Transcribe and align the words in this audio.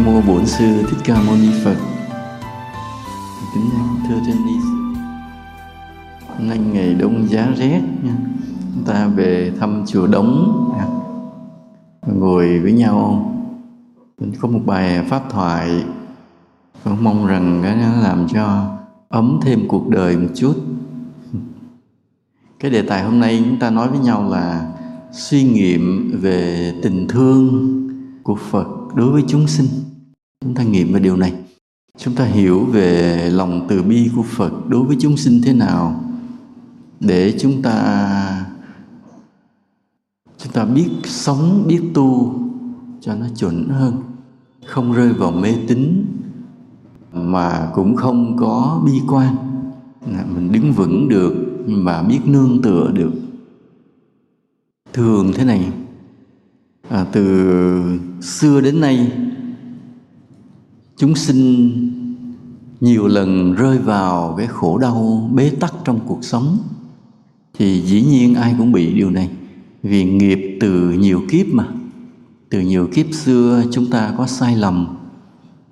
Nam 0.00 0.14
mô 0.14 0.20
Bổn 0.20 0.46
sư 0.46 0.82
Thích 0.90 0.98
Ca 1.04 1.22
Mâu 1.26 1.36
Ni 1.36 1.48
Phật. 1.64 1.76
Kính 3.54 3.70
thưa 4.08 4.20
trên 4.26 4.36
ni 4.46 4.52
Hôm 6.28 6.48
nay 6.48 6.58
ngày 6.58 6.94
đông 6.94 7.28
giá 7.28 7.48
rét 7.56 7.80
nha. 8.02 8.12
Chúng 8.74 8.84
ta 8.86 9.06
về 9.06 9.52
thăm 9.60 9.84
chùa 9.86 10.06
Đống 10.06 10.70
nha. 10.76 10.86
Ngồi 12.14 12.58
với 12.58 12.72
nhau 12.72 13.32
mình 14.18 14.32
có 14.40 14.48
một 14.48 14.60
bài 14.66 15.04
pháp 15.08 15.22
thoại 15.30 15.84
con 16.84 17.04
mong 17.04 17.26
rằng 17.26 17.60
cái 17.62 17.76
nó 17.76 18.00
làm 18.02 18.26
cho 18.28 18.76
ấm 19.08 19.40
thêm 19.42 19.68
cuộc 19.68 19.88
đời 19.88 20.16
một 20.16 20.28
chút 20.34 20.54
cái 22.60 22.70
đề 22.70 22.82
tài 22.82 23.02
hôm 23.02 23.20
nay 23.20 23.42
chúng 23.44 23.58
ta 23.58 23.70
nói 23.70 23.88
với 23.88 23.98
nhau 23.98 24.30
là 24.30 24.72
suy 25.12 25.44
nghiệm 25.44 26.10
về 26.20 26.74
tình 26.82 27.08
thương 27.08 27.76
của 28.22 28.36
phật 28.50 28.66
đối 28.94 29.10
với 29.12 29.24
chúng 29.28 29.46
sinh 29.46 29.66
chúng 30.44 30.54
ta 30.54 30.62
nghiệm 30.62 30.92
về 30.92 31.00
điều 31.00 31.16
này. 31.16 31.34
Chúng 31.98 32.14
ta 32.14 32.24
hiểu 32.24 32.64
về 32.64 33.30
lòng 33.30 33.66
từ 33.68 33.82
bi 33.82 34.10
của 34.16 34.22
phật 34.22 34.52
đối 34.68 34.84
với 34.84 34.96
chúng 35.00 35.16
sinh 35.16 35.40
thế 35.44 35.52
nào 35.52 36.04
để 37.00 37.34
chúng 37.38 37.62
ta 37.62 38.46
chúng 40.38 40.52
ta 40.52 40.64
biết 40.64 40.88
sống 41.04 41.64
biết 41.66 41.82
tu 41.94 42.34
cho 43.00 43.14
nó 43.14 43.26
chuẩn 43.36 43.68
hơn. 43.68 43.94
Không 44.66 44.92
rơi 44.92 45.12
vào 45.12 45.32
mê 45.32 45.54
tín 45.68 46.04
mà 47.12 47.70
cũng 47.74 47.96
không 47.96 48.36
có 48.36 48.82
bi 48.84 49.00
quan. 49.08 49.36
Mình 50.34 50.52
đứng 50.52 50.72
vững 50.72 51.08
được 51.08 51.34
mà 51.66 52.02
biết 52.02 52.20
nương 52.24 52.62
tựa 52.62 52.90
được. 52.94 53.12
Thường 54.92 55.32
thế 55.34 55.44
này 55.44 55.72
à, 56.88 57.06
từ 57.12 57.98
xưa 58.20 58.60
đến 58.60 58.80
nay 58.80 59.12
chúng 61.00 61.14
sinh 61.14 61.70
nhiều 62.80 63.06
lần 63.06 63.52
rơi 63.52 63.78
vào 63.78 64.34
cái 64.38 64.46
khổ 64.46 64.78
đau, 64.78 65.30
bế 65.34 65.50
tắc 65.50 65.74
trong 65.84 66.00
cuộc 66.06 66.24
sống. 66.24 66.58
Thì 67.58 67.82
dĩ 67.82 68.02
nhiên 68.02 68.34
ai 68.34 68.54
cũng 68.58 68.72
bị 68.72 68.94
điều 68.94 69.10
này. 69.10 69.30
Vì 69.82 70.04
nghiệp 70.04 70.58
từ 70.60 70.90
nhiều 70.90 71.22
kiếp 71.30 71.46
mà. 71.52 71.66
Từ 72.50 72.60
nhiều 72.60 72.88
kiếp 72.94 73.06
xưa 73.12 73.64
chúng 73.72 73.90
ta 73.90 74.14
có 74.18 74.26
sai 74.26 74.56
lầm, 74.56 74.96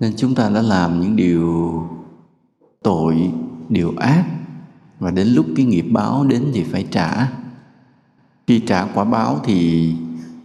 nên 0.01 0.13
chúng 0.17 0.35
ta 0.35 0.51
đã 0.51 0.63
làm 0.63 1.01
những 1.01 1.17
điều 1.17 1.73
tội, 2.83 3.33
điều 3.69 3.93
ác. 3.97 4.25
Và 4.99 5.11
đến 5.11 5.29
lúc 5.29 5.47
cái 5.57 5.67
nghiệp 5.67 5.87
báo 5.93 6.25
đến 6.25 6.45
thì 6.53 6.63
phải 6.63 6.87
trả. 6.91 7.33
Khi 8.47 8.61
trả 8.61 8.87
quả 8.95 9.05
báo 9.05 9.41
thì 9.45 9.93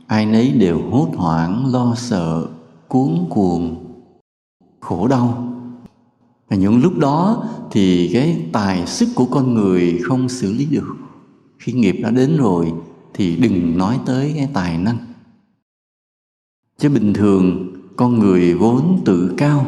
ai 0.07 0.25
nấy 0.25 0.51
đều 0.51 0.81
hốt 0.91 1.09
hoảng, 1.15 1.71
lo 1.71 1.95
sợ 1.95 2.47
cuốn 2.87 3.25
cuồng 3.29 3.92
khổ 4.83 5.07
đau. 5.07 5.53
Và 6.49 6.55
những 6.55 6.81
lúc 6.81 6.97
đó 6.97 7.43
thì 7.71 8.09
cái 8.13 8.45
tài 8.51 8.87
sức 8.87 9.09
của 9.15 9.25
con 9.25 9.53
người 9.53 9.99
không 10.03 10.29
xử 10.29 10.53
lý 10.53 10.65
được. 10.65 10.95
Khi 11.59 11.73
nghiệp 11.73 11.95
đã 12.03 12.11
đến 12.11 12.37
rồi 12.37 12.73
thì 13.13 13.35
đừng 13.35 13.77
nói 13.77 13.99
tới 14.05 14.33
cái 14.35 14.49
tài 14.53 14.77
năng. 14.77 14.97
Chứ 16.77 16.89
bình 16.89 17.13
thường, 17.13 17.73
con 17.95 18.19
người 18.19 18.53
vốn 18.53 19.01
tự 19.05 19.33
cao. 19.37 19.65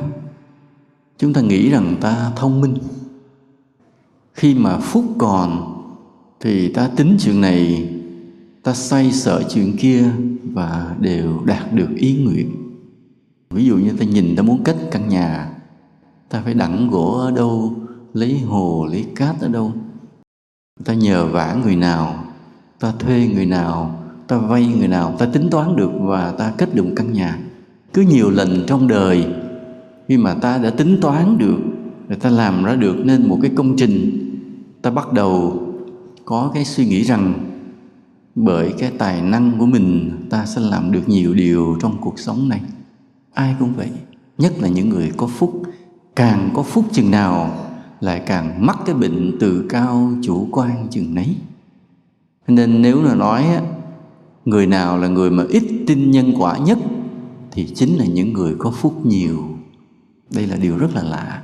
Chúng 1.17 1.33
ta 1.33 1.41
nghĩ 1.41 1.69
rằng 1.69 1.95
ta 2.01 2.31
thông 2.35 2.61
minh. 2.61 2.77
Khi 4.33 4.55
mà 4.55 4.77
phúc 4.77 5.05
còn, 5.17 5.75
thì 6.39 6.73
ta 6.73 6.87
tính 6.87 7.17
chuyện 7.19 7.41
này, 7.41 7.89
ta 8.63 8.73
say 8.73 9.11
sợ 9.11 9.43
chuyện 9.49 9.77
kia 9.77 10.03
và 10.53 10.95
đều 10.99 11.43
đạt 11.45 11.73
được 11.73 11.89
ý 11.95 12.23
nguyện 12.23 12.64
ví 13.55 13.65
dụ 13.65 13.77
như 13.77 13.91
ta 13.99 14.05
nhìn 14.05 14.35
ta 14.35 14.43
muốn 14.43 14.63
kết 14.63 14.75
căn 14.91 15.09
nhà, 15.09 15.49
ta 16.29 16.41
phải 16.41 16.53
đặng 16.53 16.89
gỗ 16.89 17.11
ở 17.11 17.31
đâu, 17.31 17.73
lấy 18.13 18.39
hồ, 18.39 18.87
lấy 18.91 19.05
cát 19.15 19.41
ở 19.41 19.47
đâu. 19.47 19.71
Ta 20.85 20.93
nhờ 20.93 21.25
vả 21.25 21.57
người 21.63 21.75
nào, 21.75 22.23
ta 22.79 22.93
thuê 22.99 23.29
người 23.33 23.45
nào, 23.45 23.99
ta 24.27 24.37
vay 24.37 24.67
người 24.67 24.87
nào, 24.87 25.15
ta 25.19 25.25
tính 25.25 25.47
toán 25.51 25.75
được 25.75 25.91
và 25.99 26.31
ta 26.31 26.53
kết 26.57 26.75
được 26.75 26.85
căn 26.95 27.13
nhà. 27.13 27.39
Cứ 27.93 28.01
nhiều 28.01 28.29
lần 28.29 28.63
trong 28.67 28.87
đời, 28.87 29.25
khi 30.07 30.17
mà 30.17 30.33
ta 30.33 30.57
đã 30.57 30.69
tính 30.69 30.97
toán 31.01 31.37
được, 31.37 31.57
rồi 32.09 32.17
ta 32.19 32.29
làm 32.29 32.63
ra 32.63 32.75
được 32.75 32.95
nên 33.03 33.29
một 33.29 33.39
cái 33.41 33.51
công 33.55 33.75
trình, 33.77 34.21
ta 34.81 34.91
bắt 34.91 35.13
đầu 35.13 35.61
có 36.25 36.51
cái 36.53 36.65
suy 36.65 36.85
nghĩ 36.85 37.03
rằng 37.03 37.33
bởi 38.35 38.73
cái 38.77 38.91
tài 38.97 39.21
năng 39.21 39.51
của 39.59 39.65
mình, 39.65 40.11
ta 40.29 40.45
sẽ 40.45 40.61
làm 40.61 40.91
được 40.91 41.09
nhiều 41.09 41.33
điều 41.33 41.77
trong 41.81 41.97
cuộc 42.01 42.19
sống 42.19 42.49
này 42.49 42.61
ai 43.35 43.55
cũng 43.59 43.73
vậy, 43.77 43.89
nhất 44.37 44.53
là 44.59 44.67
những 44.67 44.89
người 44.89 45.11
có 45.17 45.27
phúc. 45.27 45.61
Càng 46.15 46.49
có 46.53 46.63
phúc 46.63 46.85
chừng 46.91 47.11
nào, 47.11 47.57
lại 47.99 48.23
càng 48.25 48.65
mắc 48.65 48.77
cái 48.85 48.95
bệnh 48.95 49.37
tự 49.39 49.65
cao 49.69 50.11
chủ 50.23 50.47
quan 50.51 50.87
chừng 50.89 51.15
nấy. 51.15 51.35
Nên 52.47 52.81
nếu 52.81 53.03
là 53.03 53.15
nói 53.15 53.45
người 54.45 54.67
nào 54.67 54.97
là 54.97 55.07
người 55.07 55.31
mà 55.31 55.43
ít 55.49 55.63
tin 55.87 56.11
nhân 56.11 56.33
quả 56.37 56.57
nhất, 56.57 56.77
thì 57.51 57.67
chính 57.75 57.97
là 57.97 58.05
những 58.05 58.33
người 58.33 58.55
có 58.59 58.71
phúc 58.71 59.05
nhiều. 59.05 59.43
Đây 60.33 60.47
là 60.47 60.55
điều 60.55 60.77
rất 60.77 60.95
là 60.95 61.03
lạ. 61.03 61.41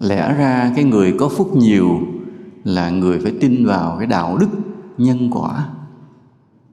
Lẽ 0.00 0.34
ra 0.34 0.72
cái 0.76 0.84
người 0.84 1.14
có 1.18 1.28
phúc 1.28 1.56
nhiều 1.56 2.00
là 2.64 2.90
người 2.90 3.20
phải 3.20 3.32
tin 3.40 3.66
vào 3.66 3.96
cái 3.98 4.06
đạo 4.06 4.38
đức 4.38 4.48
nhân 4.98 5.30
quả. 5.30 5.68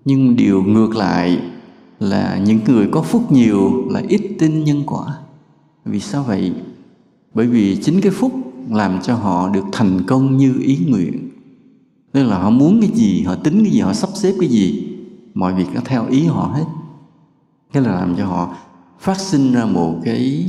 Nhưng 0.06 0.36
điều 0.36 0.64
ngược 0.64 0.96
lại 0.96 1.42
là 2.00 2.38
những 2.38 2.60
người 2.68 2.88
có 2.92 3.02
phúc 3.02 3.32
nhiều 3.32 3.90
là 3.90 4.04
ít 4.08 4.22
tin 4.40 4.64
nhân 4.64 4.84
quả. 4.86 5.06
Vì 5.86 6.00
sao 6.00 6.24
vậy? 6.24 6.52
Bởi 7.34 7.48
vì 7.48 7.78
chính 7.84 8.02
cái 8.02 8.12
phúc 8.12 8.32
làm 8.70 9.02
cho 9.02 9.16
họ 9.16 9.50
được 9.50 9.66
thành 9.72 10.02
công 10.08 10.38
như 10.38 10.54
ý 10.62 10.78
nguyện. 10.88 11.30
Nên 12.14 12.26
là 12.26 12.40
họ 12.40 12.50
muốn 12.50 12.82
cái 12.82 12.90
gì 12.94 13.22
họ 13.24 13.36
tính 13.36 13.64
cái 13.64 13.74
gì 13.74 13.80
họ 13.80 13.94
sắp 13.94 14.10
xếp 14.16 14.34
cái 14.40 14.50
gì 14.50 14.88
mọi 15.34 15.54
việc 15.54 15.66
nó 15.74 15.82
theo 15.86 16.08
ý 16.08 16.26
họ 16.26 16.52
hết. 16.56 16.66
Cái 17.74 17.84
là 17.84 17.92
làm 17.92 18.16
cho 18.18 18.26
họ 18.26 18.56
phát 19.00 19.20
sinh 19.20 19.54
ra 19.54 19.66
một 19.66 19.96
cái 20.04 20.46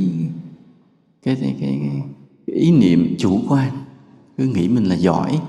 cái 1.23 1.37
cái, 1.41 1.57
cái, 1.61 1.81
cái 2.47 2.57
ý 2.57 2.73
niệm 2.73 3.15
chủ 3.19 3.41
quan. 3.49 3.71
Cứ 4.37 4.45
nghĩ 4.45 4.69
mình 4.69 4.85
là 4.85 4.95
giỏi 4.95 5.41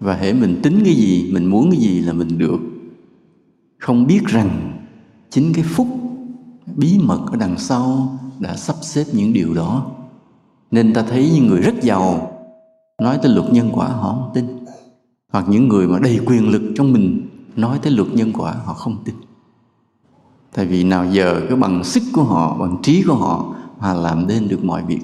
và 0.00 0.14
hễ 0.16 0.32
mình 0.32 0.60
tính 0.62 0.80
cái 0.84 0.94
gì 0.94 1.30
mình 1.32 1.46
muốn 1.46 1.70
cái 1.70 1.80
gì 1.80 2.00
là 2.00 2.12
mình 2.12 2.38
được. 2.38 2.58
Không 3.78 4.06
biết 4.06 4.24
rằng 4.24 4.73
chính 5.34 5.52
cái 5.52 5.64
phúc 5.64 5.86
bí 6.76 6.98
mật 7.02 7.20
ở 7.30 7.36
đằng 7.36 7.58
sau 7.58 8.18
đã 8.38 8.56
sắp 8.56 8.76
xếp 8.82 9.04
những 9.12 9.32
điều 9.32 9.54
đó. 9.54 9.86
Nên 10.70 10.94
ta 10.94 11.02
thấy 11.02 11.30
những 11.34 11.46
người 11.46 11.60
rất 11.60 11.82
giàu, 11.82 12.32
nói 12.98 13.18
tới 13.22 13.32
luật 13.32 13.52
nhân 13.52 13.70
quả 13.72 13.88
họ 13.88 14.12
không 14.12 14.30
tin. 14.34 14.46
Hoặc 15.32 15.44
những 15.48 15.68
người 15.68 15.88
mà 15.88 15.98
đầy 15.98 16.20
quyền 16.26 16.48
lực 16.48 16.62
trong 16.76 16.92
mình, 16.92 17.28
nói 17.56 17.78
tới 17.82 17.92
luật 17.92 18.08
nhân 18.14 18.32
quả 18.32 18.54
họ 18.64 18.74
không 18.74 18.96
tin. 19.04 19.14
Tại 20.54 20.66
vì 20.66 20.84
nào 20.84 21.06
giờ 21.10 21.40
cái 21.48 21.56
bằng 21.56 21.84
sức 21.84 22.02
của 22.12 22.24
họ, 22.24 22.56
bằng 22.58 22.76
trí 22.82 23.02
của 23.02 23.14
họ 23.14 23.54
mà 23.80 23.94
làm 23.94 24.26
nên 24.26 24.48
được 24.48 24.64
mọi 24.64 24.82
việc. 24.82 25.00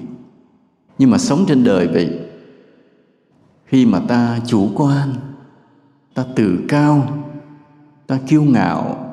Nhưng 0.97 1.11
mà 1.11 1.17
sống 1.17 1.45
trên 1.47 1.63
đời 1.63 1.87
vậy, 1.87 2.19
khi 3.65 3.85
mà 3.85 3.99
ta 3.99 4.39
chủ 4.45 4.69
quan, 4.75 5.13
ta 6.13 6.25
tự 6.35 6.59
cao, 6.67 7.07
ta 8.07 8.19
kiêu 8.27 8.43
ngạo 8.43 9.10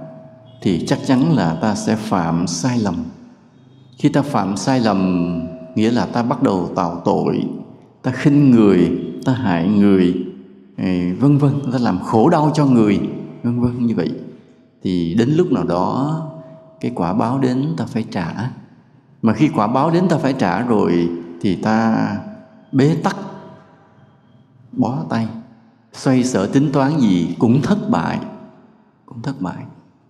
thì 0.63 0.87
chắc 0.87 0.99
chắn 1.07 1.33
là 1.33 1.55
ta 1.55 1.75
sẽ 1.75 1.97
phạm 1.97 2.47
sai 2.47 2.79
lầm. 2.79 2.95
Khi 3.99 4.09
ta 4.09 4.23
phạm 4.23 4.57
sai 4.57 4.81
lầm, 4.81 5.41
nghĩa 5.75 5.91
là 5.91 6.07
ta 6.07 6.23
bắt 6.23 6.43
đầu 6.43 6.71
tạo 6.77 7.03
tội, 7.05 7.45
ta 8.03 8.11
khinh 8.11 8.51
người, 8.51 9.03
ta 9.25 9.33
hại 9.33 9.69
người 9.69 10.25
vân 11.21 11.39
vân, 11.39 11.53
ta 11.73 11.79
làm 11.79 11.99
khổ 11.99 12.29
đau 12.29 12.51
cho 12.55 12.67
người, 12.67 13.01
vân 13.43 13.61
vân, 13.61 13.87
như 13.87 13.95
vậy. 13.95 14.13
Thì 14.83 15.15
đến 15.15 15.31
lúc 15.31 15.53
nào 15.53 15.65
đó, 15.65 16.23
cái 16.81 16.93
quả 16.95 17.13
báo 17.13 17.39
đến 17.39 17.75
ta 17.77 17.85
phải 17.85 18.05
trả. 18.11 18.51
Mà 19.23 19.33
khi 19.33 19.49
quả 19.49 19.67
báo 19.67 19.91
đến 19.91 20.09
ta 20.09 20.19
phải 20.19 20.33
trả 20.33 20.63
rồi, 20.63 21.11
thì 21.41 21.57
ta 21.57 22.09
bế 22.73 22.97
tắc, 23.03 23.17
bó 24.73 24.99
tay, 25.09 25.29
xoay 25.93 26.25
sở 26.25 26.47
tính 26.47 26.71
toán 26.73 26.99
gì 26.99 27.37
cũng 27.39 27.63
thất 27.63 27.91
bại, 27.91 28.19
cũng 29.07 29.23
thất 29.23 29.41
bại 29.41 29.65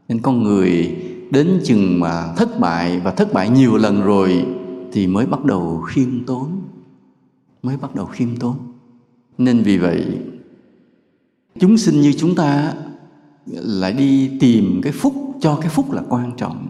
nên 0.08 0.20
con 0.20 0.42
người 0.42 0.96
đến 1.30 1.60
chừng 1.64 2.00
mà 2.00 2.34
thất 2.36 2.60
bại 2.60 3.00
và 3.00 3.10
thất 3.10 3.32
bại 3.32 3.50
nhiều 3.50 3.76
lần 3.76 4.02
rồi 4.02 4.46
thì 4.92 5.06
mới 5.06 5.26
bắt 5.26 5.44
đầu 5.44 5.80
khiêm 5.80 6.24
tốn, 6.26 6.62
mới 7.62 7.76
bắt 7.76 7.94
đầu 7.94 8.06
khiêm 8.06 8.36
tốn. 8.36 8.56
Nên 9.38 9.62
vì 9.62 9.78
vậy, 9.78 10.06
chúng 11.60 11.78
sinh 11.78 12.00
như 12.00 12.12
chúng 12.12 12.34
ta 12.34 12.74
lại 13.52 13.92
đi 13.92 14.30
tìm 14.40 14.80
cái 14.82 14.92
phúc, 14.92 15.14
cho 15.40 15.58
cái 15.60 15.68
phúc 15.68 15.92
là 15.92 16.02
quan 16.08 16.32
trọng. 16.36 16.66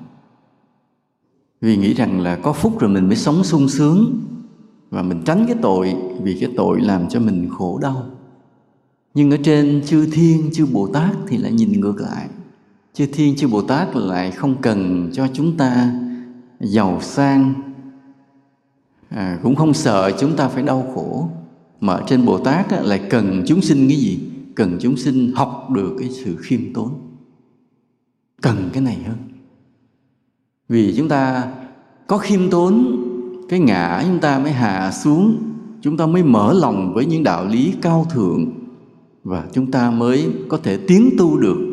Vì 1.61 1.76
nghĩ 1.76 1.94
rằng 1.94 2.20
là 2.20 2.37
có 2.37 2.52
phúc 2.52 2.81
rồi 2.81 2.91
mình 2.91 3.06
mới 3.06 3.17
sống 3.17 3.44
sung 3.44 3.69
sướng 3.69 4.20
và 4.91 5.02
mình 5.02 5.23
tránh 5.25 5.44
cái 5.46 5.56
tội, 5.62 5.94
vì 6.23 6.37
cái 6.41 6.50
tội 6.56 6.81
làm 6.81 7.08
cho 7.08 7.20
mình 7.20 7.49
khổ 7.50 7.79
đau. 7.82 8.06
Nhưng 9.14 9.31
ở 9.31 9.37
trên 9.44 9.82
chư 9.87 10.06
thiên, 10.12 10.50
chư 10.52 10.67
bồ 10.67 10.87
tát 10.87 11.17
thì 11.29 11.37
lại 11.37 11.52
nhìn 11.52 11.81
ngược 11.81 12.00
lại 12.00 12.29
chư 12.99 13.06
thiên 13.06 13.37
chư 13.37 13.49
bồ 13.49 13.62
tát 13.62 13.97
lại 13.97 14.31
không 14.31 14.62
cần 14.62 15.11
cho 15.12 15.29
chúng 15.33 15.56
ta 15.56 15.93
giàu 16.61 16.99
sang 17.03 17.55
à, 19.09 19.39
cũng 19.43 19.55
không 19.55 19.75
sợ 19.75 20.12
chúng 20.21 20.37
ta 20.37 20.49
phải 20.49 20.62
đau 20.62 20.93
khổ 20.95 21.29
mà 21.81 21.93
ở 21.93 22.05
trên 22.06 22.25
bồ 22.25 22.39
tát 22.39 22.71
á, 22.71 22.81
lại 22.81 23.00
cần 23.11 23.43
chúng 23.47 23.62
sinh 23.62 23.89
cái 23.89 23.97
gì? 23.97 24.21
Cần 24.55 24.79
chúng 24.81 24.97
sinh 24.97 25.33
học 25.35 25.71
được 25.71 25.97
cái 25.99 26.11
sự 26.11 26.37
khiêm 26.41 26.61
tốn. 26.75 26.91
Cần 28.43 28.71
cái 28.73 28.83
này 28.83 28.97
hơn. 29.06 29.17
Vì 30.69 30.94
chúng 30.97 31.09
ta 31.09 31.53
có 32.06 32.19
khiêm 32.19 32.51
tốn 32.51 32.97
cái 33.49 33.61
ngã 33.61 34.03
chúng 34.06 34.21
ta 34.21 34.39
mới 34.39 34.53
hạ 34.53 34.93
xuống 34.93 35.37
chúng 35.83 35.97
ta 35.97 36.06
mới 36.06 36.23
mở 36.23 36.53
lòng 36.53 36.94
với 36.94 37.06
những 37.06 37.23
đạo 37.23 37.47
lý 37.47 37.75
cao 37.83 38.06
thượng 38.11 38.53
và 39.25 39.44
chúng 39.53 39.71
ta 39.71 39.91
mới 39.91 40.33
có 40.49 40.56
thể 40.56 40.79
tiến 40.89 41.11
tu 41.19 41.37
được 41.37 41.68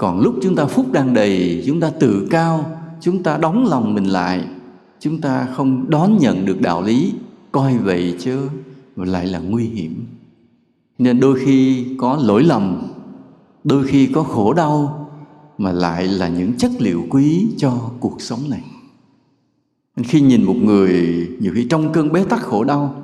còn 0.00 0.20
lúc 0.20 0.34
chúng 0.42 0.56
ta 0.56 0.66
phúc 0.66 0.86
đang 0.92 1.14
đầy, 1.14 1.62
chúng 1.66 1.80
ta 1.80 1.90
tự 1.90 2.26
cao, 2.30 2.78
chúng 3.00 3.22
ta 3.22 3.36
đóng 3.36 3.66
lòng 3.66 3.94
mình 3.94 4.04
lại, 4.04 4.44
chúng 5.00 5.20
ta 5.20 5.48
không 5.54 5.90
đón 5.90 6.18
nhận 6.20 6.46
được 6.46 6.60
đạo 6.60 6.82
lý, 6.82 7.12
coi 7.52 7.78
vậy 7.78 8.16
chứ 8.18 8.48
lại 8.96 9.26
là 9.26 9.38
nguy 9.38 9.64
hiểm. 9.64 10.04
Nên 10.98 11.20
đôi 11.20 11.38
khi 11.38 11.86
có 11.98 12.18
lỗi 12.22 12.42
lầm, 12.42 12.82
đôi 13.64 13.86
khi 13.86 14.06
có 14.06 14.22
khổ 14.22 14.52
đau 14.52 15.10
mà 15.58 15.72
lại 15.72 16.08
là 16.08 16.28
những 16.28 16.52
chất 16.58 16.70
liệu 16.78 17.04
quý 17.10 17.46
cho 17.56 17.90
cuộc 18.00 18.20
sống 18.20 18.40
này. 18.48 18.64
Khi 20.02 20.20
nhìn 20.20 20.42
một 20.42 20.56
người, 20.62 21.28
nhiều 21.40 21.52
khi 21.54 21.66
trong 21.70 21.92
cơn 21.92 22.12
bế 22.12 22.24
tắc 22.24 22.40
khổ 22.40 22.64
đau, 22.64 23.02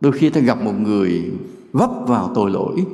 đôi 0.00 0.12
khi 0.12 0.30
ta 0.30 0.40
gặp 0.40 0.62
một 0.62 0.74
người 0.80 1.30
vấp 1.72 1.90
vào 2.06 2.32
tội 2.34 2.50
lỗi, 2.50 2.84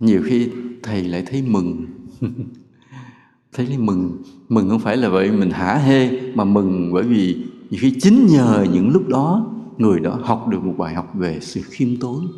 nhiều 0.00 0.22
khi 0.24 0.48
thầy 0.82 1.04
lại 1.04 1.22
thấy 1.26 1.42
mừng. 1.42 1.86
thấy 3.52 3.78
mừng 3.78 4.22
mừng 4.48 4.68
không 4.68 4.80
phải 4.80 4.96
là 4.96 5.08
vậy 5.08 5.30
mình 5.30 5.50
hả 5.50 5.74
hê, 5.74 6.20
mà 6.34 6.44
mừng 6.44 6.92
bởi 6.92 7.02
vì 7.02 7.44
nhiều 7.70 7.78
khi 7.82 7.94
chính 8.00 8.26
nhờ 8.26 8.66
những 8.72 8.90
lúc 8.90 9.08
đó, 9.08 9.46
người 9.78 10.00
đó 10.00 10.18
học 10.22 10.48
được 10.48 10.64
một 10.64 10.74
bài 10.78 10.94
học 10.94 11.10
về 11.14 11.38
sự 11.40 11.60
khiêm 11.62 11.96
tốn. 11.96 12.28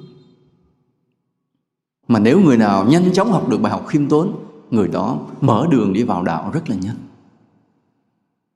Mà 2.08 2.18
nếu 2.18 2.40
người 2.40 2.56
nào 2.56 2.86
nhanh 2.88 3.12
chóng 3.12 3.32
học 3.32 3.48
được 3.48 3.60
bài 3.60 3.72
học 3.72 3.86
khiêm 3.88 4.06
tốn, 4.08 4.32
người 4.70 4.88
đó 4.88 5.26
mở 5.40 5.66
đường 5.70 5.92
đi 5.92 6.02
vào 6.02 6.22
đạo 6.22 6.50
rất 6.54 6.70
là 6.70 6.76
nhanh. 6.76 6.96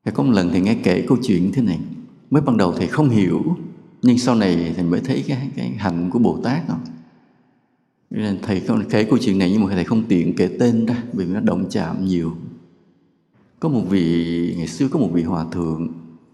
Thầy 0.04 0.14
có 0.14 0.22
một 0.22 0.32
lần 0.32 0.50
thầy 0.50 0.60
nghe 0.60 0.74
kể 0.74 1.04
câu 1.08 1.18
chuyện 1.22 1.52
thế 1.52 1.62
này, 1.62 1.80
mới 2.30 2.42
ban 2.42 2.56
đầu 2.56 2.72
thầy 2.72 2.86
không 2.86 3.08
hiểu, 3.08 3.56
nhưng 4.02 4.18
sau 4.18 4.34
này 4.34 4.72
thầy 4.76 4.84
mới 4.84 5.00
thấy 5.00 5.24
cái 5.28 5.50
cái 5.56 5.70
hạnh 5.78 6.10
của 6.10 6.18
bồ 6.18 6.40
tát 6.42 6.62
không 6.68 6.80
thầy 8.42 8.60
không 8.60 8.84
kể 8.90 9.04
câu 9.04 9.18
chuyện 9.18 9.38
này 9.38 9.50
nhưng 9.52 9.64
mà 9.64 9.74
thầy 9.74 9.84
không 9.84 10.02
tiện 10.08 10.36
kể 10.36 10.50
tên 10.60 10.86
ra 10.86 11.02
vì 11.12 11.24
nó 11.24 11.40
động 11.40 11.64
chạm 11.70 12.04
nhiều. 12.04 12.32
Có 13.60 13.68
một 13.68 13.82
vị, 13.90 14.54
ngày 14.58 14.66
xưa 14.66 14.88
có 14.88 14.98
một 14.98 15.10
vị 15.12 15.22
hòa 15.22 15.44
thượng. 15.52 15.88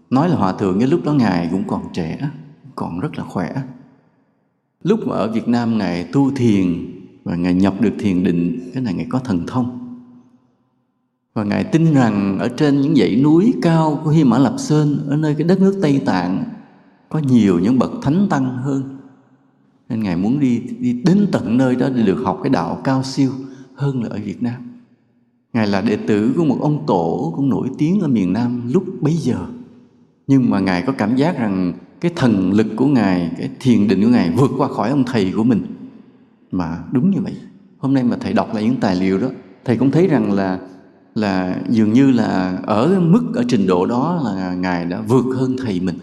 Nói 0.09 0.29
là 0.29 0.35
hòa 0.35 0.53
thượng 0.53 0.79
cái 0.79 0.87
lúc 0.87 1.05
đó 1.05 1.13
ngài 1.13 1.47
cũng 1.51 1.63
còn 1.67 1.83
trẻ, 1.93 2.29
còn 2.75 2.99
rất 2.99 3.17
là 3.17 3.23
khỏe. 3.23 3.55
Lúc 4.83 4.99
mà 5.07 5.15
ở 5.15 5.31
Việt 5.31 5.47
Nam 5.47 5.77
ngài 5.77 6.03
tu 6.03 6.31
thiền 6.35 6.91
và 7.23 7.35
ngài 7.35 7.53
nhập 7.53 7.81
được 7.81 7.93
thiền 7.99 8.23
định, 8.23 8.71
cái 8.73 8.83
này 8.83 8.93
ngài 8.93 9.07
có 9.09 9.19
thần 9.19 9.43
thông. 9.47 9.81
Và 11.33 11.43
ngài 11.43 11.63
tin 11.63 11.93
rằng 11.93 12.39
ở 12.39 12.47
trên 12.47 12.81
những 12.81 12.95
dãy 12.95 13.15
núi 13.15 13.53
cao 13.61 14.01
của 14.03 14.09
Hy 14.09 14.23
Mã 14.23 14.37
Lạp 14.37 14.53
Sơn, 14.57 15.05
ở 15.09 15.15
nơi 15.15 15.35
cái 15.35 15.47
đất 15.47 15.61
nước 15.61 15.79
Tây 15.81 16.01
Tạng, 16.05 16.43
có 17.09 17.19
nhiều 17.19 17.59
những 17.59 17.79
bậc 17.79 17.91
thánh 18.01 18.27
tăng 18.29 18.57
hơn 18.57 18.94
nên 19.89 20.03
ngài 20.03 20.15
muốn 20.15 20.39
đi 20.39 20.59
đi 20.79 20.93
đến 20.93 21.27
tận 21.31 21.57
nơi 21.57 21.75
đó 21.75 21.89
để 21.95 22.03
được 22.03 22.21
học 22.25 22.39
cái 22.43 22.49
đạo 22.49 22.81
cao 22.83 23.03
siêu 23.03 23.31
hơn 23.75 24.03
là 24.03 24.09
ở 24.09 24.19
Việt 24.25 24.43
Nam. 24.43 24.61
Ngài 25.53 25.67
là 25.67 25.81
đệ 25.81 25.95
tử 25.95 26.33
của 26.37 26.45
một 26.45 26.57
ông 26.61 26.83
tổ 26.87 27.33
cũng 27.35 27.49
nổi 27.49 27.69
tiếng 27.77 27.99
ở 27.99 28.07
miền 28.07 28.33
Nam 28.33 28.61
lúc 28.73 28.83
bấy 29.01 29.13
giờ. 29.13 29.47
Nhưng 30.27 30.49
mà 30.49 30.59
ngài 30.59 30.81
có 30.81 30.93
cảm 30.97 31.15
giác 31.15 31.39
rằng 31.39 31.73
cái 32.01 32.11
thần 32.15 32.53
lực 32.53 32.67
của 32.75 32.87
ngài, 32.87 33.31
cái 33.37 33.49
thiền 33.59 33.87
định 33.87 34.03
của 34.03 34.09
ngài 34.09 34.31
vượt 34.31 34.51
qua 34.57 34.67
khỏi 34.67 34.89
ông 34.89 35.03
thầy 35.03 35.33
của 35.35 35.43
mình. 35.43 35.61
Mà 36.51 36.77
đúng 36.91 37.11
như 37.11 37.17
vậy. 37.21 37.33
Hôm 37.77 37.93
nay 37.93 38.03
mà 38.03 38.17
thầy 38.19 38.33
đọc 38.33 38.53
lại 38.53 38.63
những 38.63 38.75
tài 38.75 38.95
liệu 38.95 39.17
đó, 39.17 39.27
thầy 39.65 39.77
cũng 39.77 39.91
thấy 39.91 40.07
rằng 40.07 40.31
là 40.31 40.59
là 41.15 41.57
dường 41.69 41.93
như 41.93 42.11
là 42.11 42.59
ở 42.63 42.99
mức, 42.99 43.23
ở 43.33 43.43
trình 43.47 43.67
độ 43.67 43.85
đó 43.85 44.21
là 44.25 44.53
ngài 44.53 44.85
đã 44.85 45.01
vượt 45.01 45.25
hơn 45.35 45.55
thầy 45.57 45.79
mình. 45.79 45.97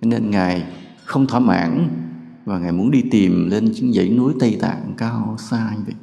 Nên 0.00 0.30
ngài 0.30 0.62
không 1.04 1.26
thỏa 1.26 1.40
mãn 1.40 1.88
và 2.44 2.58
ngài 2.58 2.72
muốn 2.72 2.90
đi 2.90 3.02
tìm 3.10 3.50
lên 3.50 3.72
những 3.72 3.92
dãy 3.92 4.08
núi 4.08 4.34
tây 4.40 4.56
tạng 4.60 4.94
cao 4.96 5.36
xa 5.38 5.72
như 5.76 5.82
vậy. 5.86 5.94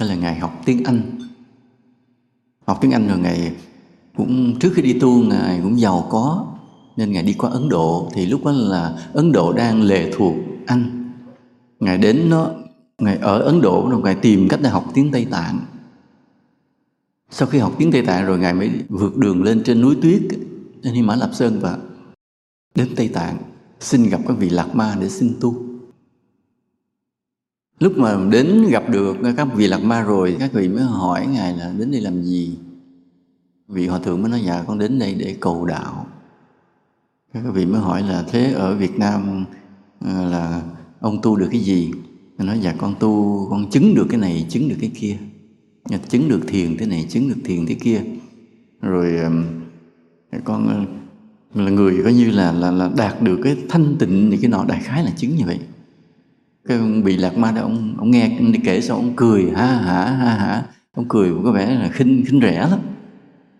Đó 0.00 0.06
là 0.06 0.14
ngài 0.14 0.38
học 0.38 0.62
tiếng 0.64 0.84
anh. 0.84 1.00
Học 2.66 2.78
tiếng 2.80 2.90
anh 2.90 3.08
rồi 3.08 3.18
ngài 3.18 3.54
cũng, 4.16 4.58
trước 4.58 4.72
khi 4.74 4.82
đi 4.82 4.92
tu, 4.92 5.22
ngài 5.22 5.60
cũng 5.62 5.80
giàu 5.80 6.06
có. 6.10 6.46
Nên 6.96 7.12
ngài 7.12 7.22
đi 7.22 7.32
qua 7.32 7.50
ấn 7.50 7.68
độ. 7.68 8.10
Thì 8.14 8.26
lúc 8.26 8.44
đó 8.44 8.52
là 8.52 9.08
ấn 9.12 9.32
độ 9.32 9.52
đang 9.52 9.82
lệ 9.82 10.12
thuộc 10.16 10.34
anh. 10.66 11.12
Ngài 11.80 11.98
đến 11.98 12.30
nó, 12.30 12.50
ngài 12.98 13.16
ở 13.16 13.38
ấn 13.38 13.60
độ, 13.60 13.88
rồi 13.90 14.00
ngài 14.00 14.14
tìm 14.14 14.48
cách 14.48 14.60
để 14.62 14.70
học 14.70 14.84
tiếng 14.94 15.12
tây 15.12 15.26
tạng. 15.30 15.60
Sau 17.30 17.48
khi 17.48 17.58
học 17.58 17.74
tiếng 17.78 17.92
tây 17.92 18.02
tạng 18.02 18.26
rồi 18.26 18.38
ngài 18.38 18.54
mới 18.54 18.70
vượt 18.88 19.16
đường 19.16 19.42
lên 19.42 19.62
trên 19.64 19.80
núi 19.80 19.96
tuyết 20.02 20.22
trên 20.82 20.94
hy 20.94 21.02
mã 21.02 21.16
lạp 21.16 21.34
sơn 21.34 21.58
và 21.60 21.78
đến 22.74 22.88
tây 22.96 23.08
tạng 23.08 23.36
xin 23.80 24.08
gặp 24.08 24.20
các 24.28 24.34
vị 24.38 24.50
lạc 24.50 24.74
ma 24.74 24.96
để 25.00 25.08
xin 25.08 25.34
tu. 25.40 25.62
Lúc 27.78 27.92
mà 27.96 28.28
đến 28.30 28.66
gặp 28.70 28.90
được 28.90 29.16
các 29.36 29.48
vị 29.54 29.66
lạc 29.66 29.82
ma 29.82 30.02
rồi, 30.02 30.36
các 30.38 30.52
vị 30.52 30.68
mới 30.68 30.82
hỏi 30.82 31.26
ngài 31.26 31.56
là 31.56 31.72
đến 31.78 31.90
đây 31.90 32.00
làm 32.00 32.22
gì? 32.22 32.58
Vị 33.68 33.86
hòa 33.86 33.98
thượng 33.98 34.22
mới 34.22 34.30
nói 34.30 34.42
dạ 34.46 34.64
con 34.66 34.78
đến 34.78 34.98
đây 34.98 35.14
để 35.14 35.36
cầu 35.40 35.64
đạo. 35.64 36.06
Các 37.32 37.42
vị 37.54 37.66
mới 37.66 37.80
hỏi 37.80 38.02
là, 38.02 38.24
thế 38.28 38.52
ở 38.52 38.76
việt 38.76 38.98
nam 38.98 39.44
ờ, 40.00 40.30
là 40.30 40.62
ông 41.00 41.18
tu 41.22 41.36
được 41.36 41.48
cái 41.52 41.60
gì? 41.60 41.92
Ngài 42.38 42.46
nói 42.46 42.58
dạ 42.62 42.74
con 42.78 42.94
tu, 43.00 43.46
con 43.50 43.70
chứng 43.70 43.94
được 43.94 44.06
cái 44.10 44.20
này, 44.20 44.46
chứng 44.48 44.68
được 44.68 44.76
cái 44.80 44.90
kia. 44.94 45.16
Dạ, 45.88 45.98
chứng 46.08 46.28
được 46.28 46.40
thiền 46.46 46.76
thế 46.76 46.86
này, 46.86 47.06
chứng 47.08 47.28
được 47.28 47.40
thiền 47.44 47.66
thế 47.66 47.74
kia. 47.74 48.02
Rồi 48.80 49.18
con 50.44 50.86
là 51.64 51.70
người 51.70 52.02
coi 52.04 52.12
như 52.12 52.30
là 52.30 52.52
là, 52.52 52.70
là 52.70 52.90
đạt 52.96 53.22
được 53.22 53.40
cái 53.44 53.56
thanh 53.68 53.96
tịnh 53.98 54.30
thì 54.30 54.36
cái 54.36 54.50
nọ 54.50 54.64
đại 54.64 54.80
khái 54.82 55.04
là 55.04 55.10
chứng 55.16 55.36
như 55.36 55.44
vậy. 55.46 55.58
Cái 56.68 56.78
ông 56.78 57.04
bị 57.04 57.16
lạc 57.16 57.38
ma 57.38 57.52
đó 57.52 57.62
ông 57.62 57.94
ông 57.98 58.10
nghe 58.10 58.28
đi 58.28 58.60
kể 58.64 58.80
xong 58.80 58.98
ông 58.98 59.12
cười 59.16 59.50
ha 59.50 59.66
hả 59.66 60.04
ha 60.04 60.30
hả 60.30 60.62
ông 60.92 61.08
cười 61.08 61.32
có 61.44 61.52
vẻ 61.52 61.74
là 61.74 61.88
khinh 61.88 62.24
khinh 62.26 62.40
rẻ 62.40 62.68
lắm. 62.70 62.78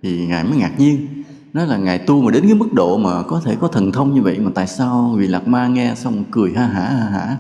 Thì 0.02 0.26
ngài 0.26 0.44
mới 0.44 0.58
ngạc 0.58 0.72
nhiên 0.78 1.06
nói 1.52 1.66
là 1.66 1.76
ngài 1.76 1.98
tu 1.98 2.22
mà 2.22 2.31
đến 2.31 2.43
cái 2.43 2.54
mức 2.54 2.72
độ 2.72 2.98
mà 2.98 3.22
có 3.22 3.40
thể 3.44 3.56
có 3.60 3.68
thần 3.68 3.92
thông 3.92 4.14
như 4.14 4.23
vậy 4.23 4.38
mà 4.38 4.50
tại 4.54 4.66
sao 4.66 5.14
vị 5.18 5.26
lạc 5.26 5.49
ma 5.49 5.68
nghe 5.68 5.94
xong 5.97 6.25
cười 6.30 6.52
ha 6.52 6.66
hả 6.66 6.88
ha 6.88 7.09
hả 7.11 7.38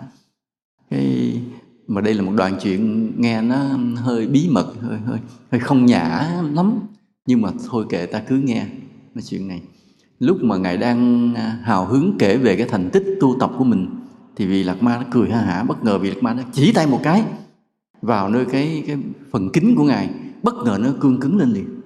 cái 0.90 1.40
mà 1.88 2.00
đây 2.00 2.14
là 2.14 2.22
một 2.22 2.32
đoạn 2.36 2.56
chuyện 2.62 3.12
nghe 3.20 3.42
nó 3.42 3.56
hơi 3.96 4.26
bí 4.26 4.48
mật 4.50 4.74
hơi 4.80 4.98
hơi 4.98 5.18
hơi 5.50 5.60
không 5.60 5.86
nhã 5.86 6.30
lắm. 6.54 6.78
Nhưng 7.26 7.42
mà 7.42 7.50
thôi 7.68 7.86
kệ 7.88 8.06
ta 8.06 8.18
cứ 8.18 8.36
nghe 8.36 8.66
nói 9.14 9.22
chuyện 9.22 9.48
này 9.48 9.60
lúc 10.18 10.42
mà 10.42 10.56
ngài 10.56 10.76
đang 10.76 11.32
à, 11.34 11.58
hào 11.62 11.86
hứng 11.86 12.16
kể 12.18 12.36
về 12.36 12.56
cái 12.56 12.68
thành 12.68 12.90
tích 12.92 13.04
tu 13.20 13.36
tập 13.40 13.50
của 13.58 13.64
mình 13.64 13.86
thì 14.36 14.46
vị 14.46 14.62
lạc 14.62 14.82
ma 14.82 14.96
nó 14.96 15.04
cười 15.10 15.30
ha 15.30 15.40
hả 15.40 15.62
bất 15.62 15.84
ngờ 15.84 15.98
vị 15.98 16.10
lạc 16.10 16.22
ma 16.22 16.34
nó 16.34 16.42
chỉ 16.52 16.72
tay 16.72 16.86
một 16.86 17.00
cái 17.02 17.24
vào 18.02 18.28
nơi 18.28 18.44
cái 18.44 18.84
cái 18.86 18.98
phần 19.30 19.50
kính 19.52 19.74
của 19.76 19.84
ngài 19.84 20.10
bất 20.42 20.54
ngờ 20.64 20.78
nó 20.80 20.88
cương 21.00 21.20
cứng 21.20 21.38
lên 21.38 21.50
liền. 21.50 21.80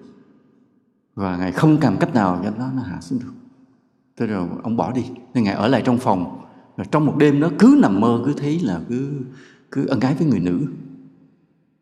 Và 1.15 1.37
ngài 1.37 1.53
không 1.53 1.79
cầm 1.81 1.97
cách 2.01 2.15
nào 2.15 2.41
cho 2.45 2.51
nó 2.59 2.71
nó 2.77 2.83
hạ 2.83 3.01
xuống 3.01 3.19
được. 3.19 3.33
Thế 4.17 4.27
rồi 4.27 4.49
ông 4.63 4.77
bỏ 4.77 4.93
đi 4.93 5.05
nên 5.35 5.45
ngài 5.45 5.55
ở 5.55 5.69
lại 5.69 5.83
trong 5.85 5.99
phòng. 5.99 6.41
Rồi 6.77 6.87
trong 6.91 7.07
một 7.07 7.15
đêm 7.19 7.41
nó 7.41 7.51
cứ 7.59 7.79
nằm 7.83 8.01
mơ 8.01 8.23
cứ 8.27 8.33
thấy 8.33 8.61
là 8.61 8.81
cứ 8.89 9.11
cứ 9.71 9.87
ân 9.87 10.01
ái 10.01 10.15
với 10.15 10.27
người 10.27 10.41
nữ. 10.41 10.61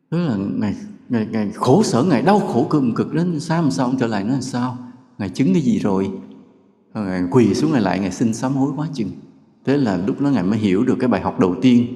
Tức 0.09 0.17
là 0.17 0.35
ngài, 0.35 0.75
ngài, 1.09 1.25
ngài 1.25 1.51
khổ 1.55 1.83
sở 1.83 2.03
ngài 2.03 2.21
đau 2.21 2.39
khổ 2.39 2.67
cực 2.69 2.83
cực 2.95 3.13
đến 3.13 3.39
sáng 3.39 3.71
sao 3.71 3.85
ông 3.85 3.97
trở 3.97 4.07
lại 4.07 4.23
nó 4.23 4.33
là 4.33 4.41
sao? 4.41 4.77
Ngài 5.17 5.29
chứng 5.29 5.53
cái 5.53 5.61
gì 5.61 5.79
rồi? 5.79 6.11
Ngài 7.05 7.23
quỳ 7.31 7.53
xuống 7.53 7.71
ngài 7.71 7.81
lại, 7.81 7.99
ngài 7.99 8.11
xin 8.11 8.33
sám 8.33 8.53
hối 8.53 8.71
quá 8.75 8.87
chừng. 8.93 9.09
Thế 9.65 9.77
là 9.77 9.97
lúc 10.07 10.21
đó 10.21 10.29
ngài 10.29 10.43
mới 10.43 10.59
hiểu 10.59 10.83
được 10.83 10.95
cái 10.99 11.07
bài 11.07 11.21
học 11.21 11.39
đầu 11.39 11.55
tiên 11.61 11.87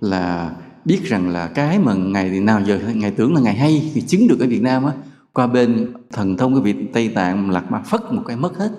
là 0.00 0.56
biết 0.84 1.00
rằng 1.04 1.28
là 1.28 1.46
cái 1.46 1.78
mà 1.78 1.94
ngày 1.94 2.40
nào 2.40 2.60
giờ 2.66 2.80
ngài 2.94 3.10
tưởng 3.10 3.34
là 3.34 3.40
ngài 3.40 3.54
hay 3.54 3.90
thì 3.94 4.00
chứng 4.00 4.28
được 4.28 4.40
ở 4.40 4.46
Việt 4.46 4.62
Nam 4.62 4.84
á, 4.84 4.92
qua 5.32 5.46
bên 5.46 5.92
thần 6.12 6.36
thông 6.36 6.54
cái 6.54 6.62
vị 6.62 6.86
Tây 6.92 7.08
Tạng 7.08 7.50
lạc 7.50 7.70
ma 7.70 7.82
phất 7.82 8.12
một 8.12 8.22
cái 8.26 8.36
mất 8.36 8.58
hết 8.58 8.70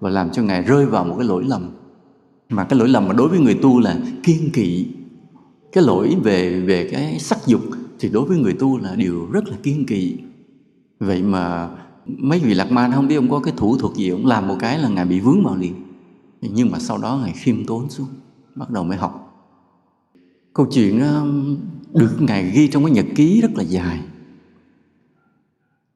và 0.00 0.10
làm 0.10 0.30
cho 0.30 0.42
ngài 0.42 0.62
rơi 0.62 0.86
vào 0.86 1.04
một 1.04 1.14
cái 1.18 1.26
lỗi 1.26 1.44
lầm. 1.44 1.70
Mà 2.48 2.64
cái 2.64 2.78
lỗi 2.78 2.88
lầm 2.88 3.08
mà 3.08 3.14
đối 3.14 3.28
với 3.28 3.38
người 3.38 3.54
tu 3.54 3.80
là 3.80 3.98
kiên 4.22 4.50
kỵ. 4.52 4.86
Cái 5.72 5.84
lỗi 5.84 6.16
về 6.22 6.60
về 6.60 6.88
cái 6.92 7.18
sắc 7.18 7.38
dục 7.46 7.60
thì 8.00 8.08
đối 8.08 8.24
với 8.24 8.38
người 8.38 8.52
tu 8.52 8.78
là 8.78 8.94
điều 8.94 9.28
rất 9.32 9.48
là 9.48 9.56
kiên 9.62 9.86
kỵ. 9.86 10.16
Vậy 11.00 11.22
mà 11.22 11.68
mấy 12.08 12.38
vị 12.38 12.54
lạc 12.54 12.72
ma 12.72 12.90
không 12.94 13.08
biết 13.08 13.16
ông 13.16 13.30
có 13.30 13.40
cái 13.40 13.54
thủ 13.56 13.76
thuật 13.76 13.96
gì, 13.96 14.08
ông 14.08 14.26
làm 14.26 14.48
một 14.48 14.56
cái 14.58 14.78
là 14.78 14.88
ngài 14.88 15.06
bị 15.06 15.20
vướng 15.20 15.44
vào 15.44 15.56
liền. 15.56 15.74
Nhưng 16.40 16.70
mà 16.70 16.78
sau 16.78 16.98
đó 16.98 17.18
ngài 17.22 17.32
khiêm 17.32 17.64
tốn 17.66 17.90
xuống, 17.90 18.08
bắt 18.54 18.70
đầu 18.70 18.84
mới 18.84 18.96
học. 18.96 19.24
Câu 20.52 20.66
chuyện 20.72 21.00
um, 21.00 21.56
được 21.94 22.16
ngài 22.20 22.50
ghi 22.50 22.68
trong 22.68 22.84
cái 22.84 22.92
nhật 22.92 23.06
ký 23.16 23.40
rất 23.40 23.50
là 23.54 23.62
dài. 23.62 24.00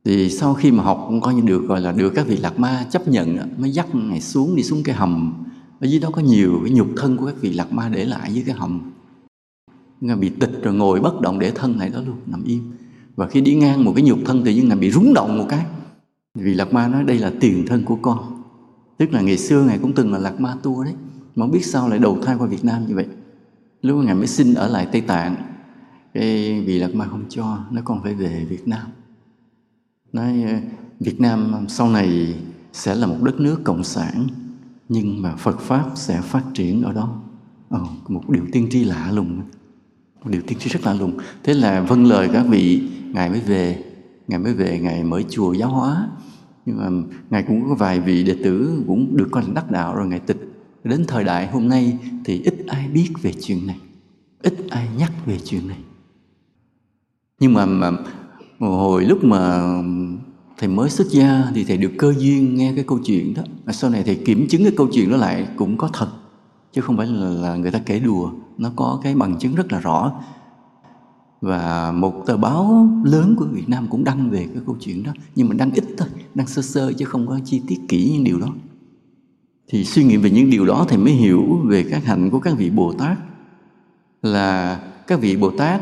Thì 0.04 0.30
sau 0.30 0.54
khi 0.54 0.70
mà 0.70 0.82
học 0.82 1.04
cũng 1.08 1.20
coi 1.20 1.34
như 1.34 1.40
được, 1.40 1.66
gọi 1.66 1.80
là 1.80 1.92
được 1.92 2.12
các 2.14 2.26
vị 2.26 2.36
lạc 2.36 2.58
ma 2.58 2.86
chấp 2.90 3.08
nhận 3.08 3.38
mới 3.58 3.70
dắt 3.70 3.94
ngài 3.94 4.20
xuống 4.20 4.56
đi 4.56 4.62
xuống 4.62 4.82
cái 4.82 4.94
hầm. 4.94 5.44
Ở 5.80 5.86
dưới 5.86 6.00
đó 6.00 6.10
có 6.12 6.22
nhiều 6.22 6.60
cái 6.64 6.72
nhục 6.72 6.88
thân 6.96 7.16
của 7.16 7.26
các 7.26 7.34
vị 7.40 7.52
lạc 7.52 7.72
ma 7.72 7.88
để 7.88 8.04
lại 8.04 8.34
dưới 8.34 8.44
cái 8.46 8.54
hầm. 8.54 8.80
Ngài 10.00 10.16
bị 10.16 10.28
tịch 10.28 10.62
rồi 10.62 10.74
ngồi 10.74 11.00
bất 11.00 11.20
động 11.20 11.38
để 11.38 11.50
thân 11.50 11.78
lại 11.78 11.88
đó 11.88 12.00
luôn, 12.06 12.16
nằm 12.26 12.44
im. 12.44 12.72
Và 13.16 13.28
khi 13.28 13.40
đi 13.40 13.54
ngang 13.54 13.84
một 13.84 13.92
cái 13.96 14.04
nhục 14.04 14.18
thân 14.24 14.42
thì 14.44 14.62
ngài 14.62 14.76
bị 14.76 14.90
rúng 14.90 15.14
động 15.14 15.38
một 15.38 15.46
cái 15.48 15.66
vì 16.34 16.54
lạc 16.54 16.72
ma 16.72 16.88
nói 16.88 17.04
đây 17.04 17.18
là 17.18 17.32
tiền 17.40 17.64
thân 17.66 17.84
của 17.84 17.96
con. 18.02 18.42
Tức 18.98 19.12
là 19.12 19.20
ngày 19.20 19.38
xưa 19.38 19.64
ngài 19.64 19.78
cũng 19.78 19.92
từng 19.92 20.12
là 20.12 20.18
lạc 20.18 20.40
ma 20.40 20.56
tua 20.62 20.84
đấy. 20.84 20.94
Mà 21.34 21.44
không 21.44 21.50
biết 21.50 21.64
sao 21.64 21.88
lại 21.88 21.98
đầu 21.98 22.18
thai 22.22 22.36
qua 22.38 22.46
việt 22.46 22.64
nam 22.64 22.86
như 22.86 22.94
vậy. 22.94 23.06
Lúc 23.82 24.04
ngài 24.04 24.14
mới 24.14 24.26
xin 24.26 24.54
ở 24.54 24.68
lại 24.68 24.88
tây 24.92 25.00
tạng 25.00 25.36
cái 26.14 26.60
vị 26.60 26.78
lạc 26.78 26.94
ma 26.94 27.06
không 27.06 27.24
cho 27.28 27.58
nó 27.70 27.82
còn 27.84 28.02
phải 28.02 28.14
về 28.14 28.46
việt 28.48 28.68
nam. 28.68 28.86
Nói 30.12 30.44
việt 31.00 31.20
nam 31.20 31.54
sau 31.68 31.88
này 31.90 32.34
sẽ 32.72 32.94
là 32.94 33.06
một 33.06 33.16
đất 33.22 33.40
nước 33.40 33.60
cộng 33.64 33.84
sản 33.84 34.26
nhưng 34.88 35.22
mà 35.22 35.36
phật 35.36 35.60
pháp 35.60 35.90
sẽ 35.94 36.20
phát 36.20 36.42
triển 36.54 36.82
ở 36.82 36.92
đó. 36.92 37.20
Ờ, 37.68 37.80
một 38.08 38.30
điều 38.30 38.44
tiên 38.52 38.68
tri 38.70 38.84
lạ 38.84 39.10
lùng. 39.12 39.40
Một 40.24 40.30
điều 40.30 40.42
tiên 40.42 40.58
tri 40.58 40.70
rất 40.70 40.80
lạ 40.84 40.94
lùng. 40.94 41.18
Thế 41.42 41.54
là 41.54 41.80
vâng 41.80 42.04
lời 42.04 42.28
các 42.32 42.46
vị 42.48 42.82
ngài 43.12 43.30
mới 43.30 43.40
về 43.40 43.84
ngài 44.28 44.38
mới 44.38 44.54
về 44.54 44.80
ngài 44.82 45.04
mở 45.04 45.22
chùa 45.28 45.52
giáo 45.52 45.68
hóa. 45.68 46.08
Nhưng 46.66 46.76
mà 46.76 46.88
ngài 47.30 47.42
cũng 47.42 47.68
có 47.68 47.74
vài 47.74 48.00
vị 48.00 48.24
đệ 48.24 48.36
tử 48.44 48.82
cũng 48.86 49.16
được 49.16 49.28
coi 49.30 49.42
là 49.42 49.48
đắc 49.54 49.70
đạo 49.70 49.96
rồi 49.96 50.06
ngài 50.06 50.20
tịch. 50.20 50.48
Đến 50.84 51.04
thời 51.08 51.24
đại 51.24 51.46
hôm 51.46 51.68
nay 51.68 51.98
thì 52.24 52.42
ít 52.42 52.54
ai 52.66 52.88
biết 52.88 53.08
về 53.22 53.32
chuyện 53.40 53.66
này 53.66 53.76
ít 54.42 54.54
ai 54.70 54.88
nhắc 54.98 55.12
về 55.26 55.38
chuyện 55.44 55.68
này. 55.68 55.78
Nhưng 57.40 57.54
mà, 57.54 57.66
mà 57.66 57.90
hồi 58.58 59.04
lúc 59.04 59.24
mà 59.24 59.62
thầy 60.58 60.68
mới 60.68 60.90
xuất 60.90 61.08
gia 61.10 61.44
thì 61.54 61.64
thầy 61.64 61.76
được 61.76 61.92
cơ 61.98 62.14
duyên 62.18 62.54
nghe 62.54 62.72
cái 62.74 62.84
câu 62.84 62.98
chuyện 63.04 63.34
đó. 63.34 63.42
Mà 63.64 63.72
sau 63.72 63.90
này 63.90 64.02
thầy 64.02 64.16
kiểm 64.16 64.48
chứng 64.48 64.62
cái 64.62 64.72
câu 64.76 64.88
chuyện 64.92 65.10
đó 65.10 65.16
lại 65.16 65.48
cũng 65.56 65.76
có 65.76 65.88
thật 65.92 66.08
chứ 66.72 66.80
không 66.80 66.96
phải 66.96 67.06
là, 67.06 67.28
là 67.28 67.56
người 67.56 67.70
ta 67.70 67.78
kể 67.86 67.98
đùa. 67.98 68.32
Nó 68.58 68.72
có 68.76 69.00
cái 69.02 69.14
bằng 69.14 69.38
chứng 69.38 69.54
rất 69.54 69.72
là 69.72 69.80
rõ 69.80 70.12
và 71.42 71.92
một 71.92 72.22
tờ 72.26 72.36
báo 72.36 72.88
lớn 73.04 73.34
của 73.36 73.44
Việt 73.44 73.68
Nam 73.68 73.86
cũng 73.90 74.04
đăng 74.04 74.30
về 74.30 74.46
cái 74.54 74.62
câu 74.66 74.76
chuyện 74.80 75.02
đó. 75.02 75.12
Nhưng 75.34 75.48
mà 75.48 75.54
đăng 75.54 75.70
ít 75.70 75.84
thôi 75.98 76.08
đăng 76.34 76.46
sơ 76.46 76.62
sơ 76.62 76.92
chứ 76.92 77.04
không 77.04 77.26
có 77.26 77.40
chi 77.44 77.62
tiết 77.66 77.78
kỹ 77.88 78.10
những 78.12 78.24
điều 78.24 78.40
đó. 78.40 78.48
Thì 79.68 79.84
suy 79.84 80.04
nghĩ 80.04 80.16
về 80.16 80.30
những 80.30 80.50
điều 80.50 80.66
đó 80.66 80.86
thì 80.88 80.96
mới 80.96 81.12
hiểu 81.12 81.60
về 81.64 81.84
các 81.90 82.04
hạnh 82.04 82.30
của 82.30 82.38
các 82.38 82.56
vị 82.56 82.70
Bồ 82.70 82.92
Tát. 82.92 83.18
Là 84.22 84.80
các 85.06 85.20
vị 85.20 85.36
Bồ 85.36 85.50
Tát 85.50 85.80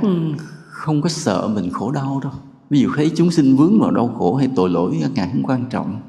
không 0.67 1.03
có 1.03 1.09
sợ 1.09 1.49
mình 1.55 1.71
khổ 1.71 1.91
đau 1.91 2.21
đâu. 2.23 2.33
Ví 2.71 2.81
dụ 2.81 2.89
thấy 2.97 3.11
chúng 3.17 3.31
sinh 3.31 3.57
vướng 3.57 3.81
vào 3.81 3.91
đau 3.91 4.09
khổ 4.09 4.35
hay 4.35 4.49
tội 4.55 4.71
lỗi 4.71 5.03
ngài 5.15 5.31
không 5.33 5.43
quan 5.43 5.65
trọng. 5.71 6.01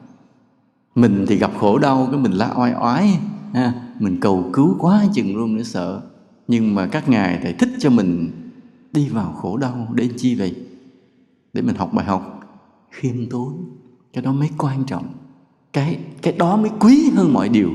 Mình 0.95 1.25
thì 1.27 1.35
gặp 1.35 1.51
khổ 1.59 1.77
đau 1.77 2.07
cái 2.11 2.21
mình 2.21 2.31
la 2.31 2.53
oai 2.57 2.73
oái 2.73 3.19
ha, 3.53 3.73
mình 3.99 4.19
cầu 4.19 4.49
cứu 4.53 4.75
quá 4.79 5.03
chừng 5.13 5.35
luôn 5.35 5.55
nữa 5.55 5.63
sợ. 5.63 6.01
Nhưng 6.47 6.75
mà 6.75 6.87
các 6.87 7.09
ngài 7.09 7.39
thì 7.43 7.53
thích 7.59 7.69
cho 7.79 7.89
mình 7.89 8.31
đi 8.93 9.09
vào 9.09 9.31
khổ 9.31 9.57
đau 9.57 9.87
để 9.93 10.09
chi 10.17 10.35
vậy? 10.35 10.55
Để 11.53 11.61
mình 11.61 11.75
học 11.75 11.93
bài 11.93 12.05
học. 12.05 12.39
Khiêm 12.91 13.29
tốn 13.29 13.53
cái 14.13 14.23
đó 14.23 14.31
mới 14.31 14.49
quan 14.57 14.83
trọng. 14.83 15.05
Cái 15.73 15.99
cái 16.21 16.33
đó 16.37 16.57
mới 16.57 16.71
quý 16.79 17.09
hơn 17.15 17.33
mọi 17.33 17.49
điều. 17.49 17.69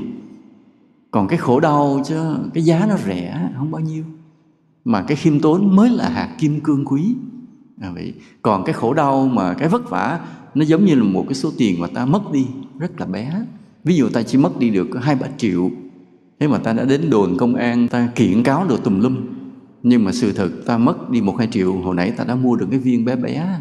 Còn 1.11 1.27
cái 1.27 1.37
khổ 1.37 1.59
đau 1.59 2.01
chứ 2.05 2.35
cái 2.53 2.65
giá 2.65 2.85
nó 2.89 2.97
rẻ 3.05 3.49
không 3.57 3.71
bao 3.71 3.81
nhiêu. 3.81 4.03
Mà 4.85 5.01
cái 5.01 5.17
khiêm 5.17 5.39
tốn 5.39 5.75
mới 5.75 5.89
là 5.89 6.09
hạt 6.09 6.35
kim 6.39 6.59
cương 6.59 6.85
quý. 6.85 7.15
À, 7.81 7.91
vậy. 7.91 8.13
Còn 8.41 8.63
cái 8.65 8.73
khổ 8.73 8.93
đau 8.93 9.27
mà 9.27 9.53
cái 9.53 9.69
vất 9.69 9.89
vả 9.89 10.19
nó 10.55 10.65
giống 10.65 10.85
như 10.85 10.95
là 10.95 11.03
một 11.03 11.23
cái 11.27 11.33
số 11.33 11.51
tiền 11.57 11.81
mà 11.81 11.87
ta 11.87 12.05
mất 12.05 12.31
đi 12.31 12.47
rất 12.79 12.99
là 12.99 13.05
bé. 13.05 13.45
Ví 13.83 13.95
dụ 13.95 14.09
ta 14.09 14.23
chỉ 14.23 14.37
mất 14.37 14.59
đi 14.59 14.69
được 14.69 14.87
hai 15.01 15.15
ba 15.15 15.27
triệu 15.37 15.71
thế 16.39 16.47
mà 16.47 16.57
ta 16.57 16.73
đã 16.73 16.85
đến 16.85 17.09
đồn 17.09 17.37
công 17.37 17.55
an 17.55 17.87
ta 17.87 18.09
kiện 18.15 18.43
cáo 18.43 18.65
được 18.67 18.83
tùm 18.83 18.99
lum 18.99 19.17
nhưng 19.89 20.03
mà 20.03 20.11
sự 20.11 20.31
thật, 20.33 20.49
ta 20.65 20.77
mất 20.77 21.09
đi 21.09 21.21
một 21.21 21.35
hai 21.37 21.47
triệu. 21.51 21.73
Hồi 21.73 21.95
nãy 21.95 22.11
ta 22.11 22.23
đã 22.23 22.35
mua 22.35 22.55
được 22.55 22.67
cái 22.71 22.79
viên 22.79 23.05
bé 23.05 23.15
bé. 23.15 23.59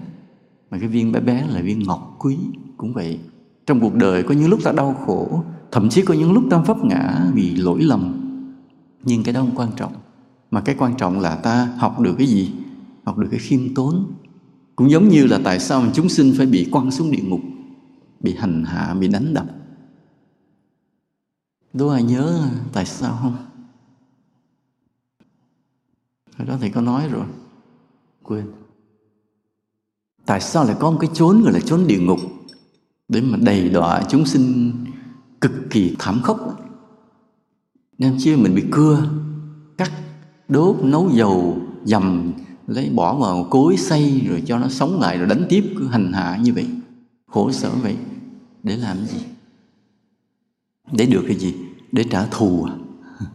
Mà 0.71 0.79
cái 0.79 0.89
viên 0.89 1.13
bé 1.13 1.21
bé 1.21 1.47
là 1.49 1.61
viên 1.61 1.83
ngọc 1.83 2.17
quý, 2.19 2.37
cũng 2.77 2.93
vậy. 2.93 3.19
Trong 3.67 3.81
cuộc 3.81 3.95
đời, 3.95 4.23
có 4.23 4.35
những 4.35 4.51
lúc 4.51 4.61
ta 4.65 4.73
đau 4.73 4.95
khổ, 5.07 5.45
thậm 5.73 5.89
chí 5.89 6.03
có 6.03 6.15
những 6.15 6.33
lúc 6.33 6.45
ta 6.51 6.59
vấp 6.59 6.85
ngã 6.85 7.31
vì 7.35 7.57
lỗi 7.57 7.83
lầm. 7.83 8.23
Nhưng 9.05 9.23
cái 9.23 9.35
đó 9.35 9.41
không 9.41 9.57
quan 9.57 9.69
trọng. 9.77 9.93
Mà 10.51 10.61
cái 10.61 10.75
quan 10.79 10.95
trọng 10.97 11.21
là 11.21 11.37
ta 11.37 11.69
học 11.79 12.01
được 12.01 12.15
cái 12.19 12.27
gì? 12.27 12.53
Học 13.05 13.19
được 13.19 13.29
cái 13.31 13.41
khiêm 13.41 13.75
tốn. 13.75 14.13
Cũng 14.77 14.91
giống 14.91 15.09
như 15.09 15.27
là 15.27 15.41
tại 15.45 15.61
sao 15.61 15.81
mà 15.81 15.91
chúng 15.95 16.09
sinh 16.09 16.33
phải 16.37 16.47
bị 16.47 16.69
quăng 16.71 16.91
xuống 16.91 17.11
địa 17.11 17.23
ngục, 17.23 17.41
bị 18.21 18.35
hành 18.39 18.65
hạ, 18.65 18.95
bị 18.95 19.09
đánh 19.09 19.35
đập. 19.35 19.47
Đố 21.73 21.89
ai 21.89 22.03
nhớ 22.03 22.49
tại 22.73 22.87
sao 22.87 23.19
không? 23.23 23.37
Hồi 26.39 26.49
đó 26.49 26.57
thầy 26.61 26.71
có 26.71 26.81
nói 26.81 27.09
rồi. 27.09 27.27
Quên. 28.23 28.47
Tại 30.27 30.41
sao 30.41 30.65
lại 30.65 30.77
có 30.81 30.91
một 30.91 30.99
cái 31.01 31.11
chốn 31.15 31.43
gọi 31.43 31.53
là 31.53 31.61
chốn 31.61 31.87
địa 31.87 31.99
ngục 31.99 32.21
để 33.09 33.21
mà 33.21 33.39
đầy 33.41 33.69
đọa 33.69 34.03
chúng 34.09 34.27
sinh 34.27 34.73
cực 35.41 35.53
kỳ 35.71 35.97
thảm 35.99 36.21
khốc? 36.23 36.61
Nên 37.99 38.17
chia 38.19 38.37
mình 38.37 38.55
bị 38.55 38.65
cưa, 38.71 39.11
cắt, 39.77 39.93
đốt, 40.49 40.77
nấu 40.83 41.11
dầu, 41.11 41.59
dầm, 41.85 42.33
lấy 42.67 42.91
bỏ 42.95 43.15
vào 43.15 43.47
cối 43.51 43.77
xây 43.77 44.23
rồi 44.29 44.43
cho 44.47 44.59
nó 44.59 44.69
sống 44.69 45.01
lại 45.01 45.19
rồi 45.19 45.29
đánh 45.29 45.47
tiếp, 45.49 45.75
cứ 45.79 45.87
hành 45.87 46.13
hạ 46.13 46.39
như 46.43 46.53
vậy, 46.53 46.69
khổ 47.27 47.53
sở 47.53 47.71
vậy, 47.83 47.97
để 48.63 48.77
làm 48.77 48.97
gì? 49.07 49.19
Để 50.93 51.07
được 51.07 51.25
cái 51.27 51.37
gì? 51.37 51.55
Để 51.93 52.05
trả 52.11 52.27
thù 52.27 52.65
à? 52.65 52.75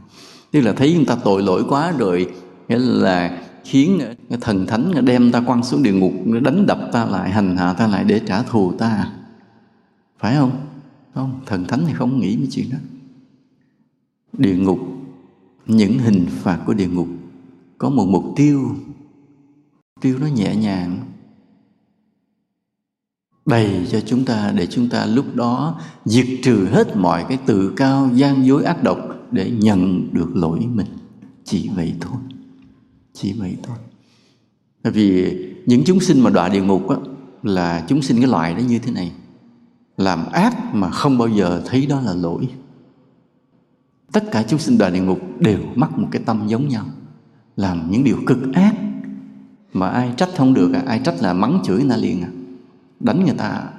Tức 0.52 0.62
là 0.62 0.74
thấy 0.74 0.94
người 0.94 1.06
ta 1.06 1.16
tội 1.16 1.44
lỗi 1.44 1.64
quá 1.70 1.92
rồi 1.92 2.34
nghĩa 2.72 2.78
là 2.80 3.42
khiến 3.64 4.02
thần 4.42 4.68
thánh 4.68 5.06
đem 5.06 5.32
ta 5.32 5.42
quăng 5.42 5.64
xuống 5.64 5.84
địa 5.84 5.94
ngục 5.94 6.14
đánh 6.44 6.66
đập 6.66 6.80
ta 6.92 7.06
lại, 7.06 7.32
hành 7.32 7.58
hạ 7.58 7.74
ta 7.74 7.88
lại 7.88 8.04
để 8.04 8.22
trả 8.28 8.44
thù 8.44 8.72
ta. 8.72 9.12
Phải 10.20 10.36
không? 10.36 10.52
Không? 11.14 11.40
Thần 11.46 11.66
thánh 11.66 11.84
thì 11.88 11.94
không 11.94 12.20
nghĩ 12.20 12.38
mấy 12.38 12.48
chuyện 12.52 12.70
đó. 12.72 12.78
Địa 14.38 14.56
ngục, 14.56 14.80
những 15.66 16.00
hình 16.00 16.26
phạt 16.30 16.60
của 16.66 16.74
địa 16.74 16.88
ngục, 16.88 17.08
có 17.78 17.90
một 17.90 18.06
mục 18.06 18.24
tiêu. 18.36 18.76
Tiêu 20.02 20.18
nó 20.22 20.28
nhẹ 20.28 20.56
nhàng 20.56 21.00
đầy 23.46 23.88
cho 23.92 24.02
chúng 24.02 24.26
ta 24.26 24.52
để 24.56 24.68
chúng 24.68 24.90
ta 24.90 25.06
lúc 25.06 25.36
đó 25.36 25.82
diệt 26.06 26.28
trừ 26.44 26.68
hết 26.72 26.98
mọi 26.98 27.26
cái 27.30 27.38
tự 27.46 27.74
cao, 27.76 28.10
gian 28.14 28.46
dối 28.46 28.64
ác 28.64 28.84
độc 28.84 28.98
để 29.32 29.52
nhận 29.52 30.08
được 30.14 30.36
lỗi 30.36 30.60
mình. 30.60 30.88
Chỉ 31.44 31.70
vậy 31.76 31.94
thôi 32.02 32.18
chỉ 33.14 33.34
vậy 33.34 33.58
thôi. 33.64 33.78
Bởi 34.84 34.94
vì 34.94 35.38
những 35.66 35.84
chúng 35.86 36.00
sinh 36.00 36.22
mà 36.22 36.30
đọa 36.30 36.50
địa 36.50 36.62
ngục 36.62 36.90
á, 36.90 36.96
là 37.44 37.86
chúng 37.88 38.02
sinh 38.02 38.18
cái 38.18 38.28
loại 38.28 38.54
đó 38.54 38.60
như 38.60 38.80
thế 38.80 38.92
này. 38.92 39.12
Làm 39.98 40.26
ác 40.32 40.76
mà 40.76 40.90
không 40.90 41.18
bao 41.18 41.28
giờ 41.28 41.62
thấy 41.66 41.86
đó 41.86 42.02
là 42.02 42.14
lỗi. 42.14 42.48
Tất 44.12 44.24
cả 44.32 44.44
chúng 44.44 44.60
sinh 44.60 44.78
đọa 44.78 44.90
địa 44.90 45.02
ngục 45.02 45.20
đều 45.40 45.60
mắc 45.76 45.98
một 45.98 46.08
cái 46.12 46.22
tâm 46.26 46.48
giống 46.48 46.68
nhau. 46.68 46.86
Làm 47.56 47.92
những 47.92 48.04
điều 48.04 48.18
cực 48.26 48.54
ác 48.54 48.76
mà 49.74 49.90
ai 49.90 50.14
trách 50.18 50.30
không 50.38 50.54
được 50.54 50.74
à? 50.74 50.84
ai 50.88 51.02
trách 51.06 51.16
là 51.22 51.34
mắng 51.34 51.62
chửi 51.64 51.80
người 51.80 51.90
ta 51.90 51.98
liền 51.98 52.22
à. 52.22 52.30
Đánh 53.00 53.26
người 53.26 53.36
ta 53.38 53.48
à. 53.48 53.70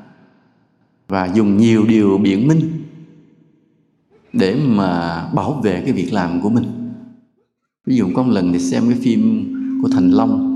và 1.09 1.27
dùng 1.35 1.57
nhiều 1.57 1.87
điều 1.87 2.19
biện 2.19 2.49
minh 2.49 2.83
để 4.33 4.55
mà 4.55 5.25
bảo 5.35 5.53
vệ 5.53 5.83
cái 5.85 5.93
việc 5.93 6.13
làm 6.13 6.41
của 6.41 6.51
mình 6.51 6.82
ví 7.87 7.97
dụ 7.97 8.09
có 8.15 8.23
một 8.23 8.33
lần 8.33 8.53
thì 8.53 8.59
xem 8.59 8.83
cái 8.89 8.99
phim 9.03 9.53
của 9.83 9.89
thành 9.89 10.11
long. 10.11 10.49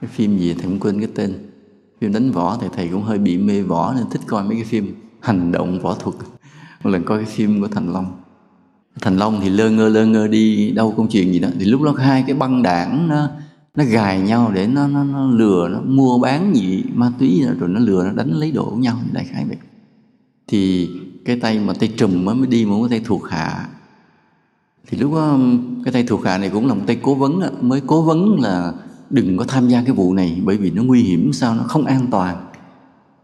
Cái 0.00 0.10
phim 0.14 0.38
gì 0.38 0.54
thầy 0.54 0.64
cũng 0.64 0.80
quên 0.80 0.98
cái 0.98 1.08
tên. 1.14 1.34
Phim 2.00 2.12
đánh 2.12 2.30
võ 2.30 2.58
thì 2.60 2.66
thầy 2.76 2.88
cũng 2.88 3.02
hơi 3.02 3.18
bị 3.18 3.38
mê 3.38 3.62
võ 3.62 3.94
nên 3.94 4.04
thích 4.10 4.20
coi 4.26 4.44
mấy 4.44 4.54
cái 4.54 4.64
phim 4.64 4.94
hành 5.20 5.52
động 5.52 5.80
võ 5.80 5.94
thuật. 5.94 6.16
Một 6.84 6.90
lần 6.90 7.04
coi 7.04 7.18
cái 7.18 7.26
phim 7.26 7.60
của 7.60 7.68
thành 7.68 7.92
long. 7.92 8.06
Thành 9.00 9.16
long 9.16 9.40
thì 9.40 9.50
lơ 9.50 9.70
ngơ 9.70 9.88
lơ 9.88 10.06
ngơ 10.06 10.28
đi 10.28 10.70
đâu 10.70 10.94
công 10.96 11.08
chuyện 11.08 11.32
gì 11.32 11.38
đó. 11.38 11.48
Thì 11.58 11.64
lúc 11.64 11.82
đó 11.82 11.94
hai 11.98 12.24
cái 12.26 12.36
băng 12.36 12.62
đảng 12.62 13.08
nó 13.08 13.28
nó 13.74 13.84
gài 13.84 14.20
nhau 14.20 14.50
để 14.54 14.66
nó 14.66 14.86
nó, 14.86 15.04
nó 15.04 15.30
lừa 15.30 15.68
nó 15.68 15.80
mua 15.80 16.18
bán 16.18 16.56
gì 16.56 16.84
ma 16.94 17.12
túy 17.18 17.42
đó, 17.46 17.52
rồi 17.58 17.68
nó 17.68 17.80
lừa 17.80 18.04
nó 18.04 18.12
đánh 18.12 18.30
lấy 18.30 18.52
độ 18.52 18.70
của 18.70 18.76
nhau 18.76 18.98
đại 19.12 19.24
khái 19.24 19.44
vậy. 19.44 19.56
Thì 20.46 20.90
cái 21.24 21.40
tay 21.40 21.58
mà 21.58 21.74
tay 21.74 21.92
trùm 21.96 22.24
mới 22.24 22.46
đi 22.46 22.64
một 22.64 22.82
cái 22.82 22.98
tay 22.98 23.06
thuộc 23.06 23.28
hạ 23.28 23.68
thì 24.86 24.98
lúc 24.98 25.14
đó 25.14 25.38
cái 25.84 25.92
tay 25.92 26.02
thuộc 26.02 26.24
hạ 26.24 26.38
này 26.38 26.50
cũng 26.50 26.66
là 26.66 26.74
một 26.74 26.82
tay 26.86 26.98
cố 27.02 27.14
vấn 27.14 27.40
đó, 27.40 27.48
mới 27.60 27.80
cố 27.86 28.02
vấn 28.02 28.40
là 28.40 28.72
đừng 29.10 29.36
có 29.36 29.44
tham 29.44 29.68
gia 29.68 29.82
cái 29.82 29.92
vụ 29.92 30.14
này 30.14 30.40
bởi 30.44 30.56
vì 30.56 30.70
nó 30.70 30.82
nguy 30.82 31.02
hiểm 31.02 31.32
sao 31.32 31.54
nó 31.54 31.62
không 31.62 31.84
an 31.84 32.06
toàn. 32.10 32.46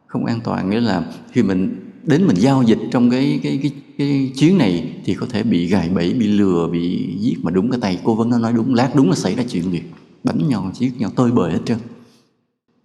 Không 0.06 0.24
an 0.24 0.40
toàn 0.44 0.70
nghĩa 0.70 0.80
là 0.80 1.04
khi 1.32 1.42
mình 1.42 1.90
đến 2.04 2.26
mình 2.26 2.36
giao 2.36 2.62
dịch 2.62 2.78
trong 2.90 3.10
cái 3.10 3.40
cái 3.42 3.58
cái 3.62 3.72
cái 3.98 4.32
chuyến 4.36 4.58
này 4.58 4.92
thì 5.04 5.14
có 5.14 5.26
thể 5.30 5.42
bị 5.42 5.66
gài 5.66 5.88
bẫy 5.88 6.14
bị 6.14 6.26
lừa 6.26 6.68
bị 6.72 7.16
giết 7.20 7.36
mà 7.42 7.50
đúng 7.50 7.70
cái 7.70 7.80
tay 7.80 8.00
cố 8.04 8.14
vấn 8.14 8.30
nó 8.30 8.38
nói 8.38 8.52
đúng 8.52 8.74
lát 8.74 8.90
đúng 8.94 9.08
là 9.08 9.16
xảy 9.16 9.34
ra 9.34 9.44
chuyện 9.48 9.72
gì 9.72 9.82
đánh 10.24 10.48
nhau 10.48 10.70
giết 10.74 10.92
nhau 10.98 11.10
tơi 11.16 11.30
bời 11.30 11.52
hết 11.52 11.60
trơn. 11.64 11.78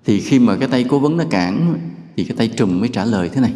Thì 0.06 0.20
khi 0.20 0.40
mà 0.40 0.58
cái 0.58 0.68
tay 0.68 0.84
cố 0.84 1.00
vấn 1.00 1.18
nó 1.18 1.24
cản 1.30 1.80
thì 2.18 2.24
cái 2.24 2.38
tay 2.38 2.48
trùm 2.48 2.80
mới 2.80 2.90
trả 2.90 3.06
lời 3.06 3.30
thế 3.30 3.42
này. 3.42 3.54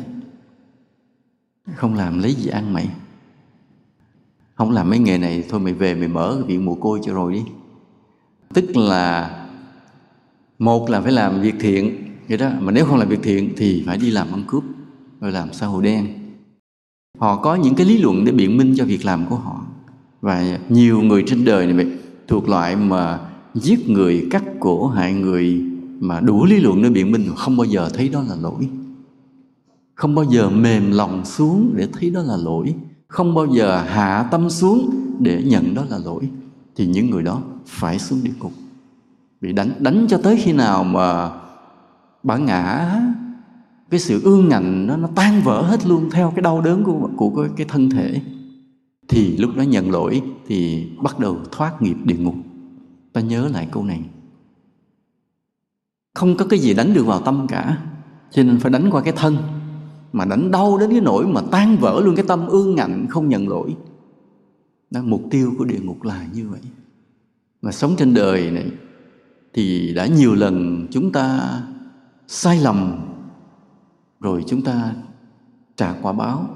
Không 1.76 1.94
làm 1.94 2.20
lấy 2.20 2.34
gì 2.34 2.50
ăn 2.50 2.74
mày 2.74 2.90
không 4.60 4.72
làm 4.72 4.90
mấy 4.90 5.00
nghề 5.00 5.18
này 5.18 5.44
thôi, 5.50 5.60
mày 5.60 5.74
về 5.74 5.96
mày 5.96 6.08
mở 6.08 6.36
cái 6.36 6.48
viện 6.48 6.66
mồ 6.66 6.76
côi 6.76 7.00
cho 7.04 7.14
rồi 7.14 7.34
đi. 7.34 7.44
Tức 8.54 8.78
là 8.78 9.30
một 10.60 10.90
là 10.90 11.02
phải 11.02 11.12
làm 11.12 11.42
việc 11.42 11.56
thiện, 11.60 12.04
vậy 12.28 12.38
đó. 12.38 12.50
Mà 12.60 12.72
nếu 12.72 12.86
không 12.86 12.98
làm 12.98 13.10
việc 13.10 13.20
thiện 13.24 13.54
thì 13.58 13.84
phải 13.86 13.98
đi 13.98 14.12
làm 14.12 14.28
ăn 14.32 14.44
cướp, 14.48 14.64
rồi 15.22 15.32
làm 15.32 15.54
xã 15.54 15.66
hội 15.66 15.84
đen. 15.84 16.08
Họ 17.20 17.36
có 17.36 17.56
những 17.56 17.76
cái 17.76 17.86
lý 17.86 17.98
luận 17.98 18.26
để 18.26 18.32
biện 18.32 18.58
minh 18.58 18.74
cho 18.78 18.86
việc 18.86 19.06
làm 19.06 19.26
của 19.30 19.36
họ. 19.36 19.66
Và 20.22 20.60
nhiều 20.70 21.02
người 21.02 21.24
trên 21.28 21.46
đời 21.46 21.74
này 21.74 21.88
thuộc 22.28 22.50
loại 22.50 22.76
mà 22.76 23.20
giết 23.54 23.90
người, 23.90 24.28
cắt 24.32 24.44
cổ, 24.60 24.88
hại 24.88 25.14
người 25.14 25.62
mà 26.00 26.20
đủ 26.20 26.46
lý 26.46 26.60
luận 26.60 26.82
để 26.82 26.90
biện 26.90 27.12
minh, 27.12 27.30
không 27.36 27.58
bao 27.58 27.66
giờ 27.66 27.90
thấy 27.94 28.10
đó 28.10 28.24
là 28.30 28.36
lỗi. 28.36 28.70
Không 29.96 30.16
bao 30.16 30.26
giờ 30.26 30.50
mềm 30.50 30.92
lòng 30.92 31.26
xuống 31.26 31.74
để 31.76 31.88
thấy 31.94 32.10
đó 32.10 32.22
là 32.22 32.38
lỗi 32.38 32.76
không 33.10 33.36
bao 33.36 33.46
giờ 33.46 33.84
hạ 33.88 34.28
tâm 34.32 34.50
xuống 34.50 34.90
để 35.20 35.44
nhận 35.44 35.74
đó 35.74 35.84
là 35.90 35.98
lỗi. 35.98 36.30
Thì 36.76 36.86
những 36.88 37.10
người 37.10 37.24
đó 37.24 37.42
phải 37.66 38.00
xuống 38.00 38.20
địa 38.24 38.32
ngục. 38.40 38.52
Bị 39.42 39.54
đánh 39.54 39.72
đánh 39.80 40.06
cho 40.10 40.18
tới 40.18 40.38
khi 40.38 40.54
nào 40.54 40.84
mà 40.84 41.32
bản 42.24 42.46
ngã 42.46 42.96
cái 43.90 44.00
sự 44.00 44.22
ương 44.24 44.50
ngạnh 44.50 44.88
nó 44.88 44.98
nó 44.98 45.10
tan 45.16 45.42
vỡ 45.42 45.62
hết 45.62 45.88
luôn 45.88 46.10
theo 46.12 46.32
cái 46.36 46.42
đau 46.42 46.62
đớn 46.62 46.84
của 46.84 47.10
của 47.18 47.30
cái, 47.30 47.50
cái 47.58 47.68
thân 47.70 47.90
thể. 47.90 48.22
Thì 49.08 49.38
lúc 49.38 49.56
đó 49.56 49.62
nhận 49.62 49.92
lỗi 49.92 50.22
thì 50.48 50.90
bắt 51.04 51.20
đầu 51.20 51.38
thoát 51.52 51.82
nghiệp 51.82 51.98
địa 52.04 52.18
ngục. 52.18 52.36
Ta 53.14 53.22
nhớ 53.22 53.48
lại 53.48 53.68
câu 53.72 53.84
này. 53.84 54.02
Không 56.14 56.38
có 56.38 56.46
cái 56.46 56.60
gì 56.60 56.74
đánh 56.74 56.94
được 56.94 57.04
vào 57.04 57.22
tâm 57.22 57.48
cả 57.48 57.78
cho 58.32 58.44
nên 58.44 58.60
phải 58.60 58.72
đánh 58.72 58.90
qua 58.92 59.02
cái 59.02 59.14
thân 59.18 59.38
mà 60.14 60.26
đánh 60.26 60.52
đau 60.52 60.78
đến 60.78 60.90
cái 60.92 61.02
nỗi 61.02 61.28
mà 61.28 61.42
tan 61.52 61.78
vỡ 61.78 62.02
luôn 62.06 62.16
cái 62.16 62.26
tâm 62.28 62.48
ương 62.48 62.76
ngạnh 62.76 63.08
không 63.10 63.30
nhận 63.30 63.50
lỗi. 63.50 63.76
Đó, 64.92 65.02
mục 65.04 65.22
tiêu 65.32 65.54
của 65.58 65.66
địa 65.66 65.80
ngục 65.80 66.04
là 66.04 66.26
như 66.34 66.50
vậy. 66.50 66.62
Mà 67.62 67.72
sống 67.72 67.96
trên 67.98 68.14
đời 68.14 68.52
này 68.52 68.72
thì 69.54 69.94
đã 69.94 70.06
nhiều 70.06 70.36
lần 70.36 70.88
chúng 70.92 71.12
ta 71.12 71.40
sai 72.28 72.60
lầm 72.60 73.00
rồi 74.20 74.44
chúng 74.48 74.62
ta 74.62 74.94
trả 75.76 75.94
quả 76.02 76.14
báo. 76.14 76.48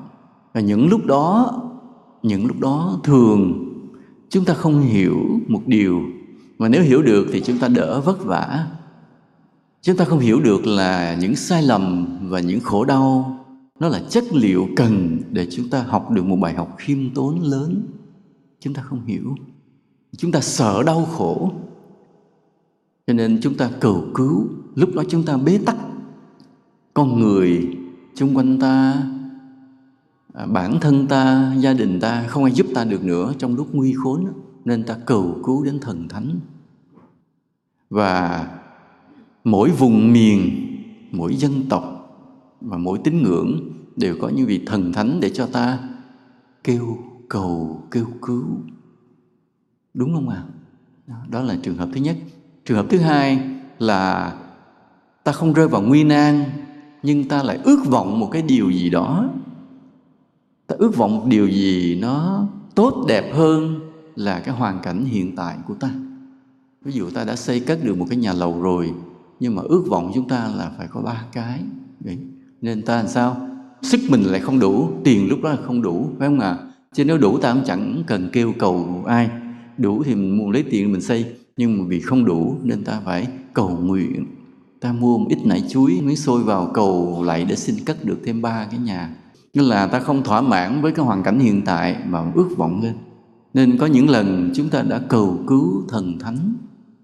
Và 0.53 0.61
những 0.61 0.89
lúc 0.89 1.05
đó 1.05 1.59
những 2.23 2.47
lúc 2.47 2.59
đó 2.59 2.99
thường 3.03 3.69
chúng 4.29 4.45
ta 4.45 4.53
không 4.53 4.81
hiểu 4.81 5.17
một 5.47 5.61
điều. 5.65 6.01
Mà 6.57 6.69
nếu 6.69 6.83
hiểu 6.83 7.01
được 7.01 7.27
thì 7.31 7.41
chúng 7.41 7.57
ta 7.57 7.67
đỡ 7.67 8.01
vất 8.01 8.25
vả. 8.25 8.67
Chúng 9.81 9.97
ta 9.97 10.05
không 10.05 10.19
hiểu 10.19 10.39
được 10.39 10.67
là 10.67 11.15
những 11.15 11.35
sai 11.35 11.63
lầm 11.63 12.07
và 12.29 12.39
những 12.39 12.59
khổ 12.59 12.85
đau 12.85 13.39
nó 13.79 13.87
là 13.87 14.01
chất 14.09 14.23
liệu 14.33 14.67
cần 14.75 15.19
để 15.31 15.47
chúng 15.51 15.69
ta 15.69 15.83
học 15.83 16.11
được 16.11 16.25
một 16.25 16.35
bài 16.35 16.53
học 16.53 16.75
khiêm 16.77 17.13
tốn 17.13 17.39
lớn. 17.39 17.87
Chúng 18.59 18.73
ta 18.73 18.81
không 18.81 19.05
hiểu. 19.05 19.35
Chúng 20.17 20.31
ta 20.31 20.41
sợ 20.41 20.83
đau 20.83 21.05
khổ. 21.05 21.51
Cho 23.07 23.13
nên 23.13 23.39
chúng 23.41 23.57
ta 23.57 23.69
cầu 23.79 24.05
cứu. 24.13 24.47
Lúc 24.75 24.89
đó 24.95 25.03
chúng 25.09 25.23
ta 25.23 25.37
bế 25.37 25.59
tắc. 25.65 25.77
Con 26.93 27.19
người 27.19 27.77
xung 28.15 28.37
quanh 28.37 28.59
ta 28.59 29.03
à, 30.33 30.45
bản 30.45 30.79
thân 30.81 31.07
ta, 31.07 31.53
gia 31.59 31.73
đình 31.73 31.99
ta 31.99 32.27
không 32.27 32.43
ai 32.43 32.53
giúp 32.53 32.67
ta 32.75 32.83
được 32.83 33.03
nữa 33.03 33.33
trong 33.37 33.55
lúc 33.55 33.67
nguy 33.73 33.93
khốn 33.93 34.25
nên 34.65 34.83
ta 34.83 34.97
cầu 35.05 35.39
cứu 35.43 35.63
đến 35.63 35.79
thần 35.79 36.07
thánh. 36.07 36.39
Và 37.89 38.47
mỗi 39.43 39.69
vùng 39.69 40.13
miền, 40.13 40.67
mỗi 41.11 41.35
dân 41.35 41.51
tộc 41.69 41.92
và 42.63 42.77
mỗi 42.77 42.99
tín 43.03 43.23
ngưỡng 43.23 43.59
đều 43.95 44.15
có 44.21 44.29
những 44.29 44.45
vị 44.45 44.61
thần 44.65 44.93
thánh 44.93 45.19
để 45.19 45.29
cho 45.29 45.45
ta 45.45 45.79
kêu 46.63 46.97
cầu, 47.29 47.83
kêu 47.91 48.07
cứu. 48.21 48.45
Đúng 49.93 50.13
không 50.13 50.29
ạ? 50.29 50.43
À? 51.07 51.15
đó 51.29 51.41
là 51.41 51.57
trường 51.63 51.77
hợp 51.77 51.89
thứ 51.93 52.01
nhất. 52.01 52.17
Trường 52.65 52.77
hợp 52.77 52.85
thứ 52.89 52.97
hai 52.97 53.49
là 53.79 54.33
ta 55.23 55.31
không 55.31 55.53
rơi 55.53 55.67
vào 55.67 55.81
nguy 55.81 56.03
nan, 56.03 56.43
nhưng 57.03 57.27
ta 57.27 57.43
lại 57.43 57.59
ước 57.63 57.79
vọng 57.85 58.19
một 58.19 58.29
cái 58.31 58.41
điều 58.41 58.69
gì 58.69 58.89
đó. 58.89 59.29
Ta 60.67 60.75
ước 60.79 60.95
vọng 60.97 61.15
một 61.15 61.25
điều 61.27 61.47
gì 61.47 61.99
nó 62.01 62.47
tốt, 62.75 63.05
đẹp 63.07 63.31
hơn 63.35 63.79
là 64.15 64.39
cái 64.39 64.55
hoàn 64.55 64.79
cảnh 64.79 65.05
hiện 65.05 65.35
tại 65.35 65.57
của 65.67 65.73
ta. 65.73 65.89
Ví 66.81 66.91
dụ 66.91 67.09
ta 67.09 67.23
đã 67.23 67.35
xây 67.35 67.59
cất 67.59 67.83
được 67.83 67.97
một 67.97 68.05
cái 68.09 68.17
nhà 68.17 68.33
lầu 68.33 68.61
rồi, 68.61 68.93
nhưng 69.39 69.55
mà 69.55 69.61
ước 69.65 69.83
vọng 69.87 70.11
chúng 70.15 70.27
ta 70.27 70.47
là 70.55 70.71
phải 70.77 70.87
có 70.87 71.01
ba 71.01 71.25
cái 71.31 71.59
nên 72.63 72.81
ta 72.81 72.95
làm 72.95 73.07
sao? 73.07 73.37
Sức 73.81 73.99
mình 74.09 74.23
lại 74.23 74.39
không 74.39 74.59
đủ, 74.59 74.89
tiền 75.03 75.29
lúc 75.29 75.39
đó 75.43 75.49
là 75.49 75.57
không 75.65 75.81
đủ, 75.81 76.09
phải 76.19 76.27
không 76.27 76.39
ạ? 76.39 76.49
À? 76.49 76.57
chứ 76.93 77.05
nếu 77.05 77.17
đủ 77.17 77.37
ta 77.37 77.53
cũng 77.53 77.63
chẳng 77.65 78.03
cần 78.07 78.29
kêu 78.33 78.53
cầu 78.59 79.03
ai. 79.07 79.29
Đủ 79.77 80.03
thì 80.03 80.15
mình 80.15 80.37
muốn 80.37 80.51
lấy 80.51 80.63
tiền 80.63 80.91
mình 80.91 81.01
xây, 81.01 81.25
nhưng 81.57 81.77
mà 81.77 81.85
vì 81.87 81.99
không 81.99 82.25
đủ 82.25 82.55
nên 82.63 82.83
ta 82.83 83.01
phải 83.05 83.27
cầu 83.53 83.69
nguyện. 83.69 84.25
Ta 84.81 84.93
mua 84.93 85.17
một 85.17 85.25
ít 85.29 85.37
nải 85.45 85.63
chuối 85.69 86.01
miếng 86.03 86.15
xôi 86.15 86.43
vào 86.43 86.71
cầu 86.73 87.23
lại 87.25 87.45
để 87.49 87.55
xin 87.55 87.75
cất 87.85 88.05
được 88.05 88.17
thêm 88.25 88.41
ba 88.41 88.67
cái 88.71 88.79
nhà. 88.79 89.15
Nên 89.53 89.65
là 89.65 89.87
ta 89.87 89.99
không 89.99 90.23
thỏa 90.23 90.41
mãn 90.41 90.81
với 90.81 90.91
cái 90.91 91.05
hoàn 91.05 91.23
cảnh 91.23 91.39
hiện 91.39 91.61
tại 91.65 91.95
mà 92.05 92.31
ước 92.35 92.49
vọng 92.57 92.81
lên. 92.83 92.93
Nên 93.53 93.77
có 93.77 93.85
những 93.85 94.09
lần 94.09 94.51
chúng 94.55 94.69
ta 94.69 94.81
đã 94.81 94.99
cầu 95.09 95.37
cứu 95.47 95.83
thần 95.89 96.19
thánh. 96.19 96.53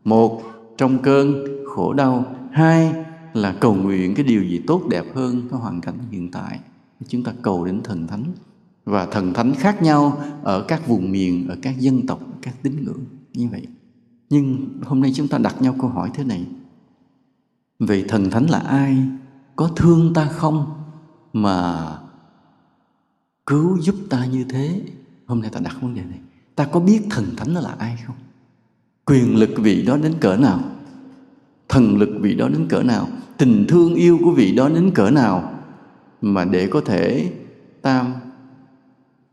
Một, 0.04 0.42
trong 0.78 0.98
cơn 0.98 1.46
khổ 1.66 1.94
đau. 1.94 2.26
Hai 2.52 2.94
là 3.42 3.56
cầu 3.60 3.76
nguyện 3.76 4.16
cái 4.16 4.26
điều 4.26 4.44
gì 4.44 4.62
tốt 4.68 4.88
đẹp 4.90 5.06
hơn 5.16 5.48
cái 5.52 5.60
hoàn 5.60 5.82
cảnh 5.82 5.96
hiện 6.12 6.32
tại. 6.32 6.60
Chúng 7.08 7.24
ta 7.24 7.34
cầu 7.42 7.66
đến 7.66 7.82
thần 7.84 8.08
thánh 8.08 8.24
và 8.86 9.06
thần 9.06 9.34
thánh 9.34 9.54
khác 9.56 9.82
nhau 9.82 10.22
ở 10.44 10.66
các 10.68 10.88
vùng 10.88 11.12
miền, 11.12 11.48
ở 11.48 11.58
các 11.62 11.80
dân 11.80 12.08
tộc, 12.08 12.20
các 12.42 12.56
tín 12.64 12.84
ngưỡng. 12.84 13.04
Như 13.34 13.48
vậy. 13.52 13.68
Nhưng 14.30 14.70
hôm 14.84 15.02
nay 15.02 15.12
chúng 15.16 15.28
ta 15.28 15.38
đặt 15.38 15.62
nhau 15.62 15.76
câu 15.82 15.90
hỏi 15.90 16.12
thế 16.14 16.24
này. 16.24 16.46
Vậy 17.80 18.06
thần 18.08 18.30
thánh 18.30 18.50
là 18.50 18.60
ai? 18.60 18.98
Có 19.56 19.72
thương 19.76 20.14
ta 20.14 20.26
không 20.26 20.66
mà 21.34 21.88
cứu 23.46 23.78
giúp 23.82 23.96
ta 24.10 24.26
như 24.26 24.46
thế? 24.50 24.82
Hôm 25.26 25.42
nay 25.42 25.50
ta 25.54 25.60
đặt 25.60 25.82
vấn 25.82 25.96
đề 25.96 26.02
này. 26.02 26.20
Ta 26.56 26.66
có 26.66 26.80
biết 26.80 27.02
thần 27.10 27.26
thánh 27.38 27.54
đó 27.54 27.62
là 27.62 27.76
ai 27.78 27.98
không? 28.08 28.16
Quyền 29.06 29.36
lực 29.36 29.50
vị 29.58 29.86
đó 29.86 29.98
đến 29.98 30.14
cỡ 30.20 30.38
nào? 30.38 30.60
Thần 31.70 31.98
lực 31.98 32.10
vị 32.22 32.36
đó 32.36 32.50
đến 32.50 32.68
cỡ 32.70 32.84
nào, 32.84 33.08
tình 33.38 33.66
thương 33.68 33.96
yêu 33.96 34.20
của 34.24 34.32
vị 34.32 34.52
đó 34.56 34.70
đến 34.70 34.92
cỡ 34.92 35.10
nào 35.10 35.54
mà 36.22 36.46
để 36.46 36.68
có 36.68 36.82
thể 36.82 37.32
tam 37.82 38.14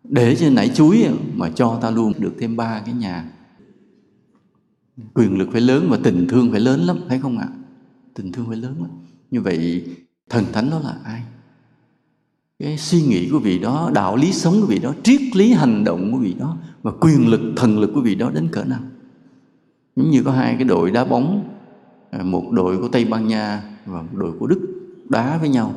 để 0.05 0.37
trên 0.37 0.55
nãy 0.55 0.71
chuối 0.75 1.07
mà 1.35 1.51
cho 1.51 1.79
ta 1.83 1.91
luôn 1.91 2.13
được 2.19 2.33
thêm 2.41 2.57
ba 2.57 2.83
cái 2.85 2.95
nhà. 2.95 3.33
Quyền 5.15 5.39
lực 5.39 5.49
phải 5.53 5.61
lớn 5.61 5.87
và 5.91 5.99
tình 6.03 6.27
thương 6.29 6.51
phải 6.51 6.61
lớn 6.61 6.81
lắm, 6.81 6.99
phải 7.09 7.19
không 7.19 7.39
ạ? 7.39 7.49
Tình 8.15 8.33
thương 8.33 8.47
phải 8.49 8.57
lớn 8.57 8.75
lắm. 8.81 8.91
Như 9.31 9.41
vậy, 9.41 9.85
thần 10.31 10.45
thánh 10.53 10.71
đó 10.71 10.79
là 10.79 10.95
ai? 11.05 11.23
Cái 12.59 12.79
suy 12.79 13.03
nghĩ 13.03 13.29
của 13.31 13.39
vị 13.39 13.59
đó, 13.59 13.91
đạo 13.95 14.17
lý 14.17 14.33
sống 14.33 14.61
của 14.61 14.67
vị 14.67 14.79
đó, 14.79 14.95
triết 15.03 15.37
lý 15.37 15.53
hành 15.53 15.85
động 15.85 16.13
của 16.13 16.19
vị 16.19 16.35
đó, 16.39 16.57
và 16.83 16.91
quyền 17.01 17.29
lực, 17.29 17.53
thần 17.57 17.79
lực 17.79 17.91
của 17.95 18.01
vị 18.01 18.15
đó 18.15 18.31
đến 18.31 18.49
cỡ 18.53 18.65
nào? 18.65 18.81
Giống 19.97 20.11
như 20.11 20.23
có 20.23 20.33
hai 20.33 20.55
cái 20.55 20.65
đội 20.65 20.91
đá 20.91 21.05
bóng 21.05 21.49
À, 22.19 22.23
một 22.23 22.51
đội 22.51 22.79
của 22.79 22.89
tây 22.89 23.05
ban 23.05 23.29
nha 23.29 23.63
và 23.87 24.03
một 24.03 24.09
đội 24.13 24.33
của 24.39 24.47
đức 24.47 24.61
đá 25.09 25.39
với 25.39 25.49
nhau. 25.49 25.75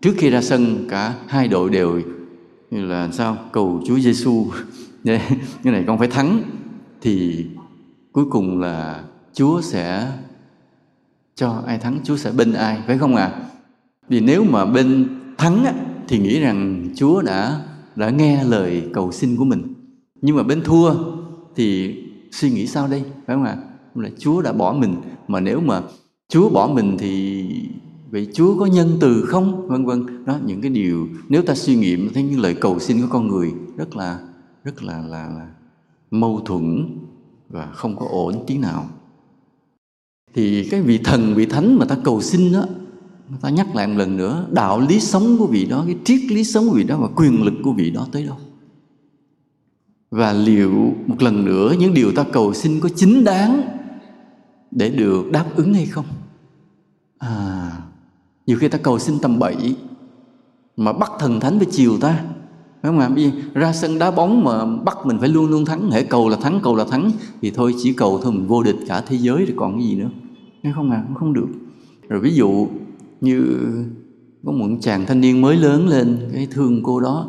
Trước 0.00 0.12
khi 0.18 0.30
ra 0.30 0.42
sân 0.42 0.86
cả 0.88 1.14
hai 1.28 1.48
đội 1.48 1.70
đều 1.70 2.00
như 2.70 2.84
là 2.84 3.08
sao? 3.12 3.36
Cầu 3.52 3.82
Chúa 3.86 3.98
Giêsu 3.98 4.46
như 5.04 5.18
này 5.64 5.84
con 5.86 5.98
phải 5.98 6.08
thắng. 6.08 6.42
Thì 7.00 7.46
cuối 8.12 8.24
cùng 8.30 8.60
là 8.60 9.04
Chúa 9.34 9.60
sẽ 9.60 10.12
cho 11.34 11.62
ai 11.66 11.78
thắng 11.78 12.00
Chúa 12.04 12.16
sẽ 12.16 12.30
bên 12.30 12.52
ai 12.52 12.82
phải 12.86 12.98
không 12.98 13.16
ạ? 13.16 13.24
À? 13.24 13.40
vì 14.08 14.20
nếu 14.20 14.44
mà 14.44 14.64
bên 14.64 15.08
thắng 15.38 15.64
á, 15.64 15.74
thì 16.08 16.18
nghĩ 16.18 16.40
rằng 16.40 16.88
Chúa 16.96 17.22
đã 17.22 17.60
đã 17.96 18.10
nghe 18.10 18.44
lời 18.44 18.90
cầu 18.92 19.12
xin 19.12 19.36
của 19.36 19.44
mình. 19.44 19.74
Nhưng 20.22 20.36
mà 20.36 20.42
bên 20.42 20.62
thua 20.62 20.94
thì 21.56 21.96
suy 22.30 22.50
nghĩ 22.50 22.66
sao 22.66 22.88
đây 22.88 23.02
phải 23.26 23.36
không 23.36 23.44
ạ? 23.44 23.56
à? 23.62 23.71
Là 23.94 24.10
Chúa 24.18 24.42
đã 24.42 24.52
bỏ 24.52 24.72
mình. 24.72 24.94
Mà 25.28 25.40
nếu 25.40 25.60
mà 25.60 25.82
Chúa 26.28 26.50
bỏ 26.50 26.70
mình 26.74 26.96
thì 26.98 27.44
vậy 28.10 28.28
Chúa 28.34 28.58
có 28.58 28.66
nhân 28.66 28.96
từ 29.00 29.24
không? 29.26 29.68
Vân 29.68 29.84
vân. 29.84 30.24
Đó 30.24 30.38
những 30.46 30.60
cái 30.60 30.70
điều 30.70 31.08
nếu 31.28 31.42
ta 31.42 31.54
suy 31.54 31.76
nghiệm 31.76 32.12
thấy 32.14 32.22
những 32.22 32.40
lời 32.40 32.54
cầu 32.54 32.78
xin 32.78 33.00
của 33.00 33.06
con 33.10 33.28
người 33.28 33.52
rất 33.76 33.96
là 33.96 34.18
rất 34.64 34.82
là 34.82 34.98
là, 34.98 35.28
là 35.28 35.48
mâu 36.10 36.40
thuẫn 36.44 36.98
và 37.48 37.66
không 37.66 37.96
có 37.96 38.06
ổn 38.10 38.44
tí 38.46 38.58
nào. 38.58 38.88
Thì 40.34 40.64
cái 40.64 40.82
vị 40.82 40.98
thần 40.98 41.34
vị 41.34 41.46
thánh 41.46 41.78
mà 41.78 41.84
ta 41.84 41.96
cầu 42.04 42.20
xin 42.20 42.52
đó 42.52 42.64
ta 43.40 43.50
nhắc 43.50 43.74
lại 43.74 43.86
một 43.86 43.94
lần 43.96 44.16
nữa 44.16 44.46
đạo 44.50 44.80
lý 44.80 45.00
sống 45.00 45.36
của 45.38 45.46
vị 45.46 45.64
đó 45.64 45.82
cái 45.86 45.96
triết 46.04 46.20
lý 46.28 46.44
sống 46.44 46.68
của 46.68 46.74
vị 46.74 46.84
đó 46.84 46.98
và 46.98 47.08
quyền 47.16 47.42
lực 47.42 47.54
của 47.62 47.72
vị 47.72 47.90
đó 47.90 48.06
tới 48.12 48.26
đâu? 48.26 48.36
Và 50.10 50.32
liệu 50.32 50.94
một 51.06 51.22
lần 51.22 51.44
nữa 51.44 51.74
những 51.78 51.94
điều 51.94 52.12
ta 52.12 52.24
cầu 52.32 52.54
xin 52.54 52.80
có 52.80 52.88
chính 52.96 53.24
đáng 53.24 53.62
để 54.72 54.90
được 54.90 55.30
đáp 55.32 55.44
ứng 55.56 55.74
hay 55.74 55.86
không? 55.86 56.04
À, 57.18 57.70
nhiều 58.46 58.58
khi 58.58 58.68
ta 58.68 58.78
cầu 58.78 58.98
xin 58.98 59.18
tầm 59.18 59.38
bậy 59.38 59.76
mà 60.76 60.92
bắt 60.92 61.12
thần 61.18 61.40
thánh 61.40 61.58
phải 61.58 61.68
chiều 61.70 61.98
ta. 61.98 62.24
Phải 62.82 62.92
không 62.92 62.98
ạ? 62.98 63.10
Ra 63.54 63.72
sân 63.72 63.98
đá 63.98 64.10
bóng 64.10 64.44
mà 64.44 64.66
bắt 64.66 64.98
mình 65.04 65.18
phải 65.18 65.28
luôn 65.28 65.50
luôn 65.50 65.64
thắng 65.64 65.90
hệ 65.90 66.04
cầu 66.04 66.28
là 66.28 66.36
thắng 66.36 66.60
cầu 66.62 66.76
là 66.76 66.84
thắng 66.84 67.10
thì 67.42 67.50
thôi 67.50 67.74
chỉ 67.82 67.92
cầu 67.92 68.20
thôi 68.22 68.32
mình 68.32 68.46
vô 68.46 68.62
địch 68.62 68.76
cả 68.88 69.00
thế 69.06 69.16
giới 69.16 69.36
rồi 69.36 69.54
còn 69.56 69.78
cái 69.78 69.88
gì 69.88 69.94
nữa. 69.94 70.10
Nghe 70.62 70.72
không 70.74 70.90
ạ? 70.90 71.04
À? 71.08 71.14
không 71.14 71.32
được. 71.32 71.48
Rồi 72.08 72.20
ví 72.20 72.34
dụ 72.34 72.68
như 73.20 73.58
có 74.44 74.52
một 74.52 74.66
chàng 74.80 75.06
thanh 75.06 75.20
niên 75.20 75.40
mới 75.40 75.56
lớn 75.56 75.88
lên 75.88 76.30
cái 76.32 76.46
thương 76.50 76.82
cô 76.82 77.00
đó. 77.00 77.28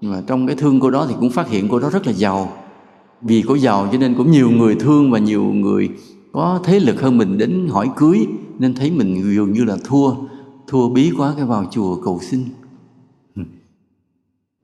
Mà 0.00 0.22
trong 0.26 0.46
cái 0.46 0.56
thương 0.56 0.80
cô 0.80 0.90
đó 0.90 1.06
thì 1.08 1.14
cũng 1.20 1.30
phát 1.30 1.48
hiện 1.48 1.68
cô 1.68 1.78
đó 1.78 1.90
rất 1.90 2.06
là 2.06 2.12
giàu. 2.12 2.52
Vì 3.22 3.44
cô 3.48 3.54
giàu 3.54 3.88
cho 3.92 3.98
nên 3.98 4.14
cũng 4.14 4.30
nhiều 4.30 4.50
người 4.50 4.74
thương 4.74 5.10
và 5.10 5.18
nhiều 5.18 5.44
người 5.44 5.88
có 6.32 6.60
thế 6.64 6.80
lực 6.80 7.00
hơn 7.00 7.18
mình 7.18 7.38
đến 7.38 7.68
hỏi 7.70 7.90
cưới, 7.96 8.26
nên 8.58 8.74
thấy 8.74 8.90
mình 8.90 9.34
dường 9.34 9.52
như 9.52 9.64
là 9.64 9.76
thua 9.84 10.10
thua 10.66 10.88
bí 10.88 11.12
quá 11.16 11.34
cái 11.36 11.46
vào 11.46 11.64
chùa 11.70 11.96
cầu 11.96 12.20
xin. 12.22 12.44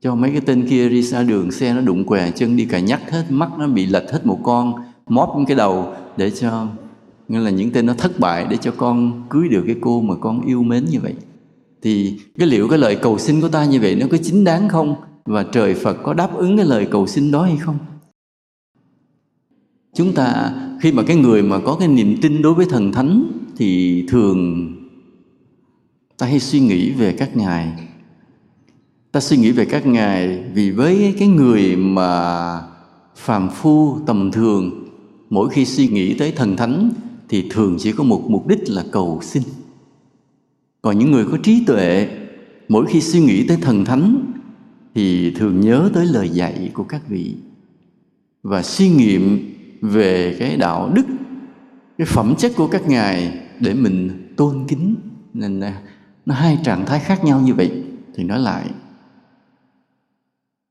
Cho 0.01 0.15
mấy 0.15 0.31
cái 0.31 0.41
tên 0.41 0.67
kia 0.69 0.89
đi 0.89 1.03
xa 1.03 1.23
đường, 1.23 1.51
xe 1.51 1.73
nó 1.73 1.81
đụng 1.81 2.03
què, 2.03 2.31
chân 2.31 2.55
đi 2.55 2.65
cà 2.65 2.79
nhắc 2.79 3.11
hết, 3.11 3.25
mắt 3.29 3.49
nó 3.59 3.67
bị 3.67 3.85
lệch 3.85 4.11
hết 4.11 4.25
một 4.25 4.39
con, 4.43 4.73
móp 5.07 5.29
cái 5.47 5.57
đầu 5.57 5.93
để 6.17 6.29
cho, 6.31 6.67
nghĩa 7.27 7.39
là 7.39 7.49
những 7.49 7.71
tên 7.71 7.85
nó 7.85 7.93
thất 7.93 8.19
bại 8.19 8.47
để 8.49 8.57
cho 8.57 8.73
con 8.77 9.23
cưới 9.29 9.47
được 9.47 9.63
cái 9.65 9.75
cô 9.81 10.01
mà 10.01 10.15
con 10.15 10.41
yêu 10.45 10.63
mến 10.63 10.85
như 10.85 10.99
vậy. 10.99 11.13
Thì 11.81 12.19
cái 12.37 12.47
liệu 12.47 12.67
cái 12.67 12.79
lời 12.79 12.95
cầu 12.95 13.17
xin 13.17 13.41
của 13.41 13.47
ta 13.47 13.65
như 13.65 13.79
vậy 13.79 13.95
nó 13.95 14.07
có 14.11 14.17
chính 14.23 14.43
đáng 14.43 14.69
không? 14.69 14.95
Và 15.25 15.43
trời 15.43 15.73
Phật 15.73 15.97
có 16.03 16.13
đáp 16.13 16.35
ứng 16.35 16.57
cái 16.57 16.65
lời 16.65 16.87
cầu 16.91 17.07
xin 17.07 17.31
đó 17.31 17.43
hay 17.43 17.57
không? 17.57 17.77
Chúng 19.95 20.13
ta, 20.13 20.53
khi 20.81 20.91
mà 20.91 21.03
cái 21.03 21.15
người 21.15 21.43
mà 21.43 21.59
có 21.59 21.75
cái 21.79 21.87
niềm 21.87 22.17
tin 22.21 22.41
đối 22.41 22.53
với 22.53 22.65
thần 22.65 22.91
thánh 22.91 23.31
thì 23.57 24.03
thường 24.07 24.71
ta 26.17 26.25
hay 26.25 26.39
suy 26.39 26.59
nghĩ 26.59 26.91
về 26.91 27.15
các 27.17 27.37
ngài. 27.37 27.87
Ta 29.11 29.19
suy 29.19 29.37
nghĩ 29.37 29.51
về 29.51 29.65
các 29.65 29.87
ngài 29.87 30.43
vì 30.53 30.71
với 30.71 31.15
cái 31.19 31.27
người 31.27 31.75
mà 31.75 32.61
phàm 33.15 33.49
phu 33.49 33.99
tầm 34.05 34.31
thường, 34.31 34.85
mỗi 35.29 35.49
khi 35.49 35.65
suy 35.65 35.87
nghĩ 35.87 36.13
tới 36.13 36.31
thần 36.31 36.57
thánh 36.57 36.91
thì 37.29 37.45
thường 37.49 37.77
chỉ 37.79 37.91
có 37.91 38.03
một 38.03 38.23
mục 38.27 38.47
đích 38.47 38.69
là 38.69 38.83
cầu 38.91 39.19
xin. 39.23 39.43
Còn 40.81 40.99
những 40.99 41.11
người 41.11 41.25
có 41.31 41.37
trí 41.43 41.63
tuệ, 41.65 42.07
mỗi 42.69 42.85
khi 42.85 43.01
suy 43.01 43.19
nghĩ 43.19 43.47
tới 43.47 43.57
thần 43.57 43.85
thánh 43.85 44.31
thì 44.95 45.31
thường 45.31 45.61
nhớ 45.61 45.89
tới 45.93 46.05
lời 46.05 46.29
dạy 46.29 46.71
của 46.73 46.83
các 46.83 47.09
vị. 47.09 47.35
Và 48.43 48.63
suy 48.63 48.89
nghiệm 48.89 49.54
về 49.89 50.35
cái 50.39 50.57
đạo 50.57 50.91
đức, 50.93 51.05
cái 51.97 52.07
phẩm 52.07 52.35
chất 52.37 52.51
của 52.55 52.67
các 52.67 52.89
ngài 52.89 53.39
để 53.59 53.73
mình 53.73 54.09
tôn 54.35 54.65
kính. 54.67 54.95
Nên 55.33 55.61
nó 56.25 56.35
hai 56.35 56.59
trạng 56.63 56.85
thái 56.85 56.99
khác 56.99 57.23
nhau 57.23 57.41
như 57.41 57.53
vậy. 57.53 57.83
Thì 58.15 58.23
nói 58.23 58.39
lại, 58.39 58.69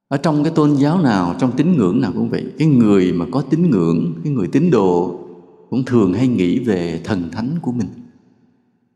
ở 0.08 0.16
trong 0.16 0.44
cái 0.44 0.52
tôn 0.54 0.74
giáo 0.74 1.00
nào, 1.02 1.34
trong 1.38 1.52
tín 1.56 1.76
ngưỡng 1.76 2.00
nào 2.00 2.12
cũng 2.14 2.30
vậy, 2.30 2.44
cái 2.58 2.68
người 2.68 3.12
mà 3.12 3.26
có 3.30 3.40
tín 3.40 3.70
ngưỡng, 3.70 4.12
cái 4.24 4.32
người 4.32 4.46
tín 4.46 4.70
đồ 4.70 5.20
cũng 5.70 5.84
thường 5.84 6.12
hay 6.12 6.28
nghĩ 6.28 6.58
về 6.58 7.00
thần 7.04 7.30
thánh 7.32 7.50
của 7.62 7.72
mình. 7.72 7.86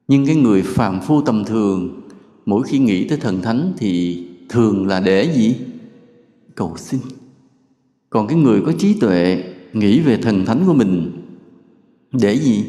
Nhưng 0.09 0.27
cái 0.27 0.37
người 0.37 0.63
phàm 0.63 1.01
phu 1.01 1.23
tầm 1.23 1.45
thường, 1.45 2.01
mỗi 2.47 2.63
khi 2.67 2.79
nghĩ 2.79 3.09
tới 3.09 3.19
thần 3.19 3.43
thánh 3.43 3.73
thì 3.79 4.25
thường 4.49 4.87
là 4.87 5.01
để 5.01 5.33
gì? 5.35 5.57
Cầu 6.55 6.75
xin. 6.77 7.01
Còn 8.11 8.27
cái 8.27 8.39
người 8.39 8.61
có 8.67 8.73
trí 8.79 8.95
tuệ 8.95 9.45
nghĩ 9.73 10.01
về 10.01 10.17
thần 10.17 10.45
thánh 10.47 10.63
của 10.67 10.75
mình. 10.75 11.23
Để 12.13 12.39
gì? 12.39 12.65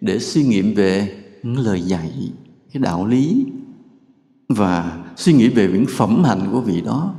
Để 0.00 0.18
suy 0.18 0.44
nghiệm 0.44 0.74
về 0.74 1.22
những 1.42 1.58
lời 1.58 1.80
dạy, 1.80 2.12
cái 2.72 2.82
đạo 2.82 3.06
lý, 3.06 3.46
và 4.48 5.04
suy 5.16 5.32
nghĩ 5.32 5.48
về 5.48 5.70
những 5.72 5.84
phẩm 5.88 6.24
hạnh 6.24 6.48
của 6.52 6.60
vị 6.60 6.80
đó. 6.80 7.14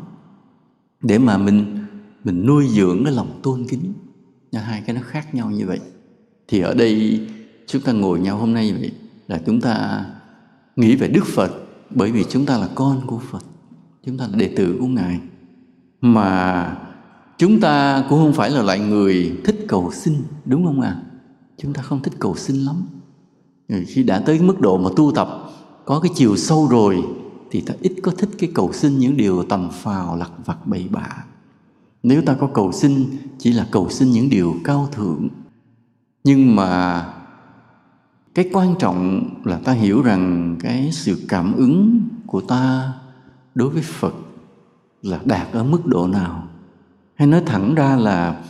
Để 1.02 1.18
mà 1.18 1.38
mình 1.38 1.78
mình 2.24 2.46
nuôi 2.46 2.68
dưỡng 2.68 3.04
cái 3.04 3.14
lòng 3.14 3.40
tôn 3.44 3.66
kính. 3.70 3.94
Nha 4.52 4.60
hai 4.60 4.84
cái 4.86 4.96
nó 4.96 5.02
khác 5.06 5.36
nhau 5.36 5.52
như 5.52 5.66
vậy. 5.66 5.80
Thì 6.48 6.60
ở 6.60 6.74
đây 6.74 7.22
chúng 7.68 7.82
ta 7.82 7.92
ngồi 7.92 8.20
nhau 8.20 8.38
hôm 8.38 8.54
nay 8.54 8.74
vậy 8.80 8.92
là 9.28 9.42
chúng 9.46 9.62
ta 9.62 10.06
nghĩ 10.76 10.96
về 10.96 11.08
Đức 11.08 11.26
Phật, 11.26 11.52
bởi 11.90 12.12
vì 12.12 12.24
chúng 12.30 12.46
ta 12.46 12.58
là 12.58 12.70
con 12.76 13.02
của 13.08 13.20
Phật, 13.32 13.46
chúng 14.06 14.18
ta 14.18 14.28
là 14.28 14.36
đệ 14.38 14.54
tử 14.56 14.78
của 14.80 14.88
Ngài. 14.88 15.20
Mà 16.02 16.78
chúng 17.42 17.60
ta 17.60 18.06
cũng 18.10 18.20
không 18.20 18.34
phải 18.34 18.50
là 18.50 18.62
loại 18.62 18.80
người 18.80 19.38
thích 19.44 19.66
cầu 19.68 19.92
xin, 19.92 20.24
đúng 20.46 20.66
không 20.66 20.82
ạ? 20.82 20.90
À? 20.90 21.02
chúng 21.58 21.74
ta 21.74 21.82
không 21.82 22.02
thích 22.02 22.14
cầu 22.20 22.36
xin 22.36 22.56
lắm. 22.56 22.76
Khi 23.88 24.04
đã 24.04 24.20
tới 24.20 24.40
mức 24.40 24.60
độ 24.60 24.78
mà 24.78 24.90
tu 24.96 25.12
tập, 25.12 25.30
có 25.86 26.00
cái 26.00 26.12
chiều 26.16 26.38
sâu 26.38 26.68
rồi, 26.68 27.04
thì 27.52 27.62
ta 27.62 27.74
ít 27.82 27.94
có 28.04 28.12
thích 28.18 28.30
cái 28.40 28.52
cầu 28.54 28.74
xin 28.74 28.98
những 28.98 29.18
điều 29.18 29.44
tầm 29.44 29.70
phào, 29.72 30.16
lặt 30.16 30.32
vặt, 30.46 30.68
bậy 30.68 30.88
bạ. 30.90 31.26
Nếu 32.04 32.22
ta 32.22 32.34
có 32.34 32.48
cầu 32.48 32.72
xin, 32.72 33.06
chỉ 33.38 33.52
là 33.52 33.68
cầu 33.72 33.90
xin 33.90 34.12
những 34.12 34.30
điều 34.30 34.56
cao 34.64 34.90
thượng. 34.92 35.28
Nhưng 36.24 36.56
mà 36.56 37.06
cái 38.36 38.50
quan 38.54 38.76
trọng 38.80 39.30
là 39.44 39.58
ta 39.58 39.72
hiểu 39.72 40.02
rằng 40.02 40.56
cái 40.60 40.90
sự 40.92 41.26
cảm 41.30 41.54
ứng 41.54 42.02
của 42.26 42.42
ta 42.42 42.94
đối 43.56 43.70
với 43.70 43.82
phật 43.82 44.14
là 45.02 45.20
đạt 45.26 45.48
ở 45.52 45.64
mức 45.64 45.86
độ 45.86 46.08
nào 46.08 46.41
hay 47.22 47.28
nói 47.28 47.44
thẳng 47.46 47.76
ra 47.76 47.96
là 47.96 48.44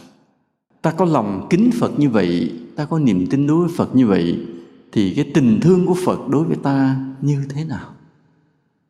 ta 0.82 0.92
có 0.92 1.06
lòng 1.06 1.48
kính 1.50 1.70
phật 1.80 2.00
như 2.00 2.10
vậy, 2.10 2.60
ta 2.76 2.86
có 2.86 3.00
niềm 3.00 3.28
tin 3.28 3.48
đối 3.48 3.68
với 3.68 3.76
phật 3.78 3.96
như 3.96 4.08
vậy, 4.08 4.48
thì 4.92 5.14
cái 5.16 5.32
tình 5.34 5.60
thương 5.62 5.86
của 5.86 5.96
phật 6.06 6.20
đối 6.30 6.44
với 6.44 6.58
ta 6.64 7.06
như 7.22 7.44
thế 7.50 7.66
nào? 7.66 7.90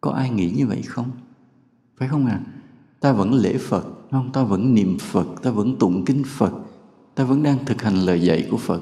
Có 0.02 0.12
ai 0.12 0.30
nghĩ 0.30 0.52
như 0.52 0.68
vậy 0.68 0.82
không? 0.82 1.12
Phải 1.98 2.08
không 2.08 2.26
à 2.26 2.40
ta 3.00 3.14
vẫn 3.14 3.34
lễ 3.34 3.58
phật 3.58 3.86
không? 4.12 4.32
Ta 4.32 4.44
vẫn 4.44 4.74
niệm 4.74 4.98
phật, 5.00 5.28
ta 5.42 5.52
vẫn 5.52 5.76
tụng 5.76 6.06
kinh 6.06 6.24
phật, 6.28 6.54
ta 7.16 7.24
vẫn 7.24 7.44
đang 7.44 7.66
thực 7.66 7.82
hành 7.82 7.96
lời 7.96 8.22
dạy 8.22 8.48
của 8.52 8.58
phật. 8.58 8.82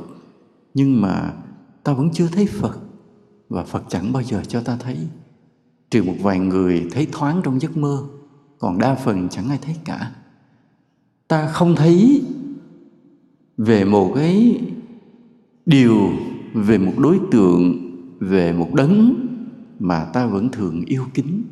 Nhưng 0.74 1.02
mà 1.02 1.34
ta 1.84 1.94
vẫn 1.94 2.10
chưa 2.14 2.28
thấy 2.28 2.46
phật, 2.46 2.80
và 3.50 3.64
phật 3.64 3.84
chẳng 3.90 4.14
bao 4.14 4.24
giờ 4.24 4.42
cho 4.48 4.62
ta 4.62 4.78
thấy. 4.80 4.98
Trừ 5.92 6.04
một 6.04 6.16
vài 6.22 6.40
người 6.40 6.88
thấy 6.92 7.08
thoáng 7.12 7.42
trong 7.44 7.62
giấc 7.62 7.78
mơ, 7.78 8.04
còn 8.58 8.80
đa 8.80 8.96
phần 8.96 9.30
chẳng 9.30 9.50
ai 9.50 9.60
thấy 9.62 9.76
cả 9.86 10.12
ta 11.30 11.48
không 11.48 11.76
thấy 11.76 12.24
về 13.58 13.86
một 13.86 14.12
cái 14.16 14.62
điều, 15.66 16.10
về 16.54 16.78
một 16.78 16.94
đối 16.98 17.20
tượng, 17.32 17.78
về 18.20 18.54
một 18.54 18.74
đấng 18.74 19.26
mà 19.80 20.06
ta 20.14 20.26
vẫn 20.26 20.50
thường 20.50 20.86
yêu 20.86 21.06
kính. 21.14 21.44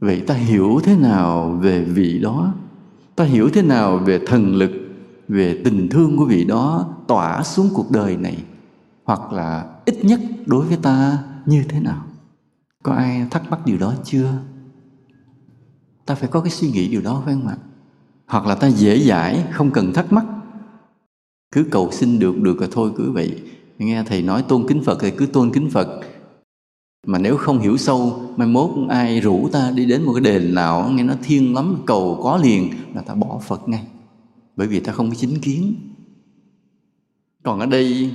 Vậy 0.00 0.22
ta 0.26 0.34
hiểu 0.34 0.80
thế 0.84 0.96
nào 0.96 1.58
về 1.62 1.84
vị 1.84 2.18
đó? 2.18 2.54
Ta 3.16 3.24
hiểu 3.24 3.48
thế 3.52 3.62
nào 3.62 3.98
về 3.98 4.20
thần 4.26 4.54
lực, 4.54 4.70
về 5.28 5.60
tình 5.64 5.88
thương 5.88 6.16
của 6.16 6.24
vị 6.24 6.44
đó 6.44 6.94
tỏa 7.08 7.42
xuống 7.42 7.68
cuộc 7.74 7.90
đời 7.90 8.16
này? 8.16 8.44
Hoặc 9.04 9.32
là 9.32 9.66
ít 9.84 10.04
nhất 10.04 10.20
đối 10.46 10.66
với 10.66 10.76
ta 10.76 11.18
như 11.46 11.64
thế 11.68 11.80
nào? 11.80 12.06
Có 12.82 12.92
ai 12.92 13.26
thắc 13.30 13.50
mắc 13.50 13.66
điều 13.66 13.78
đó 13.78 13.94
chưa? 14.04 14.32
Ta 16.06 16.14
phải 16.14 16.28
có 16.28 16.40
cái 16.40 16.50
suy 16.50 16.70
nghĩ 16.70 16.88
điều 16.88 17.00
đó, 17.00 17.22
phải 17.24 17.34
không 17.34 17.46
ạ? 17.46 17.56
Hoặc 18.26 18.46
là 18.46 18.54
ta 18.54 18.68
dễ 18.68 18.98
dãi, 18.98 19.44
không 19.52 19.70
cần 19.70 19.92
thắc 19.92 20.12
mắc. 20.12 20.24
Cứ 21.54 21.64
cầu 21.70 21.90
xin 21.92 22.18
được 22.18 22.40
được 22.40 22.58
rồi 22.58 22.68
thôi, 22.72 22.90
cứ 22.96 23.12
vậy. 23.12 23.42
Nghe 23.78 24.04
thầy 24.06 24.22
nói 24.22 24.44
tôn 24.48 24.64
kính 24.68 24.82
phật 24.84 24.98
thì 25.00 25.10
cứ 25.10 25.26
tôn 25.26 25.50
kính 25.50 25.70
phật. 25.70 26.00
Mà 27.06 27.18
nếu 27.18 27.36
không 27.36 27.58
hiểu 27.58 27.76
sâu, 27.76 28.22
mai 28.36 28.48
mốt 28.48 28.70
ai 28.88 29.20
rủ 29.20 29.48
ta 29.52 29.70
đi 29.70 29.86
đến 29.86 30.02
một 30.02 30.12
cái 30.12 30.20
đền 30.20 30.54
nào, 30.54 30.90
nghe 30.90 31.02
nó 31.02 31.14
thiêng 31.22 31.54
lắm, 31.54 31.76
cầu 31.86 32.20
có 32.22 32.36
liền, 32.36 32.70
là 32.94 33.02
ta 33.02 33.14
bỏ 33.14 33.40
phật 33.46 33.68
ngay. 33.68 33.86
Bởi 34.56 34.66
vì 34.66 34.80
ta 34.80 34.92
không 34.92 35.10
có 35.10 35.14
chính 35.14 35.38
kiến. 35.40 35.74
Còn 37.42 37.60
ở 37.60 37.66
đây, 37.66 38.10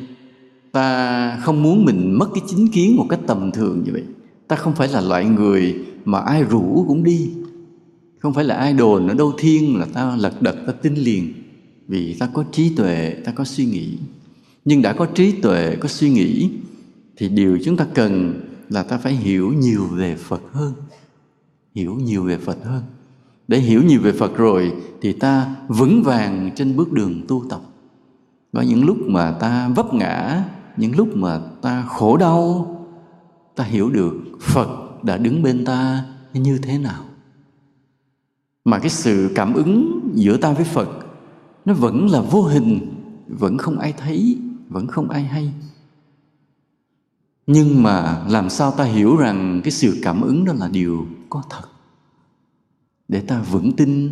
ta 0.71 1.37
không 1.43 1.63
muốn 1.63 1.85
mình 1.85 2.15
mất 2.19 2.29
cái 2.33 2.43
chính 2.47 2.67
kiến 2.67 2.95
một 2.97 3.05
cách 3.09 3.19
tầm 3.27 3.51
thường 3.51 3.83
như 3.85 3.91
vậy. 3.91 4.03
Ta 4.47 4.55
không 4.55 4.75
phải 4.75 4.87
là 4.87 5.01
loại 5.01 5.25
người 5.25 5.85
mà 6.05 6.19
ai 6.19 6.43
rủ 6.43 6.85
cũng 6.87 7.03
đi 7.03 7.31
không 8.19 8.33
phải 8.33 8.43
là 8.43 8.55
ai 8.55 8.73
đồn 8.73 9.17
đâu 9.17 9.33
thiên 9.37 9.77
là 9.77 9.85
ta 9.93 10.15
lật 10.15 10.41
đật, 10.41 10.55
ta 10.67 10.73
tin 10.73 10.95
liền. 10.95 11.33
Vì 11.87 12.13
ta 12.19 12.29
có 12.33 12.43
trí 12.51 12.75
tuệ, 12.75 13.15
ta 13.25 13.31
có 13.31 13.43
suy 13.43 13.65
nghĩ. 13.65 13.97
Nhưng 14.65 14.81
đã 14.81 14.93
có 14.93 15.05
trí 15.05 15.31
tuệ, 15.31 15.75
có 15.79 15.89
suy 15.89 16.09
nghĩ, 16.09 16.49
thì 17.17 17.29
điều 17.29 17.59
chúng 17.63 17.77
ta 17.77 17.87
cần 17.93 18.41
là 18.69 18.83
ta 18.83 18.97
phải 18.97 19.13
hiểu 19.13 19.53
nhiều 19.53 19.85
về 19.85 20.15
phật 20.15 20.41
hơn. 20.51 20.73
Hiểu 21.75 21.95
nhiều 21.95 22.23
về 22.23 22.37
phật 22.37 22.57
hơn. 22.63 22.83
Để 23.47 23.59
hiểu 23.59 23.83
nhiều 23.83 24.01
về 24.01 24.11
phật 24.11 24.37
rồi, 24.37 24.73
thì 25.01 25.13
ta 25.13 25.55
vững 25.67 26.03
vàng 26.03 26.51
trên 26.55 26.75
bước 26.75 26.91
đường 26.91 27.21
tu 27.27 27.45
tập. 27.49 27.61
Có 28.53 28.61
những 28.61 28.85
lúc 28.85 28.97
mà 29.05 29.31
ta 29.31 29.69
vấp 29.75 29.93
ngã, 29.93 30.43
những 30.77 30.95
lúc 30.95 31.15
mà 31.15 31.39
ta 31.61 31.85
khổ 31.89 32.17
đau, 32.17 32.75
ta 33.55 33.63
hiểu 33.63 33.89
được 33.89 34.13
phật 34.41 35.03
đã 35.03 35.17
đứng 35.17 35.43
bên 35.43 35.65
ta 35.65 36.05
như 36.33 36.57
thế 36.57 36.77
nào 36.77 37.03
mà 38.69 38.79
cái 38.79 38.89
sự 38.89 39.31
cảm 39.35 39.53
ứng 39.53 39.99
giữa 40.13 40.37
ta 40.37 40.51
với 40.53 40.65
phật, 40.65 40.89
nó 41.65 41.73
vẫn 41.73 42.07
là 42.11 42.21
vô 42.21 42.41
hình, 42.41 42.95
vẫn 43.27 43.57
không 43.57 43.79
ai 43.79 43.93
thấy, 43.97 44.37
vẫn 44.69 44.87
không 44.87 45.09
ai 45.09 45.23
hay. 45.23 45.53
Nhưng 47.47 47.83
mà 47.83 48.25
làm 48.29 48.49
sao 48.49 48.71
ta 48.71 48.83
hiểu 48.83 49.17
rằng 49.17 49.61
cái 49.63 49.71
sự 49.71 49.99
cảm 50.01 50.21
ứng 50.21 50.45
đó 50.45 50.53
là 50.53 50.67
điều 50.67 51.07
có 51.29 51.43
thật? 51.49 51.67
Để 53.07 53.21
ta 53.21 53.41
vững 53.41 53.75
tin, 53.75 54.11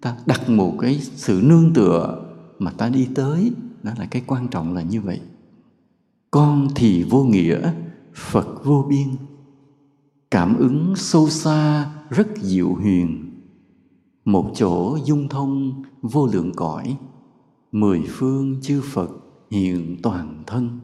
ta 0.00 0.16
đặt 0.26 0.48
một 0.48 0.76
cái 0.80 1.00
sự 1.00 1.40
nương 1.44 1.72
tựa 1.72 2.24
mà 2.58 2.70
ta 2.70 2.88
đi 2.88 3.08
tới, 3.14 3.52
đó 3.82 3.92
là 3.98 4.06
cái 4.06 4.22
quan 4.26 4.48
trọng 4.48 4.74
là 4.74 4.82
như 4.82 5.00
vậy. 5.00 5.20
Con 6.30 6.68
thì 6.74 7.02
vô 7.02 7.24
nghĩa, 7.24 7.72
phật 8.14 8.64
vô 8.64 8.86
biên. 8.88 9.08
Cảm 10.30 10.56
ứng 10.56 10.94
sâu 10.96 11.30
xa, 11.30 11.90
rất 12.10 12.28
diệu 12.40 12.74
huyền 12.74 13.29
một 14.32 14.50
chỗ 14.54 14.98
dung 15.04 15.28
thông 15.28 15.82
vô 16.02 16.26
lượng 16.26 16.52
cõi, 16.56 16.96
mười 17.72 18.02
phương 18.08 18.60
chư 18.62 18.80
phật 18.80 19.10
hiện 19.50 19.96
toàn 20.02 20.42
thân. 20.46 20.80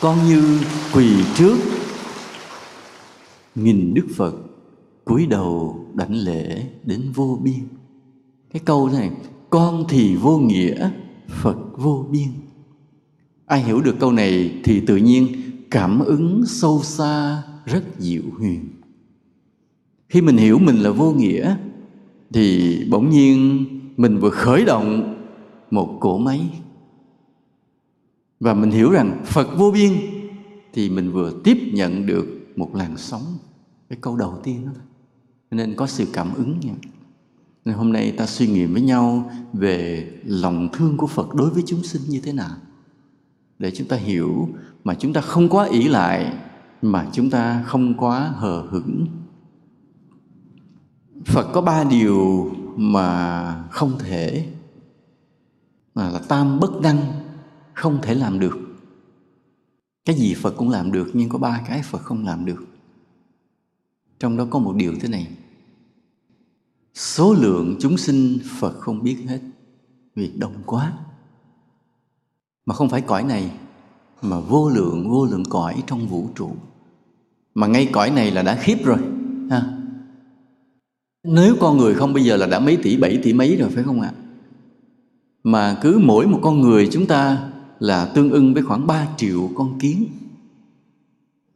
Con 0.00 0.18
như 0.28 0.60
quỳ 0.94 1.24
trước, 1.34 1.56
nghìn 3.54 3.94
đức 3.94 4.06
phật 4.16 4.34
cúi 5.04 5.26
đầu 5.26 5.86
đảnh 5.94 6.14
lễ 6.14 6.66
đến 6.84 7.12
vô 7.14 7.38
biên. 7.42 7.68
Cái 8.52 8.62
câu 8.64 8.88
này, 8.88 9.10
con 9.50 9.84
thì 9.88 10.16
vô 10.16 10.38
nghĩa, 10.38 10.90
phật 11.28 11.56
vô 11.76 12.06
biên. 12.10 12.28
Ai 13.46 13.62
hiểu 13.62 13.80
được 13.80 13.96
câu 14.00 14.12
này 14.12 14.60
thì 14.64 14.80
tự 14.80 14.96
nhiên 14.96 15.26
cảm 15.70 16.00
ứng 16.00 16.44
sâu 16.46 16.80
xa 16.82 17.42
rất 17.64 17.84
diệu 17.98 18.22
huyền. 18.38 18.68
Khi 20.08 20.20
mình 20.20 20.36
hiểu 20.36 20.58
mình 20.58 20.76
là 20.76 20.90
vô 20.90 21.12
nghĩa 21.12 21.56
thì 22.32 22.78
bỗng 22.90 23.10
nhiên 23.10 23.64
mình 23.96 24.18
vừa 24.18 24.30
khởi 24.30 24.64
động 24.64 25.14
một 25.70 25.98
cỗ 26.00 26.18
máy. 26.18 26.40
Và 28.40 28.54
mình 28.54 28.70
hiểu 28.70 28.90
rằng 28.90 29.22
phật 29.24 29.48
vô 29.56 29.70
biên 29.70 29.92
thì 30.72 30.90
mình 30.90 31.12
vừa 31.12 31.32
tiếp 31.44 31.58
nhận 31.72 32.06
được 32.06 32.26
một 32.56 32.74
làn 32.74 32.96
sóng, 32.96 33.38
cái 33.88 33.98
câu 34.00 34.16
đầu 34.16 34.38
tiên 34.44 34.66
đó. 34.66 34.72
Nên 35.50 35.74
có 35.74 35.86
sự 35.86 36.06
cảm 36.12 36.34
ứng 36.34 36.60
nha. 36.60 36.74
Nên 37.64 37.74
hôm 37.74 37.92
nay 37.92 38.12
ta 38.12 38.26
suy 38.26 38.46
nghĩ 38.46 38.64
với 38.64 38.82
nhau 38.82 39.30
về 39.52 40.10
lòng 40.24 40.68
thương 40.72 40.96
của 40.96 41.06
phật 41.06 41.34
đối 41.34 41.50
với 41.50 41.62
chúng 41.66 41.82
sinh 41.82 42.02
như 42.08 42.20
thế 42.20 42.32
nào. 42.32 42.56
Để 43.58 43.70
chúng 43.70 43.88
ta 43.88 43.96
hiểu 43.96 44.48
mà 44.84 44.94
chúng 44.94 45.12
ta 45.12 45.20
không 45.20 45.48
quá 45.48 45.66
ỷ 45.66 45.88
lại, 45.88 46.34
mà 46.82 47.08
chúng 47.12 47.30
ta 47.30 47.62
không 47.66 47.94
quá 47.94 48.32
hờ 48.34 48.66
hững 48.70 49.06
phật 51.24 51.52
có 51.52 51.60
ba 51.60 51.84
điều 51.84 52.50
mà 52.76 53.64
không 53.70 53.98
thể, 53.98 54.48
mà 55.94 56.10
là 56.10 56.20
tam 56.28 56.60
bất 56.60 56.72
năng 56.82 56.98
không 57.74 57.98
thể 58.02 58.14
làm 58.14 58.38
được. 58.38 58.58
Cái 60.04 60.16
gì 60.16 60.34
phật 60.34 60.54
cũng 60.56 60.70
làm 60.70 60.92
được, 60.92 61.10
nhưng 61.12 61.28
có 61.28 61.38
ba 61.38 61.62
cái 61.68 61.82
phật 61.82 61.98
không 61.98 62.24
làm 62.24 62.44
được. 62.44 62.64
Trong 64.18 64.36
đó 64.36 64.46
có 64.50 64.58
một 64.58 64.76
điều 64.76 64.94
thế 65.00 65.08
này. 65.08 65.28
Số 66.94 67.34
lượng 67.34 67.76
chúng 67.80 67.96
sinh 67.96 68.38
phật 68.58 68.72
không 68.80 69.02
biết 69.02 69.16
hết, 69.28 69.40
vì 70.14 70.32
đông 70.36 70.54
quá. 70.66 70.92
Mà 72.66 72.74
không 72.74 72.88
phải 72.88 73.00
cõi 73.00 73.22
này, 73.24 73.50
mà 74.22 74.40
vô 74.40 74.68
lượng 74.68 75.10
vô 75.10 75.24
lượng 75.26 75.44
cõi 75.50 75.82
trong 75.86 76.08
vũ 76.08 76.28
trụ. 76.34 76.50
Mà 77.54 77.66
ngay 77.66 77.88
cõi 77.92 78.10
này 78.10 78.30
là 78.30 78.42
đã 78.42 78.58
khiếp 78.62 78.84
rồi, 78.84 78.98
ha? 79.50 79.81
Nếu 81.24 81.56
con 81.60 81.76
người 81.76 81.94
không 81.94 82.12
bây 82.12 82.24
giờ 82.24 82.36
là 82.36 82.46
đã 82.46 82.58
mấy 82.58 82.76
tỷ, 82.76 82.96
bảy 82.96 83.20
tỷ 83.22 83.32
mấy 83.32 83.56
rồi, 83.56 83.70
phải 83.70 83.84
không 83.84 84.00
ạ? 84.00 84.12
Mà 85.44 85.78
cứ 85.82 86.00
mỗi 86.02 86.26
một 86.26 86.38
con 86.42 86.60
người 86.60 86.88
chúng 86.92 87.06
ta 87.06 87.50
là 87.78 88.04
tương 88.04 88.30
ưng 88.30 88.54
với 88.54 88.62
khoảng 88.62 88.86
3 88.86 89.08
triệu 89.16 89.50
con 89.54 89.78
kiến. 89.78 90.06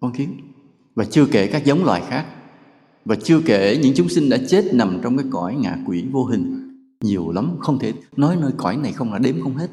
Con 0.00 0.12
kiến. 0.12 0.28
Và 0.94 1.04
chưa 1.04 1.26
kể 1.26 1.46
các 1.46 1.64
giống 1.64 1.84
loài 1.84 2.02
khác. 2.08 2.26
Và 3.04 3.16
chưa 3.16 3.40
kể 3.40 3.78
những 3.82 3.94
chúng 3.96 4.08
sinh 4.08 4.28
đã 4.28 4.38
chết 4.48 4.74
nằm 4.74 5.00
trong 5.02 5.16
cái 5.16 5.26
cõi 5.30 5.54
ngạ 5.54 5.78
quỷ 5.86 6.04
vô 6.12 6.24
hình. 6.24 6.72
Nhiều 7.00 7.32
lắm, 7.32 7.50
không 7.60 7.78
thể 7.78 7.92
nói 8.16 8.36
nơi 8.36 8.52
cõi 8.56 8.76
này 8.76 8.92
không 8.92 9.12
là 9.12 9.18
đếm 9.18 9.40
không 9.40 9.56
hết. 9.56 9.70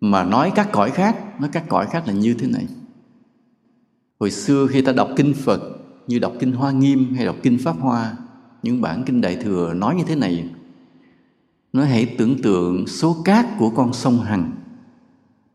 Mà 0.00 0.24
nói 0.24 0.52
các 0.54 0.68
cõi 0.72 0.90
khác, 0.90 1.40
nói 1.40 1.50
các 1.52 1.64
cõi 1.68 1.86
khác 1.86 2.06
là 2.06 2.12
như 2.12 2.34
thế 2.34 2.46
này. 2.46 2.66
Hồi 4.20 4.30
xưa 4.30 4.66
khi 4.66 4.82
ta 4.82 4.92
đọc 4.92 5.08
kinh 5.16 5.34
phật, 5.34 5.60
như 6.06 6.18
đọc 6.18 6.32
kinh 6.40 6.52
hoa 6.52 6.72
nghiêm 6.72 7.14
hay 7.14 7.26
đọc 7.26 7.36
kinh 7.42 7.58
pháp 7.58 7.76
hoa 7.80 8.16
những 8.62 8.80
bản 8.80 9.02
kinh 9.06 9.20
đại 9.20 9.36
thừa 9.36 9.74
nói 9.74 9.94
như 9.94 10.04
thế 10.06 10.14
này. 10.14 10.48
Nói 11.72 11.86
hãy 11.86 12.14
tưởng 12.18 12.42
tượng 12.42 12.86
số 12.86 13.16
cát 13.24 13.46
của 13.58 13.70
con 13.70 13.92
sông 13.92 14.18
hằng. 14.18 14.52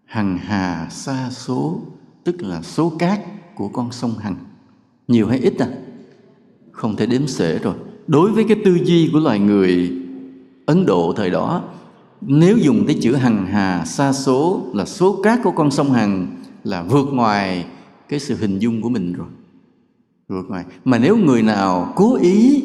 Hằng 0.05 0.37
hà 0.37 0.87
xa 0.89 1.29
số, 1.31 1.81
tức 2.23 2.35
là 2.41 2.61
số 2.61 2.93
cát 2.99 3.19
của 3.55 3.67
con 3.67 3.91
sông 3.91 4.17
hằng. 4.17 4.35
Nhiều 5.07 5.27
hay 5.27 5.39
ít 5.39 5.53
à? 5.59 5.67
Không 6.71 6.95
thể 6.95 7.05
đếm 7.05 7.27
xuể 7.27 7.59
rồi. 7.59 7.75
Đối 8.07 8.31
với 8.31 8.45
cái 8.47 8.57
tư 8.65 8.77
duy 8.83 9.09
của 9.13 9.19
loài 9.19 9.39
người 9.39 10.01
ấn 10.65 10.85
độ 10.85 11.13
thời 11.17 11.29
đó, 11.29 11.63
nếu 12.21 12.57
dùng 12.57 12.83
cái 12.87 12.97
chữ 13.01 13.15
hằng 13.15 13.45
hà 13.45 13.85
xa 13.85 14.13
số 14.13 14.65
là 14.73 14.85
số 14.85 15.19
cát 15.23 15.39
của 15.43 15.51
con 15.51 15.71
sông 15.71 15.91
hằng 15.91 16.43
là 16.63 16.83
vượt 16.83 17.07
ngoài 17.11 17.65
cái 18.09 18.19
sự 18.19 18.35
hình 18.35 18.59
dung 18.59 18.81
của 18.81 18.89
mình 18.89 19.13
rồi. 19.13 19.27
Vượt 20.27 20.45
ngoài. 20.49 20.65
Mà 20.85 20.99
nếu 20.99 21.17
người 21.17 21.41
nào 21.41 21.93
cố 21.95 22.15
ý 22.15 22.63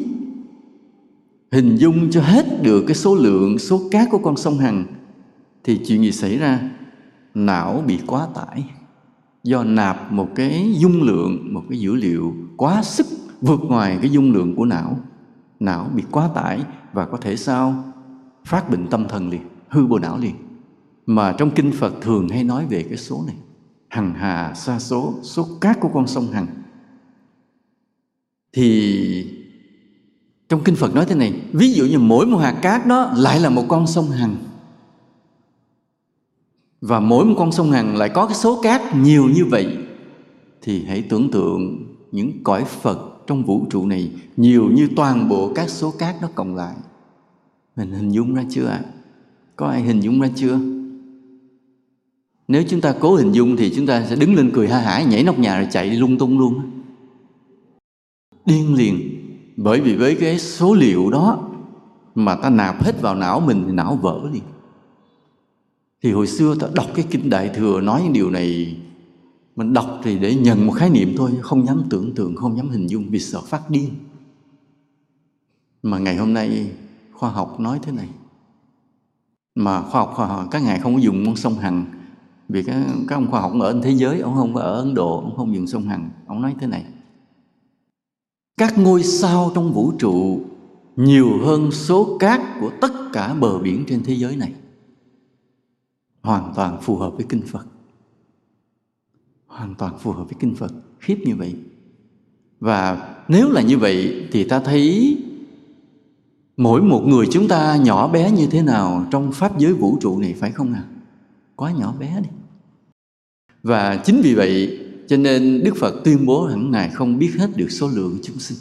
hình 1.51 1.75
dung 1.75 2.11
cho 2.11 2.21
hết 2.21 2.45
được 2.63 2.83
cái 2.87 2.95
số 2.95 3.15
lượng, 3.15 3.59
số 3.59 3.81
cát 3.91 4.07
của 4.11 4.17
con 4.17 4.37
sông 4.37 4.57
hằng, 4.57 4.85
thì 5.63 5.77
chuyện 5.87 6.01
gì 6.01 6.11
xảy 6.11 6.37
ra? 6.37 6.69
Não 7.33 7.83
bị 7.87 7.99
quá 8.07 8.27
tải. 8.35 8.65
Do 9.43 9.63
nạp 9.63 10.11
một 10.11 10.29
cái 10.35 10.73
dung 10.77 11.01
lượng, 11.01 11.53
một 11.53 11.63
cái 11.69 11.79
dữ 11.79 11.95
liệu 11.95 12.33
quá 12.57 12.83
sức 12.83 13.07
vượt 13.41 13.59
ngoài 13.59 13.97
cái 14.01 14.11
dung 14.11 14.31
lượng 14.31 14.55
của 14.55 14.65
não. 14.65 14.99
Não 15.59 15.89
bị 15.95 16.03
quá 16.11 16.29
tải 16.35 16.63
và 16.93 17.05
có 17.05 17.17
thể 17.17 17.35
sao? 17.35 17.83
Phát 18.45 18.69
bệnh 18.69 18.87
tâm 18.87 19.07
thần 19.07 19.29
liền, 19.29 19.41
hư 19.69 19.87
bộ 19.87 19.99
não 19.99 20.17
liền. 20.17 20.35
Mà 21.05 21.35
trong 21.37 21.51
kinh 21.51 21.71
phật 21.71 21.93
thường 22.01 22.29
hay 22.29 22.43
nói 22.43 22.65
về 22.69 22.83
cái 22.83 22.97
số 22.97 23.23
này, 23.27 23.35
hằng 23.89 24.13
hà 24.13 24.53
xa 24.53 24.79
số 24.79 25.13
số 25.21 25.47
cát 25.61 25.79
của 25.79 25.89
con 25.93 26.07
sông 26.07 26.27
hằng. 26.27 26.47
Thì 28.53 29.40
trong 30.51 30.63
kinh 30.63 30.75
phật 30.75 30.95
nói 30.95 31.05
thế 31.05 31.15
này, 31.15 31.33
ví 31.53 31.73
dụ 31.73 31.85
như 31.85 31.99
mỗi 31.99 32.25
một 32.25 32.37
hạt 32.37 32.59
cát 32.61 32.87
đó 32.87 33.13
lại 33.15 33.39
là 33.39 33.49
một 33.49 33.65
con 33.67 33.87
sông 33.87 34.09
hằng. 34.09 34.35
Và 36.81 36.99
mỗi 36.99 37.25
một 37.25 37.35
con 37.37 37.51
sông 37.51 37.71
hằng 37.71 37.97
lại 37.97 38.09
có 38.09 38.25
cái 38.25 38.35
số 38.35 38.61
cát 38.61 38.95
nhiều 38.95 39.29
như 39.35 39.45
vậy, 39.45 39.77
thì 40.61 40.85
hãy 40.85 41.01
tưởng 41.01 41.31
tượng 41.31 41.85
những 42.11 42.43
cõi 42.43 42.63
phật 42.65 42.99
trong 43.27 43.43
vũ 43.43 43.65
trụ 43.69 43.85
này 43.85 44.11
nhiều 44.37 44.69
như 44.71 44.89
toàn 44.95 45.29
bộ 45.29 45.51
các 45.55 45.69
số 45.69 45.91
cát 45.91 46.21
đó 46.21 46.27
cộng 46.35 46.55
lại. 46.55 46.75
Mình 47.75 47.91
hình 47.91 48.09
dung 48.09 48.33
ra 48.33 48.43
chưa 48.49 48.65
ạ? 48.65 48.81
À? 48.83 48.89
có 49.55 49.67
ai 49.67 49.81
hình 49.81 49.99
dung 49.99 50.21
ra 50.21 50.29
chưa? 50.35 50.59
Nếu 52.47 52.63
chúng 52.69 52.81
ta 52.81 52.95
cố 52.99 53.15
hình 53.15 53.31
dung 53.31 53.57
thì 53.57 53.73
chúng 53.75 53.85
ta 53.85 54.05
sẽ 54.09 54.15
đứng 54.15 54.35
lên 54.35 54.51
cười 54.53 54.67
ha 54.67 54.79
hả, 54.79 55.03
nhảy 55.03 55.23
nóc 55.23 55.39
nhà 55.39 55.57
rồi 55.59 55.67
chạy 55.71 55.89
đi 55.89 55.97
lung 55.97 56.17
tung 56.17 56.39
luôn 56.39 56.61
điên 58.45 58.75
liền 58.75 59.20
bởi 59.55 59.81
vì 59.81 59.95
với 59.95 60.15
cái 60.15 60.39
số 60.39 60.73
liệu 60.73 61.09
đó 61.09 61.49
mà 62.15 62.35
ta 62.35 62.49
nạp 62.49 62.83
hết 62.83 63.01
vào 63.01 63.15
não 63.15 63.39
mình 63.39 63.63
thì 63.67 63.73
não 63.73 63.95
vỡ 63.95 64.29
đi. 64.33 64.41
Thì 66.03 66.11
hồi 66.11 66.27
xưa 66.27 66.55
ta 66.59 66.67
đọc 66.73 66.85
cái 66.95 67.05
kinh 67.09 67.29
đại 67.29 67.49
thừa 67.55 67.81
nói 67.81 68.01
những 68.03 68.13
điều 68.13 68.29
này 68.29 68.77
mình 69.55 69.73
đọc 69.73 69.99
thì 70.03 70.19
để 70.19 70.35
nhận 70.35 70.67
một 70.67 70.73
khái 70.73 70.89
niệm 70.89 71.13
thôi 71.17 71.31
không 71.41 71.65
dám 71.65 71.83
tưởng 71.89 72.15
tượng 72.15 72.35
không 72.35 72.57
dám 72.57 72.69
hình 72.69 72.87
dung 72.87 73.09
vì 73.09 73.19
sợ 73.19 73.41
phát 73.41 73.69
điên. 73.69 73.89
Mà 75.83 75.99
ngày 75.99 76.15
hôm 76.15 76.33
nay 76.33 76.71
khoa 77.13 77.29
học 77.29 77.59
nói 77.59 77.79
thế 77.83 77.91
này. 77.91 78.07
Mà 79.55 79.81
khoa 79.81 80.01
học, 80.01 80.11
khoa 80.15 80.27
học 80.27 80.47
các 80.51 80.63
ngài 80.63 80.79
không 80.79 80.93
có 80.93 80.99
dùng 80.99 81.25
con 81.25 81.35
sông 81.35 81.55
hằng 81.55 81.85
vì 82.49 82.63
các, 82.63 82.85
các 83.07 83.15
ông 83.15 83.31
khoa 83.31 83.41
học 83.41 83.51
ở 83.59 83.79
thế 83.83 83.91
giới 83.91 84.19
ông 84.19 84.35
không 84.35 84.53
có 84.53 84.61
ở 84.61 84.79
ấn 84.79 84.93
độ 84.93 85.19
ông 85.19 85.35
không 85.35 85.55
dùng 85.55 85.67
sông 85.67 85.83
hằng 85.83 86.09
ông 86.27 86.41
nói 86.41 86.55
thế 86.59 86.67
này 86.67 86.85
các 88.61 88.77
ngôi 88.77 89.03
sao 89.03 89.51
trong 89.55 89.73
vũ 89.73 89.93
trụ 89.99 90.41
nhiều 90.95 91.29
hơn 91.45 91.71
số 91.71 92.17
cát 92.19 92.41
của 92.59 92.71
tất 92.81 92.91
cả 93.13 93.33
bờ 93.33 93.59
biển 93.59 93.83
trên 93.87 94.03
thế 94.03 94.13
giới 94.13 94.35
này. 94.35 94.53
Hoàn 96.21 96.53
toàn 96.55 96.81
phù 96.81 96.95
hợp 96.95 97.13
với 97.15 97.25
kinh 97.29 97.41
phật. 97.41 97.65
Hoàn 99.47 99.75
toàn 99.75 99.97
phù 99.99 100.11
hợp 100.11 100.23
với 100.23 100.33
kinh 100.39 100.55
phật. 100.55 100.71
Khiếp 100.99 101.17
như 101.25 101.35
vậy. 101.35 101.55
Và 102.59 103.09
nếu 103.27 103.49
là 103.49 103.61
như 103.61 103.77
vậy 103.77 104.27
thì 104.31 104.43
ta 104.43 104.59
thấy 104.59 105.17
mỗi 106.57 106.81
một 106.81 107.01
người 107.05 107.27
chúng 107.31 107.47
ta 107.47 107.75
nhỏ 107.75 108.07
bé 108.07 108.31
như 108.31 108.47
thế 108.47 108.61
nào 108.61 109.05
trong 109.11 109.31
pháp 109.31 109.57
giới 109.57 109.73
vũ 109.73 109.97
trụ 110.01 110.19
này 110.19 110.35
phải 110.39 110.51
không 110.51 110.71
nào 110.71 110.85
quá 111.55 111.71
nhỏ 111.71 111.93
bé 111.99 112.21
đi. 112.23 112.29
Và 113.63 114.01
chính 114.05 114.21
vì 114.23 114.35
vậy 114.35 114.79
cho 115.11 115.17
nên 115.17 115.63
đức 115.63 115.75
phật 115.77 116.01
tuyên 116.03 116.25
bố 116.25 116.45
hẳn 116.45 116.71
ngài 116.71 116.89
không 116.89 117.19
biết 117.19 117.31
hết 117.37 117.49
được 117.55 117.69
số 117.69 117.87
lượng 117.87 118.19
chúng 118.23 118.39
sinh. 118.39 118.57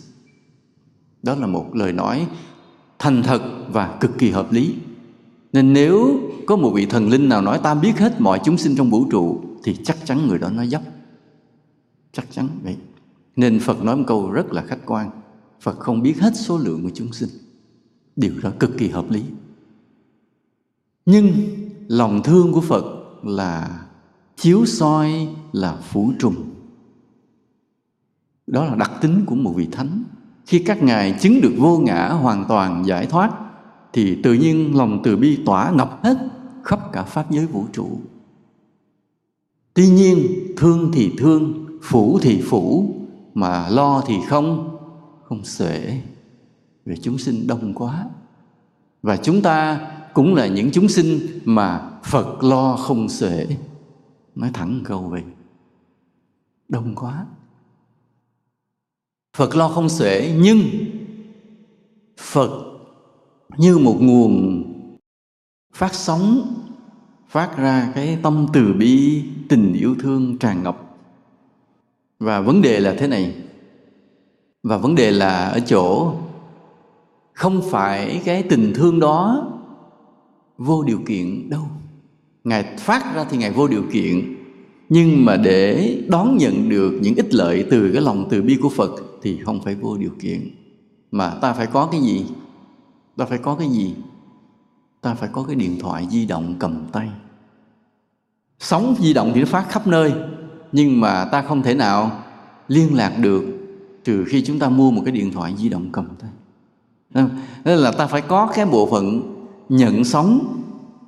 Đó 1.23 1.35
là 1.35 1.47
một 1.47 1.75
lời 1.75 1.93
nói 1.93 2.27
thành 2.99 3.23
thật 3.23 3.43
và 3.73 3.99
cực 4.01 4.19
kỳ 4.19 4.31
hợp 4.31 4.53
lý. 4.53 4.75
Nên 5.53 5.73
nếu 5.73 6.21
có 6.47 6.57
một 6.57 6.73
vị 6.75 6.87
thần 6.87 7.09
linh 7.09 7.29
nào 7.29 7.43
nói 7.43 7.61
ta 7.63 7.75
biết 7.75 7.99
hết 7.99 8.21
mọi 8.21 8.41
chúng 8.45 8.59
sinh 8.59 8.77
trong 8.77 8.91
vũ 8.91 9.07
trụ, 9.11 9.41
thì 9.65 9.77
chắc 9.85 9.97
chắn 10.05 10.29
người 10.29 10.39
đó 10.39 10.51
nói 10.51 10.69
dốc. 10.69 10.83
Chắc 12.13 12.27
chắn 12.31 12.49
vậy. 12.63 12.77
Nên 13.37 13.61
phật 13.61 13.85
nói 13.85 13.97
một 13.97 14.05
câu 14.07 14.31
rất 14.31 14.53
là 14.53 14.63
khách 14.63 14.87
quan. 14.87 15.11
Phật 15.61 15.79
không 15.79 16.03
biết 16.03 16.21
hết 16.21 16.33
số 16.37 16.59
lượng 16.59 16.83
của 16.83 16.91
chúng 16.95 17.13
sinh. 17.13 17.31
Điều 18.17 18.33
đó 18.43 18.51
cực 18.59 18.79
kỳ 18.79 18.89
hợp 18.89 19.11
lý. 19.11 19.23
Nhưng 21.07 21.33
lòng 21.89 22.23
thương 22.23 22.53
của 22.53 22.61
phật 22.61 22.85
là 23.23 23.81
chiếu 24.41 24.67
soi 24.67 25.29
là 25.53 25.77
phủ 25.77 26.13
trùng. 26.19 26.35
Đó 28.47 28.65
là 28.65 28.75
đặc 28.75 28.93
tính 29.01 29.25
của 29.27 29.35
một 29.35 29.53
vị 29.57 29.69
thánh. 29.73 30.05
Khi 30.47 30.59
các 30.59 30.83
ngài 30.83 31.17
chứng 31.21 31.41
được 31.41 31.53
vô 31.59 31.79
ngã 31.79 32.09
hoàn 32.09 32.45
toàn 32.49 32.87
giải 32.87 33.07
thoát, 33.07 33.31
thì 33.93 34.23
tự 34.23 34.33
nhiên 34.33 34.77
lòng 34.77 35.01
từ 35.05 35.17
bi 35.17 35.39
tỏa 35.47 35.71
ngập 35.71 36.05
hết 36.05 36.17
khắp 36.65 36.93
cả 36.93 37.03
pháp 37.03 37.31
giới 37.31 37.47
vũ 37.47 37.67
trụ. 37.73 38.01
Tuy 39.75 39.89
nhiên, 39.89 40.19
thương 40.57 40.91
thì 40.93 41.13
thương, 41.19 41.67
phủ 41.83 42.19
thì 42.23 42.43
phủ, 42.43 42.95
mà 43.35 43.69
lo 43.69 44.03
thì 44.07 44.15
không 44.29 44.77
không 45.25 45.45
xuể. 45.45 46.01
Vì 46.85 46.97
chúng 46.97 47.19
sinh 47.19 47.47
đông 47.47 47.75
quá. 47.75 48.05
Và 49.03 49.17
chúng 49.17 49.43
ta 49.43 49.81
cũng 50.15 50.35
là 50.35 50.47
những 50.47 50.71
chúng 50.73 50.89
sinh 50.89 51.21
mà 51.45 51.91
phật 52.05 52.45
lo 52.45 52.77
không 52.77 53.09
xuể 53.09 53.47
nói 54.35 54.51
thẳng 54.55 54.81
câu 54.85 55.03
vậy 55.03 55.25
đông 56.69 56.95
quá. 56.95 57.27
Phật 59.37 59.57
lo 59.57 59.69
không 59.69 59.89
xuể, 59.89 60.37
nhưng 60.41 60.61
phật 62.19 62.51
như 63.57 63.79
một 63.79 63.97
nguồn 64.01 64.65
phát 65.75 65.95
sóng, 65.95 66.55
phát 67.29 67.57
ra 67.57 67.93
cái 67.95 68.19
tâm 68.23 68.47
từ 68.53 68.73
bi, 68.73 69.25
tình 69.49 69.73
yêu 69.73 69.97
thương 70.01 70.39
tràn 70.39 70.63
ngập. 70.63 70.77
Và 72.19 72.41
vấn 72.41 72.63
đề 72.63 72.81
là 72.81 72.95
thế 72.99 73.09
này. 73.09 73.43
Và 74.63 74.77
vấn 74.77 74.95
đề 74.95 75.11
là 75.11 75.45
ở 75.45 75.61
chỗ 75.61 76.15
không 77.33 77.63
phải 77.71 78.23
cái 78.25 78.43
tình 78.43 78.73
thương 78.75 79.01
đó 79.01 79.47
vô 80.59 80.83
điều 80.83 81.01
kiện 81.07 81.51
đâu 81.51 81.63
ngài 82.45 82.65
phát 82.79 83.15
ra 83.15 83.25
thì 83.31 83.37
ngài 83.37 83.51
vô 83.51 83.69
điều 83.69 83.83
kiện. 83.93 84.37
Nhưng 84.89 85.25
mà 85.25 85.37
để 85.37 85.97
đón 86.09 86.37
nhận 86.37 86.69
được 86.69 86.99
những 87.03 87.15
ích 87.15 87.35
lợi 87.35 87.67
từ 87.71 87.91
cái 87.93 88.03
lòng 88.03 88.27
từ 88.31 88.43
bi 88.43 88.59
của 88.63 88.69
phật 88.69 88.91
thì 89.23 89.39
không 89.45 89.61
phải 89.63 89.75
vô 89.75 89.97
điều 89.97 90.11
kiện. 90.21 90.51
Mà 91.11 91.31
ta 91.31 91.53
phải 91.53 91.67
có 91.67 91.89
cái 91.93 92.01
gì? 92.01 92.25
Ta 93.17 93.25
phải 93.25 93.39
có 93.39 93.55
cái 93.55 93.69
gì? 93.69 93.95
Ta 95.01 95.15
phải 95.15 95.29
có 95.33 95.43
cái 95.43 95.57
điện 95.57 95.79
thoại 95.81 96.07
di 96.11 96.27
động 96.27 96.55
cầm 96.59 96.87
tay. 96.93 97.09
Sóng 98.59 98.95
di 98.99 99.13
động 99.13 99.33
thì 99.35 99.41
nó 99.41 99.47
phát 99.47 99.69
khắp 99.69 99.87
nơi, 99.87 100.13
nhưng 100.73 101.01
mà 101.01 101.25
ta 101.25 101.43
không 101.43 101.63
thể 101.63 101.75
nào 101.75 102.23
liên 102.69 102.95
lạc 102.95 103.19
được 103.19 103.45
trừ 104.05 104.25
khi 104.29 104.43
chúng 104.43 104.59
ta 104.59 104.69
mua 104.69 104.91
một 104.91 105.03
cái 105.05 105.13
điện 105.13 105.33
thoại 105.33 105.55
di 105.59 105.69
động 105.69 105.89
cầm 105.93 106.09
tay. 106.21 106.31
Nên 107.65 107.79
là 107.79 107.93
ta 107.93 108.07
phải 108.07 108.21
có 108.21 108.51
cái 108.55 108.67
bộ 108.67 108.89
phận 108.91 109.37
nhận 109.69 110.05
sóng 110.05 110.60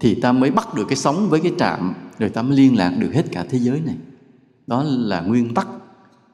thì 0.02 0.14
ta 0.14 0.32
mới 0.32 0.50
bắt 0.50 0.74
được 0.74 0.84
cái 0.88 0.96
sóng 0.96 1.28
với 1.28 1.40
cái 1.40 1.52
trạm, 1.58 1.94
rồi 2.18 2.30
ta 2.30 2.42
mới 2.42 2.56
liên 2.56 2.76
lạc 2.76 2.94
được 2.98 3.14
hết 3.14 3.32
cả 3.32 3.44
thế 3.50 3.58
giới 3.58 3.80
này. 3.80 3.96
Đó 4.66 4.84
là 4.86 5.20
nguyên 5.20 5.54
tắc. 5.54 5.68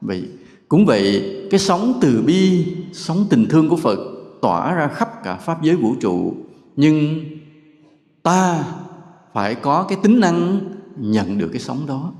Vậy, 0.01 0.23
cũng 0.67 0.85
vậy, 0.85 1.35
cái 1.51 1.59
sóng 1.59 1.93
từ 2.01 2.23
bi 2.25 2.65
sóng 2.93 3.25
tình 3.29 3.45
thương 3.49 3.69
của 3.69 3.75
phật 3.75 3.99
tỏa 4.41 4.73
ra 4.73 4.87
khắp 4.87 5.23
cả 5.23 5.35
pháp 5.35 5.61
giới 5.63 5.75
vũ 5.75 5.95
trụ. 5.99 6.33
Nhưng 6.75 7.25
ta 8.23 8.63
phải 9.33 9.55
có 9.55 9.83
cái 9.83 9.97
tính 10.03 10.19
năng 10.19 10.59
nhận 10.97 11.37
được 11.37 11.49
cái 11.51 11.61
sóng 11.61 11.85
đó. 11.87 12.13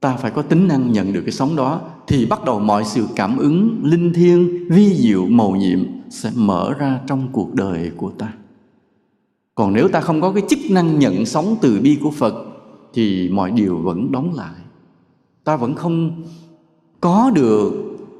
Ta 0.00 0.16
phải 0.16 0.30
có 0.30 0.42
tính 0.42 0.68
năng 0.68 0.92
nhận 0.92 1.12
được 1.12 1.22
cái 1.26 1.32
sóng 1.32 1.56
đó 1.56 1.80
thì 2.06 2.26
bắt 2.26 2.44
đầu 2.44 2.60
mọi 2.60 2.84
sự 2.84 3.06
cảm 3.16 3.36
ứng, 3.36 3.80
linh 3.82 4.12
thiêng, 4.12 4.68
vi 4.68 4.94
diệu, 4.94 5.26
màu 5.26 5.50
nhiệm 5.50 5.86
sẽ 6.10 6.30
mở 6.34 6.74
ra 6.78 7.00
trong 7.06 7.28
cuộc 7.32 7.54
đời 7.54 7.90
của 7.96 8.10
ta 8.10 8.32
còn 9.56 9.72
nếu 9.72 9.88
ta 9.88 10.00
không 10.00 10.20
có 10.20 10.32
cái 10.32 10.42
chức 10.48 10.58
năng 10.70 10.98
nhận 10.98 11.26
sóng 11.26 11.56
từ 11.62 11.80
bi 11.80 11.98
của 12.02 12.10
phật 12.10 12.34
thì 12.94 13.28
mọi 13.28 13.50
điều 13.50 13.78
vẫn 13.78 14.12
đóng 14.12 14.34
lại. 14.34 14.60
Ta 15.44 15.56
vẫn 15.56 15.74
không 15.74 16.22
có 17.00 17.30
được 17.34 17.72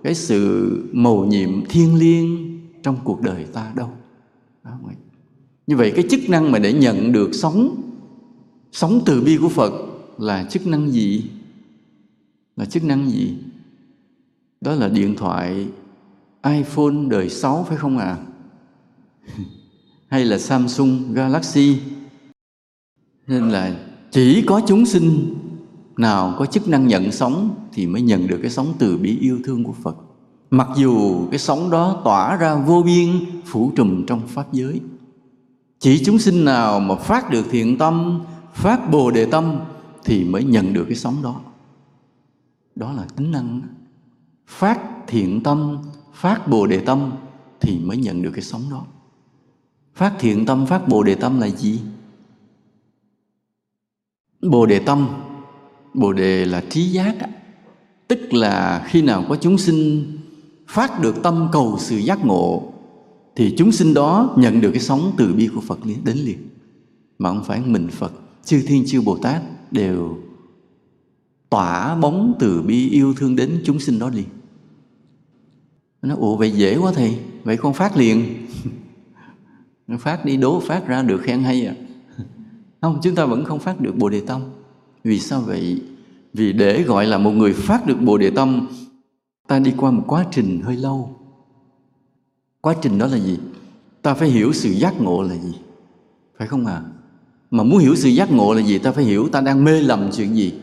cái 0.04 0.14
sự 0.14 0.84
màu 0.92 1.24
nhiệm 1.24 1.66
thiêng 1.66 1.98
liêng 1.98 2.60
trong 2.82 2.96
cuộc 3.04 3.22
đời 3.22 3.44
ta 3.52 3.72
đâu. 3.74 3.90
Đó, 4.64 4.70
như 5.66 5.76
vậy 5.76 5.92
cái 5.96 6.04
chức 6.10 6.20
năng 6.28 6.52
mà 6.52 6.58
để 6.58 6.72
nhận 6.72 7.12
được 7.12 7.30
sóng 7.32 7.82
sóng 8.72 9.00
từ 9.06 9.20
bi 9.20 9.36
của 9.40 9.48
phật 9.48 9.72
là 10.18 10.44
chức 10.44 10.66
năng 10.66 10.90
gì? 10.90 11.30
Là 12.56 12.64
chức 12.64 12.84
năng 12.84 13.10
gì? 13.10 13.34
Đó 14.60 14.74
là 14.74 14.88
điện 14.88 15.14
thoại 15.16 15.66
iphone 16.44 17.08
đời 17.08 17.28
6 17.28 17.66
phải 17.68 17.76
không 17.76 17.98
ạ? 17.98 18.16
à? 19.26 19.36
hay 20.08 20.24
là 20.24 20.38
samsung 20.38 21.14
galaxy? 21.14 21.78
Nên 23.26 23.48
là 23.48 23.76
chỉ 24.10 24.42
có 24.46 24.60
chúng 24.66 24.86
sinh 24.86 25.34
nào 25.96 26.34
có 26.38 26.46
chức 26.46 26.68
năng 26.68 26.86
nhận 26.86 27.12
sóng 27.12 27.66
thì 27.72 27.86
mới 27.86 28.02
nhận 28.02 28.26
được 28.26 28.38
cái 28.42 28.50
sóng 28.50 28.74
từ 28.78 28.96
bi 28.96 29.18
yêu 29.20 29.38
thương 29.44 29.64
của 29.64 29.74
phật. 29.82 29.96
Mặc 30.50 30.68
dù 30.76 31.26
cái 31.30 31.38
sóng 31.38 31.70
đó 31.70 32.00
tỏa 32.04 32.36
ra 32.36 32.54
vô 32.54 32.82
biên, 32.82 33.08
phủ 33.44 33.72
trùm 33.76 34.06
trong 34.06 34.26
pháp 34.28 34.52
giới. 34.52 34.80
Chỉ 35.78 36.04
chúng 36.04 36.18
sinh 36.18 36.44
nào 36.44 36.80
mà 36.80 36.94
phát 36.94 37.30
được 37.30 37.46
thiện 37.50 37.78
tâm, 37.78 38.20
phát 38.54 38.90
bồ 38.90 39.10
đề 39.10 39.24
tâm 39.24 39.58
thì 40.04 40.24
mới 40.24 40.44
nhận 40.44 40.72
được 40.72 40.84
cái 40.84 40.96
sóng 40.96 41.22
đó. 41.22 41.40
Đó 42.74 42.92
là 42.92 43.04
tính 43.16 43.32
năng. 43.32 43.60
Phát 44.46 44.80
thiện 45.06 45.42
tâm, 45.42 45.78
phát 46.14 46.48
bồ 46.48 46.66
đề 46.66 46.80
tâm 46.80 47.12
thì 47.60 47.78
mới 47.78 47.96
nhận 47.96 48.22
được 48.22 48.30
cái 48.34 48.42
sóng 48.42 48.62
đó 48.70 48.84
phát 49.96 50.14
thiện 50.18 50.46
tâm, 50.46 50.66
phát 50.66 50.88
bồ 50.88 51.02
đề 51.02 51.14
tâm 51.14 51.40
là 51.40 51.48
gì? 51.48 51.80
Bồ 54.42 54.66
đề 54.66 54.78
tâm, 54.78 55.08
bồ 55.94 56.12
đề 56.12 56.44
là 56.44 56.64
trí 56.70 56.82
giác 56.82 57.16
tức 58.08 58.32
là 58.32 58.86
khi 58.88 59.02
nào 59.02 59.24
có 59.28 59.36
chúng 59.36 59.58
sinh 59.58 60.06
phát 60.68 61.00
được 61.00 61.22
tâm 61.22 61.48
cầu 61.52 61.76
sự 61.80 61.96
giác 61.96 62.24
ngộ, 62.24 62.72
thì 63.36 63.54
chúng 63.58 63.72
sinh 63.72 63.94
đó 63.94 64.34
nhận 64.38 64.60
được 64.60 64.70
cái 64.70 64.80
sóng 64.80 65.12
từ 65.16 65.32
bi 65.32 65.48
của 65.54 65.60
Phật 65.60 65.78
đến 66.04 66.16
liền. 66.16 66.48
Mà 67.18 67.28
không 67.28 67.44
phải 67.44 67.60
mình 67.66 67.88
Phật, 67.88 68.12
chư 68.44 68.62
thiên 68.66 68.84
chư 68.86 69.00
Bồ 69.00 69.16
Tát 69.16 69.42
đều 69.72 70.18
tỏa 71.50 71.96
bóng 71.96 72.34
từ 72.38 72.62
bi 72.62 72.88
yêu 72.88 73.14
thương 73.14 73.36
đến 73.36 73.62
chúng 73.64 73.80
sinh 73.80 73.98
đó 73.98 74.10
liền. 74.10 74.28
Nó 76.02 76.16
ủa, 76.16 76.36
vậy 76.36 76.50
dễ 76.50 76.76
quá 76.76 76.92
thầy, 76.94 77.18
vậy 77.44 77.56
con 77.56 77.74
phát 77.74 77.96
liền. 77.96 78.46
phát 79.98 80.24
đi, 80.24 80.36
đố 80.36 80.60
phát 80.60 80.86
ra 80.86 81.02
được 81.02 81.18
khen 81.22 81.42
hay 81.42 81.66
à? 81.66 81.74
Không, 82.80 82.98
chúng 83.02 83.14
ta 83.14 83.24
vẫn 83.24 83.44
không 83.44 83.58
phát 83.58 83.80
được 83.80 83.96
bồ 83.96 84.08
đề 84.08 84.20
tâm. 84.20 84.42
Vì 85.04 85.20
sao 85.20 85.40
vậy? 85.40 85.82
Vì 86.32 86.52
để 86.52 86.82
gọi 86.82 87.06
là 87.06 87.18
một 87.18 87.30
người 87.30 87.52
phát 87.52 87.86
được 87.86 88.00
bồ 88.00 88.18
đề 88.18 88.30
tâm, 88.30 88.68
ta 89.48 89.58
đi 89.58 89.74
qua 89.76 89.90
một 89.90 90.04
quá 90.06 90.26
trình 90.30 90.60
hơi 90.64 90.76
lâu. 90.76 91.16
Quá 92.60 92.74
trình 92.82 92.98
đó 92.98 93.06
là 93.06 93.18
gì? 93.18 93.38
Ta 94.02 94.14
phải 94.14 94.28
hiểu 94.28 94.52
sự 94.52 94.70
giác 94.70 95.00
ngộ 95.00 95.22
là 95.22 95.34
gì? 95.34 95.54
Phải 96.38 96.48
không 96.48 96.66
à? 96.66 96.82
Mà 97.50 97.62
muốn 97.62 97.78
hiểu 97.78 97.94
sự 97.94 98.08
giác 98.08 98.32
ngộ 98.32 98.54
là 98.54 98.62
gì? 98.62 98.78
Ta 98.78 98.92
phải 98.92 99.04
hiểu 99.04 99.28
ta 99.28 99.40
đang 99.40 99.64
mê 99.64 99.80
lầm 99.80 100.10
chuyện 100.16 100.36
gì. 100.36 100.54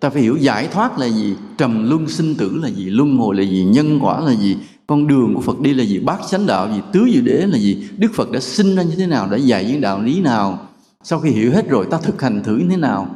Ta 0.00 0.10
phải 0.10 0.22
hiểu 0.22 0.36
giải 0.36 0.68
thoát 0.72 0.98
là 0.98 1.06
gì? 1.06 1.36
Trầm 1.58 1.88
luân 1.90 2.08
sinh 2.08 2.34
tử 2.34 2.58
là 2.62 2.68
gì? 2.68 2.90
Luân 2.90 3.16
hồi 3.16 3.36
là 3.36 3.42
gì? 3.42 3.64
Nhân 3.64 3.98
quả 4.02 4.20
là 4.20 4.34
gì? 4.34 4.56
Con 4.90 5.06
đường 5.06 5.34
của 5.34 5.40
phật 5.40 5.60
đi 5.60 5.74
là 5.74 5.84
gì? 5.84 5.98
Bát 5.98 6.20
chánh 6.30 6.46
đạo 6.46 6.68
gì? 6.74 6.80
Tứ 6.92 7.08
diệu 7.12 7.22
đế 7.22 7.46
là 7.46 7.58
gì? 7.58 7.88
Đức 7.96 8.12
phật 8.14 8.30
đã 8.30 8.40
sinh 8.40 8.76
ra 8.76 8.82
như 8.82 8.94
thế 8.96 9.06
nào? 9.06 9.28
Đã 9.30 9.36
dạy 9.36 9.64
những 9.64 9.80
đạo 9.80 10.02
lý 10.02 10.20
nào? 10.20 10.68
Sau 11.02 11.20
khi 11.20 11.30
hiểu 11.30 11.52
hết 11.52 11.68
rồi, 11.68 11.86
ta 11.90 11.98
thực 11.98 12.22
hành 12.22 12.42
thử 12.44 12.56
như 12.56 12.66
thế 12.70 12.76
nào? 12.76 13.06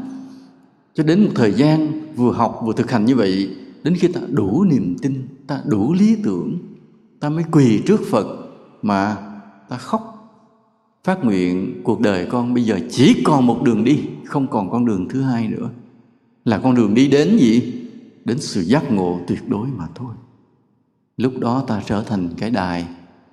Cho 0.94 1.04
đến 1.04 1.24
một 1.24 1.30
thời 1.34 1.52
gian 1.52 1.88
vừa 2.16 2.32
học 2.32 2.60
vừa 2.64 2.72
thực 2.72 2.90
hành 2.90 3.04
như 3.04 3.16
vậy, 3.16 3.50
đến 3.82 3.94
khi 3.96 4.08
ta 4.08 4.20
đủ 4.30 4.64
niềm 4.64 4.96
tin, 5.02 5.28
ta 5.46 5.60
đủ 5.64 5.94
lý 5.94 6.16
tưởng, 6.24 6.58
ta 7.20 7.28
mới 7.28 7.44
quỳ 7.50 7.80
trước 7.86 8.00
phật 8.10 8.26
mà 8.82 9.16
ta 9.68 9.76
khóc, 9.76 10.30
phát 11.04 11.24
nguyện 11.24 11.80
cuộc 11.84 12.00
đời 12.00 12.26
con 12.26 12.54
bây 12.54 12.64
giờ 12.64 12.78
chỉ 12.90 13.22
còn 13.24 13.46
một 13.46 13.62
đường 13.62 13.84
đi, 13.84 14.00
không 14.24 14.46
còn 14.46 14.70
con 14.70 14.84
đường 14.84 15.08
thứ 15.08 15.22
hai 15.22 15.48
nữa. 15.48 15.70
Là 16.44 16.58
con 16.58 16.74
đường 16.74 16.94
đi 16.94 17.08
đến 17.08 17.36
gì? 17.36 17.72
Đến 18.24 18.38
sự 18.40 18.60
giác 18.60 18.92
ngộ 18.92 19.20
tuyệt 19.26 19.48
đối 19.48 19.66
mà 19.76 19.84
thôi 19.94 20.14
lúc 21.16 21.32
đó 21.38 21.64
ta 21.66 21.82
trở 21.86 22.02
thành 22.02 22.28
cái 22.36 22.50
đài 22.50 22.86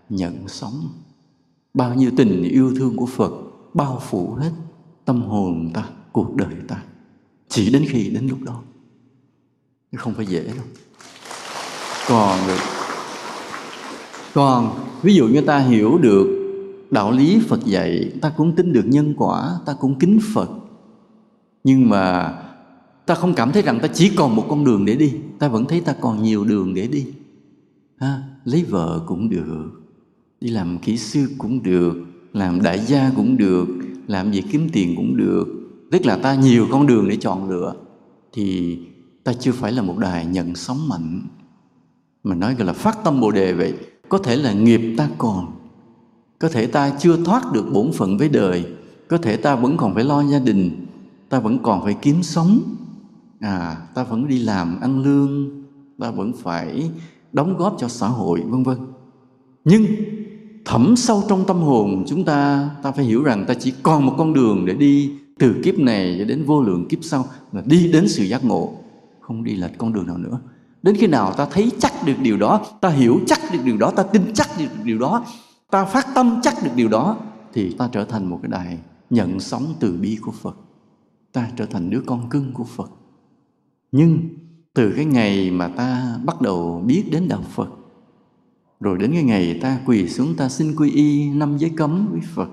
nhận 0.10 0.48
sống 0.48 0.90
bao 1.74 1.96
nhiêu 1.96 2.12
tình 2.18 2.44
yêu 2.44 2.74
thương 2.76 2.96
của 2.96 3.06
phật 3.06 3.32
bao 3.74 4.02
phủ 4.10 4.34
hết 4.34 4.52
tâm 5.06 5.22
hồn 5.22 5.70
ta, 5.74 5.84
cuộc 6.12 6.36
đời 6.36 6.56
ta. 6.68 6.84
Chỉ 7.50 7.70
đến 7.70 7.86
khi, 7.90 8.10
đến 8.10 8.28
lúc 8.28 8.42
đó. 8.42 8.62
Không 9.96 10.14
phải 10.14 10.26
dễ 10.26 10.44
đâu. 10.44 10.66
Còn 12.08 12.40
còn, 14.34 14.86
ví 15.02 15.16
dụ 15.16 15.28
như 15.28 15.42
ta 15.42 15.60
hiểu 15.60 15.98
được 15.98 16.28
đạo 16.92 17.12
lý 17.12 17.40
phật 17.48 17.66
dạy, 17.66 18.12
ta 18.22 18.30
cũng 18.38 18.56
tin 18.56 18.74
được 18.74 18.86
nhân 18.86 19.14
quả, 19.18 19.60
ta 19.66 19.74
cũng 19.74 20.00
kính 20.00 20.20
phật. 20.34 20.50
Nhưng 21.64 21.90
mà 21.90 22.34
ta 23.06 23.16
không 23.16 23.34
cảm 23.34 23.52
thấy 23.52 23.62
rằng 23.62 23.80
ta 23.80 23.88
chỉ 23.88 24.12
còn 24.16 24.36
một 24.36 24.46
con 24.50 24.64
đường 24.64 24.86
để 24.86 24.96
đi, 24.96 25.14
ta 25.40 25.48
vẫn 25.48 25.66
thấy 25.66 25.82
ta 25.82 25.96
còn 26.02 26.24
nhiều 26.24 26.44
đường 26.44 26.74
để 26.74 26.88
đi 26.88 27.08
ha, 28.02 28.24
lấy 28.46 28.64
vợ 28.64 29.04
cũng 29.08 29.30
được 29.30 29.82
đi 30.42 30.50
làm 30.50 30.78
kỹ 30.80 30.98
sư 30.98 31.28
cũng 31.38 31.64
được 31.64 31.94
làm 32.34 32.62
đại 32.62 32.80
gia 32.80 33.12
cũng 33.16 33.38
được 33.38 33.68
làm 34.08 34.32
gì 34.32 34.42
kiếm 34.52 34.70
tiền 34.74 34.96
cũng 34.96 35.18
được. 35.18 35.46
Tức 35.92 36.06
là 36.06 36.18
ta 36.18 36.36
nhiều 36.36 36.68
con 36.72 36.88
đường 36.88 37.08
để 37.10 37.16
chọn 37.16 37.50
lựa. 37.50 37.74
Thì 38.34 38.80
ta 39.24 39.34
chưa 39.34 39.52
phải 39.52 39.72
là 39.72 39.82
một 39.82 39.98
đài 39.98 40.26
nhận 40.26 40.56
sóng 40.56 40.90
mạnh. 40.90 41.22
Mà 42.24 42.36
nói 42.36 42.56
gọi 42.56 42.68
là 42.68 42.74
phát 42.74 42.98
tâm 43.04 43.20
bồ 43.20 43.32
đề 43.32 43.54
vậy. 43.54 43.74
Có 44.10 44.18
thể 44.18 44.36
là 44.36 44.54
nghiệp 44.54 44.82
ta 44.98 45.10
còn. 45.18 45.52
Có 46.40 46.50
thể 46.50 46.68
ta 46.68 46.90
chưa 47.00 47.24
thoát 47.24 47.54
được 47.54 47.66
bổn 47.74 47.92
phận 47.92 48.18
với 48.18 48.30
đời. 48.30 48.66
Có 49.08 49.18
thể 49.18 49.38
ta 49.38 49.56
vẫn 49.56 49.78
còn 49.78 49.94
phải 49.94 50.04
lo 50.04 50.24
gia 50.24 50.40
đình. 50.40 50.86
Ta 51.30 51.40
vẫn 51.40 51.60
còn 51.64 51.84
phải 51.84 51.96
kiếm 52.02 52.24
sống. 52.24 52.62
À 53.40 53.78
ta 53.94 54.04
vẫn 54.04 54.28
đi 54.28 54.40
làm 54.40 54.80
ăn 54.82 55.04
lương. 55.04 55.64
Ta 56.00 56.12
vẫn 56.12 56.34
phải 56.34 56.92
đóng 57.34 57.58
góp 57.58 57.76
cho 57.80 57.88
xã 57.88 58.08
hội, 58.08 58.42
vân 58.42 58.64
vân. 58.64 58.78
Nhưng 59.66 59.86
thẩm 60.66 60.96
sâu 60.96 61.24
trong 61.30 61.46
tâm 61.48 61.58
hồn 61.58 62.04
chúng 62.08 62.24
ta 62.24 62.70
ta 62.84 62.92
phải 62.92 63.06
hiểu 63.06 63.24
rằng 63.24 63.46
ta 63.48 63.54
chỉ 63.54 63.74
còn 63.84 64.06
một 64.06 64.16
con 64.18 64.34
đường 64.34 64.66
để 64.66 64.74
đi 64.74 65.12
từ 65.40 65.62
kiếp 65.64 65.80
này 65.80 66.16
cho 66.20 66.26
đến 66.26 66.44
vô 66.46 66.62
lượng 66.62 66.88
kiếp 66.88 67.00
sau 67.02 67.26
là 67.52 67.62
đi 67.66 67.92
đến 67.92 68.08
sự 68.08 68.24
giác 68.24 68.46
ngộ, 68.46 68.74
không 69.20 69.44
đi 69.44 69.56
lệch 69.56 69.78
con 69.78 69.94
đường 69.94 70.08
nào 70.08 70.18
nữa. 70.18 70.40
Đến 70.84 70.96
khi 70.96 71.08
nào 71.08 71.34
ta 71.34 71.46
thấy 71.52 71.72
chắc 71.80 71.94
được 72.06 72.14
điều 72.22 72.38
đó, 72.38 72.66
ta 72.82 72.90
hiểu 72.90 73.20
chắc 73.28 73.40
được 73.54 73.60
điều 73.66 73.78
đó, 73.78 73.92
ta 73.92 74.04
tin 74.04 74.22
chắc 74.34 74.50
được 74.60 74.84
điều 74.84 75.00
đó, 75.00 75.26
ta 75.72 75.86
phát 75.86 76.08
tâm 76.16 76.40
chắc 76.44 76.56
được 76.64 76.72
điều 76.76 76.90
đó, 76.90 77.18
thì 77.54 77.74
ta 77.74 77.90
trở 77.92 78.06
thành 78.06 78.26
một 78.26 78.40
cái 78.42 78.52
đài 78.52 78.78
nhận 79.10 79.40
sóng 79.40 79.74
từ 79.80 79.98
bi 80.02 80.18
của 80.22 80.32
phật. 80.32 80.56
Ta 81.32 81.50
trở 81.58 81.66
thành 81.66 81.90
đứa 81.90 82.02
con 82.06 82.30
cưng 82.30 82.54
của 82.54 82.64
phật. 82.64 82.92
Nhưng 83.92 84.20
từ 84.74 84.94
cái 84.96 85.06
ngày 85.06 85.52
mà 85.52 85.68
ta 85.68 86.20
bắt 86.26 86.42
đầu 86.42 86.84
biết 86.86 87.04
đến 87.12 87.28
đạo 87.28 87.44
phật, 87.50 87.70
rồi 88.80 88.98
đến 88.98 89.12
cái 89.14 89.24
ngày 89.24 89.60
ta 89.62 89.80
quỳ 89.86 90.10
xuống 90.10 90.36
ta 90.36 90.50
xin 90.50 90.76
quy 90.76 90.92
y 90.92 91.30
năm 91.30 91.58
giới 91.58 91.72
cấm 91.78 92.08
với 92.12 92.22
phật, 92.36 92.50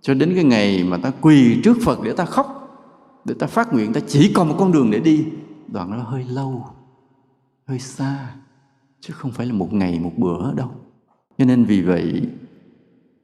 cho 0.00 0.14
đến 0.14 0.32
cái 0.34 0.44
ngày 0.44 0.84
mà 0.84 0.96
ta 0.96 1.12
quỳ 1.20 1.60
trước 1.62 1.76
phật 1.82 1.98
để 2.04 2.12
ta 2.12 2.24
khóc, 2.24 2.56
để 3.24 3.34
ta 3.34 3.46
phát 3.46 3.72
nguyện, 3.72 3.92
ta 3.92 4.00
chỉ 4.06 4.32
còn 4.34 4.48
một 4.48 4.54
con 4.58 4.72
đường 4.72 4.90
để 4.90 5.00
đi, 5.00 5.24
đoạn 5.68 5.90
đó 5.90 6.02
hơi 6.02 6.24
lâu, 6.24 6.66
hơi 7.66 7.78
xa, 7.78 8.34
chứ 9.00 9.14
không 9.16 9.30
phải 9.30 9.46
là 9.46 9.52
một 9.52 9.72
ngày, 9.72 9.98
một 9.98 10.12
bữa 10.16 10.54
đâu. 10.54 10.70
Cho 11.38 11.44
nên 11.44 11.64
vì 11.64 11.82
vậy, 11.82 12.22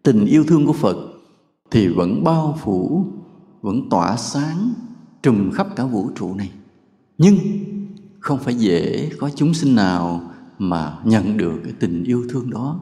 tình 0.02 0.26
yêu 0.26 0.44
thương 0.44 0.66
của 0.66 0.72
phật 0.72 0.96
thì 1.70 1.88
vẫn 1.88 2.24
bao 2.24 2.58
phủ, 2.60 3.04
vẫn 3.62 3.88
tỏa 3.90 4.16
sáng 4.16 4.72
trùm 5.22 5.50
khắp 5.50 5.66
cả 5.76 5.84
vũ 5.84 6.10
trụ 6.14 6.34
này. 6.34 6.50
Nhưng 7.18 7.36
không 8.20 8.38
phải 8.38 8.54
dễ 8.54 9.10
có 9.18 9.30
chúng 9.34 9.54
sinh 9.54 9.74
nào 9.74 10.30
mà 10.58 10.98
nhận 11.04 11.36
được 11.36 11.60
cái 11.64 11.72
tình 11.80 12.04
yêu 12.04 12.24
thương 12.30 12.50
đó. 12.50 12.80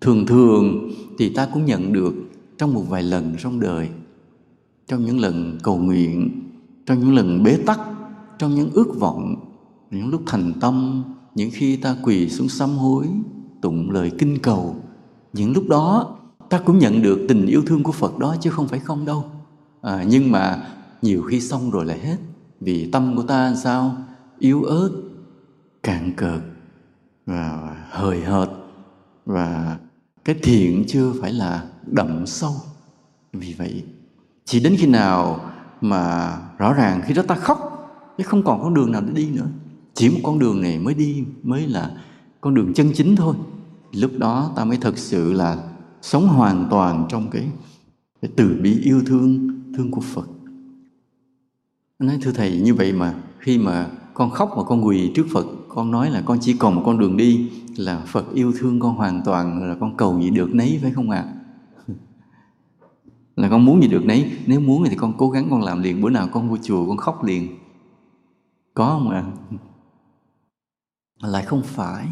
Thường 0.00 0.26
thường 0.26 0.90
thì 1.18 1.34
ta 1.34 1.48
cũng 1.54 1.64
nhận 1.64 1.92
được 1.92 2.14
trong 2.58 2.74
một 2.74 2.82
vài 2.88 3.02
lần 3.02 3.34
trong 3.38 3.60
đời. 3.60 3.88
Trong 4.86 5.04
những 5.04 5.20
lần 5.20 5.58
cầu 5.62 5.76
nguyện 5.76 6.42
trong 6.86 7.00
những 7.00 7.14
lần 7.14 7.42
bế 7.42 7.56
tắc 7.66 7.80
trong 8.38 8.54
những 8.54 8.70
ước 8.72 8.98
vọng 9.00 9.34
những 9.90 10.08
lúc 10.08 10.22
thành 10.26 10.52
tâm 10.60 11.04
những 11.34 11.50
khi 11.52 11.76
ta 11.76 11.96
quỳ 12.02 12.28
xuống 12.28 12.48
sám 12.48 12.70
hối 12.70 13.06
tụng 13.60 13.90
lời 13.90 14.10
kinh 14.18 14.38
cầu 14.42 14.76
những 15.32 15.52
lúc 15.52 15.68
đó 15.68 16.16
ta 16.48 16.58
cũng 16.58 16.78
nhận 16.78 17.02
được 17.02 17.18
tình 17.28 17.46
yêu 17.46 17.62
thương 17.66 17.82
của 17.82 17.92
phật 17.92 18.18
đó 18.18 18.36
chứ 18.40 18.50
không 18.50 18.68
phải 18.68 18.78
không 18.78 19.04
đâu. 19.04 19.24
À, 19.82 20.04
nhưng 20.08 20.32
mà 20.32 20.68
nhiều 21.02 21.22
khi 21.22 21.40
xong 21.40 21.70
rồi 21.70 21.86
lại 21.86 21.98
hết. 21.98 22.16
Vì 22.60 22.90
tâm 22.90 23.16
của 23.16 23.22
ta 23.22 23.54
sao? 23.54 23.96
Yếu 24.42 24.62
ớt 24.62 24.90
cạn 25.82 26.12
cợt 26.16 26.40
và 27.26 27.76
hời 27.90 28.20
hợt. 28.20 28.48
Và 29.26 29.78
cái 30.24 30.36
thiện 30.42 30.84
chưa 30.88 31.12
phải 31.20 31.32
là 31.32 31.66
đậm 31.86 32.26
sâu. 32.26 32.54
Vì 33.32 33.54
vậy 33.58 33.84
chỉ 34.44 34.60
đến 34.60 34.76
khi 34.78 34.86
nào 34.86 35.50
mà 35.80 36.36
rõ 36.58 36.72
ràng 36.74 37.00
khi 37.04 37.14
đó 37.14 37.22
ta 37.22 37.34
khóc 37.34 37.68
chứ 38.18 38.24
không 38.24 38.42
còn 38.42 38.62
con 38.62 38.74
đường 38.74 38.92
nào 38.92 39.02
để 39.06 39.12
đi 39.12 39.30
nữa. 39.30 39.46
Chỉ 39.94 40.08
một 40.08 40.20
con 40.22 40.38
đường 40.38 40.62
này 40.62 40.78
mới 40.78 40.94
đi 40.94 41.24
mới 41.42 41.66
là 41.66 41.90
con 42.40 42.54
đường 42.54 42.74
chân 42.74 42.92
chính 42.94 43.16
thôi. 43.16 43.36
Lúc 43.92 44.10
đó 44.18 44.52
ta 44.56 44.64
mới 44.64 44.76
thực 44.76 44.98
sự 44.98 45.32
là 45.32 45.68
sống 46.02 46.28
hoàn 46.28 46.66
toàn 46.70 47.06
trong 47.08 47.30
cái, 47.30 47.48
cái 48.22 48.30
từ 48.36 48.56
bi 48.62 48.80
yêu 48.80 49.02
thương 49.06 49.48
thương 49.76 49.90
của 49.90 50.00
Phật. 50.00 50.26
Nói 51.98 52.18
thưa 52.22 52.32
thầy 52.32 52.60
như 52.60 52.74
vậy 52.74 52.92
mà 52.92 53.14
khi 53.38 53.58
mà 53.58 53.90
con 54.14 54.30
khóc 54.30 54.54
mà 54.56 54.62
con 54.62 54.86
quỳ 54.86 55.12
trước 55.14 55.26
Phật, 55.32 55.46
con 55.68 55.90
nói 55.90 56.10
là 56.10 56.22
con 56.26 56.38
chỉ 56.40 56.56
còn 56.58 56.74
một 56.74 56.82
con 56.86 56.98
đường 56.98 57.16
đi, 57.16 57.50
là 57.76 58.02
Phật 58.06 58.34
yêu 58.34 58.52
thương 58.58 58.80
con 58.80 58.94
hoàn 58.94 59.22
toàn, 59.24 59.68
là 59.68 59.76
con 59.80 59.96
cầu 59.96 60.20
gì 60.20 60.30
được 60.30 60.54
nấy, 60.54 60.78
phải 60.82 60.92
không 60.92 61.10
ạ 61.10 61.18
à? 61.18 61.34
là 63.36 63.48
con 63.48 63.64
muốn 63.64 63.82
gì 63.82 63.88
được 63.88 64.04
nấy, 64.04 64.30
nếu 64.46 64.60
muốn 64.60 64.84
thì 64.88 64.96
con 64.96 65.12
cố 65.18 65.30
gắng 65.30 65.46
con 65.50 65.62
làm 65.62 65.82
liền, 65.82 66.00
bữa 66.00 66.10
nào 66.10 66.28
con 66.32 66.48
vô 66.48 66.56
chùa 66.62 66.86
con 66.88 66.96
khóc 66.96 67.24
liền 67.24 67.58
có 68.74 68.86
không 68.86 69.10
ạ 69.10 69.24
à? 69.50 69.58
lại 71.28 71.44
không 71.44 71.62
phải 71.62 72.06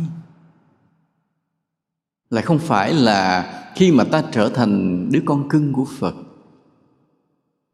lại 2.31 2.43
không 2.43 2.59
phải 2.59 2.95
là 2.95 3.53
khi 3.75 3.93
mà 3.93 4.05
ta 4.05 4.23
trở 4.33 4.49
thành 4.49 5.09
đứa 5.13 5.21
con 5.27 5.49
cưng 5.49 5.73
của 5.73 5.85
phật, 5.99 6.15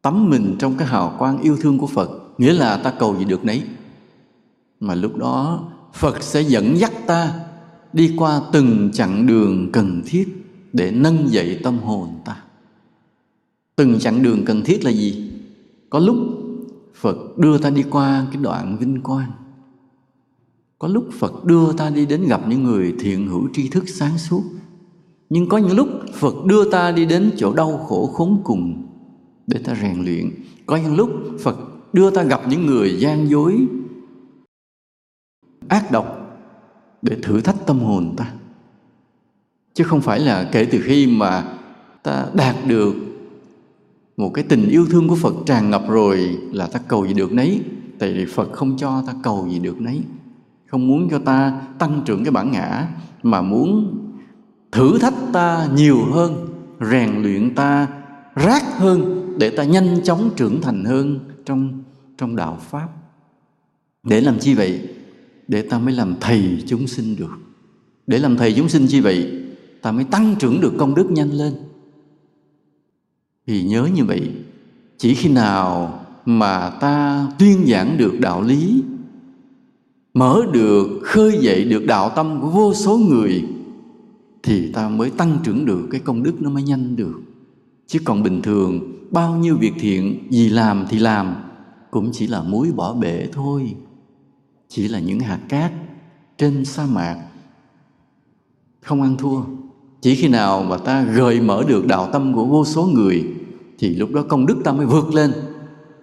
tắm 0.01 0.29
mình 0.29 0.55
trong 0.59 0.77
cái 0.77 0.87
hào 0.87 1.15
quang 1.19 1.41
yêu 1.41 1.57
thương 1.61 1.77
của 1.77 1.87
phật, 1.87 2.09
nghĩa 2.37 2.53
là 2.53 2.77
ta 2.77 2.93
cầu 2.99 3.17
gì 3.17 3.25
được 3.25 3.45
nấy 3.45 3.63
mà 4.79 4.95
lúc 4.95 5.17
đó, 5.17 5.67
phật 5.93 6.23
sẽ 6.23 6.41
dẫn 6.41 6.77
dắt 6.79 6.91
ta 7.07 7.33
đi 7.93 8.13
qua 8.17 8.41
từng 8.51 8.89
chặng 8.93 9.27
đường 9.27 9.71
cần 9.71 10.01
thiết 10.05 10.45
để 10.73 10.91
nâng 10.91 11.29
dậy 11.29 11.59
tâm 11.63 11.77
hồn 11.79 12.09
ta. 12.25 12.43
Từng 13.75 13.99
chặng 13.99 14.23
đường 14.23 14.45
cần 14.45 14.61
thiết 14.63 14.85
là 14.85 14.91
gì? 14.91 15.31
Có 15.89 15.99
lúc 15.99 16.17
phật 16.95 17.37
đưa 17.37 17.57
ta 17.57 17.69
đi 17.69 17.83
qua 17.89 18.27
cái 18.31 18.41
đoạn 18.41 18.77
vinh 18.77 19.01
quang. 19.01 19.31
Có 20.79 20.87
lúc 20.87 21.09
phật 21.19 21.45
đưa 21.45 21.73
ta 21.73 21.89
đi 21.89 22.05
đến 22.05 22.27
gặp 22.27 22.41
những 22.47 22.63
người 22.63 22.95
thiện 22.99 23.27
hữu 23.27 23.47
tri 23.53 23.69
thức 23.69 23.83
sáng 23.89 24.17
suốt. 24.17 24.43
Nhưng 25.29 25.49
có 25.49 25.57
những 25.57 25.75
lúc 25.75 25.89
phật 26.13 26.45
đưa 26.45 26.71
ta 26.71 26.91
đi 26.91 27.05
đến 27.05 27.31
chỗ 27.37 27.53
đau 27.53 27.77
khổ 27.77 28.07
khốn 28.07 28.41
cùng 28.43 28.87
để 29.47 29.59
ta 29.63 29.75
rèn 29.81 30.05
luyện. 30.05 30.31
Có 30.65 30.77
những 30.77 30.95
lúc 30.95 31.09
phật 31.39 31.57
đưa 31.93 32.09
ta 32.09 32.23
gặp 32.23 32.41
những 32.49 32.65
người 32.65 32.99
gian 32.99 33.29
dối 33.29 33.67
ác 35.69 35.91
độc 35.91 36.37
để 37.01 37.17
thử 37.23 37.41
thách 37.41 37.65
tâm 37.65 37.79
hồn 37.79 38.13
ta. 38.17 38.31
Chứ 39.73 39.83
không 39.83 40.01
phải 40.01 40.19
là 40.19 40.49
kể 40.51 40.65
từ 40.65 40.81
khi 40.83 41.07
mà 41.07 41.43
ta 42.03 42.25
đạt 42.33 42.55
được 42.67 42.95
một 44.17 44.31
cái 44.33 44.43
tình 44.43 44.69
yêu 44.69 44.85
thương 44.91 45.07
của 45.07 45.15
Phật 45.15 45.33
tràn 45.45 45.69
ngập 45.69 45.89
rồi 45.89 46.37
là 46.51 46.67
ta 46.67 46.79
cầu 46.87 47.07
gì 47.07 47.13
được 47.13 47.33
nấy. 47.33 47.61
Tại 47.99 48.13
vì 48.13 48.25
Phật 48.25 48.51
không 48.53 48.77
cho 48.77 49.03
ta 49.07 49.13
cầu 49.23 49.47
gì 49.49 49.59
được 49.59 49.81
nấy. 49.81 50.01
Không 50.67 50.87
muốn 50.87 51.07
cho 51.09 51.19
ta 51.19 51.61
tăng 51.79 52.01
trưởng 52.05 52.23
cái 52.23 52.31
bản 52.31 52.51
ngã, 52.51 52.87
mà 53.23 53.41
muốn 53.41 53.97
thử 54.71 54.99
thách 54.99 55.13
ta 55.33 55.67
nhiều 55.75 56.05
hơn, 56.11 56.47
rèn 56.91 57.21
luyện 57.21 57.55
ta 57.55 57.87
rác 58.35 58.63
hơn 58.77 59.27
để 59.39 59.49
ta 59.49 59.63
nhanh 59.63 60.03
chóng 60.03 60.29
trưởng 60.35 60.61
thành 60.61 60.85
hơn 60.85 61.19
trong 61.45 61.83
trong 62.17 62.35
đạo 62.35 62.57
pháp. 62.61 62.87
Để 64.03 64.21
làm 64.21 64.39
chi 64.39 64.53
vậy? 64.53 64.89
Để 65.47 65.61
ta 65.61 65.79
mới 65.79 65.93
làm 65.93 66.15
thầy 66.19 66.63
chúng 66.67 66.87
sinh 66.87 67.15
được. 67.15 67.37
Để 68.07 68.19
làm 68.19 68.37
thầy 68.37 68.53
chúng 68.53 68.69
sinh 68.69 68.87
chi 68.87 68.99
vậy, 68.99 69.31
ta 69.81 69.91
mới 69.91 70.03
tăng 70.03 70.35
trưởng 70.39 70.61
được 70.61 70.73
công 70.77 70.95
đức 70.95 71.11
nhanh 71.11 71.31
lên. 71.31 71.53
Vì 73.45 73.63
nhớ 73.63 73.89
như 73.95 74.05
vậy, 74.05 74.31
chỉ 74.97 75.13
khi 75.13 75.29
nào 75.29 75.99
mà 76.25 76.69
ta 76.69 77.27
tuyên 77.39 77.65
giảng 77.67 77.97
được 77.97 78.19
đạo 78.19 78.41
lý, 78.41 78.83
mở 80.13 80.41
được, 80.53 80.99
khơi 81.03 81.37
dậy 81.41 81.63
được 81.63 81.85
đạo 81.85 82.11
tâm 82.15 82.41
của 82.41 82.49
vô 82.49 82.73
số 82.73 82.97
người, 82.97 83.43
thì 84.43 84.71
ta 84.71 84.89
mới 84.89 85.09
tăng 85.09 85.37
trưởng 85.43 85.65
được 85.65 85.87
cái 85.91 86.01
công 86.01 86.23
đức 86.23 86.41
nó 86.41 86.49
mới 86.49 86.63
nhanh 86.63 86.95
được. 86.95 87.21
Chứ 87.87 87.99
còn 88.03 88.23
bình 88.23 88.41
thường, 88.41 88.93
bao 89.11 89.35
nhiêu 89.37 89.57
việc 89.57 89.73
thiện 89.79 90.27
gì 90.29 90.49
làm 90.49 90.85
thì 90.89 90.99
làm, 90.99 91.35
cũng 91.91 92.09
chỉ 92.13 92.27
là 92.27 92.41
muối 92.41 92.71
bỏ 92.71 92.93
bể 92.93 93.27
thôi 93.31 93.75
chỉ 94.69 94.87
là 94.87 94.99
những 94.99 95.19
hạt 95.19 95.39
cát 95.49 95.71
trên 96.37 96.65
sa 96.65 96.85
mạc. 96.85 97.17
Không 98.81 99.01
ăn 99.01 99.17
thua. 99.17 99.41
Chỉ 100.01 100.15
khi 100.15 100.27
nào 100.27 100.63
mà 100.63 100.77
ta 100.77 101.01
gợi 101.01 101.41
mở 101.41 101.63
được 101.67 101.87
đạo 101.87 102.09
tâm 102.13 102.33
của 102.33 102.45
vô 102.45 102.65
số 102.65 102.83
người, 102.83 103.23
thì 103.79 103.95
lúc 103.95 104.11
đó 104.13 104.23
công 104.29 104.45
đức 104.45 104.61
ta 104.63 104.71
mới 104.71 104.85
vượt 104.85 105.13
lên 105.13 105.31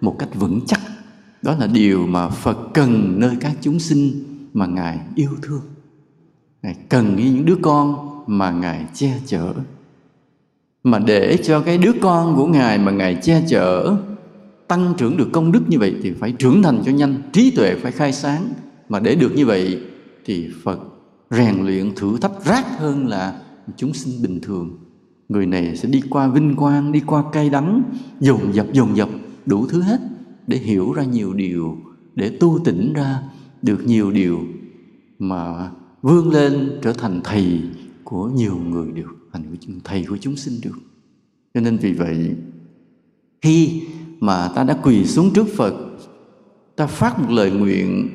một 0.01 0.15
cách 0.19 0.29
vững 0.35 0.61
chắc. 0.67 0.81
Đó 1.41 1.55
là 1.59 1.67
điều 1.67 2.07
mà 2.07 2.29
phật 2.29 2.57
cần 2.73 3.19
nơi 3.19 3.37
các 3.39 3.51
chúng 3.61 3.79
sinh 3.79 4.23
mà 4.53 4.65
ngài 4.65 4.99
yêu 5.15 5.29
thương. 5.41 5.61
Ngài 6.61 6.75
cần 6.89 7.15
như 7.15 7.23
những 7.23 7.45
đứa 7.45 7.57
con 7.61 8.09
mà 8.27 8.51
ngài 8.51 8.85
che 8.93 9.19
chở. 9.25 9.53
Mà 10.83 10.99
để 10.99 11.37
cho 11.43 11.59
cái 11.61 11.77
đứa 11.77 11.93
con 12.01 12.35
của 12.35 12.47
ngài 12.47 12.77
mà 12.77 12.91
ngài 12.91 13.15
che 13.15 13.43
chở 13.47 13.97
tăng 14.67 14.93
trưởng 14.97 15.17
được 15.17 15.27
công 15.31 15.51
đức 15.51 15.61
như 15.67 15.79
vậy 15.79 15.95
thì 16.03 16.11
phải 16.11 16.31
trưởng 16.31 16.63
thành 16.63 16.81
cho 16.85 16.91
nhanh, 16.91 17.21
trí 17.33 17.51
tuệ 17.51 17.75
phải 17.75 17.91
khai 17.91 18.13
sáng. 18.13 18.49
Mà 18.89 18.99
để 18.99 19.15
được 19.15 19.35
như 19.35 19.45
vậy 19.45 19.79
thì 20.25 20.49
phật 20.63 20.79
rèn 21.29 21.65
luyện 21.65 21.95
thử 21.95 22.17
thách 22.21 22.45
rác 22.45 22.65
hơn 22.79 23.07
là 23.07 23.41
chúng 23.77 23.93
sinh 23.93 24.21
bình 24.21 24.39
thường. 24.41 24.77
Người 25.29 25.45
này 25.45 25.77
sẽ 25.77 25.89
đi 25.89 26.01
qua 26.09 26.27
vinh 26.27 26.55
quang, 26.55 26.91
đi 26.91 26.99
qua 27.05 27.23
cay 27.31 27.49
đắng, 27.49 27.83
dồn 28.19 28.53
dập 28.53 28.67
dồn 28.73 28.97
dập, 28.97 29.09
đủ 29.45 29.67
thứ 29.67 29.81
hết 29.81 29.99
để 30.47 30.57
hiểu 30.57 30.93
ra 30.93 31.03
nhiều 31.03 31.33
điều, 31.33 31.77
để 32.15 32.37
tu 32.39 32.59
tỉnh 32.65 32.93
ra 32.93 33.19
được 33.61 33.85
nhiều 33.85 34.11
điều 34.11 34.39
mà 35.19 35.69
vươn 36.01 36.29
lên 36.29 36.79
trở 36.81 36.93
thành 36.93 37.21
thầy 37.23 37.61
của 38.03 38.27
nhiều 38.27 38.55
người 38.55 38.91
được, 38.91 39.15
thành 39.33 39.43
thầy 39.83 40.05
của 40.09 40.17
chúng 40.17 40.35
sinh 40.35 40.53
được. 40.63 40.77
Cho 41.53 41.61
nên 41.61 41.77
vì 41.77 41.93
vậy, 41.93 42.35
khi 43.41 43.81
mà 44.19 44.51
ta 44.55 44.63
đã 44.63 44.77
quỳ 44.83 45.05
xuống 45.05 45.33
trước 45.33 45.47
phật. 45.55 45.73
Ta 46.75 46.87
phát 46.87 47.19
một 47.19 47.31
lời 47.31 47.51
nguyện. 47.51 48.09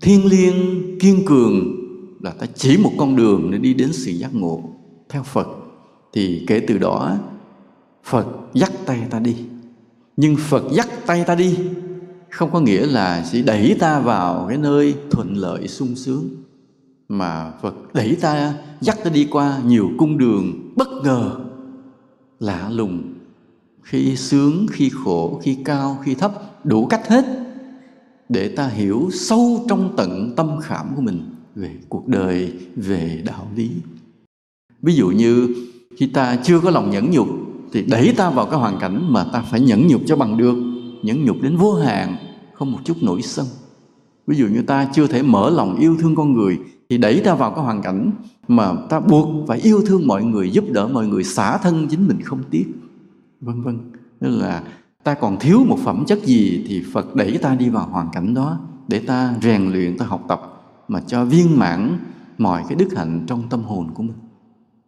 Thiên 0.00 0.26
liêng, 0.26 0.54
kiên 0.98 1.24
cường 1.26 1.74
là 2.20 2.30
ta 2.30 2.46
chỉ 2.54 2.76
một 2.76 2.92
con 2.98 3.16
đường 3.16 3.50
để 3.50 3.58
đi 3.58 3.74
đến 3.74 3.92
sự 3.92 4.10
giác 4.10 4.34
ngộ 4.34 4.62
theo 5.08 5.22
phật. 5.22 5.48
Thì 6.12 6.44
kể 6.46 6.60
từ 6.68 6.78
đó, 6.78 7.18
phật 8.04 8.26
dắt 8.54 8.72
tay 8.86 9.02
ta 9.10 9.18
đi. 9.18 9.36
Nhưng 10.16 10.36
phật 10.36 10.64
dắt 10.72 10.88
tay 11.06 11.24
ta 11.26 11.34
đi 11.34 11.56
không 12.30 12.50
có 12.50 12.60
nghĩa 12.60 12.86
là 12.86 13.24
chỉ 13.32 13.42
đẩy 13.42 13.76
ta 13.80 14.00
vào 14.00 14.46
cái 14.48 14.58
nơi 14.58 14.94
thuận 15.10 15.36
lợi 15.36 15.68
sung 15.68 15.96
sướng, 15.96 16.28
mà 17.08 17.52
Phật 17.62 17.74
đẩy 17.94 18.16
ta, 18.20 18.54
dắt 18.80 18.98
ta 19.04 19.10
đi 19.10 19.28
qua 19.30 19.58
nhiều 19.66 19.90
cung 19.98 20.18
đường 20.18 20.72
bất 20.76 20.88
ngờ, 21.04 21.36
lạ 22.40 22.70
lùng 22.72 23.14
khi 23.88 24.16
sướng, 24.16 24.66
khi 24.70 24.90
khổ, 25.04 25.40
khi 25.42 25.58
cao, 25.64 25.98
khi 26.04 26.14
thấp, 26.14 26.32
đủ 26.64 26.86
cách 26.86 27.08
hết 27.08 27.24
để 28.28 28.48
ta 28.48 28.66
hiểu 28.66 29.08
sâu 29.12 29.64
trong 29.68 29.94
tận 29.96 30.32
tâm 30.36 30.60
khảm 30.62 30.86
của 30.96 31.02
mình 31.02 31.20
về 31.54 31.70
cuộc 31.88 32.08
đời, 32.08 32.52
về 32.76 33.22
đạo 33.26 33.48
lý. 33.56 33.70
Ví 34.82 34.94
dụ 34.94 35.08
như 35.08 35.48
khi 35.96 36.06
ta 36.06 36.36
chưa 36.36 36.60
có 36.60 36.70
lòng 36.70 36.90
nhẫn 36.90 37.10
nhục 37.10 37.28
thì 37.72 37.82
đẩy 37.82 38.14
ta 38.16 38.30
vào 38.30 38.46
cái 38.46 38.60
hoàn 38.60 38.78
cảnh 38.78 39.12
mà 39.12 39.24
ta 39.32 39.44
phải 39.50 39.60
nhẫn 39.60 39.86
nhục 39.86 40.00
cho 40.06 40.16
bằng 40.16 40.36
được, 40.36 40.56
nhẫn 41.02 41.24
nhục 41.24 41.36
đến 41.42 41.56
vô 41.56 41.74
hạn, 41.74 42.16
không 42.52 42.72
một 42.72 42.78
chút 42.84 42.96
nổi 43.02 43.22
sân. 43.22 43.46
Ví 44.26 44.36
dụ 44.36 44.46
như 44.46 44.62
ta 44.62 44.88
chưa 44.94 45.06
thể 45.06 45.22
mở 45.22 45.50
lòng 45.50 45.78
yêu 45.78 45.96
thương 46.00 46.14
con 46.14 46.32
người 46.32 46.58
thì 46.90 46.98
đẩy 46.98 47.20
ta 47.20 47.34
vào 47.34 47.50
cái 47.50 47.64
hoàn 47.64 47.82
cảnh 47.82 48.10
mà 48.48 48.72
ta 48.88 49.00
buộc 49.00 49.48
phải 49.48 49.58
yêu 49.58 49.82
thương 49.86 50.06
mọi 50.06 50.24
người, 50.24 50.50
giúp 50.50 50.64
đỡ 50.72 50.88
mọi 50.88 51.06
người, 51.06 51.24
xả 51.24 51.58
thân 51.58 51.86
chính 51.90 52.08
mình 52.08 52.22
không 52.22 52.42
tiếc 52.50 52.64
vân 53.40 53.62
vân. 53.62 53.92
Tức 54.20 54.28
là 54.28 54.62
ta 55.04 55.14
còn 55.14 55.36
thiếu 55.40 55.64
một 55.64 55.78
phẩm 55.84 56.04
chất 56.06 56.18
gì 56.24 56.64
thì 56.68 56.84
phật 56.92 57.14
đẩy 57.14 57.38
ta 57.42 57.54
đi 57.54 57.68
vào 57.68 57.88
hoàn 57.88 58.08
cảnh 58.12 58.34
đó 58.34 58.60
để 58.88 58.98
ta 58.98 59.34
rèn 59.42 59.72
luyện, 59.72 59.98
ta 59.98 60.06
học 60.06 60.24
tập 60.28 60.40
mà 60.88 61.00
cho 61.00 61.24
viên 61.24 61.58
mãn 61.58 61.98
mọi 62.38 62.64
cái 62.68 62.76
đức 62.78 62.88
hạnh 62.96 63.24
trong 63.26 63.48
tâm 63.48 63.62
hồn 63.62 63.90
của 63.94 64.02
mình. 64.02 64.16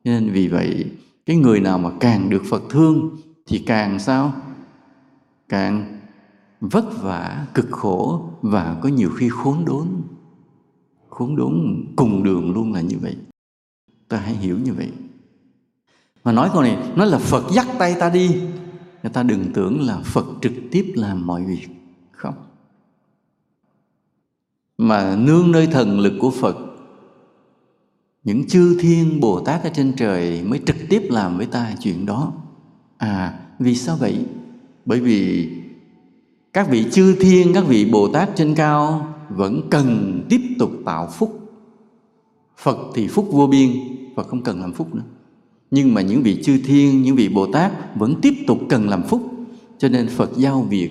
Nên 0.04 0.30
vì 0.32 0.48
vậy, 0.48 0.90
cái 1.26 1.36
người 1.36 1.60
nào 1.60 1.78
mà 1.78 1.90
càng 2.00 2.30
được 2.30 2.42
phật 2.50 2.62
thương 2.70 3.16
thì 3.46 3.58
càng 3.58 3.98
sao? 3.98 4.32
Càng 5.48 6.00
vất 6.60 7.02
vả, 7.02 7.46
cực 7.54 7.70
khổ 7.70 8.30
và 8.42 8.76
có 8.82 8.88
nhiều 8.88 9.10
khi 9.16 9.28
khốn 9.28 9.64
đốn. 9.64 9.86
Khốn 11.08 11.36
đốn 11.36 11.84
cùng 11.96 12.22
đường 12.22 12.52
luôn 12.54 12.72
là 12.72 12.80
như 12.80 12.96
vậy. 13.02 13.16
Ta 14.08 14.16
hãy 14.16 14.34
hiểu 14.34 14.58
như 14.58 14.72
vậy 14.72 14.90
mà 16.24 16.32
nói 16.32 16.50
câu 16.52 16.62
này 16.62 16.78
nó 16.96 17.04
là 17.04 17.18
phật 17.18 17.44
dắt 17.52 17.66
tay 17.78 17.96
ta 18.00 18.10
đi. 18.10 18.28
Người 19.02 19.12
ta 19.12 19.22
đừng 19.22 19.52
tưởng 19.52 19.80
là 19.86 20.00
phật 20.04 20.26
trực 20.42 20.52
tiếp 20.70 20.92
làm 20.94 21.26
mọi 21.26 21.44
việc. 21.44 21.68
Không. 22.12 22.34
Mà 24.78 25.16
nương 25.16 25.52
nơi 25.52 25.66
thần 25.66 26.00
lực 26.00 26.12
của 26.20 26.30
phật, 26.30 26.56
những 28.24 28.48
chư 28.48 28.78
thiên 28.80 29.20
bồ 29.20 29.40
tát 29.40 29.62
ở 29.62 29.70
trên 29.74 29.92
trời 29.96 30.42
mới 30.42 30.60
trực 30.66 30.76
tiếp 30.88 31.02
làm 31.10 31.36
với 31.36 31.46
ta 31.46 31.74
chuyện 31.80 32.06
đó. 32.06 32.32
À 32.96 33.40
vì 33.58 33.74
sao 33.74 33.96
vậy? 33.96 34.26
Bởi 34.86 35.00
vì 35.00 35.50
các 36.52 36.68
vị 36.70 36.86
chư 36.92 37.16
thiên, 37.20 37.54
các 37.54 37.64
vị 37.66 37.88
bồ 37.92 38.08
tát 38.08 38.30
trên 38.36 38.54
cao 38.54 39.14
vẫn 39.28 39.68
cần 39.70 40.20
tiếp 40.28 40.40
tục 40.58 40.70
tạo 40.84 41.06
phúc. 41.06 41.40
Phật 42.56 42.78
thì 42.94 43.08
phúc 43.08 43.28
vô 43.30 43.46
biên, 43.46 43.70
phật 44.16 44.28
không 44.28 44.42
cần 44.42 44.60
làm 44.60 44.72
phúc 44.72 44.94
nữa 44.94 45.02
nhưng 45.70 45.94
mà 45.94 46.00
những 46.00 46.22
vị 46.22 46.42
chư 46.42 46.58
thiên, 46.64 47.02
những 47.02 47.16
vị 47.16 47.28
bồ 47.28 47.46
tát 47.52 47.96
vẫn 47.96 48.20
tiếp 48.20 48.34
tục 48.46 48.58
cần 48.68 48.88
làm 48.88 49.02
phúc. 49.02 49.22
Cho 49.78 49.88
nên 49.88 50.08
phật 50.08 50.30
giao 50.36 50.62
việc. 50.62 50.90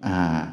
À 0.00 0.48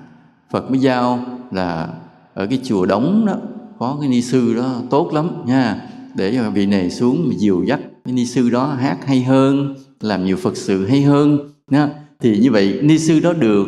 phật 0.51 0.71
mới 0.71 0.79
giao 0.79 1.25
là 1.51 1.93
ở 2.33 2.45
cái 2.45 2.59
chùa 2.63 2.85
đóng 2.85 3.25
đó, 3.25 3.37
có 3.79 3.97
cái 3.99 4.09
ni 4.09 4.21
sư 4.21 4.53
đó, 4.53 4.81
tốt 4.89 5.13
lắm 5.13 5.29
nha. 5.45 5.89
Để 6.15 6.35
cho 6.35 6.49
vị 6.49 6.65
này 6.65 6.91
xuống 6.91 7.25
mà 7.29 7.35
dìu 7.37 7.63
dắt. 7.63 7.79
Cái 8.05 8.13
ni 8.13 8.25
sư 8.25 8.49
đó 8.49 8.65
hát 8.65 9.05
hay 9.05 9.23
hơn, 9.23 9.75
làm 9.99 10.25
nhiều 10.25 10.37
phật 10.37 10.57
sự 10.57 10.85
hay 10.85 11.01
hơn, 11.01 11.39
nha. 11.67 11.89
Thì 12.19 12.39
như 12.39 12.51
vậy, 12.51 12.79
ni 12.83 12.97
sư 12.97 13.19
đó 13.19 13.33
được 13.33 13.67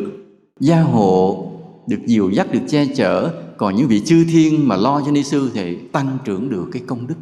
gia 0.59 0.81
hộ, 0.81 1.51
được 1.87 1.99
dìu 2.05 2.29
dắt, 2.29 2.51
được 2.51 2.59
che 2.67 2.85
chở. 2.85 3.31
Còn 3.57 3.75
những 3.75 3.87
vị 3.87 4.01
chư 4.05 4.25
thiên 4.31 4.67
mà 4.67 4.75
lo 4.75 5.01
cho 5.05 5.11
ni 5.11 5.23
sư 5.23 5.51
thì 5.53 5.75
tăng 5.75 6.17
trưởng 6.25 6.49
được 6.49 6.65
cái 6.71 6.81
công 6.87 7.07
đức. 7.07 7.15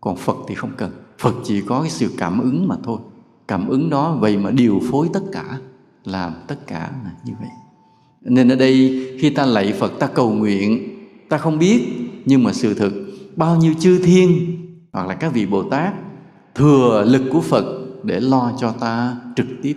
Còn 0.00 0.16
phật 0.16 0.36
thì 0.48 0.54
không 0.54 0.72
cần 0.76 0.90
phật 1.18 1.34
chỉ 1.44 1.60
có 1.60 1.80
cái 1.80 1.90
sự 1.90 2.10
cảm 2.16 2.40
ứng 2.40 2.68
mà 2.68 2.76
thôi. 2.84 2.98
Cảm 3.48 3.68
ứng 3.68 3.90
đó, 3.90 4.18
vậy 4.20 4.36
mà 4.36 4.50
điều 4.50 4.80
phối 4.90 5.08
tất 5.12 5.22
cả, 5.32 5.58
làm 6.04 6.32
tất 6.46 6.66
cả 6.66 6.90
là 7.04 7.10
như 7.24 7.32
vậy. 7.40 7.50
Nên 8.22 8.48
ở 8.48 8.56
đây, 8.56 9.06
khi 9.20 9.30
ta 9.30 9.46
lạy 9.46 9.72
phật, 9.72 9.92
ta 9.98 10.06
cầu 10.06 10.32
nguyện, 10.32 10.88
ta 11.28 11.38
không 11.38 11.58
biết, 11.58 11.80
nhưng 12.24 12.42
mà 12.42 12.52
sự 12.52 12.74
thực, 12.74 12.92
bao 13.36 13.56
nhiêu 13.56 13.74
chư 13.78 13.98
thiên, 13.98 14.56
hoặc 14.92 15.06
là 15.06 15.14
các 15.14 15.34
vị 15.34 15.46
bồ 15.46 15.62
tát, 15.62 15.94
thừa 16.54 17.04
lực 17.08 17.22
của 17.32 17.40
phật 17.40 17.64
để 18.02 18.20
lo 18.20 18.52
cho 18.60 18.72
ta 18.72 19.16
trực 19.36 19.46
tiếp. 19.62 19.76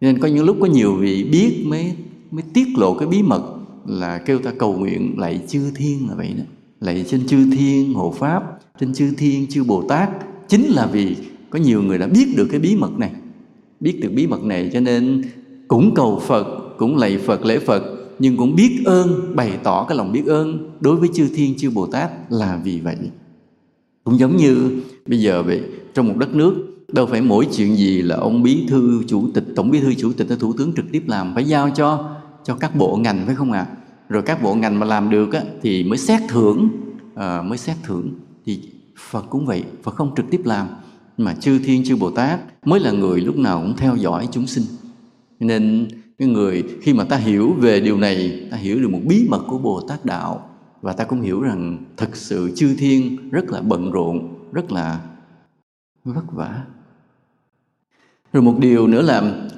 Nên 0.00 0.18
có 0.18 0.28
những 0.28 0.44
lúc 0.44 0.56
có 0.60 0.66
nhiều 0.66 0.94
vị 0.94 1.28
biết 1.32 1.64
mới 1.66 1.94
mới 2.30 2.44
tiết 2.54 2.68
lộ 2.76 2.94
cái 2.94 3.08
bí 3.08 3.22
mật 3.22 3.42
là 3.86 4.18
kêu 4.18 4.38
ta 4.38 4.52
cầu 4.58 4.74
nguyện 4.78 5.14
lạy 5.18 5.40
chư 5.48 5.70
thiên 5.74 6.08
là 6.08 6.14
vậy 6.14 6.34
đó. 6.38 6.44
Lạy 6.80 7.04
trên 7.08 7.26
chư 7.26 7.50
thiên 7.50 7.94
hộ 7.94 8.14
pháp, 8.18 8.42
trên 8.80 8.94
chư 8.94 9.14
thiên, 9.18 9.46
chư 9.46 9.64
bồ 9.64 9.82
tát 9.88 10.10
chính 10.50 10.66
là 10.66 10.86
vì 10.86 11.16
có 11.50 11.58
nhiều 11.58 11.82
người 11.82 11.98
đã 11.98 12.06
biết 12.06 12.26
được 12.36 12.48
cái 12.50 12.60
bí 12.60 12.76
mật 12.76 12.98
này. 12.98 13.10
Biết 13.80 13.98
được 14.02 14.10
bí 14.14 14.26
mật 14.26 14.42
này 14.44 14.70
cho 14.72 14.80
nên 14.80 15.22
cũng 15.68 15.94
cầu 15.94 16.22
phật 16.26 16.46
cũng 16.78 16.96
lạy 16.96 17.18
phật 17.18 17.44
lễ 17.44 17.58
phật 17.58 17.82
nhưng 18.18 18.36
cũng 18.36 18.56
biết 18.56 18.82
ơn 18.84 19.36
bày 19.36 19.52
tỏ 19.62 19.86
cái 19.88 19.98
lòng 19.98 20.12
biết 20.12 20.26
ơn 20.26 20.70
đối 20.80 20.96
với 20.96 21.08
chư 21.14 21.28
thiên 21.34 21.54
chư 21.58 21.70
bồ 21.70 21.86
tát 21.86 22.10
là 22.32 22.60
vì 22.64 22.80
vậy. 22.80 22.96
Cũng 24.04 24.18
giống 24.18 24.36
như 24.36 24.80
bây 25.06 25.20
giờ 25.20 25.42
vậy 25.42 25.62
trong 25.94 26.08
một 26.08 26.14
đất 26.16 26.34
nước 26.34 26.54
đâu 26.92 27.06
phải 27.06 27.22
mỗi 27.22 27.46
chuyện 27.56 27.76
gì 27.76 28.02
là 28.02 28.16
ông 28.16 28.42
bí 28.42 28.66
thư 28.68 29.02
chủ 29.06 29.28
tịch 29.34 29.44
tổng 29.56 29.70
bí 29.70 29.80
thư 29.80 29.94
chủ 29.94 30.12
tịch 30.12 30.26
thủ 30.40 30.52
tướng 30.58 30.72
trực 30.76 30.84
tiếp 30.92 31.02
làm 31.06 31.34
phải 31.34 31.44
giao 31.44 31.70
cho 31.70 32.16
cho 32.44 32.54
các 32.54 32.76
bộ 32.76 32.96
ngành 32.96 33.22
phải 33.26 33.34
không 33.34 33.52
ạ? 33.52 33.66
À? 33.70 33.76
rồi 34.10 34.22
các 34.22 34.42
bộ 34.42 34.54
ngành 34.54 34.78
mà 34.78 34.86
làm 34.86 35.10
được 35.10 35.32
á, 35.32 35.42
thì 35.62 35.84
mới 35.84 35.98
xét 35.98 36.20
thưởng 36.28 36.68
à, 37.14 37.42
mới 37.42 37.58
xét 37.58 37.76
thưởng. 37.82 38.10
Thì 38.46 38.60
phật 39.08 39.26
cũng 39.30 39.46
vậy, 39.46 39.64
phật 39.82 39.94
không 39.94 40.14
trực 40.16 40.26
tiếp 40.30 40.40
làm, 40.44 40.68
mà 41.16 41.34
chư 41.34 41.58
thiên, 41.58 41.84
chư 41.84 41.96
bồ 41.96 42.10
tát 42.10 42.40
mới 42.64 42.80
là 42.80 42.90
người 42.90 43.20
lúc 43.20 43.36
nào 43.36 43.60
cũng 43.60 43.76
theo 43.76 43.96
dõi 43.96 44.28
chúng 44.32 44.46
sinh. 44.46 44.64
Nên 45.40 45.88
cái 46.18 46.28
người 46.28 46.64
khi 46.82 46.94
mà 46.94 47.04
ta 47.04 47.16
hiểu 47.16 47.52
về 47.52 47.80
điều 47.80 47.96
này, 47.98 48.48
ta 48.50 48.56
hiểu 48.56 48.80
được 48.80 48.88
một 48.90 49.00
bí 49.06 49.26
mật 49.30 49.42
của 49.48 49.58
bồ 49.58 49.80
tát 49.80 50.04
đạo, 50.04 50.50
và 50.82 50.92
ta 50.92 51.04
cũng 51.04 51.20
hiểu 51.20 51.42
rằng 51.42 51.78
thực 51.96 52.16
sự 52.16 52.52
chư 52.56 52.74
thiên 52.78 53.30
rất 53.30 53.50
là 53.50 53.60
bận 53.60 53.90
rộn, 53.92 54.34
rất 54.52 54.72
là 54.72 55.00
vất 56.04 56.32
vả. 56.32 56.64
Rồi 58.32 58.42
một 58.42 58.56
điều 58.58 58.86
nữa 58.86 59.02
là, 59.02 59.48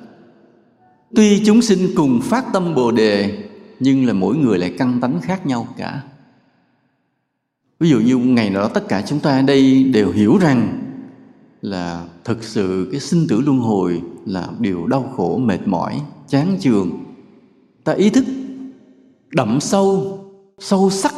tuy 1.15 1.45
chúng 1.45 1.63
sinh 1.63 1.79
cùng 1.97 2.21
phát 2.23 2.45
tâm 2.53 2.75
bồ 2.75 2.91
đề, 2.91 3.45
nhưng 3.81 4.07
là 4.07 4.13
mỗi 4.13 4.37
người 4.37 4.59
lại 4.59 4.75
căng 4.79 5.01
tánh 5.01 5.21
khác 5.21 5.47
nhau 5.47 5.69
cả 5.77 6.03
ví 7.83 7.91
dụ 7.91 8.01
như 8.01 8.17
ngày 8.17 8.51
nào 8.51 8.63
đó 8.63 8.69
tất 8.69 8.89
cả 8.89 9.03
chúng 9.07 9.21
ta 9.21 9.37
ở 9.37 9.43
đây 9.43 9.85
đều 9.85 10.13
hiểu 10.13 10.39
rằng 10.39 10.79
là 11.63 12.05
thực 12.25 12.45
sự 12.45 12.89
cái 12.93 13.01
sinh 13.01 13.27
tử 13.29 13.41
luân 13.41 13.59
hồi 13.59 14.03
là 14.27 14.49
điều 14.59 14.87
đau 14.87 15.13
khổ, 15.17 15.39
mệt 15.39 15.59
mỏi, 15.67 16.01
chán 16.29 16.57
chường. 16.61 16.91
Ta 17.85 17.93
ý 17.93 18.11
thức 18.11 18.25
đậm 19.31 19.61
sâu 19.61 20.19
sâu 20.59 20.91
sắc 20.91 21.15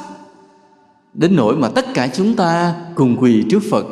đến 1.15 1.37
nỗi 1.37 1.57
mà 1.57 1.69
tất 1.69 1.85
cả 1.95 2.09
chúng 2.15 2.37
ta 2.37 2.75
cùng 2.95 3.17
quỳ 3.21 3.45
trước 3.51 3.63
phật 3.71 3.87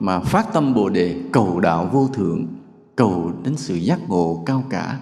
mà 0.00 0.20
phát 0.20 0.52
tâm 0.52 0.74
bồ 0.74 0.88
đề 0.88 1.20
cầu 1.32 1.60
đạo 1.60 1.90
vô 1.92 2.08
thượng, 2.14 2.46
cầu 2.96 3.32
đến 3.44 3.56
sự 3.56 3.74
giác 3.74 4.08
ngộ 4.08 4.42
cao 4.46 4.64
cả. 4.70 5.00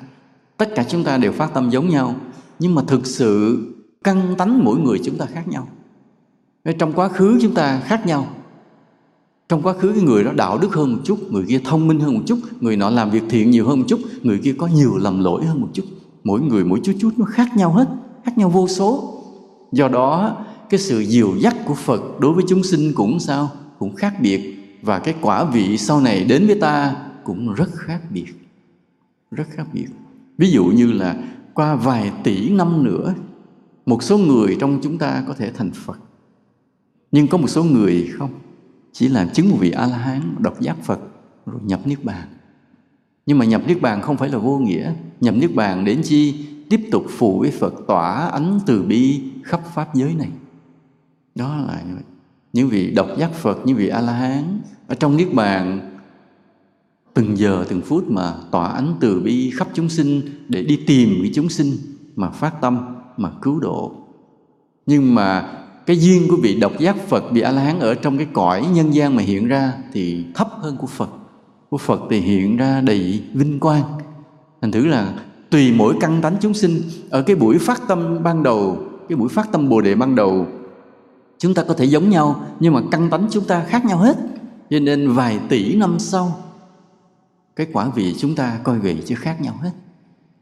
Tất 0.57 0.68
cả 0.74 0.85
chúng 0.89 1.05
ta 1.05 1.18
đều 1.18 1.33
phát 1.33 1.55
tâm 1.55 1.70
giống 1.70 1.89
nhau, 1.89 2.14
nhưng 2.59 2.74
mà 2.74 2.83
thực 2.87 3.07
sự 3.07 3.59
căn 4.05 4.35
tánh 4.39 4.64
mỗi 4.64 4.79
người 4.79 5.01
chúng 5.05 5.18
ta 5.18 5.27
khác 5.27 5.49
nhau 5.49 5.68
trong 6.73 6.93
quá 6.93 7.09
khứ 7.09 7.39
chúng 7.43 7.55
ta 7.55 7.81
khác 7.81 8.07
nhau. 8.07 8.27
Trong 9.49 9.62
quá 9.62 9.73
khứ 9.73 9.93
cái 9.93 10.03
người 10.03 10.25
đó 10.25 10.33
đạo 10.37 10.59
đức 10.59 10.75
hơn 10.75 10.93
một 10.93 10.99
chút, 11.05 11.33
người 11.33 11.45
kia 11.49 11.61
thông 11.64 11.89
minh 11.89 12.01
hơn 12.01 12.14
một 12.14 12.23
chút, 12.27 12.39
người 12.61 12.77
nọ 12.77 12.91
làm 12.91 13.11
việc 13.11 13.23
thiện 13.29 13.51
nhiều 13.51 13.67
hơn 13.69 13.79
một 13.79 13.85
chút, 13.89 14.01
người 14.23 14.39
kia 14.39 14.55
có 14.59 14.67
nhiều 14.67 14.97
lầm 14.97 15.25
lỗi 15.25 15.45
hơn 15.45 15.61
một 15.61 15.69
chút. 15.73 15.85
Mỗi 16.25 16.41
người 16.41 16.64
mỗi 16.64 16.81
chút 16.85 16.93
chút 17.01 17.12
nó 17.17 17.25
khác 17.25 17.49
nhau 17.57 17.73
hết, 17.73 17.89
khác 18.25 18.39
nhau 18.39 18.51
vô 18.51 18.69
số. 18.69 19.12
Do 19.73 19.89
đó, 19.89 20.37
cái 20.71 20.81
sự 20.81 21.01
dìu 21.01 21.37
dắt 21.39 21.57
của 21.64 21.75
phật 21.75 22.21
đối 22.21 22.33
với 22.33 22.45
chúng 22.49 22.62
sinh 22.62 22.93
cũng 22.95 23.21
sao? 23.21 23.51
Cũng 23.79 23.95
khác 23.95 24.14
biệt. 24.21 24.57
Và 24.83 24.99
cái 24.99 25.14
quả 25.21 25.45
vị 25.45 25.79
sau 25.79 26.01
này 26.01 26.25
đến 26.25 26.47
với 26.47 26.61
ta 26.61 26.97
cũng 27.25 27.55
rất 27.55 27.69
khác 27.75 28.01
biệt. 28.11 28.27
Rất 29.31 29.45
khác 29.51 29.67
biệt. 29.73 29.87
Ví 30.39 30.51
dụ 30.51 30.64
như 30.64 30.93
là 30.93 31.17
qua 31.55 31.75
vài 31.75 32.12
tỷ 32.25 32.49
năm 32.49 32.85
nữa, 32.85 33.14
một 33.87 34.03
số 34.03 34.19
người 34.19 34.57
trong 34.61 34.79
chúng 34.83 34.99
ta 34.99 35.25
có 35.29 35.35
thể 35.35 35.51
thành 35.51 35.71
phật 35.71 35.99
nhưng 37.17 37.29
có 37.29 37.39
một 37.39 37.49
số 37.49 37.64
người 37.64 38.11
không? 38.19 38.31
Chỉ 38.93 39.09
làm 39.09 39.29
chứng 39.31 39.51
một 39.51 39.57
vị 39.61 39.71
a 39.71 39.87
la 39.87 39.97
hán 39.97 40.35
độc 40.39 40.61
giác 40.61 40.77
phật, 40.85 41.01
rồi 41.47 41.61
nhập 41.64 41.81
niết 41.87 42.05
bàn. 42.05 42.29
Nhưng 43.27 43.39
mà 43.39 43.45
nhập 43.45 43.62
niết 43.67 43.81
bàn 43.83 44.03
không 44.03 44.17
phải 44.17 44.29
là 44.29 44.39
vô 44.39 44.59
nghĩa. 44.59 44.93
Nhập 45.21 45.35
niết 45.35 45.55
bàn 45.55 45.85
đến 45.85 46.01
chi 46.05 46.47
tiếp 46.71 46.81
tục 46.93 47.05
phụ 47.09 47.39
với 47.39 47.51
phật, 47.51 47.75
tỏa 47.87 48.29
ánh 48.29 48.61
từ 48.67 48.83
bi 48.83 49.23
khắp 49.45 49.61
pháp 49.75 49.95
giới 49.95 50.14
này. 50.14 50.29
Đó 51.35 51.57
là 51.57 51.83
như 51.87 51.95
vậy 51.95 52.05
những 52.53 52.69
vị 52.69 52.91
độc 52.91 53.09
giác 53.19 53.33
phật, 53.33 53.59
những 53.64 53.77
vị 53.77 53.89
a 53.89 54.01
la 54.01 54.12
hán 54.12 54.61
ở 54.89 54.95
trong 54.95 55.17
niết 55.17 55.35
bàn 55.35 55.91
từng 57.14 57.39
giờ, 57.39 57.64
từng 57.69 57.81
phút 57.81 58.11
mà 58.11 58.35
tỏa 58.51 58.69
ánh 58.69 58.95
từ 59.01 59.21
bi 59.21 59.51
khắp 59.51 59.69
chúng 59.75 59.89
sinh 59.89 60.21
để 60.49 60.62
đi 60.62 60.81
tìm 60.87 61.19
cái 61.23 61.31
chúng 61.35 61.49
sinh 61.49 61.71
mà 62.17 62.31
phát 62.31 62.61
tâm, 62.61 62.79
mà 63.17 63.31
cứu 63.43 63.61
độ. 63.61 63.95
Nhưng 64.87 65.14
mà 65.14 65.53
cái 65.87 66.01
duyên 66.01 66.28
của 66.28 66.37
vị 66.37 66.55
độc 66.61 66.78
giác 66.78 66.97
Phật, 67.09 67.24
vị 67.32 67.41
A 67.41 67.51
La 67.51 67.62
Hán 67.62 67.80
ở 67.80 67.95
trong 67.95 68.16
cái 68.16 68.26
cõi 68.32 68.66
nhân 68.72 68.95
gian 68.95 69.16
mà 69.16 69.22
hiện 69.22 69.49
ra 69.49 69.72
thì 69.93 70.24
thấp 70.34 70.49
hơn 70.61 70.76
của 70.76 70.87
Phật. 70.87 71.11
Của 71.70 71.78
Phật 71.78 72.01
thì 72.11 72.20
hiện 72.20 72.57
ra 72.57 72.80
đầy 72.80 73.22
vinh 73.32 73.61
quang. 73.61 73.82
Thành 74.62 74.72
thử 74.72 74.87
là 74.87 75.14
tùy 75.51 75.72
mỗi 75.72 75.95
căn 76.01 76.22
tánh 76.22 76.37
chúng 76.41 76.55
sinh, 76.55 76.82
ở 77.11 77.22
cái 77.22 77.37
buổi 77.37 77.59
phát 77.59 77.82
tâm 77.89 78.22
ban 78.22 78.43
đầu, 78.43 78.78
cái 79.09 79.16
buổi 79.16 79.28
phát 79.28 79.53
tâm 79.53 79.68
bồ 79.68 79.80
đề 79.80 79.95
ban 79.95 80.14
đầu, 80.14 80.47
chúng 81.39 81.55
ta 81.55 81.62
có 81.62 81.74
thể 81.74 81.84
giống 81.84 82.11
nhau, 82.11 82.47
nhưng 82.61 82.74
mà 82.74 82.80
căn 82.91 83.11
tánh 83.11 83.26
chúng 83.30 83.45
ta 83.45 83.64
khác 83.68 83.84
nhau 83.84 83.99
hết. 83.99 84.16
Cho 84.70 84.78
nên 84.78 85.12
vài 85.12 85.39
tỷ 85.49 85.74
năm 85.74 85.99
sau, 85.99 86.39
cái 87.57 87.66
quả 87.72 87.89
vị 87.95 88.14
chúng 88.18 88.34
ta 88.34 88.59
coi 88.62 88.78
vị 88.78 88.97
chứ 89.07 89.14
khác 89.14 89.41
nhau 89.41 89.55
hết. 89.62 89.70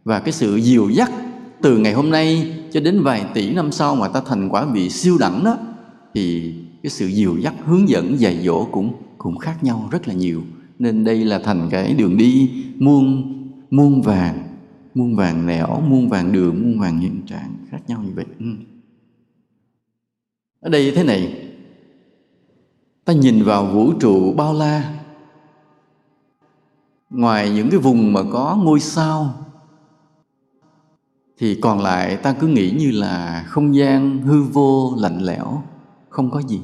Và 0.04 0.20
cái 0.20 0.32
sự 0.32 0.56
dìu 0.56 0.90
dắt 0.90 1.10
từ 1.64 1.78
ngày 1.78 1.92
hôm 1.92 2.10
nay 2.10 2.54
cho 2.72 2.80
đến 2.80 3.02
vài 3.02 3.26
tỷ 3.34 3.54
năm 3.54 3.72
sau 3.72 3.96
mà 3.96 4.08
ta 4.08 4.22
thành 4.26 4.48
quả 4.48 4.64
vị 4.64 4.90
siêu 4.90 5.18
đẳng 5.20 5.44
đó, 5.44 5.58
thì 6.14 6.54
cái 6.82 6.90
sự 6.90 7.06
dìu 7.06 7.36
dắt, 7.38 7.54
hướng 7.64 7.88
dẫn, 7.88 8.20
dạy 8.20 8.38
dỗ 8.44 8.64
cũng 8.72 8.92
cũng 9.18 9.38
khác 9.38 9.64
nhau 9.64 9.88
rất 9.90 10.08
là 10.08 10.14
nhiều. 10.14 10.42
Nên 10.78 11.04
đây 11.04 11.24
là 11.24 11.38
thành 11.38 11.68
cái 11.70 11.94
đường 11.94 12.16
đi 12.16 12.50
muôn 12.78 13.32
muôn 13.70 14.02
vàng 14.02 14.48
muôn 14.94 15.16
vàng 15.16 15.46
nẻo 15.46 15.80
muôn 15.80 16.08
vàng 16.08 16.32
đường, 16.32 16.62
muôn 16.62 16.80
vàng 16.80 16.98
hiện 16.98 17.20
trạng 17.26 17.54
khác 17.70 17.80
nhau 17.86 18.02
như 18.06 18.12
vậy. 18.14 18.26
Ừ. 18.40 18.46
ở 20.60 20.68
đây 20.70 20.92
thế 20.94 21.04
này, 21.04 21.48
ta 23.04 23.12
nhìn 23.12 23.44
vào 23.44 23.66
vũ 23.66 23.92
trụ 24.00 24.32
bao 24.32 24.54
la. 24.54 24.94
Ngoài 27.10 27.50
những 27.50 27.70
cái 27.70 27.80
vùng 27.80 28.12
mà 28.12 28.20
có 28.32 28.58
ngôi 28.64 28.80
sao 28.80 29.43
thì 31.38 31.54
còn 31.54 31.80
lại 31.80 32.16
ta 32.16 32.32
cứ 32.32 32.46
nghĩ 32.46 32.70
như 32.70 32.90
là 32.90 33.44
không 33.46 33.76
gian 33.76 34.22
hư 34.22 34.42
vô 34.42 34.94
lạnh 34.98 35.18
lẽo 35.22 35.62
không 36.08 36.30
có 36.30 36.42
gì. 36.42 36.60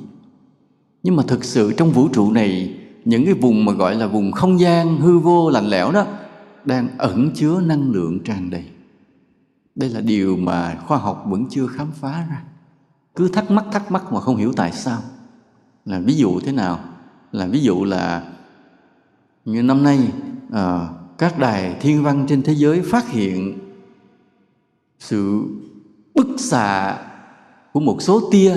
Nhưng 1.02 1.16
mà 1.16 1.22
thực 1.26 1.44
sự 1.44 1.72
trong 1.72 1.90
vũ 1.90 2.08
trụ 2.08 2.32
này 2.32 2.76
những 3.04 3.24
cái 3.24 3.34
vùng 3.34 3.64
mà 3.64 3.72
gọi 3.72 3.94
là 3.94 4.06
vùng 4.06 4.32
không 4.32 4.60
gian 4.60 4.96
hư 4.96 5.18
vô 5.18 5.50
lạnh 5.50 5.66
lẽo 5.66 5.92
đó 5.92 6.06
đang 6.64 6.88
ẩn 6.98 7.30
chứa 7.34 7.60
năng 7.60 7.92
lượng 7.92 8.20
tràn 8.24 8.50
đầy. 8.50 8.64
Đây 9.74 9.90
là 9.90 10.00
điều 10.00 10.36
mà 10.36 10.78
khoa 10.86 10.98
học 10.98 11.24
vẫn 11.28 11.46
chưa 11.50 11.66
khám 11.66 11.90
phá 11.92 12.26
ra. 12.30 12.42
Cứ 13.14 13.28
thắc 13.28 13.50
mắc 13.50 13.64
thắc 13.72 13.92
mắc 13.92 14.12
mà 14.12 14.20
không 14.20 14.36
hiểu 14.36 14.52
tại 14.56 14.72
sao. 14.72 15.02
Là 15.84 16.00
ví 16.00 16.14
dụ 16.14 16.40
thế 16.40 16.52
nào? 16.52 16.80
Là 17.32 17.46
ví 17.46 17.60
dụ 17.60 17.84
là 17.84 18.32
như 19.44 19.62
năm 19.62 19.82
nay 19.82 19.98
à, 20.52 20.88
các 21.18 21.38
đài 21.38 21.76
thiên 21.80 22.02
văn 22.02 22.26
trên 22.28 22.42
thế 22.42 22.54
giới 22.54 22.82
phát 22.82 23.08
hiện 23.08 23.58
sự 25.00 25.44
bức 26.14 26.26
xạ 26.38 26.98
của 27.72 27.80
một 27.80 28.02
số 28.02 28.28
tia 28.30 28.56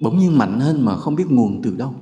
bỗng 0.00 0.18
nhiên 0.18 0.38
mạnh 0.38 0.60
hơn 0.60 0.84
mà 0.84 0.96
không 0.96 1.14
biết 1.14 1.30
nguồn 1.30 1.62
từ 1.62 1.74
đâu. 1.76 1.94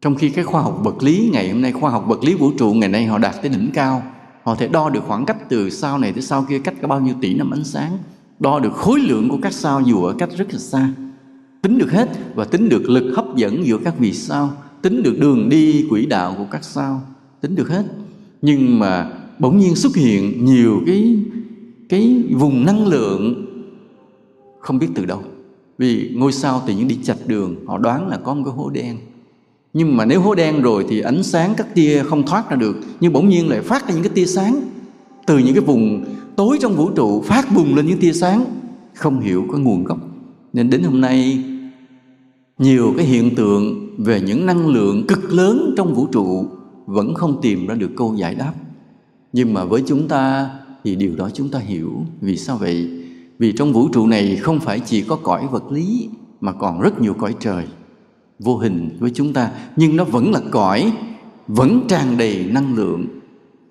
Trong 0.00 0.14
khi 0.14 0.28
cái 0.28 0.44
khoa 0.44 0.62
học 0.62 0.80
vật 0.84 1.02
lý, 1.02 1.30
ngày 1.32 1.50
hôm 1.50 1.62
nay 1.62 1.72
khoa 1.72 1.90
học 1.90 2.04
vật 2.06 2.24
lý 2.24 2.34
vũ 2.34 2.50
trụ, 2.58 2.72
ngày 2.72 2.88
nay 2.88 3.06
họ 3.06 3.18
đạt 3.18 3.34
tới 3.42 3.50
đỉnh 3.50 3.70
cao, 3.74 4.02
họ 4.42 4.54
thể 4.54 4.68
đo 4.68 4.90
được 4.90 5.04
khoảng 5.06 5.24
cách 5.24 5.48
từ 5.48 5.70
sao 5.70 5.98
này 5.98 6.12
tới 6.12 6.22
sao 6.22 6.46
kia 6.48 6.58
cách 6.58 6.74
có 6.82 6.88
bao 6.88 7.00
nhiêu 7.00 7.14
tỷ 7.20 7.34
năm 7.34 7.50
ánh 7.50 7.64
sáng, 7.64 7.98
đo 8.40 8.58
được 8.58 8.72
khối 8.72 9.00
lượng 9.00 9.28
của 9.28 9.38
các 9.42 9.52
sao 9.52 9.80
dù 9.80 10.04
ở 10.04 10.14
cách 10.18 10.30
rất 10.36 10.52
là 10.52 10.58
xa. 10.58 10.88
Tính 11.62 11.78
được 11.78 11.92
hết 11.92 12.08
và 12.34 12.44
tính 12.44 12.68
được 12.68 12.90
lực 12.90 13.12
hấp 13.16 13.36
dẫn 13.36 13.66
giữa 13.66 13.78
các 13.84 13.94
vì 13.98 14.12
sao, 14.12 14.52
tính 14.82 15.02
được 15.02 15.16
đường 15.20 15.48
đi 15.48 15.86
quỹ 15.90 16.06
đạo 16.06 16.34
của 16.38 16.46
các 16.50 16.64
sao, 16.64 17.02
tính 17.40 17.54
được 17.54 17.68
hết. 17.68 17.84
Nhưng 18.42 18.78
mà 18.78 19.12
bỗng 19.38 19.58
nhiên 19.58 19.76
xuất 19.76 19.96
hiện 19.96 20.44
nhiều 20.44 20.82
cái 20.86 21.18
cái 21.88 22.24
vùng 22.30 22.64
năng 22.64 22.86
lượng 22.86 23.46
không 24.60 24.78
biết 24.78 24.88
từ 24.94 25.04
đâu. 25.04 25.22
Vì 25.78 26.10
ngôi 26.14 26.32
sao 26.32 26.62
tự 26.66 26.74
nhiên 26.74 26.88
đi 26.88 26.98
chạch 27.02 27.18
đường, 27.26 27.56
họ 27.66 27.78
đoán 27.78 28.08
là 28.08 28.16
có 28.16 28.34
một 28.34 28.42
cái 28.44 28.54
hố 28.54 28.70
đen. 28.70 28.96
Nhưng 29.72 29.96
mà 29.96 30.04
nếu 30.04 30.20
hố 30.20 30.34
đen 30.34 30.62
rồi 30.62 30.86
thì 30.88 31.00
ánh 31.00 31.22
sáng 31.22 31.54
các 31.56 31.74
tia 31.74 32.02
không 32.02 32.26
thoát 32.26 32.50
ra 32.50 32.56
được, 32.56 32.76
nhưng 33.00 33.12
bỗng 33.12 33.28
nhiên 33.28 33.48
lại 33.48 33.60
phát 33.60 33.88
ra 33.88 33.94
những 33.94 34.02
cái 34.02 34.12
tia 34.14 34.26
sáng. 34.26 34.60
Từ 35.26 35.38
những 35.38 35.54
cái 35.54 35.64
vùng 35.64 36.04
tối 36.36 36.58
trong 36.60 36.76
vũ 36.76 36.90
trụ 36.90 37.22
phát 37.22 37.46
bùng 37.54 37.74
lên 37.74 37.86
những 37.86 37.98
tia 37.98 38.12
sáng, 38.12 38.44
không 38.94 39.20
hiểu 39.20 39.44
có 39.52 39.58
nguồn 39.58 39.84
gốc. 39.84 39.98
Nên 40.52 40.70
đến 40.70 40.82
hôm 40.82 41.00
nay, 41.00 41.44
nhiều 42.58 42.94
cái 42.96 43.06
hiện 43.06 43.34
tượng 43.34 43.94
về 43.98 44.20
những 44.20 44.46
năng 44.46 44.68
lượng 44.68 45.06
cực 45.06 45.32
lớn 45.32 45.74
trong 45.76 45.94
vũ 45.94 46.06
trụ 46.06 46.46
vẫn 46.86 47.14
không 47.14 47.38
tìm 47.42 47.66
ra 47.66 47.74
được 47.74 47.90
câu 47.96 48.14
giải 48.14 48.34
đáp. 48.34 48.52
Nhưng 49.32 49.54
mà 49.54 49.64
với 49.64 49.82
chúng 49.86 50.08
ta 50.08 50.50
thì 50.86 50.96
điều 50.96 51.16
đó 51.16 51.30
chúng 51.34 51.48
ta 51.48 51.58
hiểu. 51.58 52.04
Vì 52.20 52.36
sao 52.36 52.56
vậy? 52.56 52.90
Vì 53.38 53.52
trong 53.52 53.72
vũ 53.72 53.88
trụ 53.92 54.06
này 54.06 54.36
không 54.36 54.60
phải 54.60 54.80
chỉ 54.80 55.02
có 55.02 55.16
cõi 55.16 55.46
vật 55.50 55.72
lý 55.72 56.08
mà 56.40 56.52
còn 56.52 56.80
rất 56.80 57.00
nhiều 57.00 57.14
cõi 57.14 57.34
trời. 57.40 57.66
Vô 58.38 58.56
hình 58.58 58.96
với 58.98 59.10
chúng 59.14 59.32
ta, 59.32 59.50
nhưng 59.76 59.96
nó 59.96 60.04
vẫn 60.04 60.32
là 60.32 60.40
cõi, 60.50 60.92
vẫn 61.48 61.86
tràn 61.88 62.18
đầy 62.18 62.50
năng 62.52 62.74
lượng. 62.74 63.06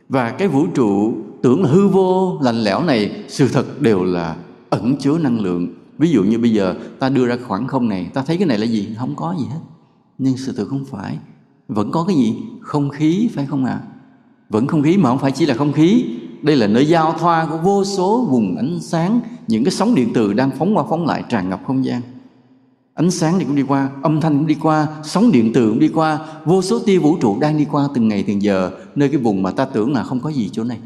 Và 0.09 0.31
cái 0.31 0.47
vũ 0.47 0.67
trụ 0.67 1.13
tưởng 1.41 1.63
là 1.63 1.69
hư 1.69 1.87
vô 1.87 2.39
lạnh 2.41 2.63
lẽo 2.63 2.83
này, 2.83 3.23
sự 3.27 3.47
thật 3.47 3.81
đều 3.81 4.03
là 4.03 4.35
ẩn 4.69 4.97
chứa 4.97 5.17
năng 5.17 5.39
lượng. 5.39 5.67
Ví 5.97 6.09
dụ 6.11 6.23
như 6.23 6.37
bây 6.37 6.51
giờ, 6.51 6.75
ta 6.99 7.09
đưa 7.09 7.27
ra 7.27 7.37
khoảng 7.47 7.67
không 7.67 7.89
này, 7.89 8.09
ta 8.13 8.23
thấy 8.27 8.37
cái 8.37 8.47
này 8.47 8.57
là 8.57 8.65
gì? 8.65 8.89
Không 8.97 9.15
có 9.15 9.35
gì 9.39 9.45
hết. 9.45 9.61
Nhưng 10.17 10.37
sự 10.37 10.53
thật 10.57 10.65
không 10.69 10.85
phải. 10.85 11.17
Vẫn 11.67 11.91
có 11.91 12.05
cái 12.07 12.15
gì? 12.15 12.35
Không 12.61 12.89
khí, 12.89 13.29
phải 13.33 13.45
không 13.45 13.65
ạ? 13.65 13.81
À? 13.83 13.91
vẫn 14.49 14.67
không 14.67 14.83
khí 14.83 14.97
mà 14.97 15.09
không 15.09 15.19
phải 15.19 15.31
chỉ 15.31 15.45
là 15.45 15.53
không 15.53 15.73
khí 15.73 16.05
đây 16.45 16.55
là 16.55 16.67
nơi 16.67 16.85
giao 16.87 17.13
thoa 17.19 17.45
của 17.45 17.57
vô 17.57 17.83
số 17.83 18.25
vùng 18.29 18.57
ánh 18.57 18.79
sáng, 18.81 19.19
những 19.47 19.63
cái 19.63 19.71
sóng 19.71 19.95
điện 19.95 20.11
từ 20.13 20.33
đang 20.33 20.51
phóng 20.51 20.77
qua 20.77 20.83
phóng 20.89 21.05
lại 21.05 21.23
tràn 21.29 21.49
ngập 21.49 21.61
không 21.67 21.85
gian. 21.85 22.01
Ánh 22.93 23.11
sáng 23.11 23.39
thì 23.39 23.45
cũng 23.45 23.55
đi 23.55 23.63
qua, 23.63 23.89
âm 24.03 24.21
thanh 24.21 24.37
cũng 24.37 24.47
đi 24.47 24.55
qua, 24.61 24.87
sóng 25.03 25.31
điện 25.31 25.51
từ 25.53 25.69
cũng 25.69 25.79
đi 25.79 25.87
qua, 25.87 26.19
vô 26.45 26.61
số 26.61 26.79
tia 26.79 26.97
vũ 26.97 27.17
trụ 27.21 27.39
đang 27.39 27.57
đi 27.57 27.65
qua 27.71 27.87
từng 27.93 28.07
ngày 28.07 28.23
từng 28.27 28.41
giờ, 28.41 28.71
nơi 28.95 29.09
cái 29.09 29.17
vùng 29.17 29.43
mà 29.43 29.51
ta 29.51 29.65
tưởng 29.65 29.93
là 29.93 30.03
không 30.03 30.19
có 30.19 30.29
gì 30.29 30.49
chỗ 30.51 30.63
này. 30.63 30.79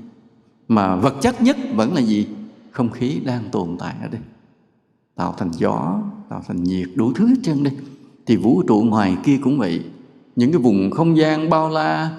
Mà 0.68 0.96
vật 0.96 1.16
chất 1.22 1.42
nhất 1.42 1.58
vẫn 1.76 1.94
là 1.94 2.02
gì? 2.02 2.28
Không 2.72 2.90
khí 2.90 3.20
đang 3.26 3.44
tồn 3.52 3.78
tại 3.80 3.96
ở 4.02 4.08
đây. 4.08 4.22
Tạo 5.16 5.36
thành 5.38 5.52
gió, 5.58 6.02
tạo 6.30 6.44
thành 6.48 6.64
nhiệt, 6.64 6.88
đủ 6.96 7.14
thứ 7.16 7.28
hết 7.28 7.36
trơn 7.44 7.64
đây. 7.64 7.74
Thì 8.26 8.36
vũ 8.36 8.64
trụ 8.68 8.76
ngoài 8.76 9.18
kia 9.24 9.40
cũng 9.44 9.58
vậy. 9.58 9.84
Những 10.36 10.52
cái 10.52 10.62
vùng 10.62 10.92
không 10.92 11.18
gian 11.18 11.50
bao 11.50 11.70
la 11.70 12.10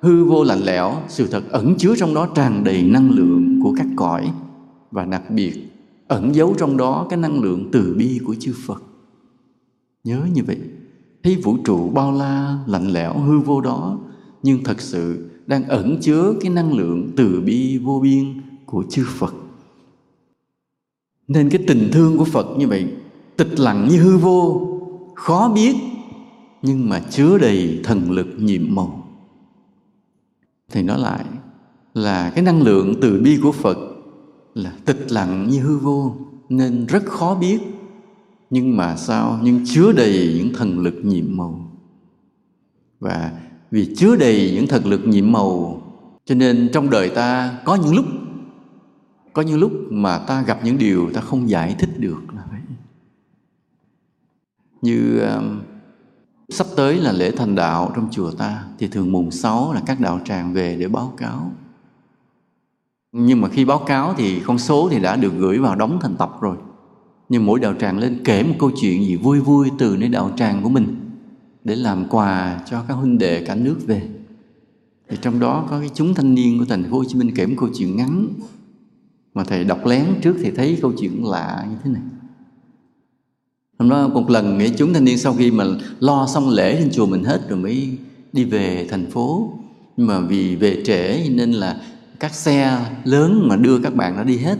hư 0.00 0.24
vô 0.24 0.44
lạnh 0.44 0.62
lẽo, 0.64 0.92
sự 1.08 1.26
thật 1.26 1.42
ẩn 1.50 1.74
chứa 1.78 1.94
trong 1.96 2.14
đó 2.14 2.28
tràn 2.34 2.64
đầy 2.64 2.82
năng 2.82 3.10
lượng 3.10 3.60
của 3.62 3.74
các 3.76 3.86
cõi. 3.96 4.32
Và 4.90 5.04
đặc 5.04 5.30
biệt, 5.30 5.54
ẩn 6.08 6.34
giấu 6.34 6.54
trong 6.58 6.76
đó 6.76 7.06
cái 7.10 7.18
năng 7.18 7.40
lượng 7.40 7.68
từ 7.72 7.94
bi 7.98 8.20
của 8.24 8.34
chư 8.34 8.54
Phật. 8.66 8.82
Nhớ 10.04 10.20
như 10.34 10.42
vậy, 10.46 10.58
thấy 11.22 11.36
vũ 11.36 11.56
trụ 11.64 11.90
bao 11.90 12.12
la, 12.12 12.58
lạnh 12.66 12.88
lẽo, 12.88 13.18
hư 13.18 13.38
vô 13.38 13.60
đó, 13.60 13.98
nhưng 14.42 14.64
thật 14.64 14.80
sự 14.80 15.30
đang 15.46 15.64
ẩn 15.64 15.98
chứa 16.00 16.34
cái 16.40 16.50
năng 16.50 16.72
lượng 16.72 17.10
từ 17.16 17.40
bi 17.40 17.78
vô 17.78 18.00
biên 18.02 18.40
của 18.66 18.84
chư 18.90 19.04
Phật. 19.08 19.34
Nên 21.28 21.50
cái 21.50 21.64
tình 21.66 21.88
thương 21.92 22.18
của 22.18 22.24
Phật 22.24 22.46
như 22.58 22.68
vậy, 22.68 22.86
tịch 23.36 23.60
lặng 23.60 23.88
như 23.90 24.02
hư 24.02 24.16
vô, 24.16 24.68
khó 25.14 25.52
biết, 25.54 25.76
nhưng 26.62 26.88
mà 26.88 27.00
chứa 27.10 27.38
đầy 27.38 27.80
thần 27.84 28.10
lực 28.10 28.26
nhiệm 28.38 28.74
màu 28.74 29.05
thì 30.72 30.82
nó 30.82 30.96
lại 30.96 31.24
là 31.94 32.30
cái 32.30 32.44
năng 32.44 32.62
lượng 32.62 32.94
từ 33.02 33.20
bi 33.24 33.38
của 33.42 33.52
Phật 33.52 33.78
là 34.54 34.72
tịch 34.84 35.12
lặng 35.12 35.48
như 35.50 35.60
hư 35.60 35.78
vô 35.78 36.16
nên 36.48 36.86
rất 36.86 37.04
khó 37.06 37.34
biết. 37.34 37.58
Nhưng 38.50 38.76
mà 38.76 38.96
sao? 38.96 39.40
Nhưng 39.42 39.60
chứa 39.66 39.92
đầy 39.92 40.34
những 40.38 40.54
thần 40.54 40.78
lực 40.78 40.94
nhiệm 41.02 41.36
màu. 41.36 41.70
Và 43.00 43.32
vì 43.70 43.94
chứa 43.96 44.16
đầy 44.16 44.52
những 44.54 44.66
thần 44.66 44.86
lực 44.86 45.00
nhiệm 45.06 45.32
màu 45.32 45.82
cho 46.24 46.34
nên 46.34 46.70
trong 46.72 46.90
đời 46.90 47.08
ta 47.08 47.58
có 47.64 47.74
những 47.74 47.94
lúc 47.94 48.04
có 49.32 49.42
những 49.42 49.58
lúc 49.58 49.72
mà 49.90 50.18
ta 50.18 50.42
gặp 50.42 50.60
những 50.64 50.78
điều 50.78 51.10
ta 51.14 51.20
không 51.20 51.48
giải 51.48 51.76
thích 51.78 51.90
được 51.98 52.20
là 52.34 52.44
vậy. 52.50 52.60
Như 54.82 55.18
um, 55.18 55.60
sắp 56.48 56.66
tới 56.76 56.96
là 56.96 57.12
lễ 57.12 57.30
thành 57.30 57.54
đạo 57.54 57.92
trong 57.96 58.08
chùa 58.10 58.30
ta, 58.30 58.64
thì 58.78 58.88
thường 58.88 59.12
mùng 59.12 59.30
6 59.30 59.72
là 59.72 59.82
các 59.86 60.00
đạo 60.00 60.20
tràng 60.24 60.52
về 60.52 60.76
để 60.76 60.88
báo 60.88 61.14
cáo. 61.16 61.50
Nhưng 63.12 63.40
mà 63.40 63.48
khi 63.48 63.64
báo 63.64 63.78
cáo 63.78 64.14
thì 64.16 64.40
con 64.40 64.58
số 64.58 64.88
thì 64.90 65.00
đã 65.00 65.16
được 65.16 65.32
gửi 65.38 65.58
vào 65.58 65.76
đóng 65.76 65.98
thành 66.02 66.14
tập 66.18 66.36
rồi. 66.40 66.56
Nhưng 67.28 67.46
mỗi 67.46 67.60
đạo 67.60 67.74
tràng 67.80 67.98
lên 67.98 68.20
kể 68.24 68.42
một 68.42 68.54
câu 68.58 68.70
chuyện 68.80 69.04
gì 69.04 69.16
vui 69.16 69.40
vui 69.40 69.70
từ 69.78 69.96
nơi 69.96 70.08
đạo 70.08 70.32
tràng 70.36 70.62
của 70.62 70.68
mình 70.68 71.10
để 71.64 71.76
làm 71.76 72.08
quà 72.08 72.60
cho 72.70 72.82
các 72.88 72.94
huynh 72.94 73.18
đệ 73.18 73.44
cả 73.44 73.54
nước 73.54 73.76
về. 73.86 74.08
Thì 75.08 75.16
trong 75.22 75.40
đó 75.40 75.66
có 75.70 75.80
cái 75.80 75.90
chúng 75.94 76.14
thanh 76.14 76.34
niên 76.34 76.58
của 76.58 76.64
thành 76.64 76.84
phố 76.90 76.96
Hồ 76.96 77.04
Chí 77.04 77.14
Minh 77.14 77.34
kể 77.34 77.46
một 77.46 77.54
câu 77.58 77.68
chuyện 77.74 77.96
ngắn. 77.96 78.28
Mà 79.34 79.44
thầy 79.44 79.64
đọc 79.64 79.86
lén 79.86 80.04
trước 80.22 80.36
thì 80.42 80.50
thấy 80.50 80.78
câu 80.82 80.92
chuyện 80.98 81.24
lạ 81.24 81.66
như 81.70 81.76
thế 81.84 81.90
này 81.90 82.02
hôm 83.78 83.88
đó 83.88 84.08
một 84.08 84.30
lần 84.30 84.58
nghĩa 84.58 84.70
chúng 84.76 84.92
thanh 84.92 85.04
niên 85.04 85.18
sau 85.18 85.34
khi 85.34 85.50
mà 85.50 85.64
lo 86.00 86.26
xong 86.26 86.48
lễ 86.48 86.76
trên 86.78 86.90
chùa 86.90 87.06
mình 87.06 87.24
hết 87.24 87.48
rồi 87.48 87.58
mới 87.58 87.98
đi 88.32 88.44
về 88.44 88.86
thành 88.90 89.10
phố. 89.10 89.52
Nhưng 89.96 90.06
mà 90.06 90.20
vì 90.20 90.56
về 90.56 90.82
trễ 90.84 91.28
nên 91.30 91.52
là 91.52 91.80
các 92.20 92.34
xe 92.34 92.78
lớn 93.04 93.48
mà 93.48 93.56
đưa 93.56 93.78
các 93.78 93.94
bạn 93.94 94.16
đã 94.16 94.24
đi 94.24 94.36
hết, 94.36 94.58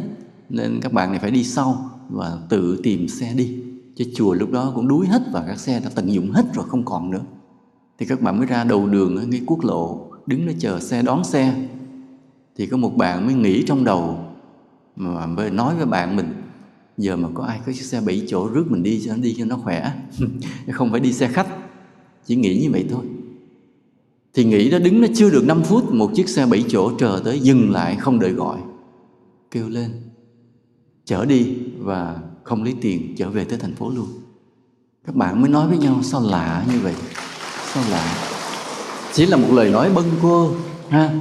nên 0.48 0.80
các 0.80 0.92
bạn 0.92 1.10
này 1.10 1.20
phải 1.20 1.30
đi 1.30 1.44
sau 1.44 1.90
và 2.10 2.38
tự 2.48 2.80
tìm 2.82 3.08
xe 3.08 3.32
đi. 3.36 3.56
Chứ 3.96 4.04
chùa 4.14 4.34
lúc 4.34 4.50
đó 4.52 4.72
cũng 4.74 4.88
đuối 4.88 5.06
hết 5.06 5.22
và 5.32 5.44
các 5.46 5.58
xe 5.58 5.80
đã 5.80 5.90
tận 5.94 6.12
dụng 6.12 6.30
hết 6.30 6.44
rồi 6.54 6.64
không 6.68 6.84
còn 6.84 7.10
nữa. 7.10 7.22
Thì 7.98 8.06
các 8.06 8.20
bạn 8.20 8.38
mới 8.38 8.46
ra 8.46 8.64
đầu 8.64 8.86
đường 8.86 9.16
ở 9.16 9.24
quốc 9.46 9.64
lộ, 9.64 10.10
đứng 10.26 10.46
đó 10.46 10.52
chờ 10.58 10.80
xe 10.80 11.02
đón 11.02 11.24
xe. 11.24 11.54
Thì 12.56 12.66
có 12.66 12.76
một 12.76 12.96
bạn 12.96 13.26
mới 13.26 13.34
nghĩ 13.34 13.64
trong 13.66 13.84
đầu, 13.84 14.18
mà 14.96 15.26
mới 15.26 15.50
nói 15.50 15.74
với 15.76 15.86
bạn 15.86 16.16
mình 16.16 16.36
giờ 16.97 17.16
mà 17.16 17.28
có 17.34 17.44
ai 17.44 17.61
có 17.66 17.72
chiếc 17.72 17.84
xe 17.84 18.01
bảy 18.01 18.22
chỗ 18.28 18.49
rước 18.49 18.70
mình 18.70 18.82
đi 18.82 19.03
cho 19.05 19.12
nó 19.16 19.22
đi 19.22 19.34
cho 19.38 19.44
nó 19.44 19.57
khỏe 19.57 19.92
không 20.72 20.90
phải 20.90 21.01
đi 21.01 21.12
xe 21.12 21.28
khách 21.28 21.49
chỉ 22.26 22.36
nghĩ 22.36 22.61
như 22.62 22.70
vậy 22.70 22.84
thôi. 22.90 23.05
Thì 24.34 24.44
nghĩ 24.44 24.70
đó 24.70 24.78
đứng 24.78 25.01
nó 25.01 25.09
chưa 25.14 25.30
được 25.30 25.44
5 25.47 25.62
phút 25.62 25.92
một 25.92 26.11
chiếc 26.14 26.28
xe 26.28 26.47
bảy 26.47 26.64
chỗ 26.68 26.92
chờ 26.99 27.22
tới 27.24 27.40
dừng 27.40 27.70
lại 27.70 27.97
không 27.97 28.20
đợi 28.20 28.30
gọi 28.30 28.59
kêu 29.51 29.68
lên 29.68 29.90
chở 31.05 31.24
đi 31.24 31.57
và 31.78 32.16
không 32.44 32.62
lấy 32.62 32.74
tiền 32.80 33.14
trở 33.18 33.30
về 33.30 33.44
tới 33.44 33.59
thành 33.59 33.74
phố 33.74 33.90
luôn. 33.90 34.07
Các 35.07 35.14
bạn 35.16 35.40
mới 35.40 35.51
nói 35.51 35.68
với 35.68 35.78
nhau 35.78 36.03
sao 36.03 36.20
lạ 36.20 36.66
như 36.72 36.80
vậy? 36.80 36.94
Sao 37.72 37.84
lạ? 37.90 38.16
Chỉ 39.12 39.26
là 39.26 39.36
một 39.36 39.49
lời 39.53 39.70
nói 39.70 39.90
bâng 39.94 40.11
quơ 40.22 40.49
ha? 40.88 41.14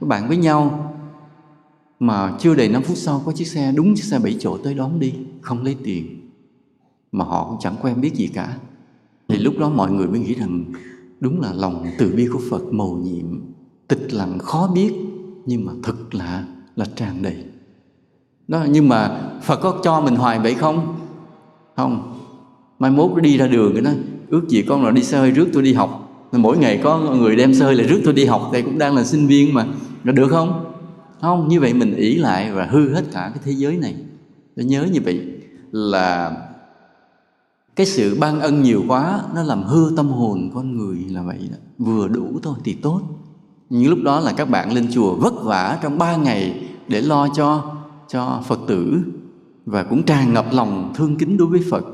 Các 0.00 0.06
bạn 0.08 0.28
với 0.28 0.36
nhau 0.36 0.81
mà 2.02 2.36
chưa 2.38 2.54
đầy 2.54 2.68
5 2.68 2.82
phút 2.82 2.96
sau 2.96 3.22
có 3.26 3.32
chiếc 3.32 3.46
xe, 3.46 3.72
đúng 3.76 3.94
chiếc 3.94 4.04
xe 4.04 4.18
bảy 4.18 4.36
chỗ 4.40 4.56
tới 4.56 4.74
đón 4.74 5.00
đi, 5.00 5.14
không 5.40 5.64
lấy 5.64 5.76
tiền. 5.84 6.30
Mà 7.12 7.24
họ 7.24 7.46
cũng 7.48 7.58
chẳng 7.60 7.74
quen 7.82 8.00
biết 8.00 8.14
gì 8.14 8.26
cả. 8.26 8.56
Thì 9.28 9.38
lúc 9.38 9.54
đó 9.58 9.68
mọi 9.68 9.92
người 9.92 10.06
mới 10.06 10.20
nghĩ 10.20 10.34
rằng 10.34 10.64
đúng 11.20 11.40
là 11.40 11.52
lòng 11.52 11.86
từ 11.98 12.12
bi 12.16 12.26
của 12.32 12.40
Phật 12.50 12.72
màu 12.72 13.00
nhiệm, 13.04 13.40
tịch 13.88 14.12
lặng, 14.12 14.38
khó 14.38 14.70
biết, 14.74 14.92
nhưng 15.46 15.64
mà 15.64 15.72
thật 15.82 16.14
là 16.14 16.44
là 16.76 16.84
tràn 16.96 17.22
đầy. 17.22 17.36
Đó, 18.48 18.66
nhưng 18.70 18.88
mà 18.88 19.30
Phật 19.42 19.56
có 19.56 19.80
cho 19.84 20.00
mình 20.00 20.16
hoài 20.16 20.38
vậy 20.38 20.54
không? 20.54 20.96
Không. 21.76 22.18
Mai 22.78 22.90
mốt 22.90 23.22
đi 23.22 23.36
ra 23.36 23.46
đường 23.46 23.72
cái 23.72 23.82
nó 23.82 23.90
ước 24.28 24.48
gì 24.48 24.62
con 24.62 24.84
là 24.84 24.90
đi 24.90 25.02
xe 25.02 25.18
hơi 25.18 25.30
rước 25.30 25.48
tôi 25.52 25.62
đi 25.62 25.72
học. 25.72 26.28
Mỗi 26.32 26.58
ngày 26.58 26.80
có 26.84 26.98
người 26.98 27.36
đem 27.36 27.54
xe 27.54 27.64
hơi 27.64 27.74
là 27.74 27.84
rước 27.84 28.00
tôi 28.04 28.14
đi 28.14 28.24
học, 28.24 28.50
thì 28.52 28.62
cũng 28.62 28.78
đang 28.78 28.96
là 28.96 29.04
sinh 29.04 29.26
viên 29.26 29.54
mà. 29.54 29.66
Nó 30.04 30.12
được 30.12 30.28
không? 30.30 30.71
Không, 31.22 31.48
như 31.48 31.60
vậy 31.60 31.74
mình 31.74 31.94
ỷ 31.94 32.14
lại 32.14 32.52
và 32.52 32.66
hư 32.66 32.94
hết 32.94 33.04
cả 33.12 33.30
cái 33.34 33.42
thế 33.44 33.52
giới 33.52 33.76
này. 33.76 33.96
Để 34.56 34.64
nhớ 34.64 34.86
như 34.92 35.00
vậy 35.04 35.26
là 35.72 36.36
cái 37.76 37.86
sự 37.86 38.16
ban 38.20 38.40
ân 38.40 38.62
nhiều 38.62 38.82
quá, 38.88 39.20
nó 39.34 39.42
làm 39.42 39.62
hư 39.62 39.92
tâm 39.96 40.08
hồn 40.08 40.50
con 40.54 40.76
người 40.76 40.98
là 41.08 41.22
vậy 41.22 41.38
đó. 41.50 41.56
Vừa 41.78 42.08
đủ 42.08 42.38
thôi 42.42 42.54
thì 42.64 42.74
tốt. 42.74 43.00
Những 43.70 43.90
lúc 43.90 43.98
đó 44.04 44.20
là 44.20 44.32
các 44.32 44.50
bạn 44.50 44.72
lên 44.72 44.88
chùa 44.92 45.14
vất 45.14 45.34
vả 45.42 45.78
trong 45.82 45.98
ba 45.98 46.16
ngày 46.16 46.68
để 46.88 47.00
lo 47.00 47.28
cho 47.28 47.74
cho 48.08 48.42
phật 48.46 48.60
tử 48.68 49.02
và 49.66 49.82
cũng 49.82 50.02
tràn 50.02 50.34
ngập 50.34 50.46
lòng 50.52 50.92
thương 50.94 51.16
kính 51.16 51.36
đối 51.36 51.48
với 51.48 51.60
phật. 51.70 51.84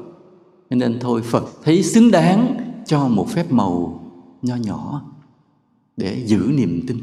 Nên 0.70 0.99
thôi, 1.01 1.22
phật 1.22 1.45
thấy 1.64 1.83
xứng 1.83 2.11
đáng 2.11 2.57
cho 2.87 3.09
một 3.09 3.29
phép 3.29 3.53
màu 3.53 4.01
nho 4.43 4.57
nhỏ 4.57 5.03
để 5.97 6.24
giữ 6.26 6.51
niềm 6.55 6.85
tin 6.87 6.99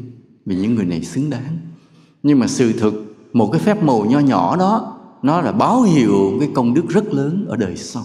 vì 0.46 0.56
những 0.56 0.76
người 0.76 0.86
này 0.86 1.04
xứng 1.04 1.30
đáng 1.30 1.58
nhưng 2.26 2.40
mà 2.40 2.48
sự 2.48 2.74
thực 2.74 3.16
một 3.34 3.50
cái 3.52 3.62
phép 3.62 3.84
màu 3.84 4.06
nho 4.06 4.20
nhỏ 4.20 4.56
đó 4.56 4.98
nó 5.22 5.42
là 5.42 5.52
báo 5.52 5.82
hiệu 5.82 6.38
cái 6.40 6.50
công 6.54 6.74
đức 6.74 6.90
rất 6.90 7.14
lớn 7.14 7.46
ở 7.50 7.58
đời 7.58 7.78
sau. 7.78 8.04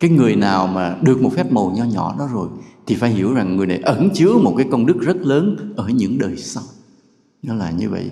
Cái 0.00 0.10
người 0.10 0.36
nào 0.36 0.66
mà 0.66 0.96
được 1.02 1.22
một 1.22 1.32
phép 1.32 1.52
màu 1.52 1.72
nho 1.76 1.84
nhỏ 1.84 2.14
đó 2.18 2.28
rồi 2.32 2.48
thì 2.86 2.94
phải 2.94 3.10
hiểu 3.10 3.34
rằng 3.34 3.56
người 3.56 3.66
này 3.66 3.78
ẩn 3.78 4.08
chứa 4.14 4.32
một 4.32 4.54
cái 4.56 4.66
công 4.70 4.86
đức 4.86 5.00
rất 5.00 5.16
lớn 5.16 5.56
ở 5.76 5.88
những 5.88 6.18
đời 6.18 6.36
sau. 6.36 6.62
Nó 7.42 7.54
là 7.54 7.70
như 7.70 7.90
vậy. 7.90 8.10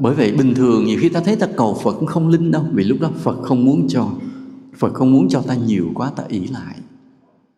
Bởi 0.00 0.14
vậy 0.14 0.32
bình 0.32 0.54
thường 0.54 0.84
nhiều 0.84 0.98
khi 1.00 1.08
ta 1.08 1.20
thấy 1.20 1.36
ta 1.36 1.46
cầu 1.56 1.78
phật 1.82 1.92
cũng 1.92 2.06
không 2.06 2.28
linh 2.28 2.50
đâu 2.50 2.64
vì 2.72 2.84
lúc 2.84 2.98
đó 3.00 3.10
phật 3.18 3.42
không 3.42 3.64
muốn 3.64 3.86
cho 3.88 4.08
phật 4.76 4.94
không 4.94 5.12
muốn 5.12 5.28
cho 5.28 5.40
ta 5.40 5.54
nhiều 5.54 5.86
quá 5.94 6.10
ta 6.16 6.24
ỷ 6.28 6.46
lại. 6.46 6.76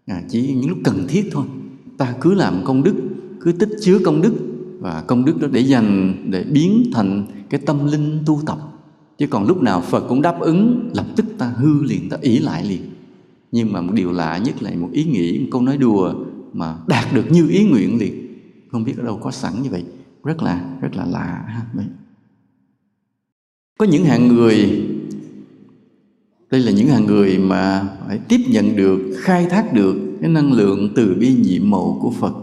À, 0.06 0.22
chỉ 0.28 0.54
những 0.54 0.68
lúc 0.70 0.78
cần 0.84 1.04
thiết 1.08 1.28
thôi. 1.32 1.44
Ta 1.98 2.14
cứ 2.20 2.34
làm 2.34 2.64
công 2.64 2.82
đức 2.82 2.94
cứ 3.40 3.52
tích 3.52 3.70
chứa 3.82 3.98
công 4.04 4.22
đức 4.22 4.32
và 4.80 5.04
công 5.06 5.24
đức 5.24 5.40
đó 5.40 5.48
để 5.52 5.60
dành 5.60 6.14
để 6.30 6.44
biến 6.44 6.90
thành 6.92 7.26
cái 7.50 7.60
tâm 7.66 7.86
linh 7.86 8.18
tu 8.26 8.40
tập. 8.46 8.58
Chứ 9.18 9.26
còn 9.26 9.46
lúc 9.46 9.62
nào 9.62 9.80
phật 9.80 10.04
cũng 10.08 10.22
đáp 10.22 10.40
ứng, 10.40 10.90
lập 10.94 11.06
tức 11.16 11.26
ta 11.38 11.46
hư 11.46 11.82
liền, 11.82 12.08
ta 12.08 12.16
ỷ 12.20 12.38
lại 12.38 12.64
liền. 12.64 12.82
Nhưng 13.52 13.72
mà 13.72 13.80
một 13.80 13.92
điều 13.92 14.12
lạ 14.12 14.38
nhất 14.38 14.62
là 14.62 14.70
một 14.76 14.88
ý 14.92 15.04
nghĩ, 15.04 15.38
một 15.38 15.46
câu 15.50 15.62
nói 15.62 15.76
đùa 15.76 16.14
mà 16.52 16.76
đạt 16.86 17.14
được 17.14 17.30
như 17.30 17.48
ý 17.48 17.64
nguyện 17.64 17.98
liền. 17.98 18.26
Không 18.70 18.84
biết 18.84 18.98
ở 18.98 19.04
đâu 19.04 19.18
có 19.22 19.30
sẵn 19.30 19.52
như 19.62 19.70
vậy. 19.70 19.84
Rất 20.24 20.42
là 20.42 20.78
rất 20.80 20.96
là 20.96 21.04
lạ 21.04 21.44
ha 21.46 21.62
có 23.78 23.86
những 23.86 24.04
hạng 24.04 24.28
người, 24.28 24.86
đây 26.50 26.60
là 26.60 26.72
những 26.72 26.88
hạng 26.88 27.06
người 27.06 27.38
mà 27.38 27.88
phải 28.06 28.18
tiếp 28.18 28.40
nhận 28.48 28.76
được, 28.76 29.00
khai 29.18 29.46
thác 29.50 29.72
được 29.72 29.96
cái 30.20 30.30
năng 30.30 30.52
lượng 30.52 30.88
từ 30.94 31.16
bi 31.20 31.34
nhiệm 31.34 31.70
màu 31.70 31.98
của 32.02 32.10
phật. 32.10 32.34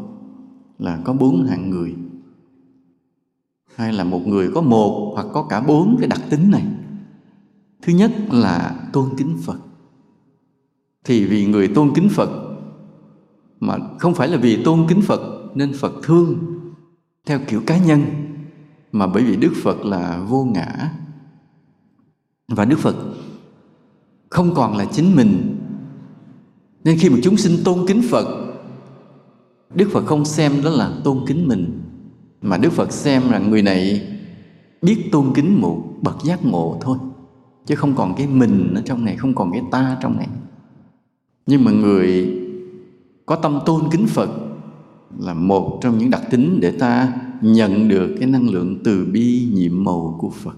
Là 0.79 0.99
có 1.03 1.13
bốn 1.13 1.45
hạng 1.45 1.69
người 1.69 1.93
hay 3.75 3.93
là 3.93 4.03
một 4.03 4.27
người 4.27 4.51
có 4.55 4.61
một 4.61 5.11
hoặc 5.13 5.27
có 5.33 5.43
cả 5.43 5.61
bốn 5.61 5.95
cái 5.99 6.07
đặc 6.07 6.21
tính 6.29 6.51
này. 6.51 6.63
Thứ 7.81 7.93
nhất 7.93 8.11
là 8.31 8.75
tôn 8.93 9.09
kính 9.17 9.37
phật. 9.41 9.57
Thì 11.03 11.25
vì 11.25 11.45
người 11.45 11.67
tôn 11.67 11.91
kính 11.95 12.09
phật, 12.09 12.29
mà 13.59 13.77
không 13.99 14.13
phải 14.13 14.27
là 14.27 14.37
vì 14.37 14.63
tôn 14.63 14.85
kính 14.87 15.01
phật 15.01 15.21
nên 15.55 15.73
phật 15.73 15.93
thương 16.03 16.35
theo 17.25 17.39
kiểu 17.47 17.61
cá 17.65 17.77
nhân, 17.77 18.01
mà 18.91 19.07
bởi 19.07 19.23
vì 19.23 19.35
đức 19.35 19.53
phật 19.63 19.85
là 19.85 20.25
vô 20.29 20.43
ngã. 20.43 20.91
Và 22.47 22.65
đức 22.65 22.79
phật 22.79 22.95
không 24.29 24.53
còn 24.55 24.77
là 24.77 24.85
chính 24.85 25.15
mình. 25.15 25.59
Nên 26.83 26.97
khi 26.99 27.09
mà 27.09 27.17
chúng 27.23 27.37
sinh 27.37 27.63
tôn 27.65 27.87
kính 27.87 28.01
phật, 28.09 28.53
đức 29.75 29.89
phật 29.91 30.05
không 30.05 30.25
xem 30.25 30.53
đó 30.63 30.69
là 30.69 30.93
tôn 31.03 31.25
kính 31.27 31.47
mình 31.47 31.81
mà 32.43 32.57
đức 32.57 32.73
phật 32.73 32.91
xem 32.91 33.21
rằng 33.29 33.49
người 33.49 33.61
này 33.61 34.07
biết 34.81 35.09
tôn 35.11 35.31
kính 35.35 35.61
một 35.61 35.83
bậc 36.01 36.17
giác 36.23 36.45
ngộ 36.45 36.77
thôi 36.81 36.97
chứ 37.65 37.75
không 37.75 37.95
còn 37.95 38.15
cái 38.17 38.27
mình 38.27 38.73
ở 38.75 38.81
trong 38.85 39.05
này 39.05 39.17
không 39.17 39.35
còn 39.35 39.51
cái 39.51 39.61
ta 39.71 39.97
trong 40.01 40.17
này. 40.17 40.27
Nhưng 41.45 41.63
mà 41.63 41.71
người 41.71 42.39
có 43.25 43.35
tâm 43.35 43.59
tôn 43.65 43.81
kính 43.91 44.07
phật 44.07 44.29
là 45.19 45.33
một 45.33 45.79
trong 45.81 45.97
những 45.97 46.09
đặc 46.09 46.21
tính 46.31 46.59
để 46.61 46.71
ta 46.71 47.13
nhận 47.41 47.87
được 47.87 48.15
cái 48.19 48.29
năng 48.29 48.49
lượng 48.49 48.79
từ 48.83 49.05
bi 49.05 49.47
nhiệm 49.53 49.83
màu 49.83 50.17
của 50.19 50.29
phật. 50.29 50.55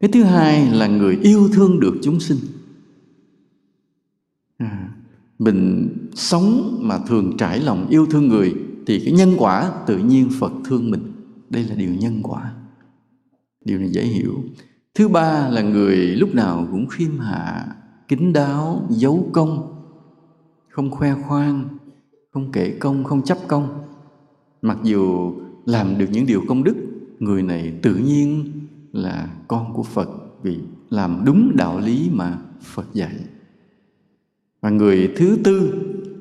Cái 0.00 0.10
thứ 0.12 0.22
hai 0.22 0.66
là 0.70 0.86
người 0.86 1.18
yêu 1.22 1.48
thương 1.52 1.80
được 1.80 1.94
chúng 2.02 2.20
sinh. 2.20 2.38
À, 4.58 4.88
mình 5.38 5.88
sống 6.14 6.78
mà 6.82 6.98
thường 6.98 7.36
trải 7.38 7.60
lòng 7.60 7.86
yêu 7.90 8.06
thương 8.06 8.28
người 8.28 8.54
thì 8.90 9.00
cái 9.04 9.12
nhân 9.12 9.34
quả 9.38 9.72
tự 9.86 9.98
nhiên 9.98 10.30
phật 10.38 10.52
thương 10.64 10.90
mình. 10.90 11.12
Đây 11.50 11.64
là 11.64 11.74
điều 11.74 11.94
nhân 11.94 12.20
quả. 12.22 12.52
Điều 13.64 13.78
này 13.78 13.88
dễ 13.88 14.02
hiểu. 14.02 14.34
Thứ 14.94 15.08
ba 15.08 15.48
là 15.48 15.62
người 15.62 15.96
lúc 15.96 16.34
nào 16.34 16.68
cũng 16.70 16.86
khiêm 16.86 17.18
hạ 17.18 17.66
kính 18.08 18.32
đáo, 18.32 18.86
giấu 18.90 19.28
công, 19.32 19.82
không 20.68 20.90
khoe 20.90 21.14
khoang, 21.14 21.68
không 22.30 22.52
kể 22.52 22.76
công, 22.80 23.04
không 23.04 23.22
chấp 23.22 23.38
công. 23.48 23.82
Mặc 24.62 24.78
dù 24.82 25.32
làm 25.64 25.98
được 25.98 26.06
những 26.10 26.26
điều 26.26 26.42
công 26.48 26.64
đức, 26.64 26.76
người 27.18 27.42
này 27.42 27.72
tự 27.82 27.94
nhiên 27.94 28.52
là 28.92 29.28
con 29.48 29.74
của 29.74 29.82
phật 29.82 30.10
vì 30.42 30.58
làm 30.88 31.22
đúng 31.24 31.56
đạo 31.56 31.80
lý 31.80 32.10
mà 32.12 32.38
phật 32.62 32.86
dạy. 32.92 33.14
Và 34.60 34.70
người 34.70 35.12
thứ 35.16 35.38
tư 35.44 35.72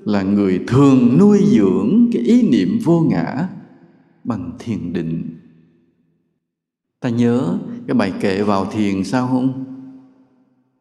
là 0.09 0.21
người 0.21 0.63
thường 0.67 1.17
nuôi 1.17 1.43
dưỡng 1.45 2.09
cái 2.13 2.21
ý 2.21 2.49
niệm 2.49 2.79
vô 2.83 3.01
ngã 3.01 3.47
bằng 4.23 4.51
thiền 4.59 4.93
định. 4.93 5.39
Ta 6.99 7.09
nhớ 7.09 7.57
cái 7.87 7.95
bài 7.95 8.13
kệ 8.19 8.43
vào 8.43 8.65
thiền 8.65 9.03
sao 9.03 9.27
không? 9.27 9.65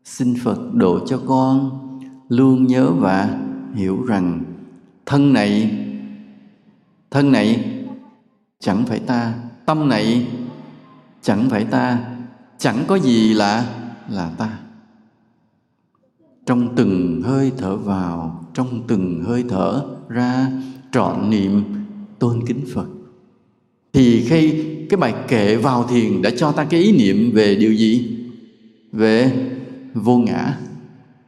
Xin 0.04 0.34
phật 0.44 0.74
độ 0.74 1.06
cho 1.06 1.20
con 1.26 1.70
luôn 2.28 2.66
nhớ 2.66 2.90
và 2.92 3.40
hiểu 3.74 4.04
rằng 4.04 4.44
thân 5.06 5.32
này 5.32 5.70
thân 7.10 7.32
này 7.32 7.74
chẳng 8.58 8.86
phải 8.86 8.98
ta, 8.98 9.34
tâm 9.66 9.88
này 9.88 10.26
chẳng 11.22 11.50
phải 11.50 11.64
ta, 11.64 11.98
chẳng 12.58 12.84
có 12.88 12.98
gì 12.98 13.34
là 13.34 13.74
là 14.10 14.30
ta 14.38 14.58
trong 16.48 16.68
từng 16.76 17.22
hơi 17.24 17.52
thở 17.58 17.76
vào, 17.76 18.44
trong 18.54 18.82
từng 18.86 19.22
hơi 19.24 19.44
thở 19.48 19.84
ra, 20.08 20.46
trọn 20.92 21.30
niệm 21.30 21.62
tôn 22.18 22.46
kính 22.46 22.60
phật. 22.74 22.86
Thì 23.92 24.24
khi 24.28 24.64
cái 24.90 24.98
bài 24.98 25.14
kệ 25.28 25.56
vào 25.56 25.84
thiền 25.84 26.22
đã 26.22 26.30
cho 26.36 26.52
ta 26.52 26.64
cái 26.64 26.80
ý 26.80 26.92
niệm 26.92 27.30
về 27.34 27.54
điều 27.54 27.72
gì? 27.72 28.18
Về 28.92 29.32
vô 29.94 30.18
ngã. 30.18 30.58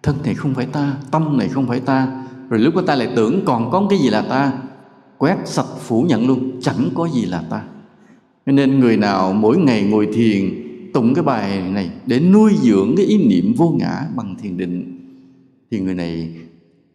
Thân 0.03 0.17
này 0.25 0.35
không 0.35 0.55
phải 0.55 0.67
ta, 0.67 0.97
tâm 1.11 1.39
này 1.39 1.49
không 1.49 1.67
phải 1.67 1.81
ta. 1.81 2.25
Rồi 2.51 2.61
lúc 2.61 2.75
đó 2.75 2.83
ta 2.87 2.95
lại 2.95 3.09
tưởng 3.17 3.43
còn 3.45 3.71
có 3.71 3.87
cái 3.91 3.99
gì 3.99 4.11
là 4.11 4.23
ta? 4.23 4.53
Quét 5.19 5.37
sạch 5.45 5.79
phủ 5.81 6.03
nhận 6.03 6.27
luôn, 6.27 6.61
chẳng 6.61 6.89
có 6.95 7.09
gì 7.09 7.25
là 7.25 7.43
ta. 7.51 7.63
Nên 8.47 8.81
người 8.81 8.97
nào 8.97 9.33
mỗi 9.33 9.59
ngày 9.59 9.83
ngồi 9.83 10.09
thiền, 10.15 10.51
tụng 10.95 11.15
cái 11.15 11.25
bài 11.25 11.71
này 11.71 11.91
để 12.07 12.21
nuôi 12.21 12.53
dưỡng 12.63 12.95
cái 12.97 13.07
ý 13.07 13.27
niệm 13.29 13.55
vô 13.57 13.77
ngã 13.79 14.07
bằng 14.17 14.37
thiền 14.43 14.57
định 14.57 14.90
thì 15.71 15.81
người 15.81 15.95
này 15.95 16.37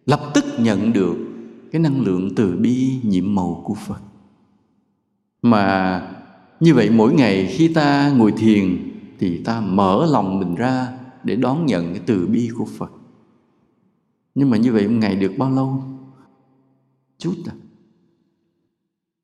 lập 0.05 0.31
tức 0.33 0.45
nhận 0.59 0.93
được 0.93 1.15
cái 1.71 1.81
năng 1.81 2.01
lượng 2.01 2.35
từ 2.35 2.57
bi 2.57 2.99
nhiệm 3.03 3.35
màu 3.35 3.61
của 3.65 3.73
Phật. 3.73 3.99
Mà 5.41 6.01
như 6.59 6.73
vậy 6.73 6.89
mỗi 6.89 7.13
ngày 7.13 7.47
khi 7.51 7.67
ta 7.67 8.11
ngồi 8.17 8.31
thiền 8.31 8.91
thì 9.19 9.43
ta 9.43 9.61
mở 9.61 10.07
lòng 10.11 10.39
mình 10.39 10.55
ra 10.55 10.87
để 11.23 11.35
đón 11.35 11.65
nhận 11.65 11.93
cái 11.93 12.01
từ 12.05 12.27
bi 12.27 12.49
của 12.57 12.65
Phật. 12.77 12.91
Nhưng 14.35 14.49
mà 14.49 14.57
như 14.57 14.73
vậy 14.73 14.87
một 14.87 14.97
ngày 14.99 15.15
được 15.15 15.31
bao 15.37 15.51
lâu? 15.51 15.83
Chút 17.17 17.35
à. 17.45 17.53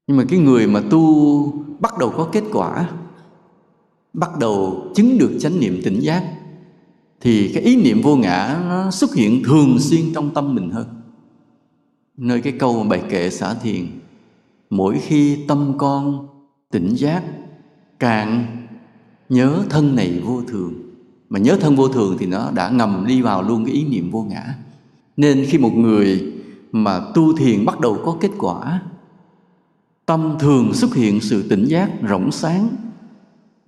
Nhưng 0.08 0.18
mà 0.18 0.24
cái 0.30 0.40
người 0.40 0.68
mà 0.68 0.84
tu 0.90 1.52
bắt 1.80 1.94
đầu 2.00 2.14
có 2.18 2.30
kết 2.32 2.44
quả, 2.54 2.90
bắt 4.14 4.30
đầu 4.40 4.86
chứng 4.96 5.18
được 5.18 5.38
chánh 5.40 5.60
niệm 5.60 5.82
tỉnh 5.84 6.00
giác 6.00 6.41
thì 7.22 7.52
cái 7.54 7.64
ý 7.64 7.76
niệm 7.76 8.02
vô 8.02 8.16
ngã 8.16 8.64
nó 8.70 8.92
xuất 8.92 9.16
hiện 9.16 9.44
thường 9.44 9.80
xuyên 9.80 10.14
trong 10.14 10.34
tâm 10.34 10.56
mình 10.56 10.70
hơn. 10.70 10.88
Nơi 12.18 12.42
cái 12.42 12.54
câu 12.54 12.84
bài 12.84 13.04
kệ 13.10 13.30
xả 13.30 13.54
thiền, 13.54 13.88
mỗi 14.70 15.00
khi 15.00 15.38
tâm 15.48 15.74
con 15.78 16.28
tỉnh 16.72 16.96
giác, 16.96 17.24
càng 18.00 18.46
nhớ 19.30 19.64
thân 19.70 19.96
này 19.96 20.22
vô 20.26 20.42
thường. 20.48 20.74
Mà 21.30 21.40
nhớ 21.40 21.58
thân 21.62 21.76
vô 21.76 21.88
thường 21.88 22.18
thì 22.20 22.26
nó 22.26 22.52
đã 22.52 22.70
ngầm 22.70 23.06
đi 23.08 23.22
vào 23.22 23.44
luôn 23.44 23.66
cái 23.66 23.74
ý 23.74 23.84
niệm 23.84 24.12
vô 24.12 24.24
ngã. 24.24 24.56
Nên 25.18 25.46
khi 25.50 25.58
một 25.58 25.74
người 25.74 26.34
mà 26.72 27.02
tu 27.14 27.38
thiền 27.38 27.66
bắt 27.66 27.80
đầu 27.80 27.98
có 28.06 28.18
kết 28.22 28.32
quả, 28.38 28.82
tâm 30.06 30.36
thường 30.40 30.74
xuất 30.74 30.96
hiện 30.96 31.22
sự 31.22 31.50
tỉnh 31.50 31.66
giác 31.66 32.02
rộng 32.02 32.32
sáng, 32.32 32.70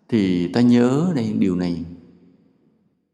thì 0.10 0.48
ta 0.48 0.62
nhớ 0.62 1.12
đây, 1.16 1.34
điều 1.40 1.56
này 1.56 1.84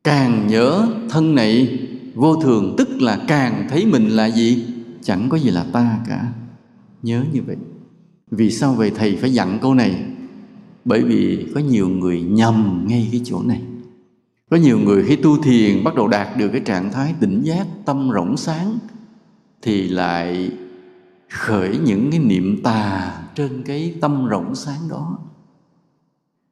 càng 0.09 0.47
nhớ 0.47 0.87
thân 1.09 1.35
này 1.35 1.79
vô 2.15 2.35
thường 2.35 2.75
tức 2.77 2.89
là 3.01 3.19
càng 3.27 3.67
thấy 3.69 3.85
mình 3.85 4.07
là 4.07 4.25
gì? 4.25 4.65
Chẳng 5.01 5.29
có 5.29 5.37
gì 5.37 5.49
là 5.49 5.65
ta 5.73 5.99
cả. 6.07 6.31
Nhớ 7.01 7.23
như 7.33 7.41
vậy. 7.47 7.55
Vì 8.31 8.51
sao 8.51 8.73
vậy 8.73 8.91
thầy 8.95 9.17
phải 9.21 9.33
dặn 9.33 9.59
câu 9.61 9.73
này? 9.73 10.05
Bởi 10.85 11.03
vì 11.03 11.47
có 11.55 11.59
nhiều 11.59 11.89
người 11.89 12.21
nhầm 12.21 12.85
ngay 12.87 13.09
cái 13.11 13.21
chỗ 13.23 13.43
này. 13.43 13.61
Có 14.49 14.57
nhiều 14.57 14.79
người 14.79 15.03
khi 15.07 15.15
tu 15.15 15.41
thiền 15.41 15.83
bắt 15.83 15.95
đầu 15.95 16.07
đạt 16.07 16.37
được 16.37 16.49
cái 16.49 16.61
trạng 16.61 16.91
thái 16.91 17.13
tỉnh 17.19 17.41
giác, 17.43 17.67
tâm 17.85 18.09
rộng 18.09 18.37
sáng, 18.37 18.77
thì 19.61 19.89
lại 19.89 20.51
khởi 21.29 21.77
những 21.77 22.11
cái 22.11 22.19
niệm 22.19 22.63
tà 22.63 23.13
trên 23.35 23.63
cái 23.63 23.95
tâm 24.01 24.25
rộng 24.25 24.55
sáng 24.55 24.89
đó. 24.89 25.19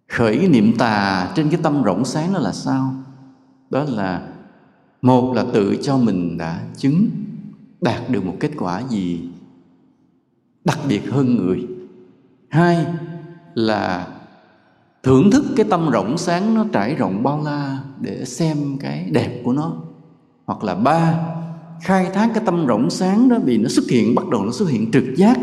Khởi 0.08 0.38
cái 0.38 0.48
niệm 0.48 0.78
tà 0.78 1.32
trên 1.36 1.50
cái 1.50 1.60
tâm 1.64 1.84
rộng 1.84 2.06
sáng 2.06 2.34
đó 2.34 2.40
là 2.40 2.54
sao? 2.54 2.94
Đó 3.70 3.86
là 3.90 4.28
một 5.02 5.34
là 5.36 5.46
tự 5.54 5.78
cho 5.82 5.98
mình 5.98 6.38
đã 6.38 6.64
chứng, 6.78 7.10
đạt 7.82 8.10
được 8.10 8.26
một 8.26 8.36
kết 8.40 8.52
quả 8.58 8.84
gì 8.90 9.30
đặc 10.66 10.80
biệt 10.90 11.10
hơn 11.10 11.36
người. 11.36 11.68
Hai 12.50 12.86
là 13.54 14.08
thưởng 15.04 15.32
thức 15.32 15.46
cái 15.56 15.66
tâm 15.70 15.90
rộng 15.90 16.18
sáng 16.18 16.54
nó 16.54 16.66
trải 16.72 16.96
rộng 16.96 17.24
bao 17.24 17.44
la 17.46 17.84
để 18.02 18.26
xem 18.26 18.58
cái 18.80 19.10
đẹp 19.12 19.42
của 19.44 19.54
nó. 19.54 19.74
Hoặc 20.46 20.64
là 20.64 20.76
ba, 20.76 21.20
khai 21.82 22.10
thác 22.14 22.32
cái 22.34 22.44
tâm 22.46 22.66
rộng 22.66 22.90
sáng 22.90 23.30
đó 23.30 23.38
vì 23.44 23.58
nó 23.58 23.70
xuất 23.70 23.90
hiện, 23.90 24.16
bắt 24.16 24.28
đầu 24.28 24.46
nó 24.46 24.52
xuất 24.52 24.70
hiện 24.70 24.92
trực 24.92 25.04
giác. 25.16 25.38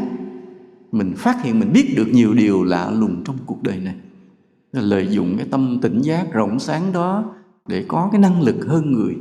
Mình 0.92 1.14
phát 1.16 1.42
hiện, 1.42 1.60
mình 1.60 1.72
biết 1.72 1.94
được 1.96 2.06
nhiều 2.12 2.34
điều 2.34 2.64
lạ 2.64 2.90
lùng 2.90 3.24
trong 3.24 3.36
cuộc 3.46 3.62
đời 3.62 3.76
này. 3.76 3.94
Lợi 4.72 5.08
dụng 5.10 5.36
cái 5.36 5.46
tâm 5.50 5.78
tỉnh 5.82 6.00
giác 6.00 6.32
rộng 6.32 6.58
sáng 6.58 6.92
đó 6.92 7.34
để 7.68 7.84
có 7.88 8.08
cái 8.12 8.20
năng 8.20 8.42
lực 8.42 8.66
hơn 8.66 8.92
người, 8.92 9.16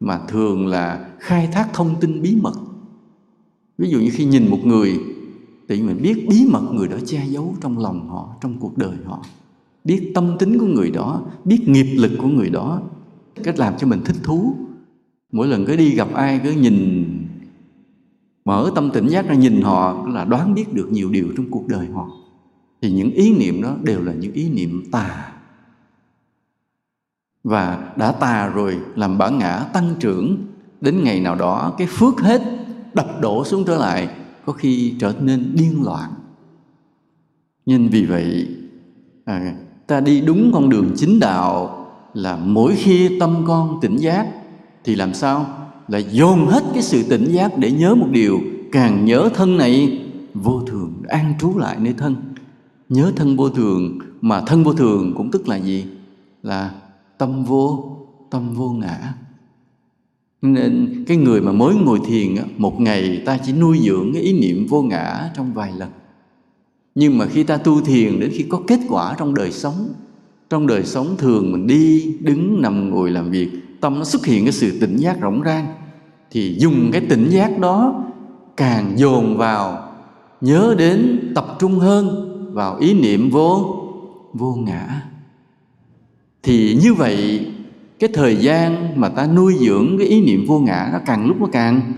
mà 0.00 0.20
thường 0.28 0.66
là 0.66 1.10
khai 1.18 1.48
thác 1.52 1.68
thông 1.72 1.94
tin 2.00 2.22
bí 2.22 2.36
mật. 2.42 2.54
Ví 3.78 3.90
dụ 3.90 4.00
như 4.00 4.10
khi 4.12 4.24
nhìn 4.24 4.50
một 4.50 4.60
người 4.64 5.00
thì 5.68 5.82
mình 5.82 6.02
biết 6.02 6.26
bí 6.28 6.46
mật 6.50 6.62
người 6.72 6.88
đó 6.88 6.96
che 7.06 7.26
giấu 7.28 7.54
trong 7.60 7.78
lòng 7.78 8.08
họ, 8.08 8.36
trong 8.40 8.56
cuộc 8.60 8.78
đời 8.78 8.96
họ. 9.04 9.24
Biết 9.84 10.12
tâm 10.14 10.36
tính 10.38 10.58
của 10.58 10.66
người 10.66 10.90
đó, 10.90 11.22
biết 11.44 11.68
nghiệp 11.68 11.94
lực 11.96 12.12
của 12.18 12.28
người 12.28 12.50
đó. 12.50 12.82
Cách 13.42 13.58
làm 13.58 13.74
cho 13.78 13.86
mình 13.86 14.00
thích 14.04 14.16
thú. 14.22 14.54
Mỗi 15.32 15.46
lần 15.46 15.64
cứ 15.66 15.76
đi 15.76 15.94
gặp 15.94 16.08
ai, 16.12 16.40
cứ 16.44 16.50
nhìn, 16.50 17.04
mở 18.44 18.70
tâm 18.74 18.90
tỉnh 18.90 19.08
giác 19.08 19.28
ra 19.28 19.34
nhìn 19.34 19.62
họ 19.62 20.06
là 20.08 20.24
đoán 20.24 20.54
biết 20.54 20.72
được 20.72 20.88
nhiều 20.90 21.10
điều 21.10 21.28
trong 21.36 21.50
cuộc 21.50 21.66
đời 21.66 21.86
họ. 21.86 22.10
Thì 22.82 22.90
những 22.90 23.10
ý 23.10 23.38
niệm 23.38 23.62
đó 23.62 23.76
đều 23.82 24.02
là 24.02 24.12
những 24.12 24.32
ý 24.32 24.50
niệm 24.50 24.82
tà 24.90 25.33
và 27.44 27.92
đã 27.96 28.12
tà 28.12 28.46
rồi 28.46 28.78
làm 28.94 29.18
bản 29.18 29.38
ngã 29.38 29.58
tăng 29.72 29.94
trưởng. 30.00 30.36
Đến 30.80 31.04
ngày 31.04 31.20
nào 31.20 31.34
đó 31.34 31.74
cái 31.78 31.86
phước 31.86 32.20
hết 32.20 32.42
đập 32.94 33.20
đổ 33.20 33.44
xuống 33.44 33.64
trở 33.64 33.76
lại 33.76 34.08
có 34.46 34.52
khi 34.52 34.94
trở 35.00 35.12
nên 35.20 35.50
điên 35.54 35.82
loạn. 35.84 36.10
Nên 37.66 37.88
vì 37.88 38.04
vậy 38.06 38.48
à, 39.24 39.54
ta 39.86 40.00
đi 40.00 40.20
đúng 40.20 40.50
con 40.54 40.68
đường 40.68 40.90
chính 40.96 41.20
đạo 41.20 41.86
là 42.14 42.36
mỗi 42.36 42.74
khi 42.76 43.18
tâm 43.20 43.44
con 43.46 43.78
tỉnh 43.80 43.96
giác 43.96 44.26
thì 44.84 44.94
làm 44.94 45.14
sao? 45.14 45.46
Là 45.88 45.98
dồn 45.98 46.46
hết 46.46 46.64
cái 46.74 46.82
sự 46.82 47.02
tỉnh 47.02 47.24
giác 47.24 47.58
để 47.58 47.70
nhớ 47.70 47.94
một 47.94 48.08
điều 48.10 48.40
càng 48.72 49.04
nhớ 49.04 49.28
thân 49.34 49.56
này 49.56 50.00
vô 50.34 50.62
thường 50.66 51.02
an 51.08 51.34
trú 51.40 51.58
lại 51.58 51.76
nơi 51.80 51.94
thân. 51.98 52.16
Nhớ 52.88 53.12
thân 53.16 53.36
vô 53.36 53.48
thường 53.48 53.98
mà 54.20 54.40
thân 54.40 54.64
vô 54.64 54.72
thường 54.72 55.14
cũng 55.16 55.30
tức 55.30 55.48
là 55.48 55.56
gì? 55.56 55.86
Là 56.42 56.70
tâm 57.24 57.44
vô 57.44 57.96
tâm 58.30 58.54
vô 58.54 58.68
ngã. 58.68 59.14
Nên 60.42 61.04
cái 61.06 61.16
người 61.16 61.40
mà 61.40 61.52
mới 61.52 61.74
ngồi 61.74 62.00
thiền 62.06 62.34
một 62.56 62.80
ngày 62.80 63.22
ta 63.26 63.38
chỉ 63.44 63.52
nuôi 63.52 63.78
dưỡng 63.78 64.12
cái 64.12 64.22
ý 64.22 64.40
niệm 64.40 64.66
vô 64.66 64.82
ngã 64.82 65.30
trong 65.36 65.54
vài 65.54 65.72
lần. 65.76 65.90
Nhưng 66.94 67.18
mà 67.18 67.26
khi 67.26 67.42
ta 67.42 67.56
tu 67.56 67.80
thiền 67.80 68.20
đến 68.20 68.30
khi 68.34 68.42
có 68.48 68.60
kết 68.66 68.80
quả 68.88 69.14
trong 69.18 69.34
đời 69.34 69.52
sống, 69.52 69.88
trong 70.50 70.66
đời 70.66 70.84
sống 70.84 71.06
thường 71.18 71.52
mình 71.52 71.66
đi, 71.66 72.16
đứng, 72.20 72.62
nằm, 72.62 72.90
ngồi 72.90 73.10
làm 73.10 73.30
việc, 73.30 73.48
tâm 73.80 73.98
nó 73.98 74.04
xuất 74.04 74.26
hiện 74.26 74.44
cái 74.44 74.52
sự 74.52 74.80
tỉnh 74.80 74.96
giác 74.96 75.20
rộng 75.20 75.42
rang, 75.44 75.66
thì 76.30 76.56
dùng 76.58 76.90
cái 76.92 77.00
tỉnh 77.00 77.28
giác 77.28 77.58
đó 77.58 78.04
càng 78.56 78.98
dồn 78.98 79.36
vào, 79.36 79.92
nhớ 80.40 80.74
đến 80.78 81.32
tập 81.34 81.56
trung 81.58 81.78
hơn 81.78 82.30
vào 82.54 82.78
ý 82.78 82.94
niệm 82.94 83.30
vô 83.30 83.76
vô 84.32 84.54
ngã 84.54 85.02
thì 86.44 86.78
như 86.82 86.94
vậy, 86.94 87.46
cái 87.98 88.10
thời 88.14 88.36
gian 88.36 89.00
mà 89.00 89.08
ta 89.08 89.26
nuôi 89.26 89.56
dưỡng 89.60 89.98
cái 89.98 90.06
ý 90.06 90.24
niệm 90.24 90.44
vô 90.48 90.58
ngã 90.58 90.90
nó 90.92 90.98
càng 91.06 91.26
lúc 91.26 91.40
nó 91.40 91.46
càng 91.52 91.92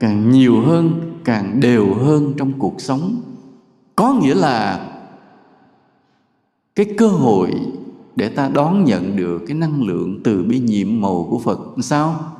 càng 0.00 0.30
nhiều 0.30 0.60
hơn, 0.60 1.00
càng 1.24 1.60
đều 1.60 1.94
hơn 1.94 2.34
trong 2.36 2.52
cuộc 2.58 2.80
sống. 2.80 3.20
Có 3.96 4.14
nghĩa 4.14 4.34
là 4.34 4.88
cái 6.74 6.86
cơ 6.98 7.08
hội 7.08 7.50
để 8.16 8.28
ta 8.28 8.48
đón 8.48 8.84
nhận 8.84 9.16
được 9.16 9.42
cái 9.46 9.56
năng 9.56 9.82
lượng 9.82 10.20
từ 10.24 10.42
bi 10.42 10.60
nhiệm 10.60 11.00
màu 11.00 11.26
của 11.30 11.38
Phật 11.38 11.58
sao? 11.82 12.36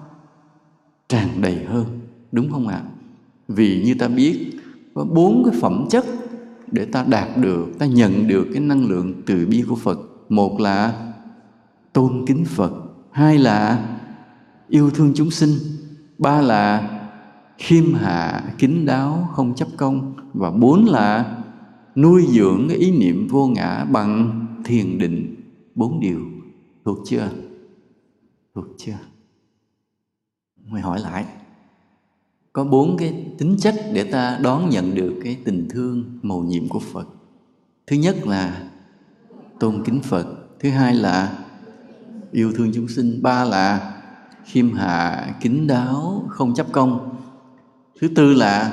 Tràn 1.08 1.28
đầy 1.40 1.58
hơn, 1.68 1.84
đúng 2.32 2.52
không 2.52 2.68
ạ? 2.68 2.82
Vì 3.48 3.82
như 3.84 3.94
ta 3.94 4.08
biết, 4.08 4.60
có 4.94 5.04
bốn 5.04 5.42
cái 5.44 5.60
phẩm 5.60 5.86
chất 5.90 6.06
để 6.70 6.84
ta 6.84 7.04
đạt 7.08 7.28
được, 7.36 7.78
ta 7.78 7.86
nhận 7.86 8.28
được 8.28 8.46
cái 8.52 8.62
năng 8.62 8.86
lượng 8.86 9.22
từ 9.26 9.46
bi 9.46 9.64
của 9.68 9.76
Phật. 9.76 9.98
Một 10.28 10.60
là 10.60 11.11
tôn 11.92 12.24
kính 12.26 12.44
Phật. 12.44 12.72
Hai 13.10 13.38
là 13.38 13.88
yêu 14.68 14.90
thương 14.90 15.12
chúng 15.14 15.30
sinh. 15.30 15.50
Ba 16.18 16.40
là 16.40 16.98
khiêm 17.58 17.94
hạ 17.94 18.42
kính 18.58 18.86
đáo, 18.86 19.28
không 19.32 19.54
chấp 19.54 19.68
công. 19.76 20.14
Và 20.34 20.50
bốn 20.50 20.84
là 20.84 21.36
nuôi 21.96 22.26
dưỡng 22.30 22.66
cái 22.68 22.76
ý 22.76 22.98
niệm 22.98 23.28
vô 23.30 23.46
ngã 23.46 23.84
bằng 23.84 24.46
thiền 24.64 24.98
định. 24.98 25.36
Bốn 25.74 26.00
điều. 26.00 26.20
Thuộc 26.84 26.98
chưa? 27.06 27.30
Thuộc 28.54 28.64
chưa? 28.78 28.98
Mày 30.66 30.82
hỏi 30.82 31.00
lại. 31.00 31.24
Có 32.52 32.64
bốn 32.64 32.96
cái 32.96 33.26
tính 33.38 33.56
chất 33.58 33.74
để 33.92 34.04
ta 34.04 34.38
đón 34.42 34.70
nhận 34.70 34.94
được 34.94 35.20
cái 35.24 35.38
tình 35.44 35.68
thương 35.70 36.18
màu 36.22 36.40
nhiệm 36.40 36.68
của 36.68 36.78
phật. 36.78 37.08
Thứ 37.86 37.96
nhất 37.96 38.26
là 38.26 38.70
tôn 39.60 39.82
kính 39.84 40.00
phật. 40.00 40.26
Thứ 40.60 40.70
hai 40.70 40.94
là 40.94 41.41
yêu 42.32 42.52
thương 42.52 42.72
chúng 42.74 42.88
sinh, 42.88 43.22
ba 43.22 43.44
là 43.44 43.94
khiêm 44.44 44.72
hạ 44.72 45.26
kính 45.40 45.66
đáo, 45.66 46.24
không 46.28 46.54
chấp 46.54 46.72
công. 46.72 47.16
Thứ 48.00 48.08
tư 48.08 48.32
là 48.32 48.72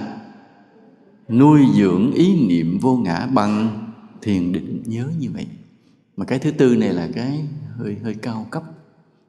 nuôi 1.30 1.66
dưỡng 1.76 2.12
ý 2.12 2.47
niệm 2.47 2.78
vô 2.82 2.97
ngã 2.97 3.26
bằng 3.26 3.70
thiền 4.22 4.51
định, 4.53 4.84
nhớ 4.86 5.05
như 5.20 5.30
vậy. 5.34 5.47
Mà 6.18 6.26
cái 6.26 6.39
thứ 6.39 6.51
tư 6.51 6.76
này 6.76 6.93
là 6.93 7.07
cái 7.14 7.45
hơi 7.78 7.97
hơi 8.03 8.14
cao 8.14 8.47
cấp. 8.51 8.64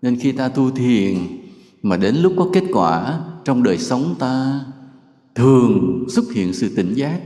Nên 0.02 0.16
khi 0.16 0.32
ta 0.32 0.48
tu 0.48 0.70
thiền, 0.70 1.14
mà 1.82 1.96
đến 1.96 2.16
lúc 2.16 2.32
có 2.36 2.48
kết 2.52 2.64
quả 2.72 3.20
trong 3.44 3.62
đời 3.62 3.78
sống, 3.78 4.14
ta 4.18 4.60
thường 5.34 6.04
xuất 6.08 6.24
hiện 6.34 6.54
sự 6.54 6.76
tỉnh 6.76 6.94
giác. 6.94 7.20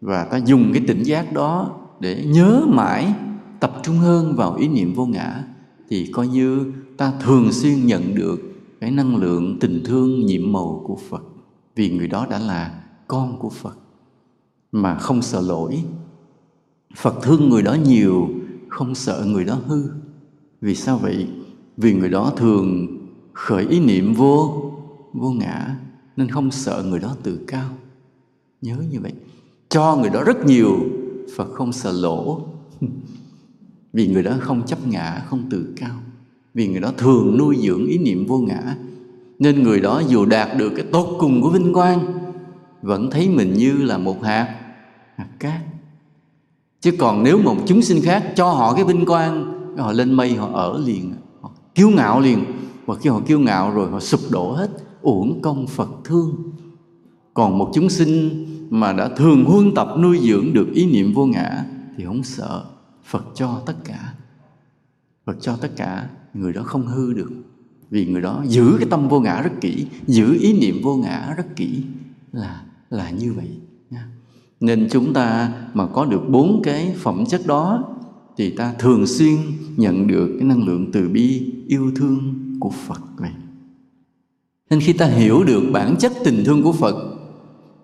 Và 0.00 0.24
ta 0.24 0.36
dùng 0.36 0.70
cái 0.72 0.82
tỉnh 0.86 1.02
giác 1.02 1.32
đó 1.32 1.80
để 2.00 2.24
nhớ 2.24 2.62
mãi, 2.68 3.14
tập 3.60 3.72
trung 3.82 3.96
hơn 3.96 4.36
vào 4.36 4.54
ý 4.54 4.68
niệm 4.68 4.94
vô 4.94 5.06
ngã 5.06 5.44
thì 5.90 6.06
coi 6.12 6.28
như 6.28 6.72
ta 6.96 7.12
thường 7.20 7.52
xuyên 7.52 7.86
nhận 7.86 8.14
được 8.14 8.40
cái 8.80 8.90
năng 8.90 9.16
lượng 9.16 9.56
tình 9.60 9.82
thương 9.84 10.26
nhiệm 10.26 10.52
màu 10.52 10.82
của 10.86 10.98
Phật. 11.08 11.22
Vì 11.76 11.90
người 11.90 12.08
đó 12.08 12.26
đã 12.30 12.38
là 12.38 12.84
con 13.08 13.38
của 13.38 13.50
Phật. 13.50 13.78
Mà 14.72 14.98
không 14.98 15.22
sợ 15.22 15.40
lỗi. 15.40 15.84
Phật 16.96 17.14
thương 17.22 17.48
người 17.48 17.62
đó 17.62 17.74
nhiều, 17.74 18.28
không 18.68 18.94
sợ 18.94 19.24
người 19.26 19.44
đó 19.44 19.58
hư. 19.66 19.82
Vì 20.60 20.74
sao 20.74 20.98
vậy? 20.98 21.26
Vì 21.76 21.94
người 21.94 22.08
đó 22.08 22.32
thường 22.36 22.86
khởi 23.32 23.66
ý 23.66 23.80
niệm 23.80 24.14
vô 24.14 24.62
vô 25.12 25.30
ngã, 25.30 25.76
nên 26.16 26.28
không 26.28 26.50
sợ 26.50 26.84
người 26.88 27.00
đó 27.00 27.16
tự 27.22 27.40
cao. 27.46 27.70
Nhớ 28.62 28.76
như 28.90 29.00
vậy. 29.00 29.12
Cho 29.68 29.96
người 30.00 30.10
đó 30.10 30.22
rất 30.24 30.46
nhiều, 30.46 30.78
phật 31.36 31.52
không 31.52 31.72
sợ 31.72 31.92
lỗ. 31.92 32.40
vì 33.92 34.06
người 34.06 34.22
đó 34.22 34.32
không 34.40 34.66
chấp 34.66 34.86
ngã, 34.86 35.22
không 35.26 35.42
tự 35.50 35.74
cao. 35.76 35.96
Vì 36.54 36.68
người 36.68 36.80
đó 36.80 36.92
thường 36.98 37.38
nuôi 37.38 37.56
dưỡng 37.60 37.86
ý 37.86 37.98
niệm 37.98 38.26
vô 38.26 38.38
ngã. 38.38 38.76
Nên 39.38 39.62
người 39.62 39.80
đó 39.80 40.02
dù 40.08 40.24
đạt 40.24 40.56
được 40.58 40.72
cái 40.76 40.86
tốt 40.92 41.16
cùng 41.18 41.42
của 41.42 41.50
vinh 41.50 41.72
quang, 41.72 42.12
vẫn 42.82 43.10
thấy 43.10 43.28
mình 43.28 43.52
như 43.52 43.72
là 43.72 43.98
một 43.98 44.22
hạt 44.22 44.56
hạt 45.16 45.28
cát. 45.38 45.60
Chứ 46.80 46.90
còn 46.98 47.22
nếu 47.22 47.38
một 47.38 47.56
chúng 47.66 47.82
sinh 47.82 48.02
khác 48.02 48.32
cho 48.36 48.50
họ 48.50 48.74
cái 48.74 48.84
vinh 48.84 49.06
quang, 49.06 49.60
họ 49.78 49.92
lên 49.92 50.12
mây, 50.12 50.34
họ 50.34 50.50
ở 50.52 50.78
liền, 50.86 51.12
họ 51.40 51.50
kiêu 51.74 51.90
ngạo 51.90 52.20
liền. 52.20 52.44
Và 52.86 52.94
khi 52.94 53.10
họ 53.10 53.20
kiêu 53.26 53.40
ngạo 53.40 53.70
rồi, 53.70 53.90
họ 53.90 54.00
sụp 54.00 54.20
đổ 54.30 54.52
hết, 54.52 54.68
uổng 55.02 55.42
công 55.42 55.66
phật 55.66 55.90
thương. 56.04 56.52
Còn 57.34 57.58
một 57.58 57.70
chúng 57.74 57.88
sinh 57.88 58.46
mà 58.70 58.92
đã 58.92 59.08
thường 59.08 59.44
huân 59.44 59.74
tập 59.74 59.88
nuôi 59.98 60.18
dưỡng 60.22 60.52
được 60.52 60.68
ý 60.74 60.86
niệm 60.86 61.12
vô 61.14 61.26
ngã, 61.26 61.64
thì 61.96 62.04
không 62.04 62.22
sợ 62.22 62.64
phật 63.10 63.24
cho 63.34 63.62
tất 63.66 63.74
cả. 63.84 64.14
Phật 65.26 65.36
cho 65.40 65.56
tất 65.56 65.70
cả, 65.76 66.08
người 66.34 66.52
đó 66.52 66.62
không 66.62 66.86
hư 66.86 67.12
được. 67.12 67.30
Vì 67.90 68.06
người 68.06 68.22
đó 68.22 68.42
giữ 68.46 68.76
cái 68.78 68.88
tâm 68.90 69.08
vô 69.08 69.20
ngã 69.20 69.42
rất 69.42 69.52
kỹ, 69.60 69.86
giữ 70.06 70.38
ý 70.40 70.60
niệm 70.60 70.80
vô 70.82 70.96
ngã 70.96 71.34
rất 71.36 71.56
kỹ 71.56 71.82
là 72.32 72.62
là 72.90 73.10
như 73.10 73.32
vậy 73.32 73.48
nha. 73.90 74.06
Nên 74.60 74.88
chúng 74.90 75.12
ta 75.12 75.52
mà 75.74 75.86
có 75.86 76.04
được 76.04 76.22
bốn 76.28 76.60
cái 76.64 76.94
phẩm 76.98 77.24
chất 77.28 77.46
đó 77.46 77.84
thì 78.36 78.50
ta 78.50 78.74
thường 78.78 79.06
xuyên 79.06 79.36
nhận 79.76 80.06
được 80.06 80.36
cái 80.38 80.48
năng 80.48 80.66
lượng 80.66 80.92
từ 80.92 81.08
bi, 81.08 81.52
yêu 81.68 81.92
thương 81.96 82.34
của 82.60 82.70
phật 82.70 83.00
vậy. 83.16 83.30
Nên 84.70 84.80
khi 84.80 84.92
ta 84.92 85.06
hiểu 85.06 85.44
được 85.44 85.62
bản 85.72 85.96
chất 85.98 86.12
tình 86.24 86.42
thương 86.44 86.62
của 86.62 86.72
phật 86.72 86.94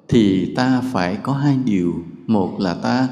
thì 0.09 0.55
ta 0.55 0.83
phải 0.93 1.19
có 1.23 1.33
hai 1.33 1.59
điều. 1.65 1.95
Một 2.27 2.61
là 2.61 2.75
ta 2.75 3.09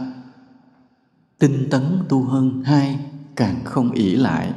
tinh 1.39 1.69
tấn 1.71 1.83
tu 2.09 2.23
hơn 2.23 2.63
hai, 2.65 2.99
càng 3.37 3.61
không 3.65 3.91
ỷ 3.91 4.17
lại. 4.17 4.53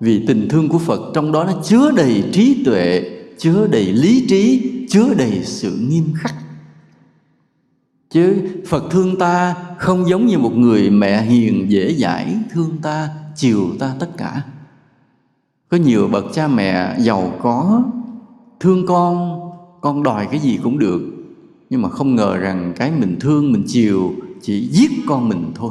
Vì 0.00 0.26
tình 0.26 0.48
thương 0.48 0.68
của 0.68 0.78
phật 0.78 1.12
trong 1.14 1.32
đó 1.32 1.44
nó 1.44 1.52
chứa 1.64 1.90
đầy 1.90 2.24
trí 2.32 2.64
tuệ, 2.64 3.10
chứa 3.38 3.66
đầy 3.66 3.92
lý 3.92 4.26
trí, 4.28 4.70
chứa 4.88 5.14
đầy 5.14 5.40
sự 5.44 5.76
nghiêm 5.88 6.04
khắc. 6.14 6.34
Chứ 8.10 8.36
phật 8.66 8.84
thương 8.90 9.16
ta 9.16 9.54
không 9.78 10.08
giống 10.08 10.26
như 10.26 10.38
một 10.38 10.52
người 10.56 10.90
mẹ 10.90 11.22
hiền 11.22 11.70
dễ 11.70 11.94
dãi 11.94 12.36
thương 12.50 12.78
ta, 12.82 13.08
chiều 13.36 13.70
ta 13.78 13.94
tất 14.00 14.08
cả. 14.16 14.42
Có 15.68 15.76
nhiều 15.76 16.08
bậc 16.08 16.24
cha 16.34 16.48
mẹ 16.48 16.96
giàu 16.98 17.32
có, 17.42 17.82
thương 18.60 18.86
con 18.86 19.40
con 19.80 20.02
đòi 20.02 20.26
cái 20.30 20.40
gì 20.40 20.58
cũng 20.62 20.78
được. 20.78 21.00
Nhưng 21.70 21.82
mà 21.82 21.88
không 21.88 22.16
ngờ 22.16 22.36
rằng 22.36 22.72
cái 22.76 22.90
mình 22.90 23.16
thương, 23.20 23.52
mình 23.52 23.64
chiều 23.66 24.14
chỉ 24.42 24.68
giết 24.72 24.90
con 25.06 25.28
mình 25.28 25.52
thôi 25.54 25.70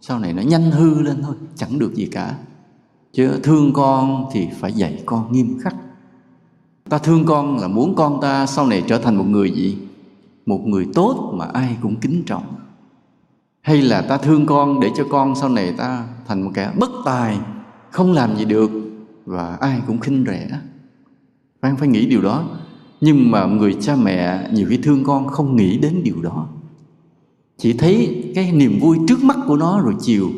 sau 0.00 0.18
này 0.18 0.32
nó 0.32 0.42
nhanh 0.42 0.70
hư 0.70 1.00
lên 1.00 1.22
thôi, 1.22 1.34
chẳng 1.56 1.78
được 1.78 1.94
gì 1.94 2.06
cả. 2.06 2.34
Chứ 3.12 3.40
thương 3.42 3.72
con 3.72 4.26
thì 4.32 4.48
phải 4.60 4.72
dạy 4.72 5.02
con 5.06 5.32
nghiêm 5.32 5.58
khắc. 5.62 5.74
Ta 6.88 6.98
thương 6.98 7.24
con 7.24 7.58
là 7.58 7.68
muốn 7.68 7.94
con 7.94 8.20
ta 8.20 8.46
sau 8.46 8.66
này 8.66 8.82
trở 8.86 8.98
thành 8.98 9.16
một 9.16 9.24
người 9.26 9.50
gì? 9.50 9.78
Một 10.46 10.60
người 10.66 10.86
tốt 10.94 11.32
mà 11.34 11.44
ai 11.44 11.76
cũng 11.82 11.96
kính 11.96 12.22
trọng. 12.26 12.44
Hay 13.60 13.82
là 13.82 14.02
ta 14.02 14.16
thương 14.16 14.46
con 14.46 14.80
để 14.80 14.90
cho 14.96 15.04
con 15.10 15.34
sau 15.34 15.48
này 15.48 15.72
ta 15.72 16.06
thành 16.26 16.42
một 16.42 16.50
kẻ 16.54 16.72
bất 16.78 16.90
tài, 17.04 17.38
không 17.90 18.12
làm 18.12 18.36
gì 18.36 18.44
được 18.44 18.70
và 19.24 19.56
ai 19.60 19.80
cũng 19.86 19.98
khinh 19.98 20.24
rẻ? 20.26 20.48
Phải 21.60 21.72
phải 21.78 21.88
nghĩ 21.88 22.06
điều 22.06 22.22
đó. 22.22 22.44
Nhưng 23.00 23.30
mà 23.30 23.46
người 23.46 23.76
cha 23.80 23.96
mẹ 23.96 24.48
nhiều 24.52 24.66
khi 24.70 24.76
thương 24.76 25.04
con 25.04 25.28
không 25.28 25.56
nghĩ 25.56 25.78
đến 25.78 26.00
điều 26.04 26.22
đó 26.22 26.48
chỉ 27.60 27.72
thấy 27.72 28.24
cái 28.34 28.52
niềm 28.52 28.78
vui 28.80 28.98
trước 29.08 29.24
mắt 29.24 29.36
của 29.46 29.56
nó 29.56 29.80
rồi 29.80 29.94
chiều. 30.00 30.30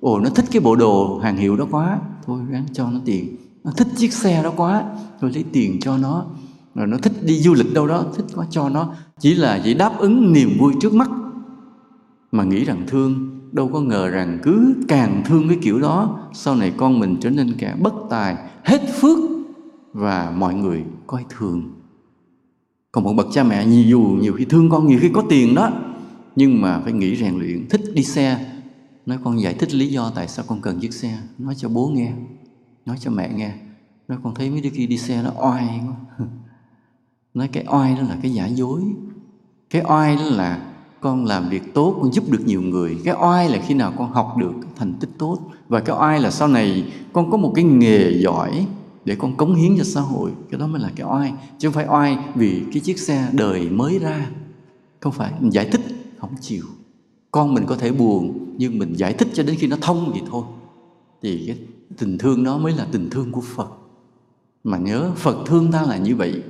Ồ, 0.00 0.20
nó 0.20 0.30
thích 0.30 0.44
cái 0.50 0.60
bộ 0.60 0.76
đồ 0.76 1.18
hàng 1.22 1.36
hiệu 1.36 1.56
đó 1.56 1.66
quá. 1.70 1.98
Thôi, 2.26 2.40
ráng 2.50 2.64
cho 2.72 2.90
nó 2.90 3.00
tiền. 3.04 3.36
Nó 3.64 3.70
thích 3.76 3.88
chiếc 3.96 4.12
xe 4.12 4.42
đó 4.42 4.52
quá. 4.56 4.84
Thôi, 5.20 5.30
lấy 5.34 5.44
tiền 5.52 5.80
cho 5.80 5.98
nó. 5.98 6.24
Rồi 6.74 6.86
nó 6.86 6.96
thích 6.96 7.12
đi 7.22 7.38
du 7.38 7.54
lịch 7.54 7.74
đâu 7.74 7.86
đó, 7.86 8.04
thích 8.16 8.24
quá 8.34 8.46
cho 8.50 8.68
nó. 8.68 8.92
Chỉ 9.18 9.34
là 9.34 9.60
chỉ 9.64 9.74
đáp 9.74 9.98
ứng 9.98 10.32
niềm 10.32 10.50
vui 10.58 10.72
trước 10.80 10.94
mắt. 10.94 11.10
Mà 12.32 12.44
nghĩ 12.44 12.64
rằng 12.64 12.84
thương, 12.86 13.40
đâu 13.52 13.68
có 13.68 13.80
ngờ 13.80 14.08
rằng 14.08 14.38
cứ 14.42 14.74
càng 14.88 15.22
thương 15.26 15.48
cái 15.48 15.58
kiểu 15.62 15.80
đó, 15.80 16.18
sau 16.32 16.54
này 16.54 16.72
con 16.76 16.98
mình 16.98 17.16
trở 17.20 17.30
nên 17.30 17.54
kẻ 17.58 17.74
bất 17.82 17.94
tài, 18.10 18.36
hết 18.64 18.80
phước 19.00 19.18
và 19.92 20.32
mọi 20.36 20.54
người 20.54 20.84
coi 21.06 21.24
thường. 21.28 21.62
Còn 22.92 23.04
một 23.04 23.12
bậc 23.12 23.26
cha 23.32 23.44
mẹ 23.44 23.66
nhiều 23.66 23.84
dù 23.86 24.00
nhiều 24.20 24.32
khi 24.32 24.44
thương 24.44 24.70
con, 24.70 24.86
nhiều 24.86 24.98
khi 25.02 25.08
có 25.12 25.22
tiền 25.28 25.54
đó 25.54 25.70
nhưng 26.36 26.62
mà 26.62 26.80
phải 26.80 26.92
nghĩ 26.92 27.16
rèn 27.16 27.38
luyện. 27.38 27.68
Thích 27.68 27.80
đi 27.94 28.04
xe. 28.04 28.46
Nói 29.06 29.18
con 29.24 29.40
giải 29.40 29.54
thích 29.54 29.74
lý 29.74 29.88
do 29.88 30.12
tại 30.14 30.28
sao 30.28 30.44
con 30.48 30.60
cần 30.60 30.80
chiếc 30.80 30.94
xe. 30.94 31.18
Nói 31.38 31.54
cho 31.56 31.68
bố 31.68 31.88
nghe. 31.88 32.12
Nói 32.86 32.96
cho 33.00 33.10
mẹ 33.10 33.30
nghe. 33.34 33.52
Nói 34.08 34.18
con 34.22 34.34
thấy 34.34 34.50
mấy 34.50 34.60
đứa 34.60 34.70
kia 34.70 34.86
đi 34.86 34.98
xe 34.98 35.22
nó 35.22 35.30
oai 35.36 35.80
quá. 35.86 36.26
Nói 37.34 37.48
cái 37.48 37.64
oai 37.68 37.94
đó 37.94 38.02
là 38.02 38.16
cái 38.22 38.32
giả 38.32 38.46
dối. 38.46 38.82
Cái 39.70 39.82
oai 39.88 40.16
đó 40.16 40.24
là 40.24 40.72
con 41.00 41.24
làm 41.24 41.48
việc 41.48 41.74
tốt, 41.74 41.98
con 42.02 42.12
giúp 42.12 42.30
được 42.30 42.46
nhiều 42.46 42.62
người. 42.62 42.98
Cái 43.04 43.14
oai 43.20 43.48
là 43.48 43.58
khi 43.66 43.74
nào 43.74 43.92
con 43.98 44.12
học 44.12 44.36
được 44.38 44.52
thành 44.76 44.94
tích 45.00 45.10
tốt. 45.18 45.38
Và 45.68 45.80
cái 45.80 45.96
oai 45.96 46.20
là 46.20 46.30
sau 46.30 46.48
này 46.48 46.92
con 47.12 47.30
có 47.30 47.36
một 47.36 47.52
cái 47.54 47.64
nghề 47.64 48.12
giỏi 48.22 48.66
để 49.04 49.16
con 49.16 49.36
cống 49.36 49.54
hiến 49.54 49.78
cho 49.78 49.84
xã 49.84 50.00
hội. 50.00 50.30
Cái 50.50 50.60
đó 50.60 50.66
mới 50.66 50.80
là 50.80 50.90
cái 50.96 51.06
oai. 51.06 51.32
Chứ 51.58 51.68
không 51.68 51.74
phải 51.74 51.86
oai 51.88 52.18
vì 52.34 52.62
cái 52.72 52.80
chiếc 52.80 52.98
xe 52.98 53.28
đời 53.32 53.68
mới 53.70 53.98
ra. 53.98 54.26
Không 55.00 55.12
phải. 55.12 55.32
Giải 55.50 55.68
thích 55.72 55.79
không 56.30 56.40
chịu. 56.40 56.64
Con 57.30 57.54
mình 57.54 57.66
có 57.66 57.76
thể 57.76 57.92
buồn, 57.92 58.54
nhưng 58.58 58.78
mình 58.78 58.92
giải 58.96 59.12
thích 59.12 59.28
cho 59.34 59.42
đến 59.42 59.56
khi 59.58 59.66
nó 59.66 59.76
thông 59.80 60.10
thì 60.14 60.20
thôi. 60.30 60.44
Thì 61.22 61.44
cái 61.46 61.56
tình 61.98 62.18
thương 62.18 62.44
đó 62.44 62.58
mới 62.58 62.72
là 62.72 62.86
tình 62.92 63.10
thương 63.10 63.32
của 63.32 63.40
phật. 63.40 63.68
Mà 64.64 64.78
nhớ, 64.78 65.10
phật 65.16 65.36
thương 65.46 65.72
ta 65.72 65.82
là 65.82 65.96
như 65.96 66.16
vậy. 66.16 66.42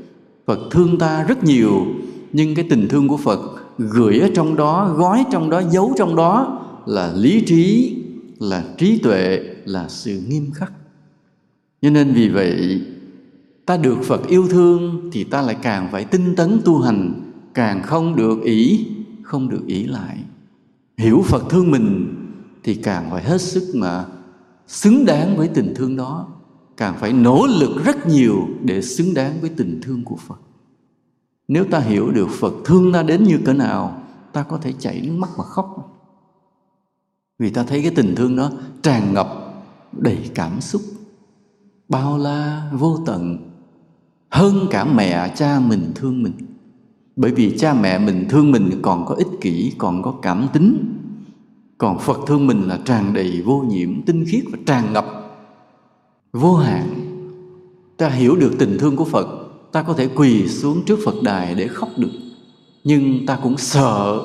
Phật 0.46 0.58
thương 0.70 0.98
ta 0.98 1.22
rất 1.22 1.44
nhiều, 1.44 1.86
nhưng 2.32 2.54
cái 2.54 2.66
tình 2.70 2.88
thương 2.88 3.08
của 3.08 3.16
phật 3.16 3.40
gửi 3.78 4.18
ở 4.18 4.28
trong 4.34 4.56
đó, 4.56 4.94
gói 4.96 5.24
trong 5.32 5.50
đó, 5.50 5.62
giấu 5.70 5.94
trong 5.98 6.16
đó 6.16 6.62
là 6.86 7.12
lý 7.12 7.44
trí, 7.46 7.96
là 8.38 8.64
trí 8.78 8.98
tuệ, 8.98 9.40
là 9.64 9.88
sự 9.88 10.20
nghiêm 10.28 10.50
khắc. 10.54 10.72
Cho 11.82 11.90
nên 11.90 12.12
vì 12.12 12.28
vậy, 12.28 12.80
ta 13.66 13.76
được 13.76 13.98
phật 14.02 14.26
yêu 14.28 14.48
thương 14.48 15.10
thì 15.12 15.24
ta 15.24 15.42
lại 15.42 15.56
càng 15.62 15.88
phải 15.92 16.04
tinh 16.04 16.34
tấn 16.36 16.60
tu 16.64 16.78
hành, 16.78 17.22
càng 17.54 17.82
không 17.82 18.16
được 18.16 18.42
ý 18.42 18.86
không 19.30 19.48
được 19.48 19.66
ý 19.66 19.84
lại. 19.84 20.24
Hiểu 20.98 21.22
phật 21.26 21.42
thương 21.50 21.70
mình 21.70 22.14
thì 22.62 22.74
càng 22.74 23.10
phải 23.10 23.22
hết 23.22 23.40
sức 23.40 23.72
mà 23.74 24.06
xứng 24.66 25.06
đáng 25.06 25.36
với 25.36 25.48
tình 25.48 25.74
thương 25.76 25.96
đó. 25.96 26.28
Càng 26.76 26.96
phải 26.98 27.12
nỗ 27.12 27.46
lực 27.46 27.84
rất 27.84 28.06
nhiều 28.06 28.48
để 28.64 28.82
xứng 28.82 29.14
đáng 29.14 29.40
với 29.40 29.50
tình 29.50 29.80
thương 29.82 30.04
của 30.04 30.16
phật. 30.16 30.40
Nếu 31.48 31.64
ta 31.70 31.78
hiểu 31.78 32.10
được 32.10 32.28
phật 32.28 32.52
thương 32.64 32.92
ta 32.92 33.02
đến 33.02 33.24
như 33.24 33.38
cỡ 33.44 33.52
nào, 33.52 34.02
ta 34.32 34.42
có 34.42 34.58
thể 34.58 34.72
chảy 34.78 35.00
nước 35.00 35.16
mắt 35.18 35.30
mà 35.38 35.44
khóc. 35.44 35.96
Vì 37.38 37.50
ta 37.50 37.64
thấy 37.64 37.82
cái 37.82 37.92
tình 37.96 38.14
thương 38.14 38.36
đó 38.36 38.50
tràn 38.82 39.14
ngập 39.14 39.28
đầy 39.92 40.30
cảm 40.34 40.60
xúc. 40.60 40.82
Bao 41.88 42.18
la 42.18 42.70
vô 42.72 42.98
tận, 43.06 43.50
hơn 44.28 44.66
cả 44.70 44.84
mẹ 44.84 45.32
cha 45.36 45.60
mình 45.60 45.92
thương 45.94 46.22
mình 46.22 46.49
bởi 47.20 47.30
vì 47.30 47.58
cha 47.58 47.74
mẹ 47.74 47.98
mình 47.98 48.26
thương 48.28 48.52
mình 48.52 48.70
còn 48.82 49.06
có 49.06 49.14
ích 49.14 49.40
kỷ, 49.40 49.72
còn 49.78 50.02
có 50.02 50.14
cảm 50.22 50.48
tính. 50.52 50.94
Còn 51.78 51.98
phật 51.98 52.18
thương 52.26 52.46
mình 52.46 52.62
là 52.62 52.78
tràn 52.84 53.14
đầy 53.14 53.42
vô 53.44 53.60
nhiễm 53.60 54.02
tinh 54.02 54.24
khiết 54.28 54.44
và 54.52 54.58
tràn 54.66 54.92
ngập 54.92 55.06
vô 56.32 56.56
hạn. 56.56 56.88
Ta 57.96 58.08
hiểu 58.08 58.36
được 58.36 58.52
tình 58.58 58.76
thương 58.78 58.96
của 58.96 59.04
phật, 59.04 59.26
ta 59.72 59.82
có 59.82 59.92
thể 59.92 60.08
quỳ 60.08 60.48
xuống 60.48 60.82
trước 60.86 60.98
phật 61.04 61.14
đài 61.22 61.54
để 61.54 61.68
khóc 61.68 61.88
được. 61.96 62.12
Nhưng 62.84 63.26
ta 63.26 63.38
cũng 63.42 63.56
sợ. 63.56 64.20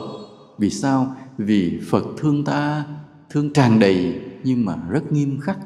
Vì 0.58 0.70
sao? 0.70 1.16
Vì 1.38 1.80
phật 1.90 2.06
thương 2.18 2.44
ta, 2.44 2.86
thương 3.30 3.54
tràn 3.54 3.80
đầy 3.80 4.22
nhưng 4.44 4.66
mà 4.66 4.76
rất 4.90 5.12
nghiêm 5.12 5.40
khắc. 5.40 5.58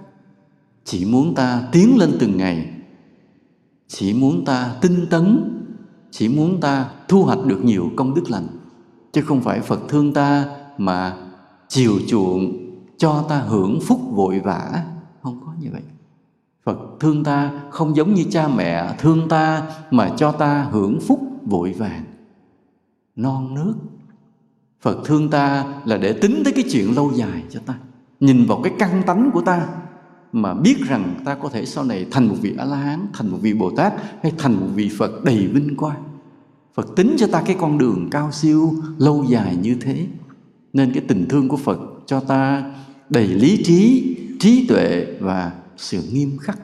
Chỉ 0.85 1.05
muốn 1.05 1.35
ta 1.35 1.61
tiến 1.71 1.97
lên 1.97 2.11
từng 2.19 2.37
ngày. 2.37 2.69
Chỉ 3.87 4.13
muốn 4.13 4.45
ta 4.45 4.75
tinh 4.81 5.05
tấn 5.09 5.55
chỉ 6.11 6.27
muốn 6.27 6.59
ta 6.61 6.89
thu 7.07 7.23
hoạch 7.23 7.45
được 7.45 7.63
nhiều 7.63 7.89
công 7.95 8.13
đức 8.13 8.23
lành, 8.29 8.47
chứ 9.11 9.21
không 9.21 9.41
phải 9.41 9.59
phật 9.59 9.79
thương 9.87 10.13
ta 10.13 10.45
mà 10.77 11.17
chiều 11.67 11.99
chuộng 12.07 12.57
cho 12.97 13.25
ta 13.29 13.37
hưởng 13.37 13.79
phúc 13.81 13.99
vội 14.11 14.39
vã. 14.39 14.85
Không 15.21 15.39
có 15.45 15.51
như 15.59 15.67
vậy. 15.71 15.81
Phật 16.63 16.77
thương 16.99 17.23
ta 17.23 17.51
không 17.69 17.95
giống 17.95 18.13
như 18.13 18.23
cha 18.31 18.47
mẹ 18.47 18.95
thương 18.99 19.29
ta 19.29 19.63
mà 19.91 20.09
cho 20.17 20.31
ta 20.31 20.67
hưởng 20.71 20.99
phúc 21.07 21.19
vội 21.45 21.73
vàng. 21.77 22.03
Non 23.15 23.53
nước. 23.53 23.73
Phật 24.81 24.97
thương 25.05 25.29
ta 25.29 25.65
là 25.85 25.97
để 25.97 26.13
tính 26.13 26.41
tới 26.43 26.53
cái 26.53 26.63
chuyện 26.71 26.95
lâu 26.95 27.11
dài 27.15 27.43
cho 27.49 27.59
ta, 27.65 27.75
nhìn 28.19 28.45
vào 28.45 28.61
cái 28.63 28.73
căn 28.79 29.03
tánh 29.05 29.29
của 29.33 29.41
ta 29.41 29.67
mà 30.31 30.53
biết 30.53 30.77
rằng 30.87 31.15
ta 31.25 31.35
có 31.35 31.49
thể 31.49 31.65
sau 31.65 31.83
này 31.83 32.05
thành 32.11 32.27
một 32.27 32.35
vị 32.41 32.55
a 32.57 32.65
la 32.65 32.77
hán 32.77 33.07
thành 33.13 33.29
một 33.29 33.37
vị 33.41 33.53
bồ 33.53 33.71
tát 33.71 33.93
hay 34.23 34.33
thành 34.37 34.53
một 34.53 34.67
vị 34.75 34.89
phật 34.97 35.23
đầy 35.23 35.47
vinh 35.47 35.75
quang. 35.75 36.03
Phật 36.73 36.95
tính 36.95 37.15
cho 37.17 37.27
ta 37.27 37.41
cái 37.45 37.55
con 37.59 37.77
đường 37.77 38.07
cao 38.11 38.31
siêu, 38.31 38.73
lâu 38.97 39.25
dài 39.29 39.55
như 39.55 39.75
thế. 39.81 40.07
Nên 40.73 40.93
cái 40.93 41.03
tình 41.07 41.25
thương 41.29 41.47
của 41.47 41.57
phật 41.57 41.79
cho 42.05 42.19
ta 42.19 42.63
đầy 43.09 43.27
lý 43.27 43.63
trí 43.63 44.15
trí 44.39 44.67
tuệ 44.67 45.05
và 45.19 45.51
sự 45.77 46.03
nghiêm 46.11 46.37
khắc. 46.37 46.59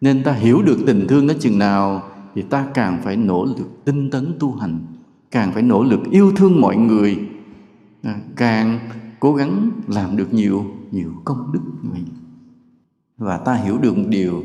Nên 0.00 0.22
ta 0.22 0.32
hiểu 0.32 0.62
được 0.62 0.78
tình 0.86 1.06
thương 1.08 1.26
đó 1.26 1.34
chừng 1.40 1.58
nào 1.58 2.02
thì 2.34 2.42
ta 2.42 2.66
càng 2.74 3.00
phải 3.04 3.16
nỗ 3.16 3.44
lực 3.44 3.84
tinh 3.84 4.10
tấn 4.10 4.34
tu 4.38 4.54
hành, 4.54 4.78
càng 5.30 5.52
phải 5.52 5.62
nỗ 5.62 5.84
lực 5.84 6.00
yêu 6.10 6.32
thương 6.36 6.60
mọi 6.60 6.76
người 6.76 7.18
à, 8.02 8.20
càng 8.36 8.78
cố 9.20 9.34
gắng 9.34 9.70
làm 9.88 10.16
được 10.16 10.34
nhiều 10.34 10.64
nhiều 10.90 11.12
công 11.24 11.52
đức 11.52 11.60
như 11.82 11.90
vậy 11.92 12.02
và 13.18 13.36
ta 13.36 13.54
hiểu 13.54 13.78
được 13.78 13.96
một 13.96 14.04
điều. 14.08 14.44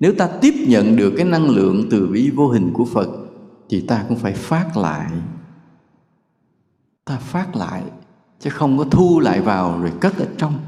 Nếu 0.00 0.14
ta 0.18 0.28
tiếp 0.40 0.54
nhận 0.68 0.96
được 0.96 1.14
cái 1.16 1.24
năng 1.24 1.50
lượng 1.50 1.86
từ 1.90 2.06
bi 2.06 2.30
vô 2.30 2.48
hình 2.48 2.70
của 2.72 2.84
phật, 2.84 3.08
thì 3.68 3.80
ta 3.80 4.04
cũng 4.08 4.18
phải 4.18 4.32
phát 4.32 4.76
lại. 4.76 5.10
Ta 7.04 7.16
phát 7.16 7.56
lại, 7.56 7.82
chứ 8.40 8.50
không 8.50 8.78
có 8.78 8.84
thu 8.84 9.20
lại 9.20 9.40
vào 9.40 9.80
rồi 9.80 9.92
cất 10.00 10.18
ở 10.18 10.26
trong. 10.38 10.58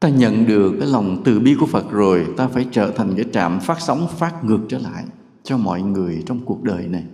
Ta 0.00 0.08
nhận 0.08 0.46
được 0.46 0.74
cái 0.80 0.88
lòng 0.88 1.22
từ 1.24 1.40
bi 1.40 1.56
của 1.60 1.66
phật 1.66 1.90
rồi, 1.90 2.26
ta 2.36 2.48
phải 2.48 2.66
trở 2.70 2.90
thành 2.90 3.14
cái 3.16 3.24
trạm 3.32 3.60
phát 3.60 3.80
sóng, 3.80 4.08
phát 4.08 4.44
ngược 4.44 4.60
trở 4.68 4.78
lại 4.78 5.04
cho 5.42 5.56
mọi 5.56 5.82
người 5.82 6.22
trong 6.26 6.40
cuộc 6.44 6.62
đời 6.62 6.88
này. 6.88 7.04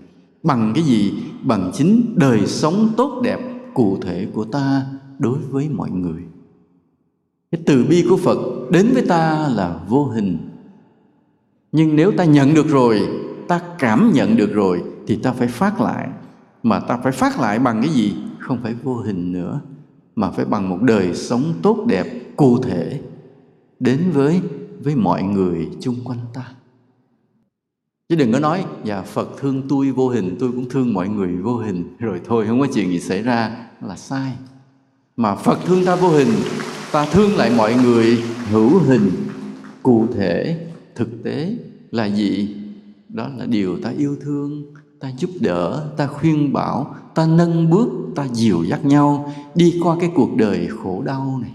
Bằng 0.42 0.72
cái 0.74 0.84
gì? 0.84 1.14
Bằng 1.42 1.70
chính 1.74 2.14
đời 2.16 2.46
sống 2.46 2.88
tốt 2.96 3.20
đẹp 3.24 3.40
cụ 3.74 3.98
thể 4.02 4.26
của 4.34 4.44
ta 4.44 4.86
đối 5.18 5.38
với 5.38 5.68
mọi 5.68 5.90
người 5.90 6.22
cái 7.52 7.60
từ 7.66 7.84
bi 7.84 8.06
của 8.08 8.16
phật 8.16 8.38
đến 8.70 8.90
với 8.92 9.02
ta 9.06 9.48
là 9.48 9.80
vô 9.88 10.04
hình. 10.04 10.38
Nhưng 11.72 11.96
nếu 11.96 12.12
ta 12.16 12.24
nhận 12.24 12.54
được 12.54 12.68
rồi, 12.68 13.00
ta 13.48 13.60
cảm 13.78 14.12
nhận 14.14 14.36
được 14.36 14.52
rồi, 14.52 14.82
thì 15.06 15.16
ta 15.16 15.32
phải 15.32 15.48
phát 15.48 15.80
lại. 15.80 16.08
Mà 16.62 16.80
ta 16.80 16.96
phải 16.96 17.12
phát 17.12 17.40
lại 17.40 17.58
bằng 17.58 17.82
cái 17.82 17.90
gì? 17.90 18.14
Không 18.38 18.58
phải 18.62 18.74
vô 18.82 18.96
hình 18.96 19.32
nữa, 19.32 19.60
mà 20.16 20.30
phải 20.30 20.44
bằng 20.44 20.68
một 20.68 20.78
đời 20.82 21.14
sống 21.14 21.54
tốt 21.62 21.84
đẹp, 21.86 22.06
cụ 22.36 22.58
thể, 22.58 23.00
đến 23.80 24.10
với 24.12 24.40
với 24.84 24.96
mọi 24.96 25.22
người 25.22 25.68
chung 25.80 25.96
quanh 26.04 26.18
ta. 26.34 26.52
Chứ 28.08 28.16
đừng 28.16 28.32
có 28.32 28.38
nói 28.38 28.64
dạ 28.84 29.02
phật 29.02 29.28
thương 29.40 29.62
tôi 29.68 29.90
vô 29.90 30.08
hình, 30.08 30.36
tôi 30.40 30.52
cũng 30.52 30.68
thương 30.68 30.94
mọi 30.94 31.08
người 31.08 31.36
vô 31.36 31.56
hình. 31.56 31.96
Rồi 31.98 32.20
thôi, 32.26 32.44
không 32.48 32.60
có 32.60 32.66
chuyện 32.74 32.90
gì 32.90 33.00
xảy 33.00 33.22
ra 33.22 33.56
là 33.80 33.96
sai. 33.96 34.32
Mà 35.16 35.34
phật 35.34 35.58
thương 35.64 35.84
ta 35.84 35.96
vô 35.96 36.08
hình 36.08 36.28
ta 36.92 37.06
thương 37.12 37.36
lại 37.36 37.50
mọi 37.56 37.74
người. 37.74 38.22
Hữu 38.50 38.78
hình, 38.78 39.10
cụ 39.82 40.06
thể, 40.14 40.66
thực 40.94 41.24
tế 41.24 41.56
là 41.90 42.04
gì? 42.06 42.56
Đó 43.08 43.28
là 43.38 43.46
điều 43.46 43.78
ta 43.80 43.90
yêu 43.90 44.16
thương, 44.20 44.64
ta 45.00 45.12
giúp 45.18 45.30
đỡ, 45.40 45.90
ta 45.96 46.06
khuyên 46.06 46.52
bảo, 46.52 46.94
ta 47.14 47.26
nâng 47.26 47.70
bước, 47.70 47.88
ta 48.14 48.26
dìu 48.32 48.64
dắt 48.64 48.84
nhau 48.84 49.32
đi 49.54 49.80
qua 49.84 49.96
cái 50.00 50.10
cuộc 50.14 50.36
đời 50.36 50.68
khổ 50.82 51.02
đau 51.04 51.38
này. 51.42 51.52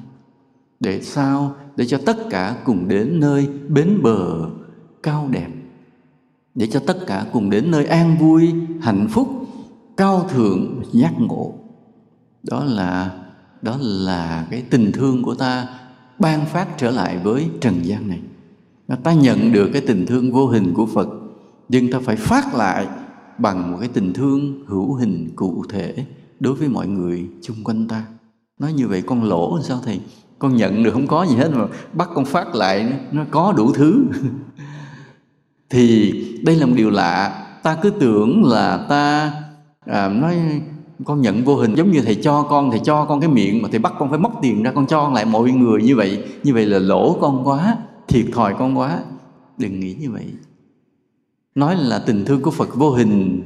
Để 0.79 1.01
sao? 1.01 1.55
Để 1.75 1.85
cho 1.85 1.97
tất 2.05 2.17
cả 2.29 2.57
cùng 2.65 2.87
đến 2.87 3.19
nơi 3.19 3.47
bến 3.67 3.99
bờ 4.03 4.49
cao 5.03 5.27
đẹp. 5.31 5.49
Để 6.55 6.67
cho 6.67 6.79
tất 6.79 6.97
cả 7.07 7.25
cùng 7.33 7.49
đến 7.49 7.71
nơi 7.71 7.85
an 7.85 8.17
vui, 8.17 8.53
hạnh 8.81 9.07
phúc, 9.09 9.27
cao 9.97 10.29
thượng, 10.29 10.81
giác 10.91 11.13
ngộ. 11.19 11.53
Đó 12.43 12.63
là 12.63 13.17
đó 13.61 13.77
là 13.81 14.47
cái 14.51 14.63
tình 14.69 14.91
thương 14.91 15.23
của 15.23 15.35
ta 15.35 15.67
ban 16.19 16.45
phát 16.45 16.77
trở 16.77 16.91
lại 16.91 17.17
với 17.23 17.49
trần 17.61 17.85
gian 17.85 18.07
này. 18.07 18.19
Ta 19.03 19.13
nhận 19.13 19.51
được 19.51 19.69
cái 19.73 19.81
tình 19.81 20.05
thương 20.05 20.31
vô 20.31 20.47
hình 20.47 20.73
của 20.73 20.85
phật 20.85 21.07
nhưng 21.69 21.91
ta 21.91 21.99
phải 22.03 22.15
phát 22.15 22.55
lại 22.55 22.87
bằng 23.37 23.71
một 23.71 23.77
cái 23.79 23.89
tình 23.93 24.13
thương 24.13 24.65
hữu 24.67 24.93
hình 24.93 25.29
cụ 25.35 25.63
thể 25.69 26.05
đối 26.39 26.53
với 26.53 26.69
mọi 26.69 26.87
người 26.87 27.27
chung 27.41 27.55
quanh 27.63 27.87
ta. 27.87 28.05
Nói 28.59 28.73
như 28.73 28.87
vậy 28.87 29.01
con 29.01 29.23
lỗ 29.23 29.59
sao 29.61 29.79
thầy? 29.85 30.01
Con 30.39 30.55
nhận 30.55 30.83
được 30.83 30.91
không 30.91 31.07
có 31.07 31.25
gì 31.29 31.35
hết 31.35 31.51
mà 31.53 31.65
bắt 31.93 32.09
con 32.15 32.25
phát 32.25 32.55
lại 32.55 32.93
nó 33.11 33.25
có 33.31 33.53
đủ 33.57 33.71
thứ. 33.73 34.05
Thì 35.69 36.13
đây 36.43 36.55
là 36.55 36.65
một 36.65 36.73
điều 36.75 36.89
lạ. 36.89 37.43
Ta 37.63 37.77
cứ 37.81 37.89
tưởng 37.89 38.43
là 38.45 38.85
ta 38.89 39.31
à, 39.85 40.09
nói 40.09 40.61
con 41.03 41.21
nhận 41.21 41.43
vô 41.43 41.55
hình. 41.55 41.75
Giống 41.75 41.91
như 41.91 42.01
thầy 42.01 42.15
cho 42.15 42.43
con 42.43 42.71
thầy 42.71 42.79
cho 42.79 43.05
con 43.05 43.19
cái 43.19 43.29
miệng 43.29 43.61
mà 43.61 43.69
thầy 43.71 43.79
bắt 43.79 43.93
con 43.99 44.09
phải 44.09 44.19
móc 44.19 44.39
tiền 44.41 44.63
ra 44.63 44.71
con 44.71 44.87
cho 44.87 45.11
lại 45.13 45.25
mọi 45.25 45.51
người 45.51 45.83
như 45.83 45.95
vậy. 45.95 46.23
Như 46.43 46.53
vậy 46.53 46.65
là 46.65 46.79
lỗ 46.79 47.17
con 47.21 47.47
quá 47.47 47.77
thiệt 48.07 48.25
thòi 48.33 48.53
con 48.59 48.77
quá. 48.77 49.03
Đừng 49.57 49.79
nghĩ 49.79 49.95
như 49.99 50.11
vậy. 50.11 50.25
Nói 51.55 51.75
là 51.75 51.99
tình 51.99 52.25
thương 52.25 52.41
của 52.41 52.51
phật 52.51 52.75
vô 52.75 52.91
hình 52.91 53.43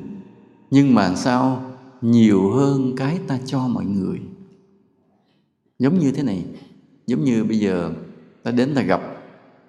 nhưng 0.71 0.95
mà 0.95 1.15
sao 1.15 1.63
nhiều 2.01 2.51
hơn 2.51 2.93
cái 2.97 3.19
ta 3.27 3.39
cho 3.45 3.67
mọi 3.67 3.85
người? 3.85 4.19
Giống 5.79 5.99
như 5.99 6.11
thế 6.11 6.23
này 6.23 6.45
giống 7.07 7.23
như 7.23 7.43
bây 7.43 7.59
giờ 7.59 7.91
ta 8.43 8.51
đến 8.51 8.75
ta 8.75 8.81
gặp 8.81 9.01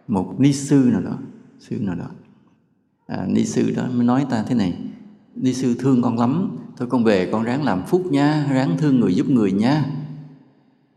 một 0.08 0.34
ni 0.38 0.52
sư 0.52 0.88
nào 0.92 1.00
đó 1.00 1.18
sư 1.58 1.76
nào 1.80 1.94
đó. 1.94 2.06
À, 3.06 3.26
ni 3.28 3.44
sư 3.44 3.72
đó 3.76 3.86
mới 3.92 4.04
nói 4.04 4.26
ta 4.30 4.44
thế 4.48 4.54
này 4.54 4.78
ni 5.34 5.54
sư 5.54 5.74
thương 5.78 6.02
con 6.02 6.18
lắm 6.18 6.56
thôi 6.78 6.88
con 6.90 7.04
về 7.04 7.28
con 7.32 7.42
ráng 7.42 7.64
làm 7.64 7.82
phúc 7.86 8.02
nha 8.10 8.46
ráng 8.52 8.76
thương 8.78 9.00
người 9.00 9.14
giúp 9.14 9.30
người 9.30 9.52
nha 9.52 9.84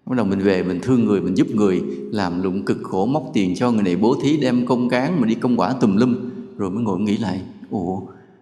bắt 0.05 0.15
đầu 0.15 0.25
mình 0.25 0.39
về 0.39 0.63
mình 0.63 0.79
thương 0.81 1.05
người 1.05 1.21
mình 1.21 1.37
giúp 1.37 1.47
người 1.53 1.81
làm 2.11 2.43
lụng 2.43 2.65
cực 2.65 2.77
khổ 2.83 3.05
móc 3.05 3.23
tiền 3.33 3.55
cho 3.55 3.71
người 3.71 3.83
này 3.83 3.95
bố 3.95 4.15
thí 4.21 4.37
đem 4.37 4.65
công 4.65 4.89
cán 4.89 5.21
mà 5.21 5.27
đi 5.27 5.35
công 5.35 5.59
quả 5.59 5.73
tùm 5.73 5.95
lum. 5.95 6.15
Rồi 6.57 6.71
mới 6.71 6.83
ngồi 6.83 6.99
nghĩ 6.99 7.17
lại 7.17 7.41
ủa 7.69 8.01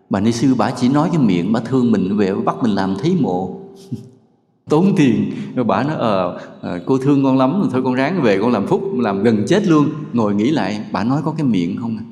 bà 0.10 0.20
ni 0.20 0.32
sư 0.32 0.56
bà 0.58 0.72
chỉ 0.72 0.90
nói 0.90 1.10
cái 1.12 1.22
miệng 1.22 1.54
bà 1.54 1.60
thương 1.60 1.92
mình 1.92 2.18
về 2.18 2.36
bắt 2.36 2.56
mình 2.62 2.72
làm 2.72 2.96
thí 3.00 3.16
mộ. 3.20 3.60
Tốn 4.70 4.94
tiền 4.96 5.32
rồi 5.56 5.66
bà 5.66 5.84
nói 5.84 5.96
ờ 5.96 6.40
à, 6.62 6.80
cô 6.86 6.98
thương 6.98 7.24
con 7.24 7.38
lắm 7.38 7.70
thôi 7.72 7.82
con 7.84 7.94
ráng 7.94 8.22
về 8.22 8.40
con 8.40 8.52
làm 8.52 8.68
phúc 8.68 8.82
làm 9.00 9.24
gần 9.24 9.46
chết 9.48 9.68
luôn. 9.68 9.90
Ngồi 10.14 10.36
nghĩ 10.36 10.52
lại 10.52 10.86
bà 10.92 11.04
nói 11.04 11.22
có 11.26 11.34
cái 11.38 11.48
miệng 11.48 11.78
không 11.78 11.98
à? 11.98 12.04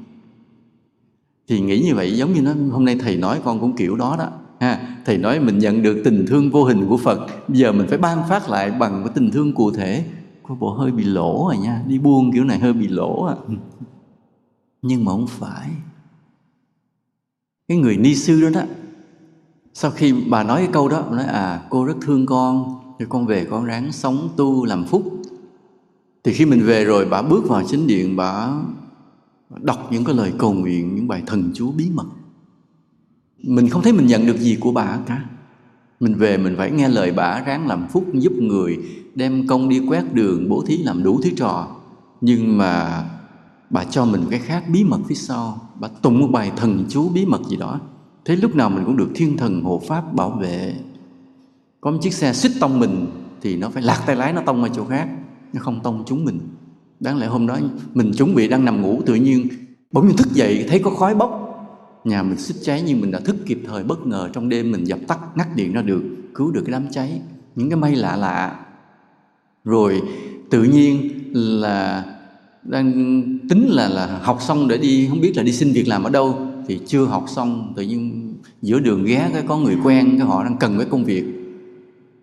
thì 1.48 1.60
nghĩ 1.60 1.80
như 1.80 1.96
vậy 1.96 2.18
giống 2.18 2.34
như 2.34 2.42
nó 2.42 2.52
hôm 2.72 2.86
nay 2.86 2.98
thầy 3.00 3.18
nói 3.18 3.40
con 3.44 3.60
cũng 3.60 3.76
kiểu 3.76 3.96
đó 3.96 4.16
đó 4.20 4.30
ha, 4.62 4.98
thầy 5.06 5.18
nói 5.18 5.40
mình 5.40 5.60
nhận 5.60 5.82
được 5.82 6.02
tình 6.04 6.26
thương 6.28 6.52
vô 6.52 6.64
hình 6.64 6.86
của 6.90 6.98
phật. 6.98 7.28
Bây 7.48 7.58
giờ 7.58 7.72
mình 7.72 7.88
phải 7.88 7.98
ban 7.98 8.30
phát 8.30 8.50
lại 8.50 8.72
bằng 8.72 9.04
cái 9.04 9.12
tình 9.16 9.32
thương 9.32 9.54
cụ 9.54 9.72
thể. 9.72 10.06
Có 10.44 10.56
bộ 10.56 10.74
hơi 10.74 10.92
bị 10.92 11.04
lỗ 11.04 11.48
rồi 11.48 11.58
nha. 11.58 11.84
Đi 11.88 12.00
buông 12.00 12.32
kiểu 12.34 12.44
này 12.44 12.60
hơi 12.60 12.74
bị 12.74 12.88
lỗ 12.88 13.24
à. 13.24 13.36
Nhưng 14.82 15.06
mà 15.06 15.12
không 15.12 15.28
phải. 15.28 15.70
Cái 17.68 17.78
người 17.78 17.98
ni 17.98 18.16
sư 18.16 18.42
đó 18.42 18.50
đó, 18.50 18.62
sau 19.74 19.92
khi 19.92 20.14
bà 20.30 20.44
nói 20.44 20.62
cái 20.62 20.70
câu 20.74 20.90
đó, 20.90 21.04
bà 21.10 21.18
nói 21.18 21.26
à 21.26 21.62
cô 21.70 21.86
rất 21.86 21.96
thương 22.02 22.26
con. 22.26 22.80
Thì 23.00 23.06
con 23.10 23.26
về 23.26 23.46
con 23.46 23.66
ráng 23.66 23.92
sống 23.92 24.30
tu 24.38 24.66
làm 24.66 24.86
phúc. 24.86 25.04
Thì 26.24 26.34
khi 26.34 26.46
mình 26.46 26.62
về 26.66 26.86
rồi, 26.86 27.06
bà 27.06 27.22
bước 27.22 27.48
vào 27.48 27.64
chính 27.68 27.88
điện, 27.88 28.16
bà 28.16 28.50
đọc 29.62 29.88
những 29.92 30.04
cái 30.04 30.16
lời 30.16 30.34
cầu 30.38 30.54
nguyện, 30.54 30.96
những 30.96 31.08
bài 31.08 31.24
thần 31.28 31.52
chú 31.54 31.72
bí 31.72 31.90
mật 31.94 32.06
mình 33.44 33.70
không 33.70 33.82
thấy 33.82 33.94
mình 33.94 34.08
nhận 34.08 34.26
được 34.26 34.38
gì 34.38 34.58
của 34.60 34.72
bà 34.72 34.98
cả. 35.06 35.24
Mình 36.00 36.16
về 36.16 36.38
mình 36.38 36.56
phải 36.58 36.72
nghe 36.72 36.90
lời 36.90 37.12
bà 37.12 37.44
ráng 37.46 37.68
làm 37.68 37.88
phúc 37.88 38.06
giúp 38.14 38.34
người, 38.34 38.80
đem 39.16 39.48
công 39.48 39.70
đi 39.70 39.82
quét 39.88 40.14
đường, 40.14 40.50
bố 40.50 40.64
thí 40.68 40.78
làm 40.78 41.04
đủ 41.04 41.20
thứ 41.24 41.30
trò. 41.38 41.68
Nhưng 42.22 42.58
mà 42.58 43.04
bà 43.70 43.84
cho 43.84 44.06
mình 44.06 44.22
cái 44.30 44.40
khác 44.40 44.64
bí 44.70 44.84
mật 44.84 45.00
phía 45.08 45.16
sau. 45.16 45.70
Bà 45.80 45.88
tụng 45.88 46.20
một 46.20 46.28
bài 46.32 46.52
thần 46.56 46.86
chú 46.90 47.10
bí 47.10 47.26
mật 47.26 47.42
gì 47.50 47.58
đó. 47.58 47.80
Thế 48.26 48.36
lúc 48.36 48.56
nào 48.56 48.70
mình 48.70 48.86
cũng 48.86 48.98
được 48.98 49.10
thiên 49.16 49.38
thần 49.38 49.64
hộ 49.64 49.82
pháp 49.88 50.14
bảo 50.14 50.30
vệ. 50.30 50.76
Có 51.82 51.92
một 51.92 51.98
chiếc 52.02 52.14
xe 52.14 52.34
xích 52.34 52.52
tông 52.60 52.80
mình 52.80 53.08
thì 53.42 53.58
nó 53.58 53.70
phải 53.70 53.84
lạc 53.84 54.04
tay 54.06 54.16
lái 54.16 54.34
nó 54.34 54.42
tông 54.46 54.64
ở 54.64 54.70
chỗ 54.70 54.86
khác. 54.86 55.10
Nó 55.54 55.62
không 55.62 55.80
tông 55.84 56.04
chúng 56.08 56.26
mình. 56.26 56.40
Đáng 57.00 57.18
lẽ 57.18 57.28
hôm 57.28 57.48
đó 57.48 57.58
mình 57.94 58.12
chuẩn 58.18 58.36
bị 58.36 58.48
đang 58.48 58.66
nằm 58.66 58.82
ngủ 58.82 59.02
tự 59.06 59.16
nhiên 59.16 59.48
bỗng 59.92 60.08
nhiên 60.08 60.18
thức 60.18 60.34
dậy, 60.34 60.66
thấy 60.70 60.80
có 60.80 60.92
khói 60.92 61.16
bốc 61.16 61.41
nhà 62.04 62.24
mình 62.24 62.38
xích 62.38 62.58
cháy 62.64 62.84
nhưng 62.86 63.02
mình 63.02 63.12
đã 63.12 63.20
thức 63.20 63.36
kịp 63.46 63.62
thời, 63.68 63.84
bất 63.84 64.08
ngờ 64.08 64.30
trong 64.34 64.50
đêm 64.50 64.72
mình 64.72 64.84
dập 64.84 65.00
tắt, 65.08 65.20
ngắt 65.36 65.56
điện 65.56 65.74
ra 65.74 65.82
được, 65.82 66.02
cứu 66.34 66.52
được 66.52 66.62
cái 66.66 66.72
đám 66.72 66.86
cháy. 66.92 67.22
Những 67.56 67.70
cái 67.70 67.78
may 67.78 67.96
lạ 67.96 68.16
lạ. 68.16 68.60
Rồi 69.64 70.02
tự 70.50 70.64
nhiên 70.64 71.10
là 71.34 72.06
đang 72.64 72.94
tính 73.50 73.68
là 73.70 73.90
là 73.90 74.20
học 74.24 74.38
xong 74.42 74.68
để 74.68 74.78
đi, 74.78 75.08
không 75.10 75.22
biết 75.22 75.38
là 75.38 75.44
đi 75.44 75.52
xin 75.52 75.72
việc 75.72 75.88
làm 75.88 76.04
ở 76.04 76.10
đâu, 76.10 76.48
thì 76.68 76.80
chưa 76.88 77.06
học 77.06 77.26
xong, 77.36 77.74
tự 77.76 77.84
nhiên 77.84 78.34
giữa 78.62 78.80
đường 78.80 79.06
ghé 79.06 79.30
cái 79.34 79.44
có 79.48 79.58
người 79.58 79.76
quen, 79.84 80.16
cái 80.18 80.28
họ 80.28 80.44
đang 80.44 80.58
cần 80.58 80.78
cái 80.78 80.88
công 80.90 81.06
việc. 81.06 81.24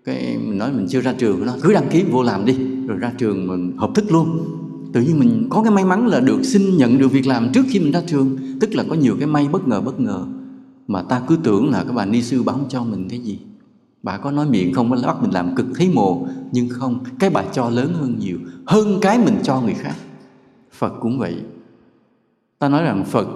Cái 0.05 0.39
mình 0.39 0.59
nói 0.59 0.73
mình 0.73 0.87
chưa 0.89 1.01
ra 1.01 1.15
trường, 1.19 1.47
nó 1.47 1.53
cứ 1.63 1.73
đăng 1.73 1.89
ký, 1.91 2.05
vô 2.11 2.23
làm 2.23 2.45
đi. 2.45 2.57
Rồi 2.87 2.99
ra 2.99 3.13
trường 3.19 3.47
mình 3.47 3.77
hợp 3.77 3.91
thức 3.95 4.13
luôn. 4.13 4.55
Tự 4.93 5.01
nhiên 5.01 5.19
mình 5.19 5.47
có 5.51 5.63
cái 5.63 5.73
may 5.73 5.85
mắn 5.85 6.07
là 6.07 6.21
được 6.21 6.43
xin 6.43 6.77
nhận 6.77 6.99
được 6.99 7.13
việc 7.13 7.27
làm 7.27 7.53
trước 7.53 7.67
khi 7.69 7.81
mình 7.81 7.93
ra 7.93 8.03
trường 8.07 8.37
tức 8.61 8.75
là 8.75 8.85
có 8.89 8.95
nhiều 8.95 9.17
cái 9.19 9.27
may 9.27 9.49
bất 9.49 9.69
ngờ 9.69 9.81
bất 9.81 10.01
ngờ. 10.01 10.27
Mà 10.89 11.03
ta 11.03 11.23
cứ 11.27 11.37
tưởng 11.43 11.71
là 11.71 11.85
cái 11.85 11.93
bà 11.93 12.05
ni 12.05 12.23
sư 12.23 12.43
bà 12.43 12.53
không 12.53 12.69
cho 12.69 12.85
mình 12.85 13.09
cái 13.09 13.19
gì? 13.19 13.39
Bà 14.03 14.17
có 14.17 14.31
nói 14.31 14.47
miệng 14.47 14.75
không? 14.75 14.91
Bắt 14.91 15.23
mình 15.23 15.31
làm 15.31 15.55
cực 15.55 15.67
thấy 15.75 15.91
mồ. 15.95 16.27
Nhưng 16.53 16.69
không, 16.69 16.99
cái 17.19 17.31
bà 17.31 17.45
cho 17.53 17.69
lớn 17.69 17.93
hơn 17.95 18.19
nhiều, 18.19 18.39
hơn 18.67 18.99
cái 19.01 19.19
mình 19.19 19.37
cho 19.43 19.61
người 19.61 19.75
khác. 19.75 19.95
Phật 20.73 20.93
cũng 21.01 21.19
vậy. 21.19 21.37
Ta 22.59 22.69
nói 22.69 22.83
rằng 22.83 23.05
phật 23.05 23.29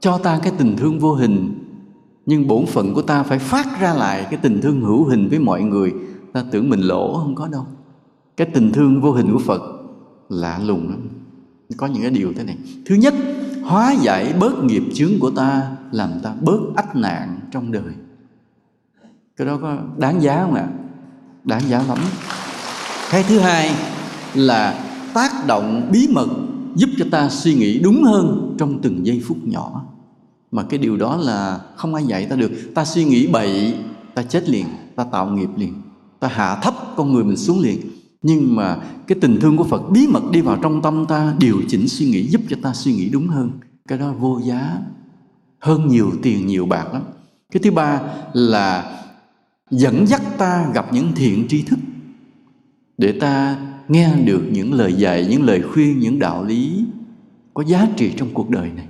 cho 0.00 0.18
ta 0.18 0.40
cái 0.42 0.52
tình 0.58 0.76
thương 0.76 0.98
vô 0.98 1.14
hình, 1.14 1.64
nhưng 2.26 2.46
bổn 2.46 2.66
phận 2.66 2.94
của 2.94 3.02
ta 3.02 3.22
phải 3.22 3.38
phát 3.38 3.80
ra 3.80 3.94
lại 3.94 4.26
cái 4.30 4.40
tình 4.42 4.60
thương 4.60 4.80
hữu 4.80 5.04
hình 5.04 5.28
với 5.28 5.38
mọi 5.38 5.62
người. 5.62 5.94
Ta 6.32 6.44
tưởng 6.50 6.70
mình 6.70 6.80
lỗ 6.80 7.18
không 7.18 7.34
có 7.34 7.48
đâu. 7.48 7.66
Cái 8.36 8.46
tình 8.54 8.72
thương 8.72 9.00
vô 9.00 9.12
hình 9.12 9.32
của 9.32 9.38
phật 9.38 9.62
lạ 10.28 10.60
lùng 10.64 10.88
lắm. 10.88 11.08
Có 11.76 11.86
những 11.86 12.02
cái 12.02 12.10
điều 12.10 12.32
thế 12.32 12.44
này. 12.44 12.56
Thứ 12.86 12.94
nhất 12.94 13.14
hóa 13.68 13.92
giải 13.92 14.34
bớt 14.40 14.64
nghiệp 14.64 14.82
chướng 14.94 15.18
của 15.20 15.30
ta, 15.30 15.70
làm 15.92 16.10
ta 16.22 16.34
bớt 16.40 16.60
ách 16.76 16.96
nạn 16.96 17.40
trong 17.50 17.72
đời. 17.72 17.92
Cái 19.36 19.46
đó 19.46 19.58
có 19.62 19.78
đáng 19.96 20.22
giá 20.22 20.42
không 20.42 20.54
ạ? 20.54 20.68
Đáng 21.44 21.62
giá 21.68 21.82
lắm. 21.88 21.98
Cái 23.10 23.24
thứ 23.28 23.38
hai 23.38 23.70
là 24.34 24.84
tác 25.14 25.46
động 25.46 25.88
bí 25.92 26.08
mật 26.12 26.28
giúp 26.74 26.90
cho 26.98 27.04
ta 27.10 27.28
suy 27.28 27.54
nghĩ 27.54 27.78
đúng 27.78 28.02
hơn 28.02 28.56
trong 28.58 28.82
từng 28.82 29.06
giây 29.06 29.22
phút 29.26 29.36
nhỏ. 29.44 29.84
Mà 30.50 30.62
cái 30.62 30.78
điều 30.78 30.96
đó 30.96 31.16
là 31.16 31.60
không 31.76 31.94
ai 31.94 32.04
dạy 32.04 32.26
ta 32.26 32.36
được. 32.36 32.50
Ta 32.74 32.84
suy 32.84 33.04
nghĩ 33.04 33.26
bậy, 33.26 33.74
ta 34.14 34.22
chết 34.22 34.48
liền, 34.48 34.66
ta 34.96 35.04
tạo 35.04 35.26
nghiệp 35.30 35.48
liền, 35.56 35.74
ta 36.20 36.28
hạ 36.28 36.58
thấp 36.62 36.74
con 36.96 37.12
người 37.12 37.24
mình 37.24 37.36
xuống 37.36 37.60
liền 37.60 37.80
nhưng 38.22 38.56
mà 38.56 38.76
cái 39.06 39.18
tình 39.20 39.38
thương 39.40 39.56
của 39.56 39.64
Phật 39.64 39.90
bí 39.90 40.06
mật 40.06 40.22
đi 40.32 40.40
vào 40.40 40.58
trong 40.62 40.82
tâm 40.82 41.06
ta, 41.08 41.34
điều 41.38 41.62
chỉnh 41.68 41.88
suy 41.88 42.06
nghĩ 42.06 42.26
giúp 42.28 42.40
cho 42.48 42.56
ta 42.62 42.74
suy 42.74 42.92
nghĩ 42.92 43.08
đúng 43.08 43.26
hơn. 43.26 43.50
Cái 43.88 43.98
đó 43.98 44.12
vô 44.12 44.40
giá. 44.44 44.78
Hơn 45.58 45.88
nhiều 45.88 46.12
tiền, 46.22 46.46
nhiều 46.46 46.66
bạc 46.66 46.92
lắm. 46.92 47.02
Cái 47.52 47.60
thứ 47.62 47.70
ba 47.70 48.00
là 48.32 49.00
dẫn 49.70 50.06
dắt 50.06 50.22
ta 50.38 50.70
gặp 50.74 50.92
những 50.92 51.12
thiện 51.16 51.48
tri 51.48 51.62
thức 51.62 51.78
để 52.98 53.12
ta 53.12 53.58
nghe 53.88 54.16
được 54.24 54.42
những 54.52 54.72
lời 54.72 54.92
dạy, 54.92 55.26
những 55.30 55.42
lời 55.42 55.62
khuyên, 55.62 55.98
những 55.98 56.18
đạo 56.18 56.44
lý 56.44 56.84
có 57.54 57.64
giá 57.64 57.86
trị 57.96 58.12
trong 58.16 58.28
cuộc 58.34 58.50
đời 58.50 58.70
này. 58.76 58.86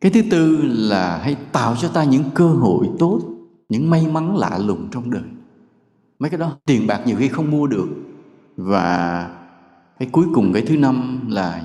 Cái 0.00 0.12
thứ 0.12 0.22
tư 0.30 0.58
là 0.62 1.18
hãy 1.18 1.36
tạo 1.52 1.76
cho 1.76 1.88
ta 1.88 2.04
những 2.04 2.24
cơ 2.34 2.48
hội 2.48 2.88
tốt, 2.98 3.20
những 3.68 3.90
may 3.90 4.06
mắn 4.06 4.36
lạ 4.36 4.58
lùng 4.58 4.88
trong 4.90 5.10
đời 5.10 5.22
mấy 6.22 6.30
cái 6.30 6.38
đó, 6.38 6.56
tiền 6.66 6.86
bạc 6.86 7.00
nhiều 7.06 7.16
khi 7.16 7.28
không 7.28 7.50
mua 7.50 7.66
được. 7.66 7.88
Và 8.56 9.28
cái 9.98 10.08
cuối 10.12 10.24
cùng, 10.34 10.52
cái 10.52 10.62
thứ 10.62 10.76
năm 10.76 11.20
là 11.28 11.62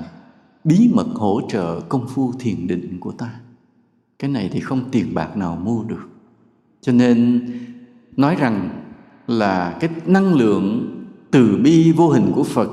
bí 0.64 0.90
mật 0.94 1.06
hỗ 1.14 1.40
trợ 1.48 1.80
công 1.80 2.08
phu 2.08 2.32
thiền 2.38 2.66
định 2.66 3.00
của 3.00 3.12
ta. 3.12 3.30
Cái 4.18 4.30
này 4.30 4.50
thì 4.52 4.60
không 4.60 4.90
tiền 4.90 5.14
bạc 5.14 5.36
nào 5.36 5.56
mua 5.64 5.82
được. 5.84 6.08
Cho 6.80 6.92
nên 6.92 7.46
nói 8.16 8.36
rằng 8.36 8.68
là 9.26 9.76
cái 9.80 9.90
năng 10.06 10.34
lượng 10.34 10.94
từ 11.30 11.58
bi 11.62 11.92
vô 11.92 12.08
hình 12.08 12.32
của 12.34 12.44
phật 12.44 12.70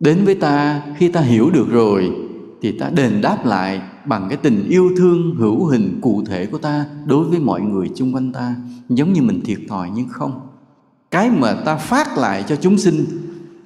đến 0.00 0.24
với 0.24 0.34
ta, 0.34 0.82
khi 0.96 1.08
ta 1.08 1.20
hiểu 1.20 1.50
được 1.50 1.70
rồi, 1.70 2.12
thì 2.62 2.78
ta 2.78 2.90
đền 2.90 3.20
đáp 3.22 3.46
lại 3.46 3.82
bằng 4.06 4.26
cái 4.28 4.36
tình 4.36 4.68
yêu 4.68 4.90
thương 4.96 5.34
hữu 5.34 5.66
hình 5.66 5.98
cụ 6.02 6.22
thể 6.26 6.46
của 6.46 6.58
ta 6.58 6.86
đối 7.06 7.24
với 7.24 7.38
mọi 7.38 7.60
người 7.60 7.90
chung 7.94 8.14
quanh 8.14 8.32
ta, 8.32 8.54
giống 8.88 9.12
như 9.12 9.22
mình 9.22 9.40
thiệt 9.44 9.58
thòi 9.68 9.90
nhưng 9.94 10.08
không 10.08 10.40
cái 11.12 11.30
mà 11.30 11.54
ta 11.64 11.76
phát 11.76 12.18
lại 12.18 12.44
cho 12.48 12.56
chúng 12.56 12.78
sinh 12.78 13.04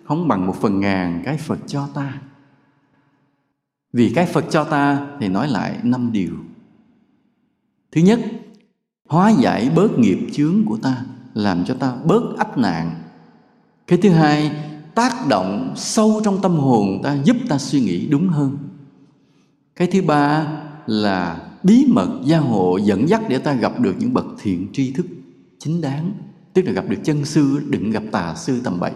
không 0.05 0.29
bằng 0.29 0.47
một 0.47 0.57
phần 0.61 0.81
ngàn 0.81 1.23
cái 1.25 1.37
phật 1.37 1.59
cho 1.67 1.89
ta. 1.95 2.21
Vì 3.93 4.13
cái 4.15 4.27
phật 4.27 4.45
cho 4.51 4.65
ta 4.65 5.07
thì 5.21 5.29
nói 5.29 5.49
lại 5.49 5.79
năm 5.83 6.13
điều. 6.13 6.33
Thứ 7.93 8.01
nhất, 8.01 8.21
hóa 9.09 9.31
giải 9.31 9.71
bớt 9.75 9.99
nghiệp 9.99 10.19
chướng 10.33 10.65
của 10.67 10.79
ta, 10.83 11.05
làm 11.35 11.65
cho 11.65 11.75
ta 11.75 11.95
bớt 12.05 12.23
ách 12.39 12.59
nạn. 12.59 13.03
Cái 13.87 13.99
thứ 14.03 14.11
hai, 14.11 14.51
tác 14.95 15.13
động 15.29 15.75
sâu 15.77 16.21
trong 16.25 16.43
tâm 16.43 16.53
hồn 16.53 17.01
ta 17.03 17.19
giúp 17.25 17.37
ta 17.49 17.59
suy 17.59 17.81
nghĩ 17.81 18.07
đúng 18.07 18.29
hơn. 18.29 18.59
Cái 19.77 19.89
thứ 19.93 20.03
ba 20.03 20.47
là 20.87 21.49
bí 21.63 21.87
mật 21.89 22.21
gia 22.25 22.39
hộ 22.39 22.77
dẫn 22.77 23.09
dắt 23.09 23.23
để 23.29 23.39
ta 23.39 23.53
gặp 23.53 23.81
được 23.81 23.95
những 23.99 24.15
bậc 24.15 24.27
thiện 24.43 24.69
tri 24.73 24.93
thức 24.93 25.07
chính 25.59 25.81
đáng 25.81 26.13
tức 26.57 26.63
là 26.63 26.73
gặp 26.73 26.85
được 26.89 26.97
chân 27.05 27.25
sư, 27.25 27.61
đừng 27.69 27.91
gặp 27.91 28.03
tà 28.13 28.35
sư 28.35 28.61
tầm 28.65 28.81
bậy 28.81 28.93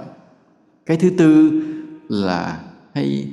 cái 0.86 0.96
thứ 0.96 1.10
tư 1.10 1.62
là 2.08 2.64
hay 2.94 3.28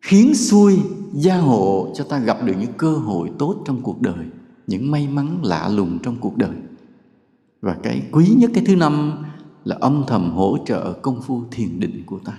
khiến 0.00 0.34
xuôi 0.34 0.78
gia 1.12 1.36
hộ 1.36 1.92
cho 1.96 2.04
ta 2.04 2.18
gặp 2.18 2.44
được 2.44 2.54
những 2.60 2.72
cơ 2.76 2.92
hội 2.92 3.30
tốt 3.38 3.62
trong 3.66 3.82
cuộc 3.82 4.00
đời, 4.00 4.26
những 4.66 4.90
may 4.90 5.08
mắn 5.08 5.40
lạ 5.44 5.68
lùng 5.68 5.98
trong 6.02 6.16
cuộc 6.20 6.36
đời 6.36 6.54
và 7.60 7.76
cái 7.82 8.02
quý 8.12 8.34
nhất, 8.36 8.50
cái 8.54 8.64
thứ 8.66 8.76
năm 8.76 9.12
là 9.64 9.76
âm 9.80 10.04
thầm 10.06 10.30
hỗ 10.30 10.58
trợ 10.66 10.92
công 10.92 11.22
phu 11.22 11.42
thiền 11.50 11.80
định 11.80 12.02
của 12.06 12.18
ta 12.18 12.38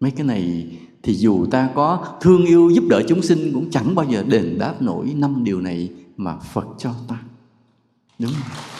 mấy 0.00 0.10
cái 0.10 0.26
này 0.26 0.76
thì 1.02 1.14
dù 1.14 1.46
ta 1.50 1.70
có 1.74 2.16
thương 2.20 2.46
yêu 2.46 2.70
giúp 2.70 2.84
đỡ 2.90 3.02
chúng 3.08 3.22
sinh 3.22 3.52
cũng 3.54 3.70
chẳng 3.70 3.94
bao 3.94 4.06
giờ 4.10 4.24
đền 4.28 4.56
đáp 4.58 4.82
nổi 4.82 5.14
năm 5.16 5.44
điều 5.44 5.60
này 5.60 5.90
mà 6.16 6.36
Phật 6.38 6.66
cho 6.78 6.94
ta. 7.08 7.22
Đúng 8.18 8.32
không? 8.32 8.77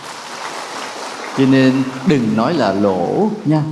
Cho 1.39 1.45
nên 1.51 1.75
đừng 2.09 2.37
nói 2.37 2.55
là 2.55 2.73
lỗ 2.73 3.31
nha. 3.47 3.65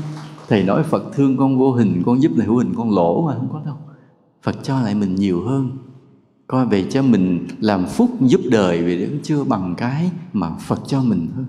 Thầy 0.49 0.63
nói 0.63 0.83
Phật 0.83 1.05
thương 1.15 1.37
con 1.37 1.59
vô 1.59 1.73
hình, 1.73 2.03
con 2.07 2.23
giúp 2.23 2.33
là 2.37 2.45
hữu 2.45 2.57
hình, 2.57 2.75
con 2.77 2.91
lỗ 2.91 3.27
mà 3.27 3.35
không 3.35 3.49
có 3.53 3.63
đâu. 3.65 3.77
Phật 4.43 4.57
cho 4.63 4.81
lại 4.81 4.95
mình 4.95 5.15
nhiều 5.15 5.43
hơn. 5.43 5.71
Coi 6.47 6.67
về 6.67 6.85
cho 6.91 7.03
mình 7.03 7.47
làm 7.61 7.87
phúc 7.87 8.11
giúp 8.21 8.41
đời 8.51 8.83
vì 8.83 9.05
vẫn 9.05 9.19
chưa 9.23 9.45
bằng 9.45 9.75
cái 9.77 10.11
mà 10.33 10.51
Phật 10.51 10.81
cho 10.87 11.03
mình 11.03 11.29
hơn. 11.37 11.47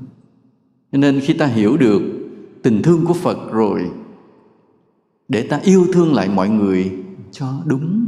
Cho 0.91 0.97
nên 0.97 1.19
khi 1.19 1.33
ta 1.33 1.45
hiểu 1.45 1.77
được 1.77 2.01
tình 2.63 2.81
thương 2.81 3.05
của 3.05 3.13
Phật 3.13 3.51
rồi 3.51 3.91
để 5.27 5.41
ta 5.41 5.59
yêu 5.63 5.87
thương 5.93 6.13
lại 6.13 6.29
mọi 6.29 6.49
người 6.49 6.91
cho 7.31 7.61
đúng 7.65 8.05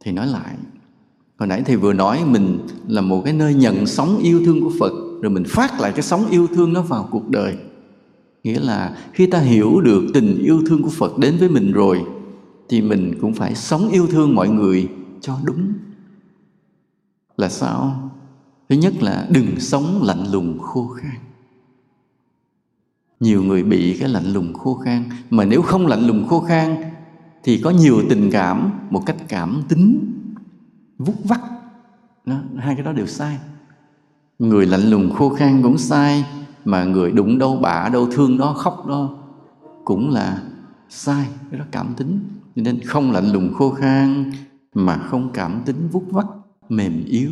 thì 0.00 0.12
nói 0.12 0.26
lại 0.26 0.56
hồi 1.38 1.46
nãy 1.46 1.62
thầy 1.66 1.76
vừa 1.76 1.92
nói 1.92 2.24
mình 2.26 2.58
là 2.86 3.00
một 3.00 3.22
cái 3.24 3.32
nơi 3.32 3.54
nhận 3.54 3.86
sóng 3.86 4.18
yêu 4.18 4.42
thương 4.44 4.60
của 4.60 4.72
phật 4.80 5.07
rồi 5.20 5.30
mình 5.30 5.44
phát 5.44 5.80
lại 5.80 5.92
cái 5.92 6.02
sóng 6.02 6.30
yêu 6.30 6.46
thương 6.46 6.72
nó 6.72 6.82
vào 6.82 7.08
cuộc 7.10 7.28
đời. 7.28 7.56
Nghĩa 8.44 8.60
là 8.60 8.96
khi 9.12 9.26
ta 9.26 9.38
hiểu 9.38 9.80
được 9.80 10.04
tình 10.14 10.38
yêu 10.38 10.62
thương 10.66 10.82
của 10.82 10.90
phật 10.90 11.18
đến 11.18 11.36
với 11.38 11.48
mình 11.48 11.72
rồi 11.72 12.04
thì 12.68 12.82
mình 12.82 13.18
cũng 13.20 13.34
phải 13.34 13.54
sống 13.54 13.88
yêu 13.88 14.06
thương 14.06 14.34
mọi 14.34 14.48
người 14.48 14.88
cho 15.20 15.38
đúng. 15.44 15.72
Là 17.36 17.48
sao? 17.48 18.10
Thứ 18.68 18.76
nhất 18.76 18.94
là 19.02 19.26
đừng 19.30 19.60
sống 19.60 20.02
lạnh 20.02 20.32
lùng 20.32 20.58
khô 20.58 20.86
khan. 20.86 21.16
Nhiều 23.20 23.42
người 23.42 23.62
bị 23.62 23.96
cái 24.00 24.08
lạnh 24.08 24.32
lùng 24.32 24.54
khô 24.54 24.74
khan 24.74 25.04
mà 25.30 25.44
nếu 25.44 25.62
không 25.62 25.86
lạnh 25.86 26.06
lùng 26.06 26.28
khô 26.28 26.40
khan 26.40 26.76
thì 27.42 27.60
có 27.64 27.70
nhiều 27.70 28.02
tình 28.08 28.30
cảm 28.32 28.70
một 28.90 29.02
cách 29.06 29.16
cảm 29.28 29.62
tính 29.68 30.12
vút 30.98 31.16
vắt. 31.24 31.40
Đó, 32.26 32.36
hai 32.56 32.74
cái 32.74 32.84
đó 32.84 32.92
đều 32.92 33.06
sai 33.06 33.38
người 34.38 34.66
lạnh 34.66 34.90
lùng 34.90 35.10
khô 35.10 35.28
khan 35.28 35.62
cũng 35.62 35.78
sai, 35.78 36.24
mà 36.64 36.84
người 36.84 37.12
đụng 37.12 37.38
đâu 37.38 37.56
bạ 37.56 37.88
đâu 37.92 38.08
thương 38.12 38.38
đó, 38.38 38.52
khóc 38.52 38.86
đó 38.86 39.14
cũng 39.84 40.10
là 40.10 40.42
sai, 40.88 41.26
cái 41.50 41.60
đó 41.60 41.66
cảm 41.70 41.94
tính. 41.96 42.20
Nên 42.56 42.80
không 42.80 43.12
lạnh 43.12 43.32
lùng 43.32 43.54
khô 43.54 43.70
khan 43.70 44.32
mà 44.74 44.96
không 44.96 45.30
cảm 45.34 45.60
tính 45.64 45.88
vút 45.92 46.04
vắt, 46.10 46.26
mềm 46.68 47.04
yếu. 47.04 47.30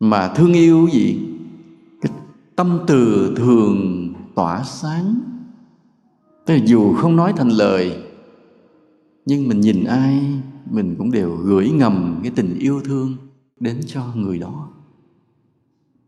Mà 0.00 0.28
thương 0.28 0.52
yêu 0.52 0.88
gì? 0.92 1.20
Cái 2.00 2.12
tâm 2.56 2.78
từ 2.86 3.34
thường 3.36 4.08
tỏa 4.34 4.62
sáng. 4.64 5.20
Tức 6.46 6.54
là 6.54 6.60
dù 6.64 6.94
không 6.94 7.16
nói 7.16 7.32
thành 7.36 7.48
lời, 7.48 8.02
nhưng 9.26 9.48
mình 9.48 9.60
nhìn 9.60 9.84
ai, 9.84 10.40
mình 10.70 10.94
cũng 10.98 11.10
đều 11.10 11.36
gửi 11.36 11.70
ngầm 11.70 12.20
cái 12.22 12.32
tình 12.34 12.58
yêu 12.58 12.80
thương 12.84 13.16
đến 13.60 13.80
cho 13.86 14.04
người 14.14 14.38
đó 14.38 14.68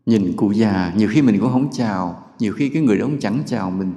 nhìn 0.05 0.33
cụ 0.35 0.51
già, 0.51 0.93
nhiều 0.97 1.09
khi 1.11 1.21
mình 1.21 1.39
cũng 1.39 1.51
không 1.51 1.67
chào, 1.71 2.23
nhiều 2.39 2.53
khi 2.53 2.69
cái 2.69 2.81
người 2.81 2.97
đó 2.97 3.05
cũng 3.05 3.19
chẳng 3.19 3.43
chào 3.45 3.71
mình. 3.71 3.93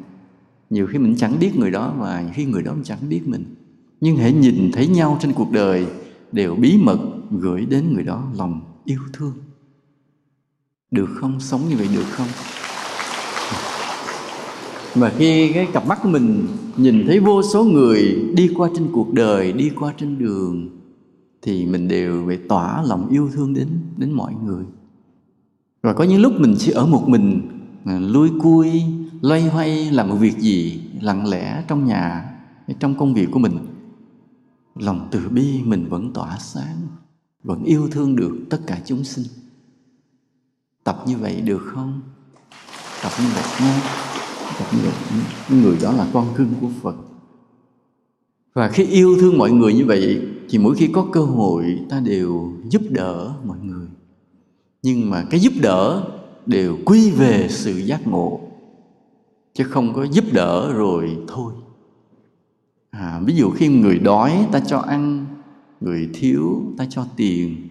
Nhiều 0.71 0.87
khi 0.87 0.99
mình 0.99 1.15
chẳng 1.19 1.39
biết 1.41 1.57
người 1.57 1.71
đó 1.71 1.95
và 1.99 2.21
nhiều 2.21 2.31
khi 2.35 2.45
người 2.45 2.63
đó 2.63 2.73
cũng 2.73 2.85
chẳng 2.85 3.09
biết 3.09 3.29
mình. 3.29 3.45
Nhưng 4.01 4.17
hãy 4.17 4.33
nhìn 4.33 4.71
thấy 4.73 4.87
nhau 4.87 5.19
trên 5.21 5.33
cuộc 5.33 5.53
đời 5.53 5.87
đều 6.33 6.55
bí 6.55 6.79
mật 6.83 6.99
gửi 7.31 7.67
đến 7.67 7.93
người 7.95 8.05
đó 8.05 8.23
lòng 8.37 8.61
yêu 8.85 9.01
thương. 9.13 9.33
Được 10.91 11.09
không? 11.15 11.41
Sống 11.41 11.61
như 11.69 11.77
vậy 11.77 11.89
được 11.95 12.07
không? 12.11 12.29
Mà 14.95 15.13
khi 15.17 15.53
cái 15.53 15.69
cặp 15.73 15.87
mắt 15.87 15.99
của 16.03 16.09
mình 16.09 16.47
nhìn 16.77 17.05
thấy 17.07 17.21
vô 17.21 17.43
số 17.43 17.65
người 17.65 18.31
đi 18.35 18.51
qua 18.57 18.71
trên 18.77 18.89
cuộc 18.93 19.13
đời, 19.13 19.53
đi 19.53 19.71
qua 19.71 19.93
trên 19.99 20.19
đường, 20.19 20.71
thì 21.43 21.67
mình 21.67 21.89
đều 21.89 22.27
phải 22.27 22.39
tỏa 22.49 22.83
lòng 22.83 23.09
yêu 23.11 23.31
thương 23.33 23.55
đến 23.55 23.69
đến 23.97 24.13
mọi 24.13 24.33
người 24.45 24.65
rồi 25.83 25.95
có 25.95 26.05
những 26.05 26.21
lúc 26.21 26.33
mình 26.41 26.55
chỉ 26.59 26.73
ở 26.73 26.87
một 26.87 27.09
mình 27.09 27.49
à, 27.85 27.99
lui 27.99 28.31
cui 28.43 28.83
loay 29.23 29.43
hoay, 29.43 29.91
làm 29.91 30.09
một 30.09 30.17
việc 30.17 30.39
gì 30.39 30.81
lặng 31.01 31.29
lẽ 31.29 31.65
trong 31.69 31.85
nhà, 31.85 32.35
trong 32.81 32.95
công 32.99 33.15
việc 33.15 33.29
của 33.33 33.39
mình. 33.39 33.59
Lòng 34.75 35.09
từ 35.11 35.29
bi 35.29 35.63
mình 35.63 35.89
vẫn 35.89 36.13
tỏa 36.13 36.39
sáng, 36.39 36.77
vẫn 37.43 37.65
yêu 37.65 37.89
thương 37.91 38.17
được 38.17 38.37
tất 38.51 38.59
cả 38.67 38.81
chúng 38.85 39.05
sinh. 39.05 39.27
Tập 40.85 41.03
như 41.07 41.17
vậy 41.17 41.41
được 41.41 41.63
không? 41.67 42.01
Tập 43.03 43.13
như 43.21 43.29
vậy 43.35 43.45
nha 43.61 43.83
tập 44.59 44.67
như 44.73 44.79
vậy 44.83 45.23
người 45.63 45.77
đó 45.83 45.93
là 45.93 46.07
con 46.13 46.27
cưng 46.37 46.55
của 46.61 46.69
phật. 46.83 46.97
Và 48.55 48.69
khi 48.69 48.85
yêu 48.85 49.17
thương 49.21 49.39
mọi 49.39 49.51
người 49.51 49.75
như 49.75 49.85
vậy, 49.85 50.23
thì 50.49 50.59
mỗi 50.59 50.77
khi 50.77 50.91
có 50.93 51.07
cơ 51.13 51.21
hội, 51.21 51.79
ta 51.89 52.01
đều 52.01 52.53
giúp 52.69 52.83
đỡ 52.91 53.35
mọi 53.45 53.59
người 53.63 53.87
nhưng 54.83 55.11
mà 55.11 55.25
cái 55.31 55.41
giúp 55.41 55.53
đỡ 55.61 56.05
đều 56.47 56.79
quy 56.85 57.11
về 57.11 57.47
sự 57.51 57.77
giác 57.77 58.07
ngộ 58.07 58.41
chứ 59.55 59.65
không 59.65 59.95
có 59.95 60.05
giúp 60.05 60.25
đỡ 60.33 60.73
rồi 60.73 61.17
thôi. 61.29 61.53
À, 62.91 63.21
ví 63.25 63.35
dụ 63.35 63.51
khi 63.51 63.69
người 63.69 63.99
đói 63.99 64.47
ta 64.53 64.61
cho 64.61 64.79
ăn 64.79 65.27
người 65.81 66.09
thiếu 66.15 66.63
ta 66.79 66.87
cho 66.91 67.07
tiền. 67.17 67.69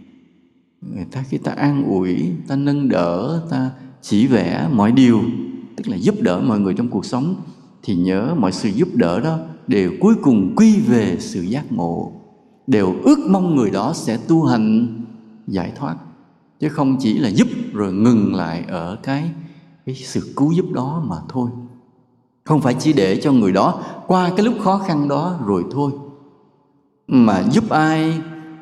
Người 0.81 1.05
ta 1.11 1.23
khi 1.29 1.37
ta 1.37 1.51
an 1.51 1.85
ủi 1.85 2.31
ta 2.47 2.55
nâng 2.55 2.89
đỡ 2.89 3.47
ta 3.49 3.71
chỉ 4.01 4.27
vẽ 4.27 4.69
mọi 4.73 4.91
điều 4.91 5.21
tức 5.75 5.87
là 5.87 5.97
giúp 5.97 6.15
đỡ 6.21 6.41
mọi 6.41 6.59
người 6.59 6.73
trong 6.73 6.89
cuộc 6.89 7.05
sống 7.05 7.35
thì 7.83 7.95
nhớ 7.95 8.35
mọi 8.37 8.51
sự 8.51 8.69
giúp 8.69 8.87
đỡ 8.93 9.19
đó 9.19 9.39
đều 9.67 9.91
cuối 9.99 10.15
cùng 10.21 10.53
quy 10.55 10.79
về 10.79 11.17
sự 11.19 11.41
giác 11.41 11.71
ngộ. 11.71 12.11
Đều 12.67 12.95
ước 13.03 13.19
mong 13.29 13.55
người 13.55 13.71
đó 13.71 13.93
sẽ 13.95 14.17
tu 14.27 14.43
hành 14.43 14.87
giải 15.47 15.71
thoát 15.75 15.95
chứ 16.59 16.69
không 16.69 16.97
chỉ 16.99 17.17
là 17.17 17.29
giúp 17.29 17.47
rồi 17.73 17.93
ngừng 17.93 18.35
lại 18.35 18.65
ở 18.67 18.97
cái 19.03 19.31
cái 19.85 19.95
sự 19.95 20.33
cứu 20.35 20.51
giúp 20.51 20.65
đó 20.71 21.03
mà 21.05 21.15
thôi. 21.29 21.49
Không 22.43 22.61
phải 22.61 22.75
chỉ 22.79 22.93
để 22.93 23.21
cho 23.21 23.31
người 23.31 23.51
đó 23.51 23.83
qua 24.07 24.29
cái 24.29 24.45
lúc 24.45 24.53
khó 24.61 24.77
khăn 24.77 25.07
đó 25.07 25.39
rồi 25.45 25.63
thôi. 25.71 25.91
Mà 27.07 27.43
giúp 27.51 27.69
ai 27.69 28.21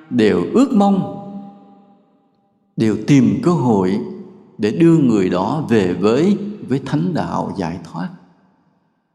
đều 0.09 0.43
ước 0.53 0.73
mong, 0.73 1.21
đều 2.75 2.97
tìm 3.07 3.39
cơ 3.43 3.51
hội 3.51 3.99
để 4.57 4.71
đưa 4.71 4.97
người 4.97 5.29
đó 5.29 5.65
về 5.69 5.93
với 5.93 6.37
với 6.67 6.81
thánh 6.85 7.13
đạo 7.13 7.53
giải 7.57 7.79
thoát. 7.83 8.09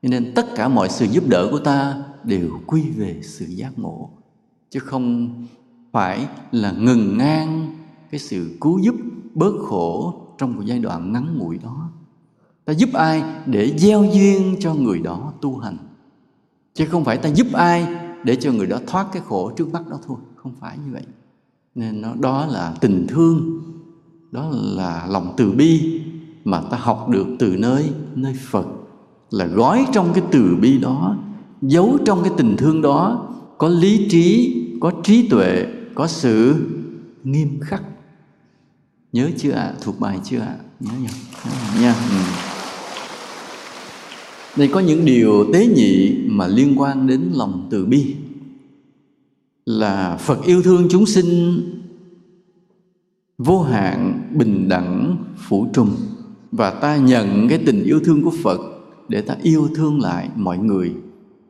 Cho 0.03 0.09
nên 0.09 0.33
tất 0.35 0.47
cả 0.57 0.69
mọi 0.69 0.89
sự 0.89 1.07
giúp 1.07 1.25
đỡ 1.29 1.49
của 1.51 1.59
ta 1.59 2.03
đều 2.25 2.61
quy 2.67 2.83
về 2.91 3.21
sự 3.23 3.45
giác 3.49 3.79
ngộ. 3.79 4.11
Chứ 4.71 4.81
không 4.81 5.35
phải 5.93 6.27
là 6.53 6.73
ngừng 6.73 7.19
ngang 7.19 7.77
cái 8.11 8.21
sự 8.21 8.57
cứu 8.61 8.79
giúp 8.79 8.95
bớt 9.35 9.53
khổ 9.63 10.15
trong 10.39 10.57
một 10.57 10.63
giai 10.65 10.79
đoạn 10.79 11.13
ngắn 11.13 11.39
ngủi 11.39 11.59
đó. 11.59 11.91
Ta 12.65 12.73
giúp 12.73 12.93
ai 12.93 13.23
để 13.47 13.79
gieo 13.79 14.05
duyên 14.05 14.57
cho 14.61 14.75
người 14.75 14.99
đó 14.99 15.33
tu 15.41 15.57
hành? 15.57 15.77
Chứ 16.75 16.87
không 16.87 17.05
phải 17.05 17.19
ta 17.19 17.29
giúp 17.29 17.47
ai 17.53 17.87
để 18.25 18.37
cho 18.37 18.53
người 18.53 18.67
đó 18.67 18.79
thoát 18.87 19.07
cái 19.13 19.23
khổ 19.27 19.51
trước 19.57 19.73
mắt 19.73 19.89
đó 19.89 19.99
thôi. 20.07 20.17
Không 20.37 20.53
phải 20.61 20.79
như 20.87 20.93
vậy. 20.93 21.03
Nên 21.75 22.01
nó, 22.01 22.15
đó 22.21 22.47
là 22.47 22.75
tình 22.81 23.07
thương. 23.09 23.61
Đó 24.31 24.51
là 24.53 25.07
lòng 25.11 25.35
từ 25.37 25.53
bi 25.53 26.01
mà 26.45 26.61
ta 26.61 26.77
học 26.77 27.09
được 27.09 27.27
từ 27.39 27.57
nơi 27.59 27.91
nơi 28.15 28.35
Phật. 28.51 28.67
Là 29.31 29.47
gói 29.47 29.87
trong 29.93 30.11
cái 30.15 30.25
từ 30.31 30.57
bi 30.61 30.79
đó, 30.79 31.17
giấu 31.63 31.99
trong 32.05 32.23
cái 32.23 32.33
tình 32.37 32.57
thương 32.57 32.83
đó, 32.83 33.29
có 33.59 33.69
lý 33.69 34.09
trí, 34.11 34.57
có 34.81 34.93
trí 35.03 35.29
tuệ, 35.29 35.67
có 35.95 36.07
sự 36.07 36.67
nghiêm 37.25 37.59
khắc 37.61 37.83
nhớ 39.13 39.31
chưa 39.39 39.51
ạ 39.51 39.63
à? 39.63 39.75
thuộc 39.81 40.01
bài 40.01 40.19
chưa 40.25 40.41
ạ 40.41 40.47
à? 40.47 40.65
nhớ 40.81 40.93
nhỉ 41.01 41.09
nha 41.83 41.95
ừ. 42.11 42.17
đây 44.57 44.69
có 44.69 44.81
những 44.81 45.05
điều 45.05 45.53
tế 45.53 45.67
nhị 45.67 46.19
mà 46.27 46.47
liên 46.47 46.81
quan 46.81 47.07
đến 47.07 47.31
lòng 47.35 47.69
từ 47.71 47.87
bi 47.87 48.15
là 49.67 50.17
phật 50.17 50.45
yêu 50.45 50.63
thương 50.63 50.87
chúng 50.91 51.07
sinh 51.07 51.61
vô 53.39 53.63
hạn, 53.63 54.29
bình 54.35 54.69
đẳng, 54.69 55.17
phủ 55.37 55.67
trùng 55.73 55.97
và 56.53 56.71
ta 56.71 56.97
nhận 56.97 57.47
cái 57.49 57.59
tình 57.67 57.85
yêu 57.85 58.01
thương 58.05 58.23
của 58.23 58.33
phật 58.43 58.61
để 59.09 59.21
ta 59.21 59.37
yêu 59.43 59.69
thương 59.75 60.01
lại 60.01 60.29
mọi 60.37 60.59
người 60.59 60.93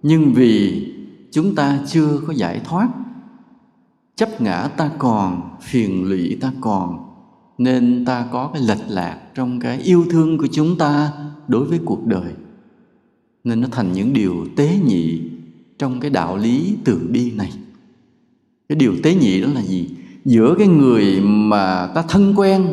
nhưng 0.03 0.32
vì 0.35 0.87
chúng 1.31 1.55
ta 1.55 1.78
chưa 1.87 2.20
có 2.27 2.32
giải 2.32 2.61
thoát, 2.65 2.89
chấp 4.16 4.41
ngã 4.41 4.69
ta 4.69 4.91
còn, 4.99 5.57
phiền 5.62 6.05
lụy 6.05 6.39
ta 6.41 6.53
còn 6.61 7.10
nên 7.61 8.05
ta 8.05 8.27
có 8.32 8.51
cái 8.53 8.62
lệch 8.62 8.89
lạc 8.89 9.19
trong 9.35 9.61
cái 9.61 9.78
yêu 9.78 10.07
thương 10.11 10.39
của 10.39 10.47
chúng 10.53 10.78
ta 10.78 11.12
đối 11.49 11.65
với 11.65 11.81
cuộc 11.85 12.07
đời. 12.07 12.32
Nên 13.45 13.61
nó 13.61 13.69
thành 13.70 13.93
những 13.93 14.12
điều 14.12 14.47
tế 14.57 14.78
nhị 14.85 15.20
trong 15.78 16.01
cái 16.01 16.11
đạo 16.11 16.37
lý 16.37 16.77
từ 16.85 17.09
bi 17.11 17.31
này. 17.31 17.53
Cái 18.69 18.77
điều 18.77 18.95
tế 19.03 19.15
nhị 19.15 19.41
đó 19.41 19.49
là 19.55 19.62
gì? 19.62 19.91
Giữa 20.24 20.55
cái 20.59 20.69
người 20.69 21.20
mà 21.20 21.87
ta 21.87 22.03
thân 22.03 22.35
quen 22.37 22.66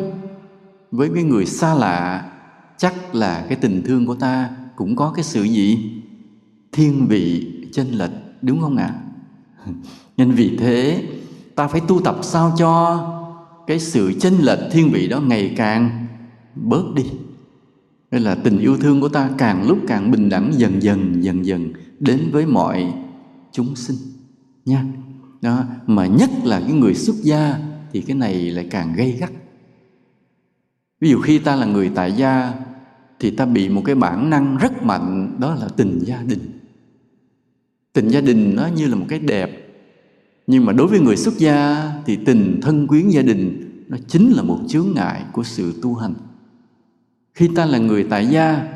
với 0.90 1.10
cái 1.14 1.24
người 1.24 1.46
xa 1.46 1.74
lạ, 1.74 2.30
chắc 2.76 3.14
là 3.14 3.46
cái 3.48 3.58
tình 3.60 3.82
thương 3.86 4.06
của 4.06 4.14
ta 4.14 4.50
cũng 4.76 4.96
có 4.96 5.12
cái 5.14 5.24
sự 5.24 5.42
gì? 5.42 5.92
Thiên 6.72 7.06
vị 7.08 7.52
chênh 7.72 7.98
lệch, 7.98 8.10
đúng 8.42 8.60
không 8.60 8.76
ạ? 8.76 8.94
À? 9.64 9.72
nên 10.16 10.30
vì 10.30 10.56
thế, 10.56 11.04
ta 11.54 11.68
phải 11.68 11.80
tu 11.88 12.00
tập 12.00 12.18
sao 12.22 12.54
cho 12.58 13.17
cái 13.68 13.78
sự 13.78 14.12
chênh 14.20 14.34
lệch 14.40 14.58
thiên 14.70 14.90
vị 14.92 15.08
đó 15.08 15.20
ngày 15.20 15.54
càng 15.56 16.06
bớt 16.54 16.84
đi. 16.94 17.02
Nên 18.10 18.22
là 18.22 18.34
tình 18.34 18.58
yêu 18.58 18.76
thương 18.76 19.00
của 19.00 19.08
ta 19.08 19.30
càng 19.38 19.68
lúc 19.68 19.78
càng 19.88 20.10
bình 20.10 20.28
đẳng 20.28 20.52
dần 20.56 20.82
dần 20.82 21.24
dần 21.24 21.46
dần 21.46 21.72
đến 21.98 22.20
với 22.32 22.46
mọi 22.46 22.92
chúng 23.52 23.76
sinh, 23.76 23.96
nha. 24.64 24.84
Đó, 25.42 25.64
mà 25.86 26.06
nhất 26.06 26.30
là 26.44 26.60
cái 26.60 26.72
người 26.72 26.94
xuất 26.94 27.16
gia 27.16 27.58
thì 27.92 28.00
cái 28.00 28.16
này 28.16 28.50
lại 28.50 28.66
càng 28.70 28.94
gây 28.96 29.12
gắt. 29.12 29.30
Ví 31.00 31.10
dụ 31.10 31.20
khi 31.20 31.38
ta 31.38 31.56
là 31.56 31.66
người 31.66 31.90
tại 31.94 32.12
gia 32.12 32.52
thì 33.20 33.30
ta 33.30 33.46
bị 33.46 33.68
một 33.68 33.82
cái 33.84 33.94
bản 33.94 34.30
năng 34.30 34.56
rất 34.56 34.82
mạnh, 34.82 35.36
đó 35.38 35.54
là 35.54 35.68
tình 35.76 35.98
gia 36.04 36.22
đình. 36.22 36.60
Tình 37.92 38.08
gia 38.08 38.20
đình 38.20 38.56
nó 38.56 38.66
như 38.66 38.86
là 38.86 38.94
một 38.94 39.06
cái 39.08 39.18
đẹp 39.18 39.67
nhưng 40.48 40.66
mà 40.66 40.72
đối 40.72 40.86
với 40.86 41.00
người 41.00 41.16
xuất 41.16 41.38
gia 41.38 41.90
thì 42.06 42.16
tình 42.16 42.60
thân 42.62 42.86
quyến 42.86 43.08
gia 43.08 43.22
đình 43.22 43.70
nó 43.88 43.96
chính 44.08 44.30
là 44.30 44.42
một 44.42 44.58
chướng 44.68 44.86
ngại 44.94 45.22
của 45.32 45.42
sự 45.42 45.74
tu 45.82 45.94
hành. 45.94 46.14
Khi 47.34 47.48
ta 47.54 47.66
là 47.66 47.78
người 47.78 48.04
tại 48.10 48.26
gia 48.26 48.68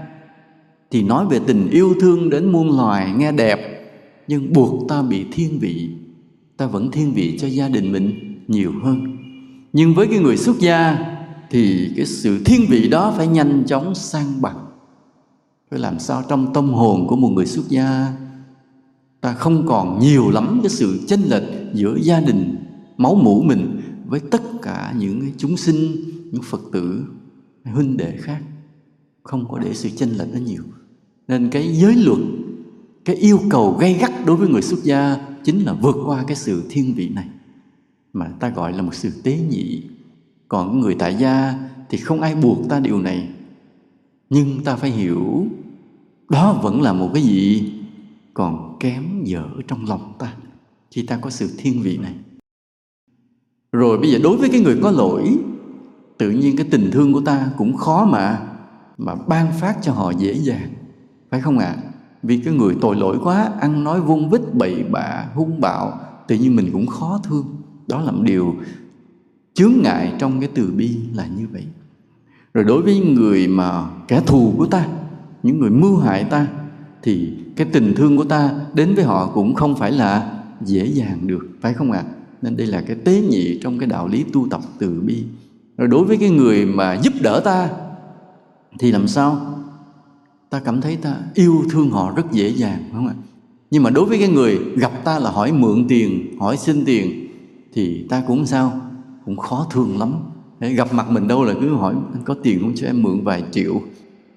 thì 0.91 1.03
nói 1.03 1.27
về 1.31 1.41
tình 1.47 1.71
yêu 1.71 1.95
thương 2.01 2.31
đến 2.31 2.53
muôn 2.53 2.77
loài 2.77 3.13
nghe 3.17 3.33
đẹp, 3.33 3.61
nhưng 4.29 4.53
buộc 4.53 4.89
ta 4.89 5.03
bị 5.03 5.27
thiên 5.33 5.59
vị, 5.59 5.91
ta 6.57 6.67
vẫn 6.67 6.91
thiên 6.91 7.13
vị 7.13 7.39
cho 7.41 7.49
gia 7.49 7.69
đình 7.69 7.93
mình 7.93 8.39
nhiều 8.49 8.73
hơn. 8.83 9.17
Nhưng 9.73 9.95
với 9.95 10.07
cái 10.07 10.19
người 10.19 10.37
xuất 10.37 10.59
gia 10.59 10.99
thì 11.51 11.91
cái 11.97 12.07
sự 12.07 12.45
thiên 12.45 12.67
vị 12.69 12.89
đó 12.89 13.15
phải 13.17 13.27
nhanh 13.27 13.65
chóng 13.67 13.95
sang 13.95 14.43
bằng. 14.43 14.67
Phải 15.71 15.81
làm 15.81 15.99
sao 15.99 16.23
trong 16.29 16.53
tâm 16.55 16.69
hồn 16.69 17.07
của 17.07 17.17
một 17.17 17.29
người 17.29 17.47
xuất 17.47 17.69
gia 17.69 18.13
ta 19.23 19.33
không 19.33 19.67
còn 19.67 19.99
nhiều 19.99 20.31
lắm 20.31 20.61
cái 20.63 20.71
sự 20.71 21.01
chênh 21.07 21.21
lệch 21.21 21.62
giữa 21.75 21.97
gia 22.03 22.21
đình, 22.21 22.57
máu 22.97 23.15
mủ 23.15 23.43
mình 23.43 23.81
với 24.07 24.21
tất 24.21 24.43
cả 24.63 24.95
những 24.99 25.31
chúng 25.37 25.57
sinh, 25.57 25.97
những 26.31 26.43
phật 26.43 26.61
tử 26.73 27.05
huynh 27.65 27.97
đệ 27.97 28.17
khác. 28.17 28.43
Không 29.23 29.49
có 29.49 29.59
để 29.59 29.75
sự 29.75 29.89
chênh 29.97 30.11
lệch 30.11 30.29
nó 30.33 30.41
nhiều. 30.41 30.63
Nên 31.29 31.51
cái 31.51 31.77
giới 31.77 31.97
luật, 31.97 32.19
cái 33.05 33.17
yêu 33.17 33.41
cầu 33.51 33.77
gây 33.81 33.95
gắt 33.95 34.13
đối 34.27 34.37
với 34.37 34.49
người 34.49 34.63
xuất 34.63 34.83
gia 34.83 35.17
chính 35.45 35.65
là 35.65 35.73
vượt 35.73 35.97
qua 36.07 36.25
cái 36.27 36.37
sự 36.37 36.63
thiên 36.71 36.95
vị 36.95 37.09
này. 37.09 37.29
Mà 38.13 38.29
ta 38.41 38.49
gọi 38.49 38.73
là 38.73 38.83
một 38.83 38.95
sự 38.95 39.11
tế 39.25 39.39
nhị. 39.51 39.83
Còn 40.49 40.81
người 40.81 40.95
tại 40.99 41.15
gia 41.15 41.55
thì 41.91 41.99
không 41.99 42.21
ai 42.21 42.35
buộc 42.35 42.69
ta 42.69 42.81
điều 42.81 43.01
này. 43.01 43.29
Nhưng 44.31 44.65
ta 44.65 44.77
phải 44.77 44.91
hiểu, 44.91 45.47
đó 46.31 46.61
vẫn 46.63 46.83
là 46.83 46.93
một 46.93 47.11
cái 47.15 47.23
gì 47.23 47.73
còn 48.35 48.77
kém 48.81 49.25
dở 49.25 49.49
trong 49.69 49.87
lòng 49.87 50.13
ta 50.19 50.35
khi 50.93 51.03
ta 51.03 51.17
có 51.17 51.31
sự 51.31 51.51
thiên 51.59 51.83
vị 51.83 51.97
này. 51.97 52.15
Rồi 53.73 53.99
bây 53.99 54.11
giờ 54.11 54.19
đối 54.23 54.37
với 54.37 54.49
cái 54.49 54.61
người 54.61 54.79
có 54.83 54.91
lỗi, 54.91 55.37
tự 56.19 56.31
nhiên 56.31 56.57
cái 56.57 56.67
tình 56.71 56.91
thương 56.91 57.13
của 57.13 57.21
ta 57.21 57.51
cũng 57.57 57.77
khó 57.77 58.05
mà 58.05 58.49
mà 58.99 59.15
ban 59.15 59.53
phát 59.61 59.77
cho 59.83 59.93
họ 59.93 60.11
dễ 60.11 60.33
dàng. 60.35 60.71
Phải 61.31 61.41
không 61.41 61.59
ạ? 61.59 61.67
À? 61.67 61.93
vì 62.23 62.39
cái 62.39 62.55
người 62.55 62.77
tội 62.81 62.97
lỗi 62.97 63.19
quá, 63.23 63.51
ăn 63.61 63.85
nói 63.85 64.01
vung 64.01 64.31
vít, 64.31 64.41
bậy 64.55 64.85
bạ, 64.91 65.27
hung 65.35 65.61
bạo, 65.61 66.01
tự 66.29 66.37
nhiên 66.37 66.57
mình 66.57 66.71
cũng 66.73 66.87
khó 66.87 67.21
thương. 67.25 67.57
Đó 67.87 68.01
là 68.01 68.13
một 68.13 68.23
điều 68.23 68.55
chướng 69.55 69.73
ngại 69.83 70.13
trong 70.19 70.41
cái 70.41 70.49
từ 70.55 70.73
bi 70.77 70.99
là 71.15 71.27
như 71.27 71.47
vậy. 71.53 71.65
Rồi 72.55 72.65
đối 72.65 72.83
với 72.83 72.99
người 72.99 73.49
mà 73.49 73.87
kẻ 74.09 74.23
thù 74.27 74.55
của 74.59 74.67
ta, 74.67 74.87
những 75.43 75.61
người 75.61 75.71
mưu 75.71 75.97
hại 75.97 76.25
ta, 76.25 76.47
thì 77.03 77.35
cái 77.57 77.67
tình 77.73 77.95
thương 77.97 78.17
của 78.17 78.25
ta 78.25 78.51
đến 78.75 78.95
với 78.95 79.05
họ 79.05 79.31
cũng 79.35 79.55
không 79.55 79.77
phải 79.77 79.93
là 79.93 80.42
dễ 80.65 80.87
dàng 80.87 81.27
được, 81.27 81.49
phải 81.61 81.75
không 81.75 81.93
ạ? 81.93 82.05
À? 82.07 82.13
nên 82.43 82.57
đây 82.57 82.67
là 82.67 82.83
cái 82.87 82.97
tế 82.97 83.21
nhị 83.21 83.59
trong 83.63 83.79
cái 83.79 83.87
đạo 83.87 84.09
lý 84.09 84.25
tu 84.33 84.49
tập 84.51 84.61
từ 84.79 85.01
bi. 85.01 85.25
Rồi 85.77 85.89
đối 85.89 86.05
với 86.05 86.17
cái 86.17 86.31
người 86.31 86.67
mà 86.67 86.95
giúp 87.03 87.13
đỡ 87.21 87.41
ta, 87.45 87.69
thì 88.79 88.93
làm 88.93 89.09
sao? 89.09 89.59
Ta 90.51 90.61
cảm 90.61 90.81
thấy 90.81 90.97
ta 90.97 91.17
yêu 91.35 91.65
thương 91.71 91.91
họ 91.91 92.13
rất 92.17 92.33
dễ 92.33 92.49
dàng, 92.49 92.79
phải 92.79 92.91
không 92.93 93.07
ạ? 93.07 93.15
Nhưng 93.71 93.83
mà 93.83 93.91
đối 93.91 94.05
với 94.05 94.19
cái 94.19 94.29
người 94.29 94.59
gặp 94.77 95.05
ta 95.05 95.19
là 95.19 95.31
hỏi 95.31 95.53
mượn 95.53 95.85
tiền, 95.89 96.39
hỏi 96.41 96.57
xin 96.57 96.85
tiền, 96.85 97.29
thì 97.73 98.07
ta 98.09 98.23
cũng 98.27 98.47
sao? 98.47 98.81
Cũng 99.25 99.37
khó 99.37 99.67
thương 99.71 99.99
lắm. 99.99 100.15
Để 100.61 100.75
gặp 100.75 100.95
mặt 100.95 101.11
mình 101.11 101.29
đâu 101.29 101.45
là 101.45 101.55
cứ 101.61 101.75
hỏi 101.75 101.95
có 102.25 102.35
tiền 102.43 102.61
không 102.61 102.73
cho 102.77 102.87
em 102.87 103.03
mượn 103.03 103.25
vài 103.25 103.45
triệu? 103.51 103.81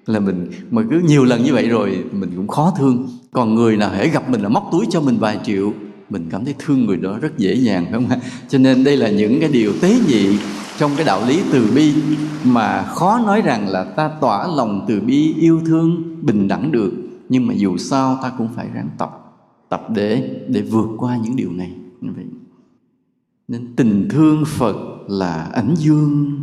Là 0.06 0.20
mình, 0.20 0.50
mà 0.70 0.82
cứ 0.90 1.02
nhiều 1.06 1.24
lần 1.24 1.42
như 1.42 1.52
vậy 1.52 1.68
rồi, 1.68 2.04
mình 2.12 2.30
cũng 2.36 2.48
khó 2.48 2.72
thương. 2.78 3.08
Còn 3.32 3.54
người 3.54 3.76
nào 3.76 3.90
hễ 3.90 4.08
gặp 4.08 4.30
mình 4.30 4.40
là 4.40 4.48
móc 4.48 4.68
túi 4.72 4.86
cho 4.90 5.00
mình 5.00 5.16
vài 5.18 5.40
triệu 5.44 5.72
mình 6.10 6.26
cảm 6.30 6.44
thấy 6.44 6.54
thương 6.58 6.86
người 6.86 6.96
đó 6.96 7.18
rất 7.18 7.38
dễ 7.38 7.54
dàng, 7.54 7.84
phải 7.84 7.92
không 7.92 8.08
ạ? 8.08 8.20
Cho 8.48 8.58
nên 8.58 8.84
đây 8.84 8.96
là 8.96 9.10
những 9.10 9.40
cái 9.40 9.48
điều 9.48 9.72
tế 9.80 9.98
nhị 10.08 10.38
trong 10.78 10.90
cái 10.96 11.06
đạo 11.06 11.26
lý 11.28 11.40
từ 11.52 11.70
bi 11.74 11.94
mà 12.44 12.82
khó 12.82 13.18
nói 13.26 13.42
rằng 13.42 13.68
là 13.68 13.84
ta 13.84 14.10
tỏa 14.20 14.46
lòng 14.46 14.84
từ 14.88 15.00
bi, 15.00 15.34
yêu 15.34 15.60
thương, 15.66 16.16
bình 16.22 16.48
đẳng 16.48 16.72
được. 16.72 16.92
Nhưng 17.28 17.46
mà 17.46 17.54
dù 17.54 17.76
sao 17.76 18.18
ta 18.22 18.32
cũng 18.38 18.48
phải 18.54 18.68
ráng 18.74 18.88
tập 18.98 19.22
tập 19.68 19.86
để 19.94 20.40
để 20.48 20.62
vượt 20.62 20.88
qua 20.98 21.16
những 21.16 21.36
điều 21.36 21.52
này. 21.52 21.70
Nên 23.48 23.76
tình 23.76 24.08
thương 24.10 24.44
phật 24.46 24.76
là 25.08 25.50
ánh 25.52 25.74
dương 25.78 26.40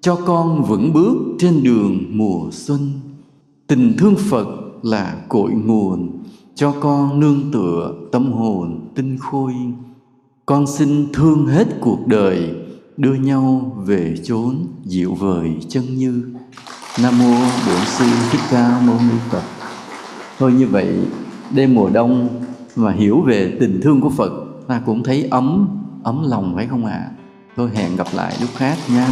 cho 0.00 0.16
con 0.16 0.64
vững 0.64 0.92
bước 0.92 1.16
trên 1.38 1.62
đường 1.62 2.04
mùa 2.10 2.50
xuân. 2.52 2.90
Tình 3.66 3.94
thương 3.98 4.14
phật 4.16 4.46
là 4.82 5.24
cội 5.28 5.50
nguồn 5.50 6.22
cho 6.54 6.74
con 6.80 7.20
nương 7.20 7.52
tựa 7.52 7.94
tâm 8.12 8.32
hồn 8.32 8.88
tinh 8.94 9.18
khôi. 9.18 9.54
Con 10.46 10.66
xin 10.66 11.12
thương 11.12 11.46
hết 11.46 11.66
cuộc 11.80 12.06
đời, 12.06 12.54
đưa 12.96 13.14
nhau 13.14 13.76
về 13.86 14.14
chốn 14.24 14.56
dịu 14.84 15.14
vời 15.14 15.56
chân 15.68 15.84
như. 15.96 16.24
Nam 17.02 17.18
mô 17.18 17.34
bổn 17.66 17.84
sư 17.86 18.04
thích 18.30 18.40
ca 18.50 18.80
mâu 18.86 18.96
ni 18.96 19.18
phật. 19.30 19.42
Thôi 20.38 20.52
như 20.52 20.66
vậy, 20.66 20.98
đêm 21.54 21.74
mùa 21.74 21.90
đông 21.90 22.28
mà 22.76 22.92
hiểu 22.92 23.20
về 23.20 23.56
tình 23.60 23.80
thương 23.82 24.00
của 24.00 24.10
phật, 24.10 24.32
ta 24.68 24.82
cũng 24.86 25.02
thấy 25.02 25.28
ấm 25.30 25.68
ấm 26.02 26.22
lòng 26.26 26.52
phải 26.56 26.66
không 26.66 26.86
ạ? 26.86 26.92
À? 26.92 27.10
thôi 27.56 27.70
hẹn 27.74 27.96
gặp 27.96 28.06
lại 28.14 28.36
lúc 28.40 28.50
khác 28.56 28.78
nha. 28.88 29.08